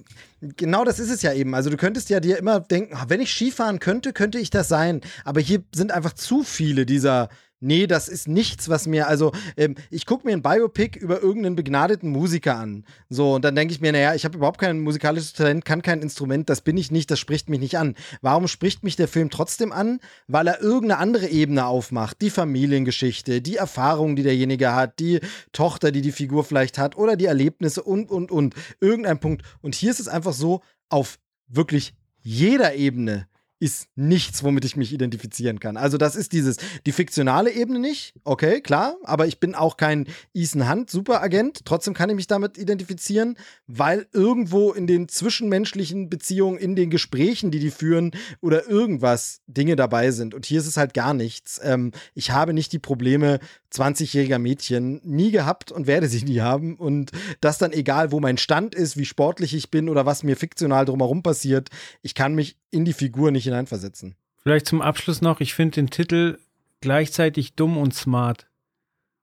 [0.40, 1.54] genau das ist es ja eben.
[1.54, 4.68] Also du könntest ja dir immer denken, ah, wenn ich Skifahren könnte, könnte ich das
[4.68, 5.00] sein.
[5.24, 7.28] Aber hier sind einfach zu viele dieser
[7.60, 11.56] nee, das ist nichts, was mir, also ähm, ich gucke mir ein Biopic über irgendeinen
[11.56, 12.84] begnadeten Musiker an.
[13.08, 16.02] So, und dann denke ich mir, naja, ich habe überhaupt kein musikalisches Talent, kann kein
[16.02, 17.94] Instrument, das bin ich nicht, das spricht mich nicht an.
[18.20, 20.00] Warum spricht mich der Film trotzdem an?
[20.26, 22.20] Weil er irgendeine andere Ebene aufmacht.
[22.20, 25.20] Die Familiengeschichte, die Erfahrung, die derjenige hat, die
[25.52, 28.54] Tochter, die die Figur vielleicht hat oder die Erlebnisse und, und, und.
[28.80, 29.42] Irgendein Punkt.
[29.60, 31.18] Und hier ist es einfach so, auf
[31.48, 33.28] wirklich jeder Ebene
[33.60, 35.76] ist nichts, womit ich mich identifizieren kann.
[35.76, 40.06] Also das ist dieses, die fiktionale Ebene nicht, okay, klar, aber ich bin auch kein
[40.32, 43.36] Ethan Hunt Superagent, trotzdem kann ich mich damit identifizieren,
[43.66, 49.74] weil irgendwo in den zwischenmenschlichen Beziehungen, in den Gesprächen, die die führen oder irgendwas Dinge
[49.74, 50.34] dabei sind.
[50.34, 51.60] Und hier ist es halt gar nichts.
[51.62, 53.40] Ähm, ich habe nicht die Probleme
[53.72, 57.10] 20-jähriger Mädchen nie gehabt und werde sie nie haben und
[57.40, 60.84] das dann egal, wo mein Stand ist, wie sportlich ich bin oder was mir fiktional
[60.84, 61.70] drumherum passiert,
[62.02, 64.14] ich kann mich in die Figur nicht hineinversetzen.
[64.42, 66.38] Vielleicht zum Abschluss noch, ich finde den Titel
[66.80, 68.46] gleichzeitig dumm und smart.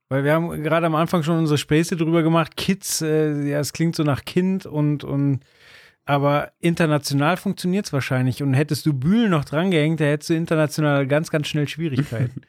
[0.10, 2.58] Weil wir haben gerade am Anfang schon unsere Späße drüber gemacht.
[2.58, 5.40] Kids, äh, ja, es klingt so nach Kind und, und
[6.06, 8.44] aber international funktioniert es wahrscheinlich.
[8.44, 12.42] Und hättest du Bühlen noch drangehängt, da hättest du international ganz, ganz schnell Schwierigkeiten.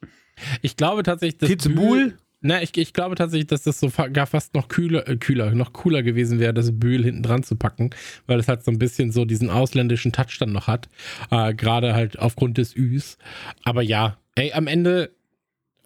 [0.62, 4.26] ich glaube tatsächlich, dass Kids Bühl na, ich, ich glaube tatsächlich, dass das so gar
[4.26, 7.90] fast noch kühler, äh, kühler, noch cooler gewesen wäre, das Bühl hinten dran zu packen,
[8.26, 10.88] weil es halt so ein bisschen so diesen ausländischen Touch dann noch hat.
[11.30, 13.18] Äh, Gerade halt aufgrund des Üs.
[13.62, 15.14] Aber ja, ey, am Ende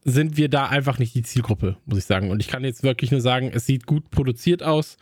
[0.04, 2.30] sind wir da einfach nicht die Zielgruppe, muss ich sagen.
[2.30, 4.96] Und ich kann jetzt wirklich nur sagen, es sieht gut produziert aus,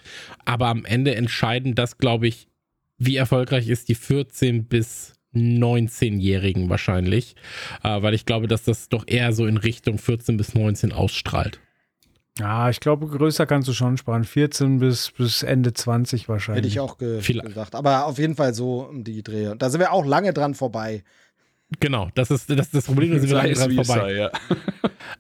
[0.45, 2.47] aber am Ende entscheiden das, glaube ich,
[2.99, 7.36] wie erfolgreich ist die 14 bis 19-Jährigen wahrscheinlich,
[7.82, 11.60] äh, weil ich glaube, dass das doch eher so in Richtung 14 bis 19 ausstrahlt.
[12.38, 14.24] Ja, ich glaube, größer kannst du schon sparen.
[14.24, 16.64] 14 bis, bis Ende 20 wahrscheinlich.
[16.64, 17.74] Hätte ich auch ge Viel gesagt.
[17.74, 19.54] Aber auf jeden Fall so um die Dreh.
[19.56, 21.04] Da sind wir auch lange dran vorbei.
[21.80, 24.00] Genau, das ist das, ist das Problem, da sind wir lange dran vorbei.
[24.00, 24.30] Sei, ja.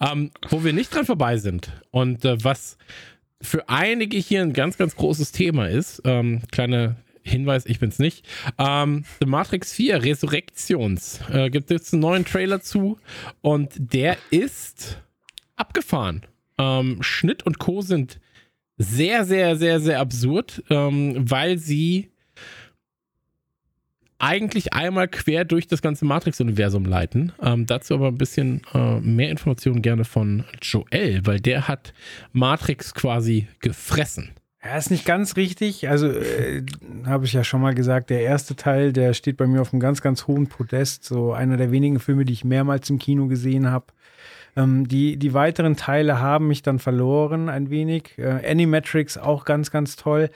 [0.12, 2.76] ähm, wo wir nicht dran vorbei sind und äh, was
[3.40, 8.26] für einige hier ein ganz, ganz großes Thema ist, ähm, kleine Hinweis, ich bin's nicht.
[8.58, 12.98] Ähm, The Matrix 4 Resurrections äh, gibt es einen neuen Trailer zu
[13.40, 15.00] und der ist
[15.56, 16.22] abgefahren.
[16.58, 17.80] Ähm, Schnitt und Co.
[17.80, 18.18] sind
[18.78, 22.10] sehr, sehr, sehr, sehr absurd, ähm, weil sie
[24.18, 27.32] eigentlich einmal quer durch das ganze Matrix-Universum leiten.
[27.42, 31.92] Ähm, dazu aber ein bisschen äh, mehr Informationen gerne von Joel, weil der hat
[32.32, 34.30] Matrix quasi gefressen.
[34.64, 35.88] Ja, ist nicht ganz richtig.
[35.88, 36.64] Also, äh,
[37.04, 39.80] habe ich ja schon mal gesagt, der erste Teil, der steht bei mir auf einem
[39.80, 41.04] ganz, ganz hohen Podest.
[41.04, 43.86] So einer der wenigen Filme, die ich mehrmals im Kino gesehen habe.
[44.54, 48.16] Ähm, die, die weiteren Teile haben mich dann verloren ein wenig.
[48.18, 50.30] Äh, Animatrix auch ganz, ganz toll.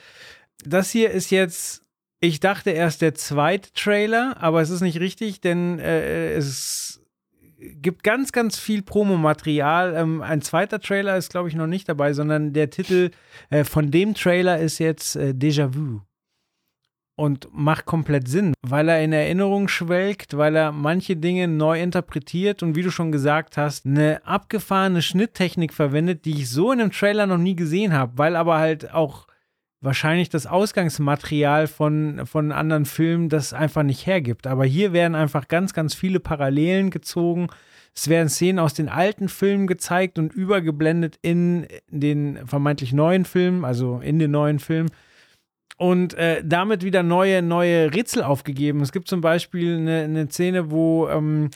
[0.65, 1.83] Das hier ist jetzt
[2.19, 6.99] ich dachte erst der zweite Trailer, aber es ist nicht richtig, denn äh, es
[7.57, 9.95] gibt ganz, ganz viel Promomaterial.
[9.95, 13.11] Ähm, ein zweiter Trailer ist, glaube ich, noch nicht dabei, sondern der Titel
[13.49, 16.01] äh, von dem Trailer ist jetzt äh, Déjà Vu.
[17.19, 22.61] Und macht komplett Sinn, weil er in Erinnerung schwelgt, weil er manche Dinge neu interpretiert
[22.61, 26.91] und wie du schon gesagt hast, eine abgefahrene Schnitttechnik verwendet, die ich so in einem
[26.91, 29.25] Trailer noch nie gesehen habe, weil aber halt auch
[29.81, 34.47] wahrscheinlich das Ausgangsmaterial von, von anderen Filmen das einfach nicht hergibt.
[34.47, 37.47] Aber hier werden einfach ganz, ganz viele Parallelen gezogen.
[37.95, 43.65] Es werden Szenen aus den alten Filmen gezeigt und übergeblendet in den vermeintlich neuen Filmen,
[43.65, 44.91] also in den neuen Filmen.
[45.77, 48.81] Und äh, damit wieder neue, neue Rätsel aufgegeben.
[48.81, 51.51] Es gibt zum Beispiel eine, eine Szene, wo ähm,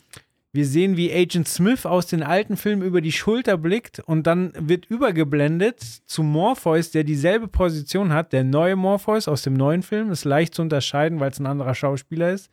[0.54, 4.52] wir sehen, wie Agent Smith aus den alten Filmen über die Schulter blickt und dann
[4.58, 8.34] wird übergeblendet zu Morpheus, der dieselbe Position hat.
[8.34, 11.74] Der neue Morpheus aus dem neuen Film ist leicht zu unterscheiden, weil es ein anderer
[11.74, 12.50] Schauspieler ist.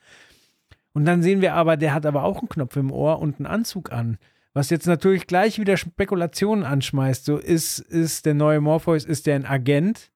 [0.92, 3.46] Und dann sehen wir aber, der hat aber auch einen Knopf im Ohr und einen
[3.46, 4.18] Anzug an.
[4.52, 7.24] Was jetzt natürlich gleich wieder Spekulationen anschmeißt.
[7.24, 10.10] So ist, ist der neue Morpheus, ist der ein Agent?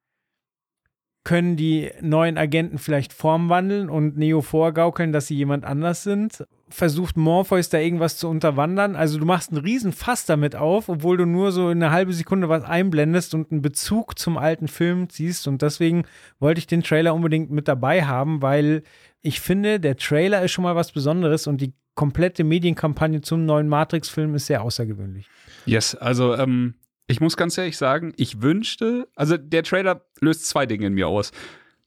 [1.25, 6.45] Können die neuen Agenten vielleicht Form wandeln und Neo vorgaukeln, dass sie jemand anders sind?
[6.73, 8.97] Versucht Morpheus da irgendwas zu unterwandern.
[8.97, 12.13] Also du machst einen riesen Fass damit auf, obwohl du nur so in eine halbe
[12.13, 15.47] Sekunde was einblendest und einen Bezug zum alten Film ziehst.
[15.47, 16.05] Und deswegen
[16.41, 18.83] wollte ich den Trailer unbedingt mit dabei haben, weil
[19.21, 23.69] ich finde, der Trailer ist schon mal was Besonderes und die komplette Medienkampagne zum neuen
[23.69, 25.29] Matrix-Film ist sehr außergewöhnlich.
[25.67, 26.75] Yes, also ähm,
[27.07, 31.09] ich muss ganz ehrlich sagen, ich wünschte, also der Trailer löst zwei Dinge in mir
[31.09, 31.33] aus.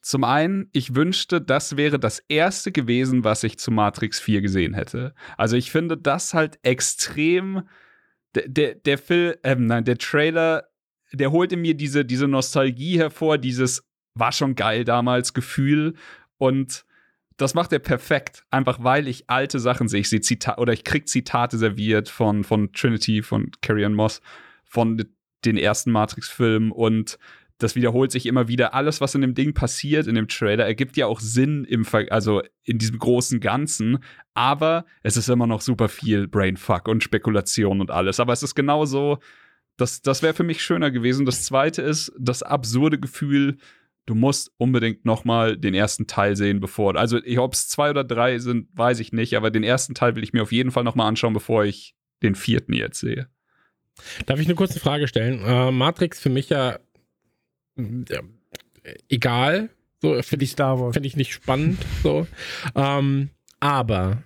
[0.05, 4.75] Zum einen, ich wünschte, das wäre das erste gewesen, was ich zu Matrix 4 gesehen
[4.75, 5.15] hätte.
[5.35, 7.63] Also ich finde das halt extrem.
[8.35, 10.67] Der, der, der Film, ähm, nein, der Trailer,
[11.11, 13.83] der holt in mir diese, diese Nostalgie hervor, dieses
[14.13, 15.95] war schon geil damals Gefühl
[16.37, 16.85] und
[17.37, 20.01] das macht er perfekt, einfach weil ich alte Sachen sehe.
[20.01, 24.21] Ich sehe Zitate oder ich krieg Zitate serviert von, von Trinity, von Carrie Moss,
[24.65, 25.03] von
[25.45, 27.17] den ersten Matrix-Filmen und
[27.57, 28.73] das wiederholt sich immer wieder.
[28.73, 32.05] Alles, was in dem Ding passiert, in dem Trailer, ergibt ja auch Sinn im Ver
[32.09, 33.99] also in diesem großen Ganzen.
[34.33, 38.19] Aber es ist immer noch super viel Brainfuck und Spekulation und alles.
[38.19, 39.19] Aber es ist genauso,
[39.77, 41.25] das, das wäre für mich schöner gewesen.
[41.25, 43.57] Das zweite ist das absurde Gefühl,
[44.05, 46.95] du musst unbedingt noch mal den ersten Teil sehen, bevor.
[46.97, 49.35] Also, ob es zwei oder drei sind, weiß ich nicht.
[49.35, 51.95] Aber den ersten Teil will ich mir auf jeden Fall noch mal anschauen, bevor ich
[52.21, 53.29] den vierten jetzt sehe.
[54.25, 55.41] Darf ich eine kurze Frage stellen?
[55.45, 56.79] Äh, Matrix für mich ja
[57.77, 58.21] ja,
[59.09, 59.69] egal.
[60.01, 60.93] So, finde ich Star Wars.
[60.93, 61.79] Finde ich nicht spannend.
[62.03, 62.27] So.
[62.75, 63.29] ähm,
[63.59, 64.23] aber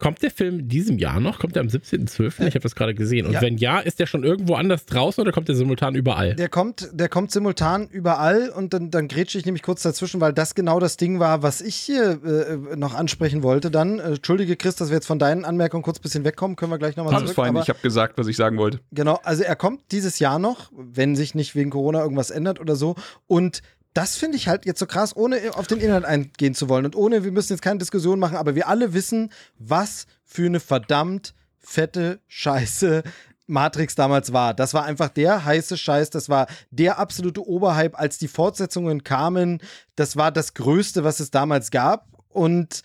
[0.00, 1.38] Kommt der Film in diesem Jahr noch?
[1.38, 2.46] Kommt der am 17.12.?
[2.46, 3.26] Ich habe das gerade gesehen.
[3.26, 3.42] Und ja.
[3.42, 6.34] wenn ja, ist der schon irgendwo anders draußen oder kommt der simultan überall?
[6.36, 10.32] Der kommt, der kommt simultan überall und dann, dann grätsche ich nämlich kurz dazwischen, weil
[10.32, 13.70] das genau das Ding war, was ich hier äh, noch ansprechen wollte.
[13.70, 16.72] Dann, äh, entschuldige Chris, dass wir jetzt von deinen Anmerkungen kurz ein bisschen wegkommen, können
[16.72, 17.24] wir gleich nochmal zurück.
[17.24, 18.80] Alles fein, ich habe gesagt, was ich sagen wollte.
[18.92, 22.74] Genau, also er kommt dieses Jahr noch, wenn sich nicht wegen Corona irgendwas ändert oder
[22.74, 22.94] so.
[23.26, 23.60] Und
[23.94, 26.96] das finde ich halt jetzt so krass, ohne auf den Inhalt eingehen zu wollen und
[26.96, 31.34] ohne, wir müssen jetzt keine Diskussion machen, aber wir alle wissen, was für eine verdammt
[31.58, 33.02] fette Scheiße
[33.50, 34.54] Matrix damals war.
[34.54, 39.60] Das war einfach der heiße Scheiß, das war der absolute Oberhype, als die Fortsetzungen kamen.
[39.96, 42.06] Das war das Größte, was es damals gab.
[42.28, 42.82] Und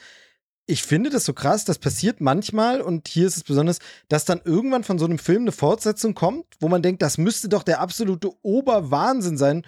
[0.65, 3.77] ich finde das so krass, das passiert manchmal und hier ist es besonders,
[4.09, 7.47] dass dann irgendwann von so einem Film eine Fortsetzung kommt, wo man denkt, das müsste
[7.49, 9.63] doch der absolute Oberwahnsinn sein.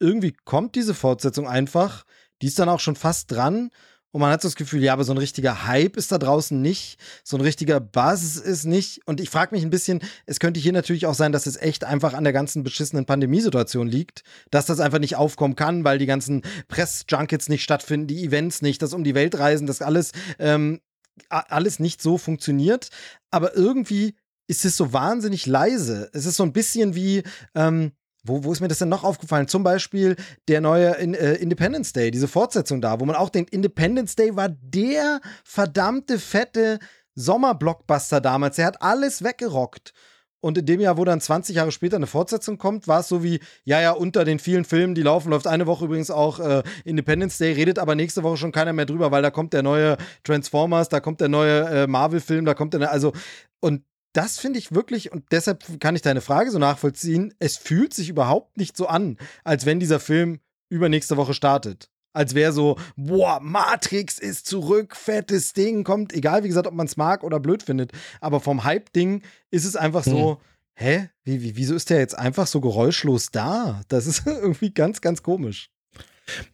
[0.00, 2.04] Irgendwie kommt diese Fortsetzung einfach.
[2.42, 3.70] Die ist dann auch schon fast dran.
[4.10, 6.60] Und man hat so das Gefühl, ja, aber so ein richtiger Hype ist da draußen
[6.60, 9.02] nicht, so ein richtiger Buzz ist nicht.
[9.06, 11.84] Und ich frage mich ein bisschen, es könnte hier natürlich auch sein, dass es echt
[11.84, 16.06] einfach an der ganzen beschissenen Pandemiesituation liegt, dass das einfach nicht aufkommen kann, weil die
[16.06, 20.80] ganzen Press-Junkets nicht stattfinden, die Events nicht, das um die Welt reisen, das alles, ähm,
[21.28, 22.88] alles nicht so funktioniert.
[23.30, 24.16] Aber irgendwie
[24.46, 26.08] ist es so wahnsinnig leise.
[26.14, 27.92] Es ist so ein bisschen wie, ähm,
[28.24, 29.48] wo, wo ist mir das denn noch aufgefallen?
[29.48, 30.16] Zum Beispiel
[30.48, 34.36] der neue in, äh, Independence Day, diese Fortsetzung da, wo man auch denkt, Independence Day
[34.36, 36.78] war der verdammte fette
[37.14, 38.58] Sommerblockbuster damals.
[38.58, 39.92] Er hat alles weggerockt.
[40.40, 43.24] Und in dem Jahr, wo dann 20 Jahre später eine Fortsetzung kommt, war es so
[43.24, 46.62] wie, ja, ja, unter den vielen Filmen, die laufen, läuft eine Woche übrigens auch äh,
[46.84, 49.96] Independence Day, redet aber nächste Woche schon keiner mehr drüber, weil da kommt der neue
[50.22, 53.12] Transformers, da kommt der neue äh, Marvel-Film, da kommt der, also,
[53.58, 53.82] und
[54.18, 58.08] das finde ich wirklich, und deshalb kann ich deine Frage so nachvollziehen, es fühlt sich
[58.08, 60.40] überhaupt nicht so an, als wenn dieser Film
[60.70, 61.88] übernächste Woche startet.
[62.12, 66.88] Als wäre so, boah, Matrix ist zurück, fettes Ding, kommt, egal wie gesagt, ob man
[66.88, 67.92] es mag oder blöd findet.
[68.20, 69.22] Aber vom Hype-Ding
[69.52, 70.36] ist es einfach so, hm.
[70.74, 71.10] hä?
[71.22, 73.82] Wie, wie, wieso ist der jetzt einfach so geräuschlos da?
[73.86, 75.70] Das ist irgendwie ganz, ganz komisch.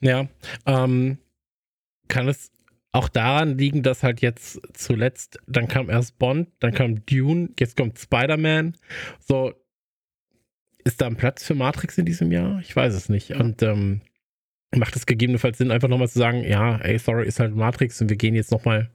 [0.03, 0.29] Ja,
[0.67, 1.17] ähm,
[2.09, 2.51] kann es
[2.95, 7.77] auch daran liegen, dass halt jetzt zuletzt, dann kam erst Bond, dann kam Dune, jetzt
[7.77, 8.77] kommt Spider-Man.
[9.19, 9.53] So,
[10.85, 12.61] ist da ein Platz für Matrix in diesem Jahr?
[12.61, 13.33] Ich weiß es nicht.
[13.33, 14.03] Und ähm,
[14.77, 18.09] macht es gegebenenfalls Sinn, einfach nochmal zu sagen, ja, ey, sorry, ist halt Matrix und
[18.09, 18.91] wir gehen jetzt nochmal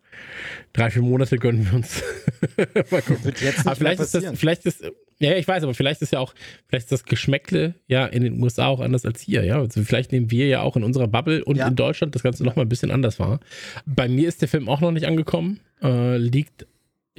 [0.74, 2.04] drei, vier Monate gönnen wir uns.
[2.92, 3.24] mal gucken.
[3.24, 4.84] Wird jetzt nicht aber vielleicht ist das, vielleicht ist,
[5.20, 6.34] ja, ich weiß, aber vielleicht ist ja auch,
[6.68, 9.60] vielleicht ist das Geschmäckle ja in den USA auch anders als hier, ja.
[9.60, 11.68] Also vielleicht nehmen wir ja auch in unserer Bubble und ja.
[11.68, 13.40] in Deutschland das Ganze nochmal ein bisschen anders wahr.
[13.86, 16.66] Bei mir ist der Film auch noch nicht angekommen, äh, liegt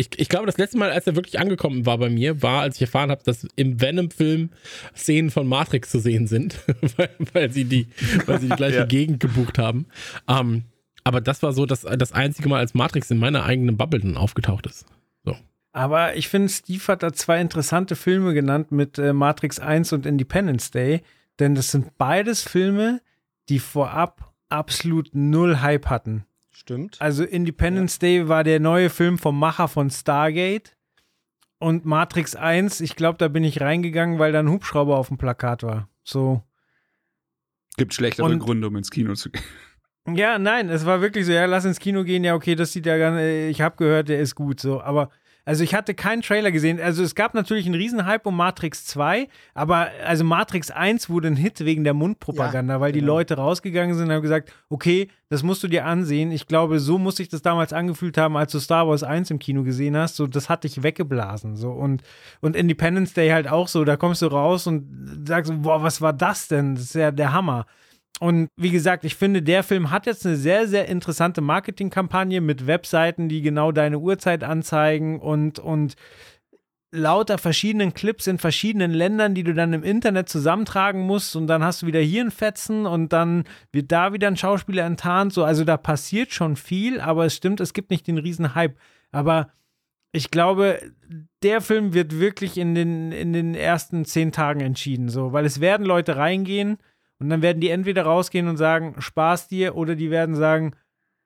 [0.00, 2.76] ich, ich, glaube, das letzte Mal, als er wirklich angekommen war bei mir, war, als
[2.76, 4.48] ich erfahren habe, dass im Venom-Film
[4.96, 6.58] Szenen von Matrix zu sehen sind,
[6.96, 7.86] weil, weil, sie die,
[8.24, 8.84] weil sie die gleiche ja.
[8.86, 9.86] Gegend gebucht haben.
[10.26, 10.64] Ähm,
[11.04, 14.16] aber das war so das, das einzige Mal, als Matrix in meiner eigenen Bubble dann
[14.16, 14.86] aufgetaucht ist.
[15.22, 15.36] So.
[15.72, 20.06] Aber ich finde, Steve hat da zwei interessante Filme genannt mit äh, Matrix 1 und
[20.06, 21.02] Independence Day,
[21.38, 23.02] denn das sind beides Filme,
[23.50, 26.24] die vorab absolut null Hype hatten.
[26.60, 27.00] Stimmt.
[27.00, 28.00] Also Independence ja.
[28.00, 30.76] Day war der neue Film vom Macher von Stargate.
[31.58, 35.16] Und Matrix 1, ich glaube, da bin ich reingegangen, weil da ein Hubschrauber auf dem
[35.16, 35.88] Plakat war.
[36.04, 36.42] So.
[37.78, 39.42] Gibt schlechtere und, Gründe, um ins Kino zu gehen.
[40.06, 42.86] Ja, nein, es war wirklich so, ja, lass ins Kino gehen, ja, okay, das sieht
[42.86, 45.10] ja ganz, äh, ich habe gehört, der ist gut, so, aber
[45.50, 46.80] also ich hatte keinen Trailer gesehen.
[46.80, 51.34] Also es gab natürlich einen Riesenhype um Matrix 2, aber also Matrix 1 wurde ein
[51.34, 53.00] Hit wegen der Mundpropaganda, ja, weil genau.
[53.00, 56.30] die Leute rausgegangen sind und haben gesagt, okay, das musst du dir ansehen.
[56.30, 59.40] Ich glaube, so muss sich das damals angefühlt haben, als du Star Wars 1 im
[59.40, 60.14] Kino gesehen hast.
[60.14, 61.56] So, das hat dich weggeblasen.
[61.56, 62.04] So und,
[62.40, 63.84] und Independence Day halt auch so.
[63.84, 66.76] Da kommst du raus und sagst, boah, was war das denn?
[66.76, 67.66] Das ist ja der Hammer.
[68.18, 72.66] Und wie gesagt, ich finde, der Film hat jetzt eine sehr, sehr interessante Marketingkampagne mit
[72.66, 75.96] Webseiten, die genau deine Uhrzeit anzeigen und, und
[76.92, 81.62] lauter verschiedenen Clips in verschiedenen Ländern, die du dann im Internet zusammentragen musst und dann
[81.62, 85.32] hast du wieder hier ein Fetzen und dann wird da wieder ein Schauspieler enttarnt.
[85.32, 88.76] So, also da passiert schon viel, aber es stimmt, es gibt nicht den riesen Hype.
[89.12, 89.50] Aber
[90.12, 90.80] ich glaube,
[91.42, 95.60] der Film wird wirklich in den, in den ersten zehn Tagen entschieden, so, weil es
[95.60, 96.78] werden Leute reingehen
[97.20, 100.74] und dann werden die entweder rausgehen und sagen, Spaß dir, oder die werden sagen,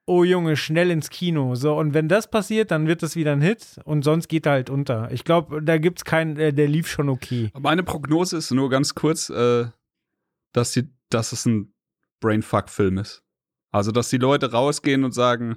[0.06, 1.54] oh Junge, schnell ins Kino.
[1.54, 4.52] So, und wenn das passiert, dann wird das wieder ein Hit und sonst geht er
[4.52, 5.10] halt unter.
[5.12, 7.50] Ich glaube, da gibt es keinen, der, der, lief schon okay.
[7.58, 9.66] Meine Prognose ist nur ganz kurz, äh,
[10.52, 11.72] dass, die, dass es ein
[12.20, 13.22] Brainfuck-Film ist.
[13.70, 15.56] Also, dass die Leute rausgehen und sagen,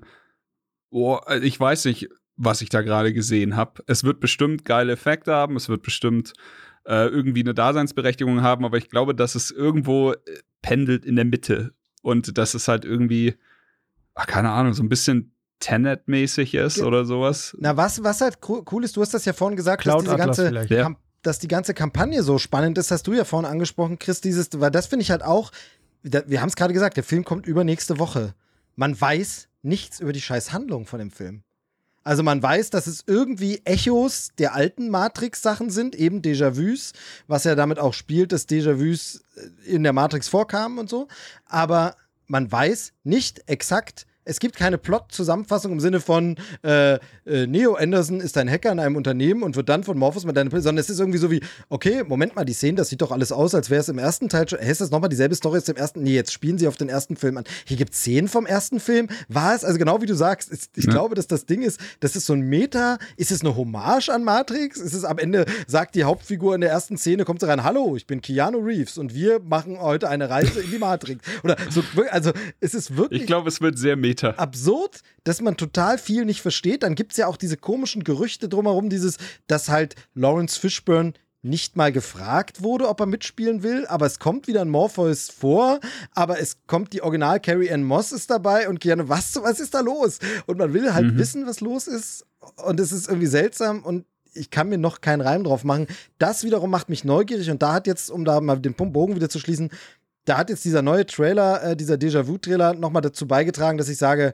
[0.89, 3.84] oh, ich weiß nicht, was ich da gerade gesehen habe.
[3.88, 6.34] Es wird bestimmt geile Effekte haben, es wird bestimmt
[6.88, 10.18] äh, irgendwie eine Daseinsberechtigung haben, aber ich glaube, dass es irgendwo äh,
[10.61, 13.35] pendelt in der Mitte und dass es halt irgendwie,
[14.15, 16.85] ach, keine Ahnung, so ein bisschen Tenet-mäßig ist ja.
[16.85, 17.55] oder sowas.
[17.59, 20.51] Na, was, was halt cool ist, du hast das ja vorhin gesagt, Cloud dass diese
[20.51, 20.95] ganze ja.
[21.23, 24.72] dass die ganze Kampagne so spannend ist, hast du ja vorhin angesprochen, Chris, dieses, weil
[24.72, 25.51] das finde ich halt auch,
[26.03, 28.34] wir haben es gerade gesagt, der Film kommt übernächste Woche.
[28.76, 31.43] Man weiß nichts über die scheiß Handlung von dem Film.
[32.07, 36.93] Also man weiß, dass es irgendwie Echos der alten Matrix-Sachen sind, eben Déjà-vus,
[37.27, 41.09] was ja damit auch spielt, dass Déjà-vus äh, in der Matrix vorkamen und so.
[41.47, 41.97] Aber
[42.27, 46.95] man weiß nicht exakt, es gibt keine Plot-Zusammenfassung im Sinne von äh,
[47.25, 50.35] äh, Neo Anderson ist ein Hacker in einem Unternehmen und wird dann von Morpheus mit
[50.35, 53.11] deiner sondern es ist irgendwie so wie, okay, Moment mal, die Szenen, das sieht doch
[53.11, 54.59] alles aus, als wäre es im ersten Teil schon.
[54.59, 56.03] Ist das nochmal dieselbe Story als im ersten?
[56.03, 57.43] Nee, jetzt spielen sie auf den ersten Film an.
[57.65, 59.07] Hier gibt es Szenen vom ersten Film.
[59.29, 60.91] War es, also genau wie du sagst, ist, ich ja.
[60.91, 62.97] glaube, dass das Ding ist, das ist so ein Meta.
[63.15, 64.77] Ist es eine Hommage an Matrix?
[64.79, 67.95] Ist es am Ende, sagt die Hauptfigur in der ersten Szene, kommt sie rein, hallo,
[67.95, 71.23] ich bin Keanu Reeves und wir machen heute eine Reise in die Matrix.
[71.43, 73.21] Oder so, also es ist wirklich.
[73.21, 74.16] Ich glaube, es wird sehr Meta.
[74.23, 76.84] Absurd, dass man total viel nicht versteht.
[76.84, 79.18] Dann gibt es ja auch diese komischen Gerüchte drumherum, dieses,
[79.48, 81.14] dass halt Lawrence Fishburne
[81.44, 85.80] nicht mal gefragt wurde, ob er mitspielen will, aber es kommt wieder ein Morpheus vor,
[86.14, 89.73] aber es kommt die Original Carrie Ann Moss ist dabei und gerne, was, was ist
[89.73, 90.19] da los?
[90.45, 91.18] Und man will halt mhm.
[91.18, 92.26] wissen, was los ist
[92.65, 95.88] und es ist irgendwie seltsam und ich kann mir noch keinen Reim drauf machen.
[96.19, 99.30] Das wiederum macht mich neugierig und da hat jetzt, um da mal den Bogen wieder
[99.30, 99.72] zu schließen,
[100.27, 104.33] da hat jetzt dieser neue Trailer, äh, dieser Déjà-vu-Trailer nochmal dazu beigetragen, dass ich sage,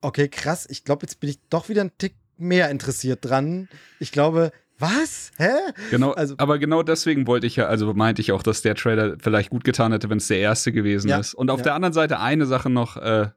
[0.00, 3.68] okay, krass, ich glaube, jetzt bin ich doch wieder einen Tick mehr interessiert dran.
[3.98, 5.32] Ich glaube, was?
[5.36, 5.50] Hä?
[5.90, 9.16] Genau, also, aber genau deswegen wollte ich ja, also meinte ich auch, dass der Trailer
[9.20, 11.34] vielleicht gut getan hätte, wenn es der erste gewesen ja, ist.
[11.34, 11.64] Und auf ja.
[11.64, 13.28] der anderen Seite eine Sache noch, äh,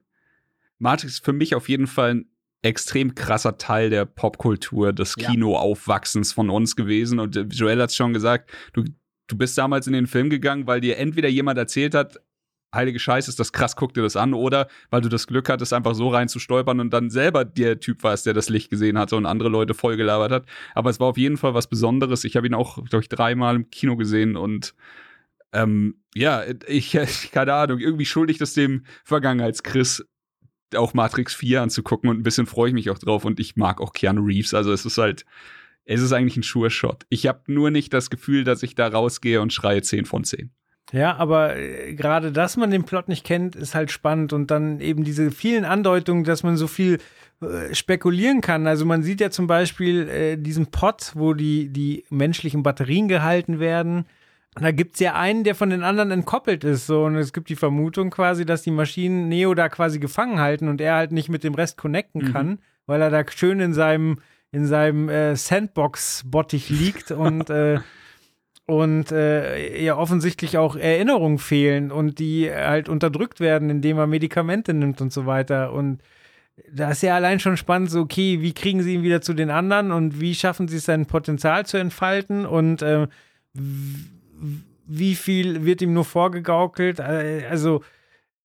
[0.80, 2.26] Matrix ist für mich auf jeden Fall ein
[2.61, 5.30] extrem krasser Teil der Popkultur, des ja.
[5.30, 7.19] Kinoaufwachsens von uns gewesen.
[7.19, 8.84] Und äh, Joel hat es schon gesagt, du,
[9.28, 12.20] du bist damals in den Film gegangen, weil dir entweder jemand erzählt hat,
[12.74, 15.74] heilige Scheiße, ist das krass, guck dir das an, oder weil du das Glück hattest,
[15.74, 18.98] einfach so rein zu stolpern und dann selber der Typ warst, der das Licht gesehen
[18.98, 20.45] hatte und andere Leute vollgelabert hat.
[20.76, 22.24] Aber es war auf jeden Fall was Besonderes.
[22.24, 24.74] Ich habe ihn auch, glaube ich, dreimal im Kino gesehen und
[25.54, 26.91] ähm, ja, ich,
[27.32, 30.06] keine Ahnung, irgendwie schuldig das dem Vergangenheits-Chris
[30.76, 33.80] auch Matrix 4 anzugucken und ein bisschen freue ich mich auch drauf und ich mag
[33.80, 34.54] auch Keanu Reeves.
[34.54, 35.24] Also es ist halt,
[35.88, 37.06] es ist eigentlich ein Sure-Shot.
[37.10, 40.52] Ich habe nur nicht das Gefühl, dass ich da rausgehe und schreie 10 von 10.
[40.92, 44.80] Ja, aber äh, gerade, dass man den Plot nicht kennt, ist halt spannend und dann
[44.80, 47.00] eben diese vielen Andeutungen, dass man so viel
[47.42, 48.68] äh, spekulieren kann.
[48.68, 53.60] Also man sieht ja zum Beispiel äh, diesen Pot, wo die, die menschlichen Batterien gehalten
[53.60, 54.06] werden.
[54.56, 56.88] Und da gibt es ja einen, der von den anderen entkoppelt ist.
[56.88, 57.06] So.
[57.06, 60.82] Und es gibt die Vermutung quasi, dass die Maschinen Neo da quasi gefangen halten und
[60.82, 62.34] er halt nicht mit dem Rest connecten mhm.
[62.34, 64.20] kann, weil er da schön in seinem,
[64.52, 67.80] in seinem äh, Sandbox-Bottich liegt und äh,
[68.65, 74.74] und äh, ja offensichtlich auch Erinnerungen fehlen und die halt unterdrückt werden, indem er Medikamente
[74.74, 75.72] nimmt und so weiter.
[75.72, 76.02] Und
[76.72, 79.49] da ist ja allein schon spannend, so, okay, wie kriegen sie ihn wieder zu den
[79.52, 83.07] anderen und wie schaffen sie es, sein Potenzial zu entfalten und äh,
[83.53, 86.99] wie viel wird ihm nur vorgegaukelt?
[86.99, 87.84] Äh, also,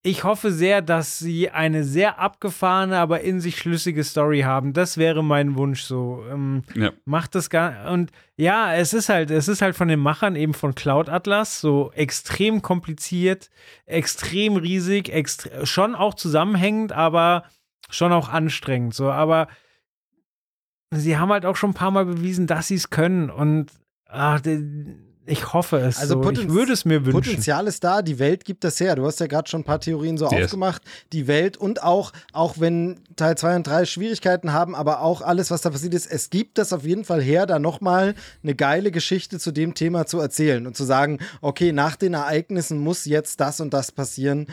[0.05, 4.73] ich hoffe sehr, dass sie eine sehr abgefahrene, aber in sich schlüssige Story haben.
[4.73, 6.25] Das wäre mein Wunsch so.
[6.29, 6.91] Ähm, ja.
[7.05, 10.55] Macht das gar und ja, es ist halt, es ist halt von den Machern eben
[10.55, 13.49] von Cloud Atlas so extrem kompliziert,
[13.87, 17.45] extrem riesig, extre schon auch zusammenhängend, aber
[17.89, 18.95] schon auch anstrengend.
[18.95, 19.47] So, aber
[20.91, 23.71] sie haben halt auch schon ein paar Mal bewiesen, dass sie es können und
[24.07, 24.41] ach,
[25.25, 25.99] ich hoffe es.
[25.99, 26.31] Also so.
[26.31, 27.13] ich würde es mir wünschen.
[27.13, 28.97] Potenzial ist da, die Welt gibt das her.
[28.97, 30.45] Du hast ja gerade schon ein paar Theorien so yes.
[30.45, 30.83] aufgemacht.
[31.13, 35.51] Die Welt und auch, auch wenn Teil 2 und 3 Schwierigkeiten haben, aber auch alles,
[35.53, 38.91] was da passiert ist, es gibt das auf jeden Fall her, da nochmal eine geile
[38.91, 43.41] Geschichte zu dem Thema zu erzählen und zu sagen, okay, nach den Ereignissen muss jetzt
[43.41, 44.49] das und das passieren.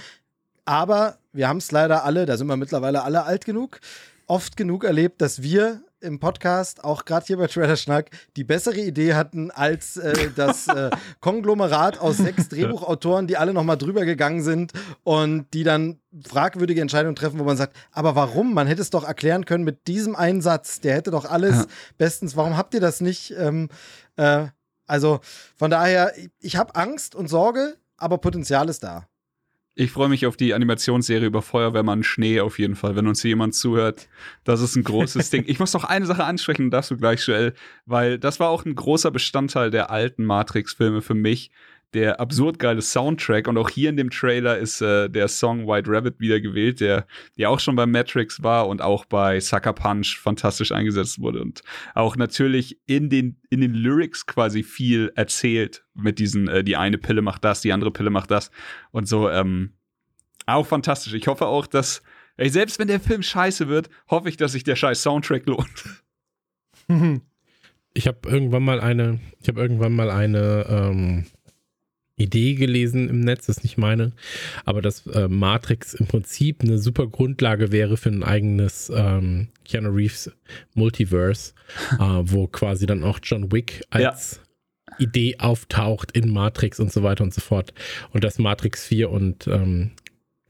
[0.66, 3.80] Aber wir haben es leider alle, da sind wir mittlerweile alle alt genug,
[4.28, 8.80] oft genug erlebt, dass wir im Podcast, auch gerade hier bei Trailer Schnack, die bessere
[8.80, 10.90] Idee hatten als äh, das äh,
[11.20, 14.74] Konglomerat aus sechs Drehbuchautoren, die alle nochmal drüber gegangen sind
[15.04, 18.54] und die dann fragwürdige Entscheidungen treffen, wo man sagt, aber warum?
[18.54, 21.66] Man hätte es doch erklären können mit diesem Einsatz, der hätte doch alles ja.
[21.98, 23.34] bestens, warum habt ihr das nicht?
[23.38, 23.70] Ähm,
[24.16, 24.48] äh,
[24.88, 25.20] also
[25.56, 29.08] von daher, ich habe Angst und Sorge, aber Potenzial ist da.
[29.76, 33.30] Ich freue mich auf die Animationsserie über Feuerwehrmann Schnee auf jeden Fall, wenn uns hier
[33.30, 34.10] jemand zuhört.
[34.44, 35.46] Das ist ein großes Ding.
[35.48, 37.54] Ich muss noch eine Sache ansprechen, darfst du gleich, Joel,
[37.86, 41.52] weil das war auch ein großer Bestandteil der alten Matrix-Filme für mich
[41.94, 43.48] der absurd geile Soundtrack.
[43.48, 47.08] Und auch hier in dem Trailer ist äh, der Song White Rabbit wieder gewählt, der,
[47.38, 51.42] der auch schon bei Matrix war und auch bei Sucker Punch fantastisch eingesetzt wurde.
[51.42, 51.62] Und
[51.96, 56.98] auch natürlich in den, in den Lyrics quasi viel erzählt mit diesen, äh, die eine
[56.98, 58.52] Pille macht das, die andere Pille macht das.
[58.92, 59.74] Und so, ähm,
[60.46, 61.14] auch fantastisch.
[61.14, 62.02] Ich hoffe auch, dass,
[62.38, 66.04] ey, selbst wenn der Film scheiße wird, hoffe ich, dass sich der scheiß Soundtrack lohnt.
[67.96, 71.26] Ich habe irgendwann mal eine, ich habe irgendwann mal eine ähm,
[72.20, 74.12] Idee gelesen im Netz, das ist nicht meine,
[74.66, 79.90] aber dass äh, Matrix im Prinzip eine super Grundlage wäre für ein eigenes ähm, Keanu
[79.90, 80.32] Reeves
[80.74, 81.54] Multiverse,
[81.94, 84.98] äh, wo quasi dann auch John Wick als ja.
[85.00, 87.74] Idee auftaucht in Matrix und so weiter und so fort.
[88.12, 89.92] Und dass Matrix 4 und ähm,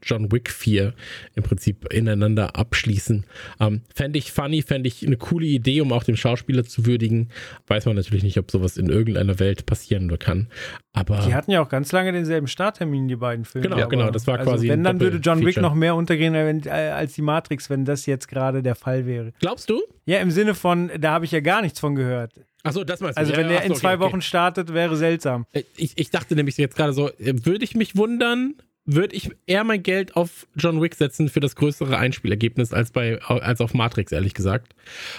[0.02, 0.94] John Wick 4
[1.34, 3.26] im Prinzip ineinander abschließen.
[3.60, 7.28] Ähm, fände ich funny, fände ich eine coole Idee, um auch den Schauspieler zu würdigen.
[7.66, 10.48] Weiß man natürlich nicht, ob sowas in irgendeiner Welt passieren kann.
[10.92, 13.68] Aber die hatten ja auch ganz lange denselben Starttermin, die beiden Filme.
[13.68, 14.68] Genau, genau, das war also quasi.
[14.68, 18.28] Wenn, dann würde John Wick noch mehr untergehen äh, als die Matrix, wenn das jetzt
[18.28, 19.32] gerade der Fall wäre.
[19.38, 19.80] Glaubst du?
[20.04, 22.32] Ja, im Sinne von, da habe ich ja gar nichts von gehört.
[22.62, 23.20] Achso, das meinst du.
[23.20, 25.46] Also, wenn ja, der in okay, zwei Wochen startet, wäre seltsam.
[25.52, 28.54] Äh, ich, ich dachte nämlich jetzt gerade so, äh, würde ich mich wundern,
[28.86, 33.20] würde ich eher mein Geld auf John Wick setzen für das größere Einspielergebnis als bei
[33.20, 34.74] als auf Matrix, ehrlich gesagt.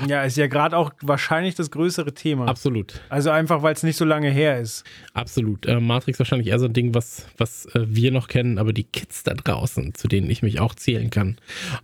[0.07, 2.47] Ja, ist ja gerade auch wahrscheinlich das größere Thema.
[2.47, 3.01] Absolut.
[3.09, 4.83] Also einfach, weil es nicht so lange her ist.
[5.13, 5.65] Absolut.
[5.67, 8.83] Äh, Matrix wahrscheinlich eher so ein Ding, was, was äh, wir noch kennen, aber die
[8.83, 11.37] Kids da draußen, zu denen ich mich auch zählen kann,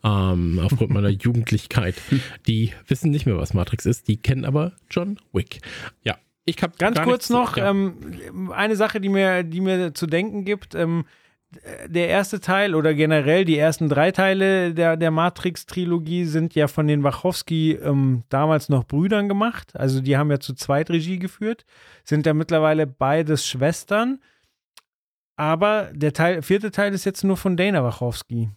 [0.03, 1.95] ähm, aufgrund meiner Jugendlichkeit,
[2.47, 5.59] die wissen nicht mehr, was Matrix ist, die kennen aber John Wick.
[6.03, 6.17] Ja.
[6.45, 7.69] Ich hab Ganz kurz noch, ja.
[7.69, 10.75] ähm, eine Sache, die mir, die mir zu denken gibt.
[10.75, 11.03] Ähm,
[11.87, 16.87] der erste Teil oder generell die ersten drei Teile der, der Matrix-Trilogie sind ja von
[16.87, 19.75] den Wachowski ähm, damals noch Brüdern gemacht.
[19.75, 21.65] Also die haben ja zu zweit Regie geführt,
[22.03, 24.19] sind ja mittlerweile beides Schwestern.
[25.37, 28.49] Aber der Teil, vierte Teil ist jetzt nur von Dana Wachowski.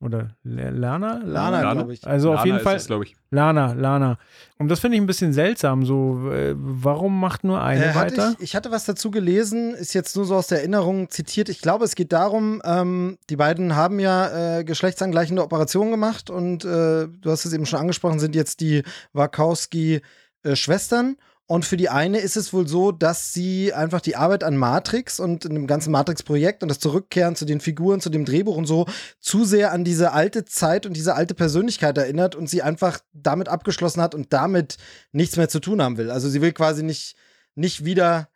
[0.00, 1.20] Oder Lana?
[1.24, 1.72] Lana, Lana?
[1.72, 2.06] glaube ich.
[2.06, 2.76] Also auf Lana jeden ist Fall.
[2.76, 3.16] es, glaube ich.
[3.30, 4.18] Lana, Lana.
[4.58, 5.86] Und das finde ich ein bisschen seltsam.
[5.86, 8.34] So, äh, warum macht nur eine Äh, weiter?
[8.38, 11.48] ich, ich hatte was dazu gelesen, ist jetzt nur so aus der Erinnerung zitiert.
[11.48, 16.64] Ich glaube, es geht darum, ähm, die beiden haben ja äh, geschlechtsangleichende Operationen gemacht und
[16.66, 18.82] äh, du hast es eben schon angesprochen, sind jetzt die
[19.14, 21.16] Wachowski-Schwestern.
[21.46, 25.20] Und für die eine ist es wohl so, dass sie einfach die Arbeit an Matrix
[25.20, 28.64] und in dem ganzen Matrix-Projekt und das Zurückkehren zu den Figuren, zu dem Drehbuch und
[28.64, 28.86] so
[29.20, 33.48] zu sehr an diese alte Zeit und diese alte Persönlichkeit erinnert und sie einfach damit
[33.48, 34.78] abgeschlossen hat und damit
[35.12, 36.10] nichts mehr zu tun haben will.
[36.10, 37.14] Also sie will quasi nicht,
[37.54, 38.28] nicht wieder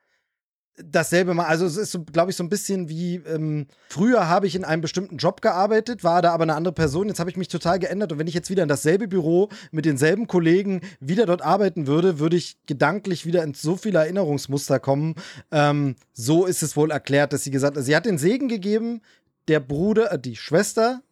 [0.85, 1.49] dasselbe machen.
[1.49, 4.65] Also es ist, so, glaube ich, so ein bisschen wie ähm, früher habe ich in
[4.65, 7.09] einem bestimmten Job gearbeitet, war da aber eine andere Person.
[7.09, 9.85] Jetzt habe ich mich total geändert und wenn ich jetzt wieder in dasselbe Büro mit
[9.85, 15.15] denselben Kollegen wieder dort arbeiten würde, würde ich gedanklich wieder in so viele Erinnerungsmuster kommen.
[15.51, 19.01] Ähm, so ist es wohl erklärt, dass sie gesagt hat, sie hat den Segen gegeben,
[19.49, 21.03] der Bruder, äh, die Schwester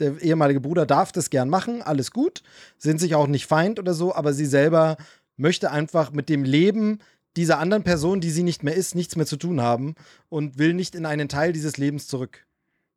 [0.00, 2.42] der ehemalige Bruder darf das gern machen, alles gut,
[2.78, 4.96] sind sich auch nicht feind oder so, aber sie selber
[5.36, 6.98] möchte einfach mit dem Leben
[7.36, 9.94] dieser anderen Person, die sie nicht mehr ist, nichts mehr zu tun haben
[10.28, 12.46] und will nicht in einen Teil dieses Lebens zurück.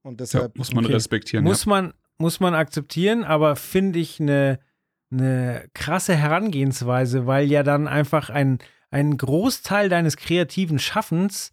[0.03, 0.93] Und Ja, deshalb, muss man okay.
[0.93, 1.43] respektieren.
[1.43, 4.59] Muss man, muss man akzeptieren, aber finde ich eine
[5.09, 8.59] eine krasse Herangehensweise, weil ja dann einfach ein,
[8.91, 11.51] ein Großteil deines kreativen Schaffens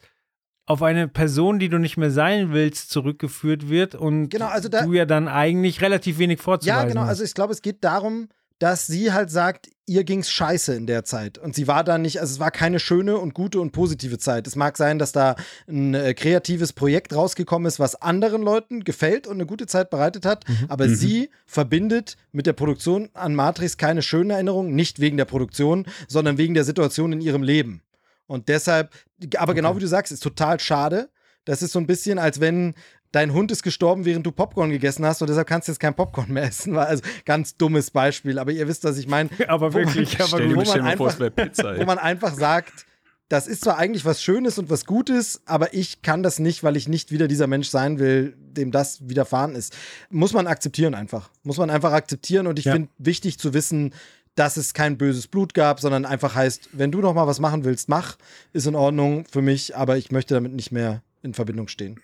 [0.67, 4.83] auf eine Person, die du nicht mehr sein willst, zurückgeführt wird und Genau, also da-
[4.85, 7.03] du ja dann eigentlich relativ wenig vorzuweisen Ja, genau.
[7.03, 7.11] hast.
[7.11, 11.05] Also ich glaube, es geht darum, dass sie halt sagt, ihr ging's scheiße in der
[11.05, 11.39] Zeit.
[11.39, 14.47] Und sie war da nicht, also es war keine schöne und gute und positive Zeit.
[14.47, 15.36] Es mag sein, dass da
[15.68, 20.24] ein äh, kreatives Projekt rausgekommen ist, was anderen Leuten gefällt und eine gute Zeit bereitet
[20.24, 20.44] hat.
[20.68, 25.86] Aber sie verbindet mit der Produktion an Matrix keine schönen Erinnerungen, nicht wegen der Produktion,
[26.08, 27.83] sondern wegen der Situation in ihrem Leben.
[28.26, 28.91] Und deshalb,
[29.36, 31.10] aber genau wie du sagst, ist total schade.
[31.44, 32.74] Das ist so ein bisschen, als wenn
[33.15, 35.94] dein Hund ist gestorben, während du Popcorn gegessen hast und deshalb kannst du jetzt kein
[35.94, 36.75] Popcorn mehr essen.
[36.75, 39.31] War Also ganz dummes Beispiel, aber ihr wisst, was ich meine.
[39.49, 41.76] aber wo man- wirklich, aber wo man vor, Pizza.
[41.76, 41.86] Wo Ey.
[41.86, 42.86] man einfach sagt,
[43.28, 46.76] das ist zwar eigentlich was Schönes und was Gutes, aber ich kann das nicht, weil
[46.76, 49.75] ich nicht wieder dieser Mensch sein will, dem das widerfahren ist.
[50.10, 51.31] Muss man akzeptieren einfach.
[51.43, 52.73] Muss man einfach akzeptieren und ich Ja.
[52.73, 53.94] finde wichtig zu wissen,
[54.34, 57.65] dass es kein böses Blut gab, sondern einfach heißt, wenn du noch mal was machen
[57.65, 58.17] willst, mach,
[58.52, 62.01] ist in Ordnung für mich, aber ich möchte damit nicht mehr in Verbindung stehen.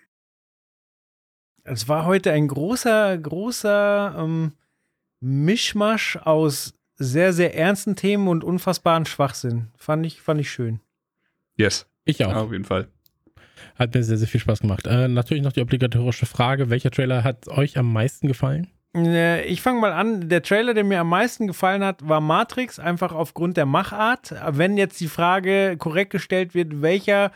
[1.64, 4.52] Es war heute ein großer, großer ähm,
[5.20, 9.68] Mischmasch aus sehr, sehr ernsten Themen und unfassbaren Schwachsinn.
[9.76, 10.80] Fand ich, fand ich schön.
[11.56, 12.34] Yes, Ich auch.
[12.34, 12.88] auf jeden Fall.
[13.78, 14.86] Hat mir sehr, sehr viel Spaß gemacht.
[14.86, 18.68] Äh, natürlich noch die obligatorische Frage: Welcher Trailer hat euch am meisten gefallen?
[18.94, 20.28] Äh, Ich fange mal an.
[20.28, 24.34] Der Trailer, der mir am meisten gefallen hat, war Matrix, einfach aufgrund der Machart.
[24.50, 27.32] Wenn jetzt die Frage korrekt gestellt wird, welcher,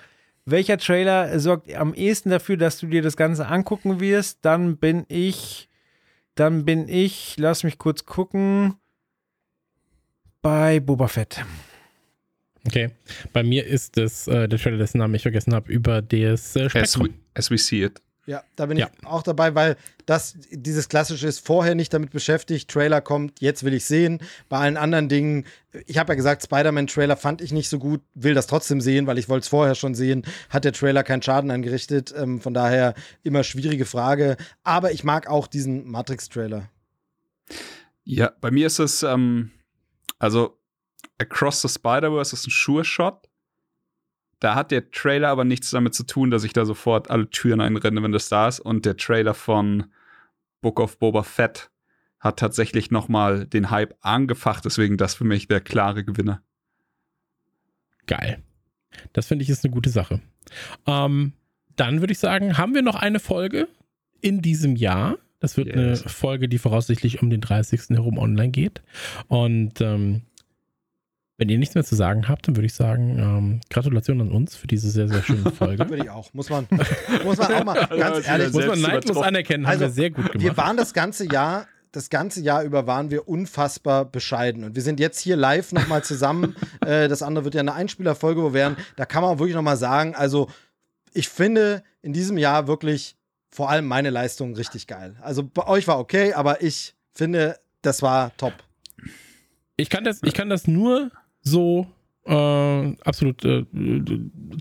[0.47, 5.05] welcher Trailer sorgt am ehesten dafür, dass du dir das Ganze angucken wirst, dann bin
[5.09, 5.69] ich,
[6.35, 8.75] dann bin ich, lass mich kurz gucken,
[10.43, 11.45] bei Boba Fett.
[12.67, 12.91] Okay.
[13.33, 16.65] Bei mir ist es äh, der Trailer, dessen Namen ich vergessen habe, über das äh,
[16.65, 17.07] As Spektrum.
[17.09, 18.01] we, as we see it.
[18.27, 18.89] Ja, da bin Ja.
[19.01, 23.65] ich auch dabei, weil das dieses klassische ist vorher nicht damit beschäftigt, Trailer kommt, jetzt
[23.65, 24.21] will ich sehen.
[24.49, 25.45] Bei allen anderen Dingen,
[25.87, 29.19] ich habe ja gesagt, Spider-Man-Trailer fand ich nicht so gut, will das trotzdem sehen, weil
[29.19, 32.15] ich wollte es vorher schon sehen, hat der Trailer keinen Schaden angerichtet.
[32.17, 34.37] Ähm, von daher immer schwierige Frage.
[34.63, 36.71] Aber ich mag auch diesen Matrix-Trailer.
[38.05, 39.51] Ja, bei mir ist es, ähm,
[40.19, 40.59] also
[41.19, 43.29] Across the Spider-Verse ist ein Sure-Shot.
[44.41, 47.61] Da hat der Trailer aber nichts damit zu tun, dass ich da sofort alle Türen
[47.61, 48.61] einrenne, wenn das da ist.
[48.61, 49.87] Und der Trailer von
[50.61, 51.71] Book of Boba Fett
[52.21, 54.65] hat tatsächlich noch mal den Hype angefacht.
[54.65, 56.43] Deswegen das für mich der klare Gewinner.
[58.07, 58.43] Geil.
[59.13, 60.21] Das finde ich ist eine gute Sache.
[60.87, 61.33] Ähm,
[61.77, 63.69] dann würde ich sagen, haben wir noch eine Folge
[64.21, 65.19] in diesem Jahr.
[65.41, 66.03] Das wird Yes.
[66.03, 67.91] eine Folge, die voraussichtlich um den 30.
[67.91, 68.83] herum online geht.
[69.29, 70.23] Und ähm,
[71.37, 74.55] wenn ihr nichts mehr zu sagen habt, dann würde ich sagen, ähm, Gratulation an uns
[74.55, 75.89] für diese sehr, sehr schöne Folge.
[75.89, 76.33] Würde ich auch.
[76.33, 76.67] Muss man,
[77.25, 80.31] muss man auch mal ganz ehrlich Muss man neidlos anerkennen, haben Also, wir sehr gut
[80.31, 80.45] gemacht.
[80.45, 84.63] Wir waren das ganze Jahr, das ganze Jahr über waren wir unfassbar bescheiden.
[84.63, 86.55] Und wir sind jetzt hier live nochmal zusammen.
[86.87, 88.77] äh, das andere wird ja eine Einspielerfolge wo werden.
[88.97, 90.49] Da kann man auch wirklich nochmal sagen, also
[91.15, 93.17] ich finde in diesem Jahr wirklich
[93.51, 95.17] vor allem meine Leistung richtig geil.
[95.21, 98.53] Also bei euch war okay, aber ich finde, das war top.
[99.77, 101.11] ich kann das, ich kann das nur
[101.45, 101.87] so
[102.27, 103.65] äh, absolut äh,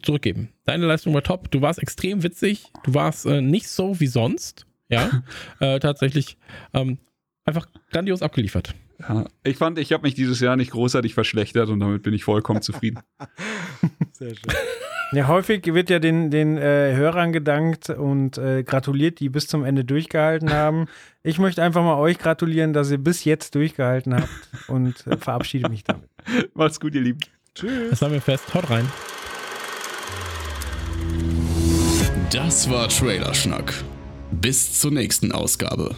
[0.02, 0.50] zurückgeben.
[0.66, 1.50] Deine Leistung war top.
[1.52, 2.66] Du warst extrem witzig.
[2.84, 4.66] Du warst äh, nicht so wie sonst.
[4.90, 5.24] Ja,
[5.60, 6.38] äh, tatsächlich
[6.74, 7.00] ähm,
[7.46, 8.76] einfach grandios abgeliefert.
[9.00, 12.24] Ja, ich fand, ich habe mich dieses Jahr nicht großartig verschlechtert und damit bin ich
[12.24, 13.00] vollkommen zufrieden.
[14.12, 14.54] Sehr schön.
[15.14, 19.64] Ja, häufig wird ja den, den äh, Hörern gedankt und äh, gratuliert, die bis zum
[19.64, 20.88] Ende durchgehalten haben.
[21.26, 24.30] Ich möchte einfach mal euch gratulieren, dass ihr bis jetzt durchgehalten habt
[24.68, 26.10] und äh, verabschiede mich damit.
[26.54, 27.20] Macht's gut, ihr Lieben.
[27.90, 28.54] Das haben wir fest.
[28.54, 28.86] Haut rein.
[32.30, 33.74] Das war Trailerschnack.
[34.32, 35.96] Bis zur nächsten Ausgabe.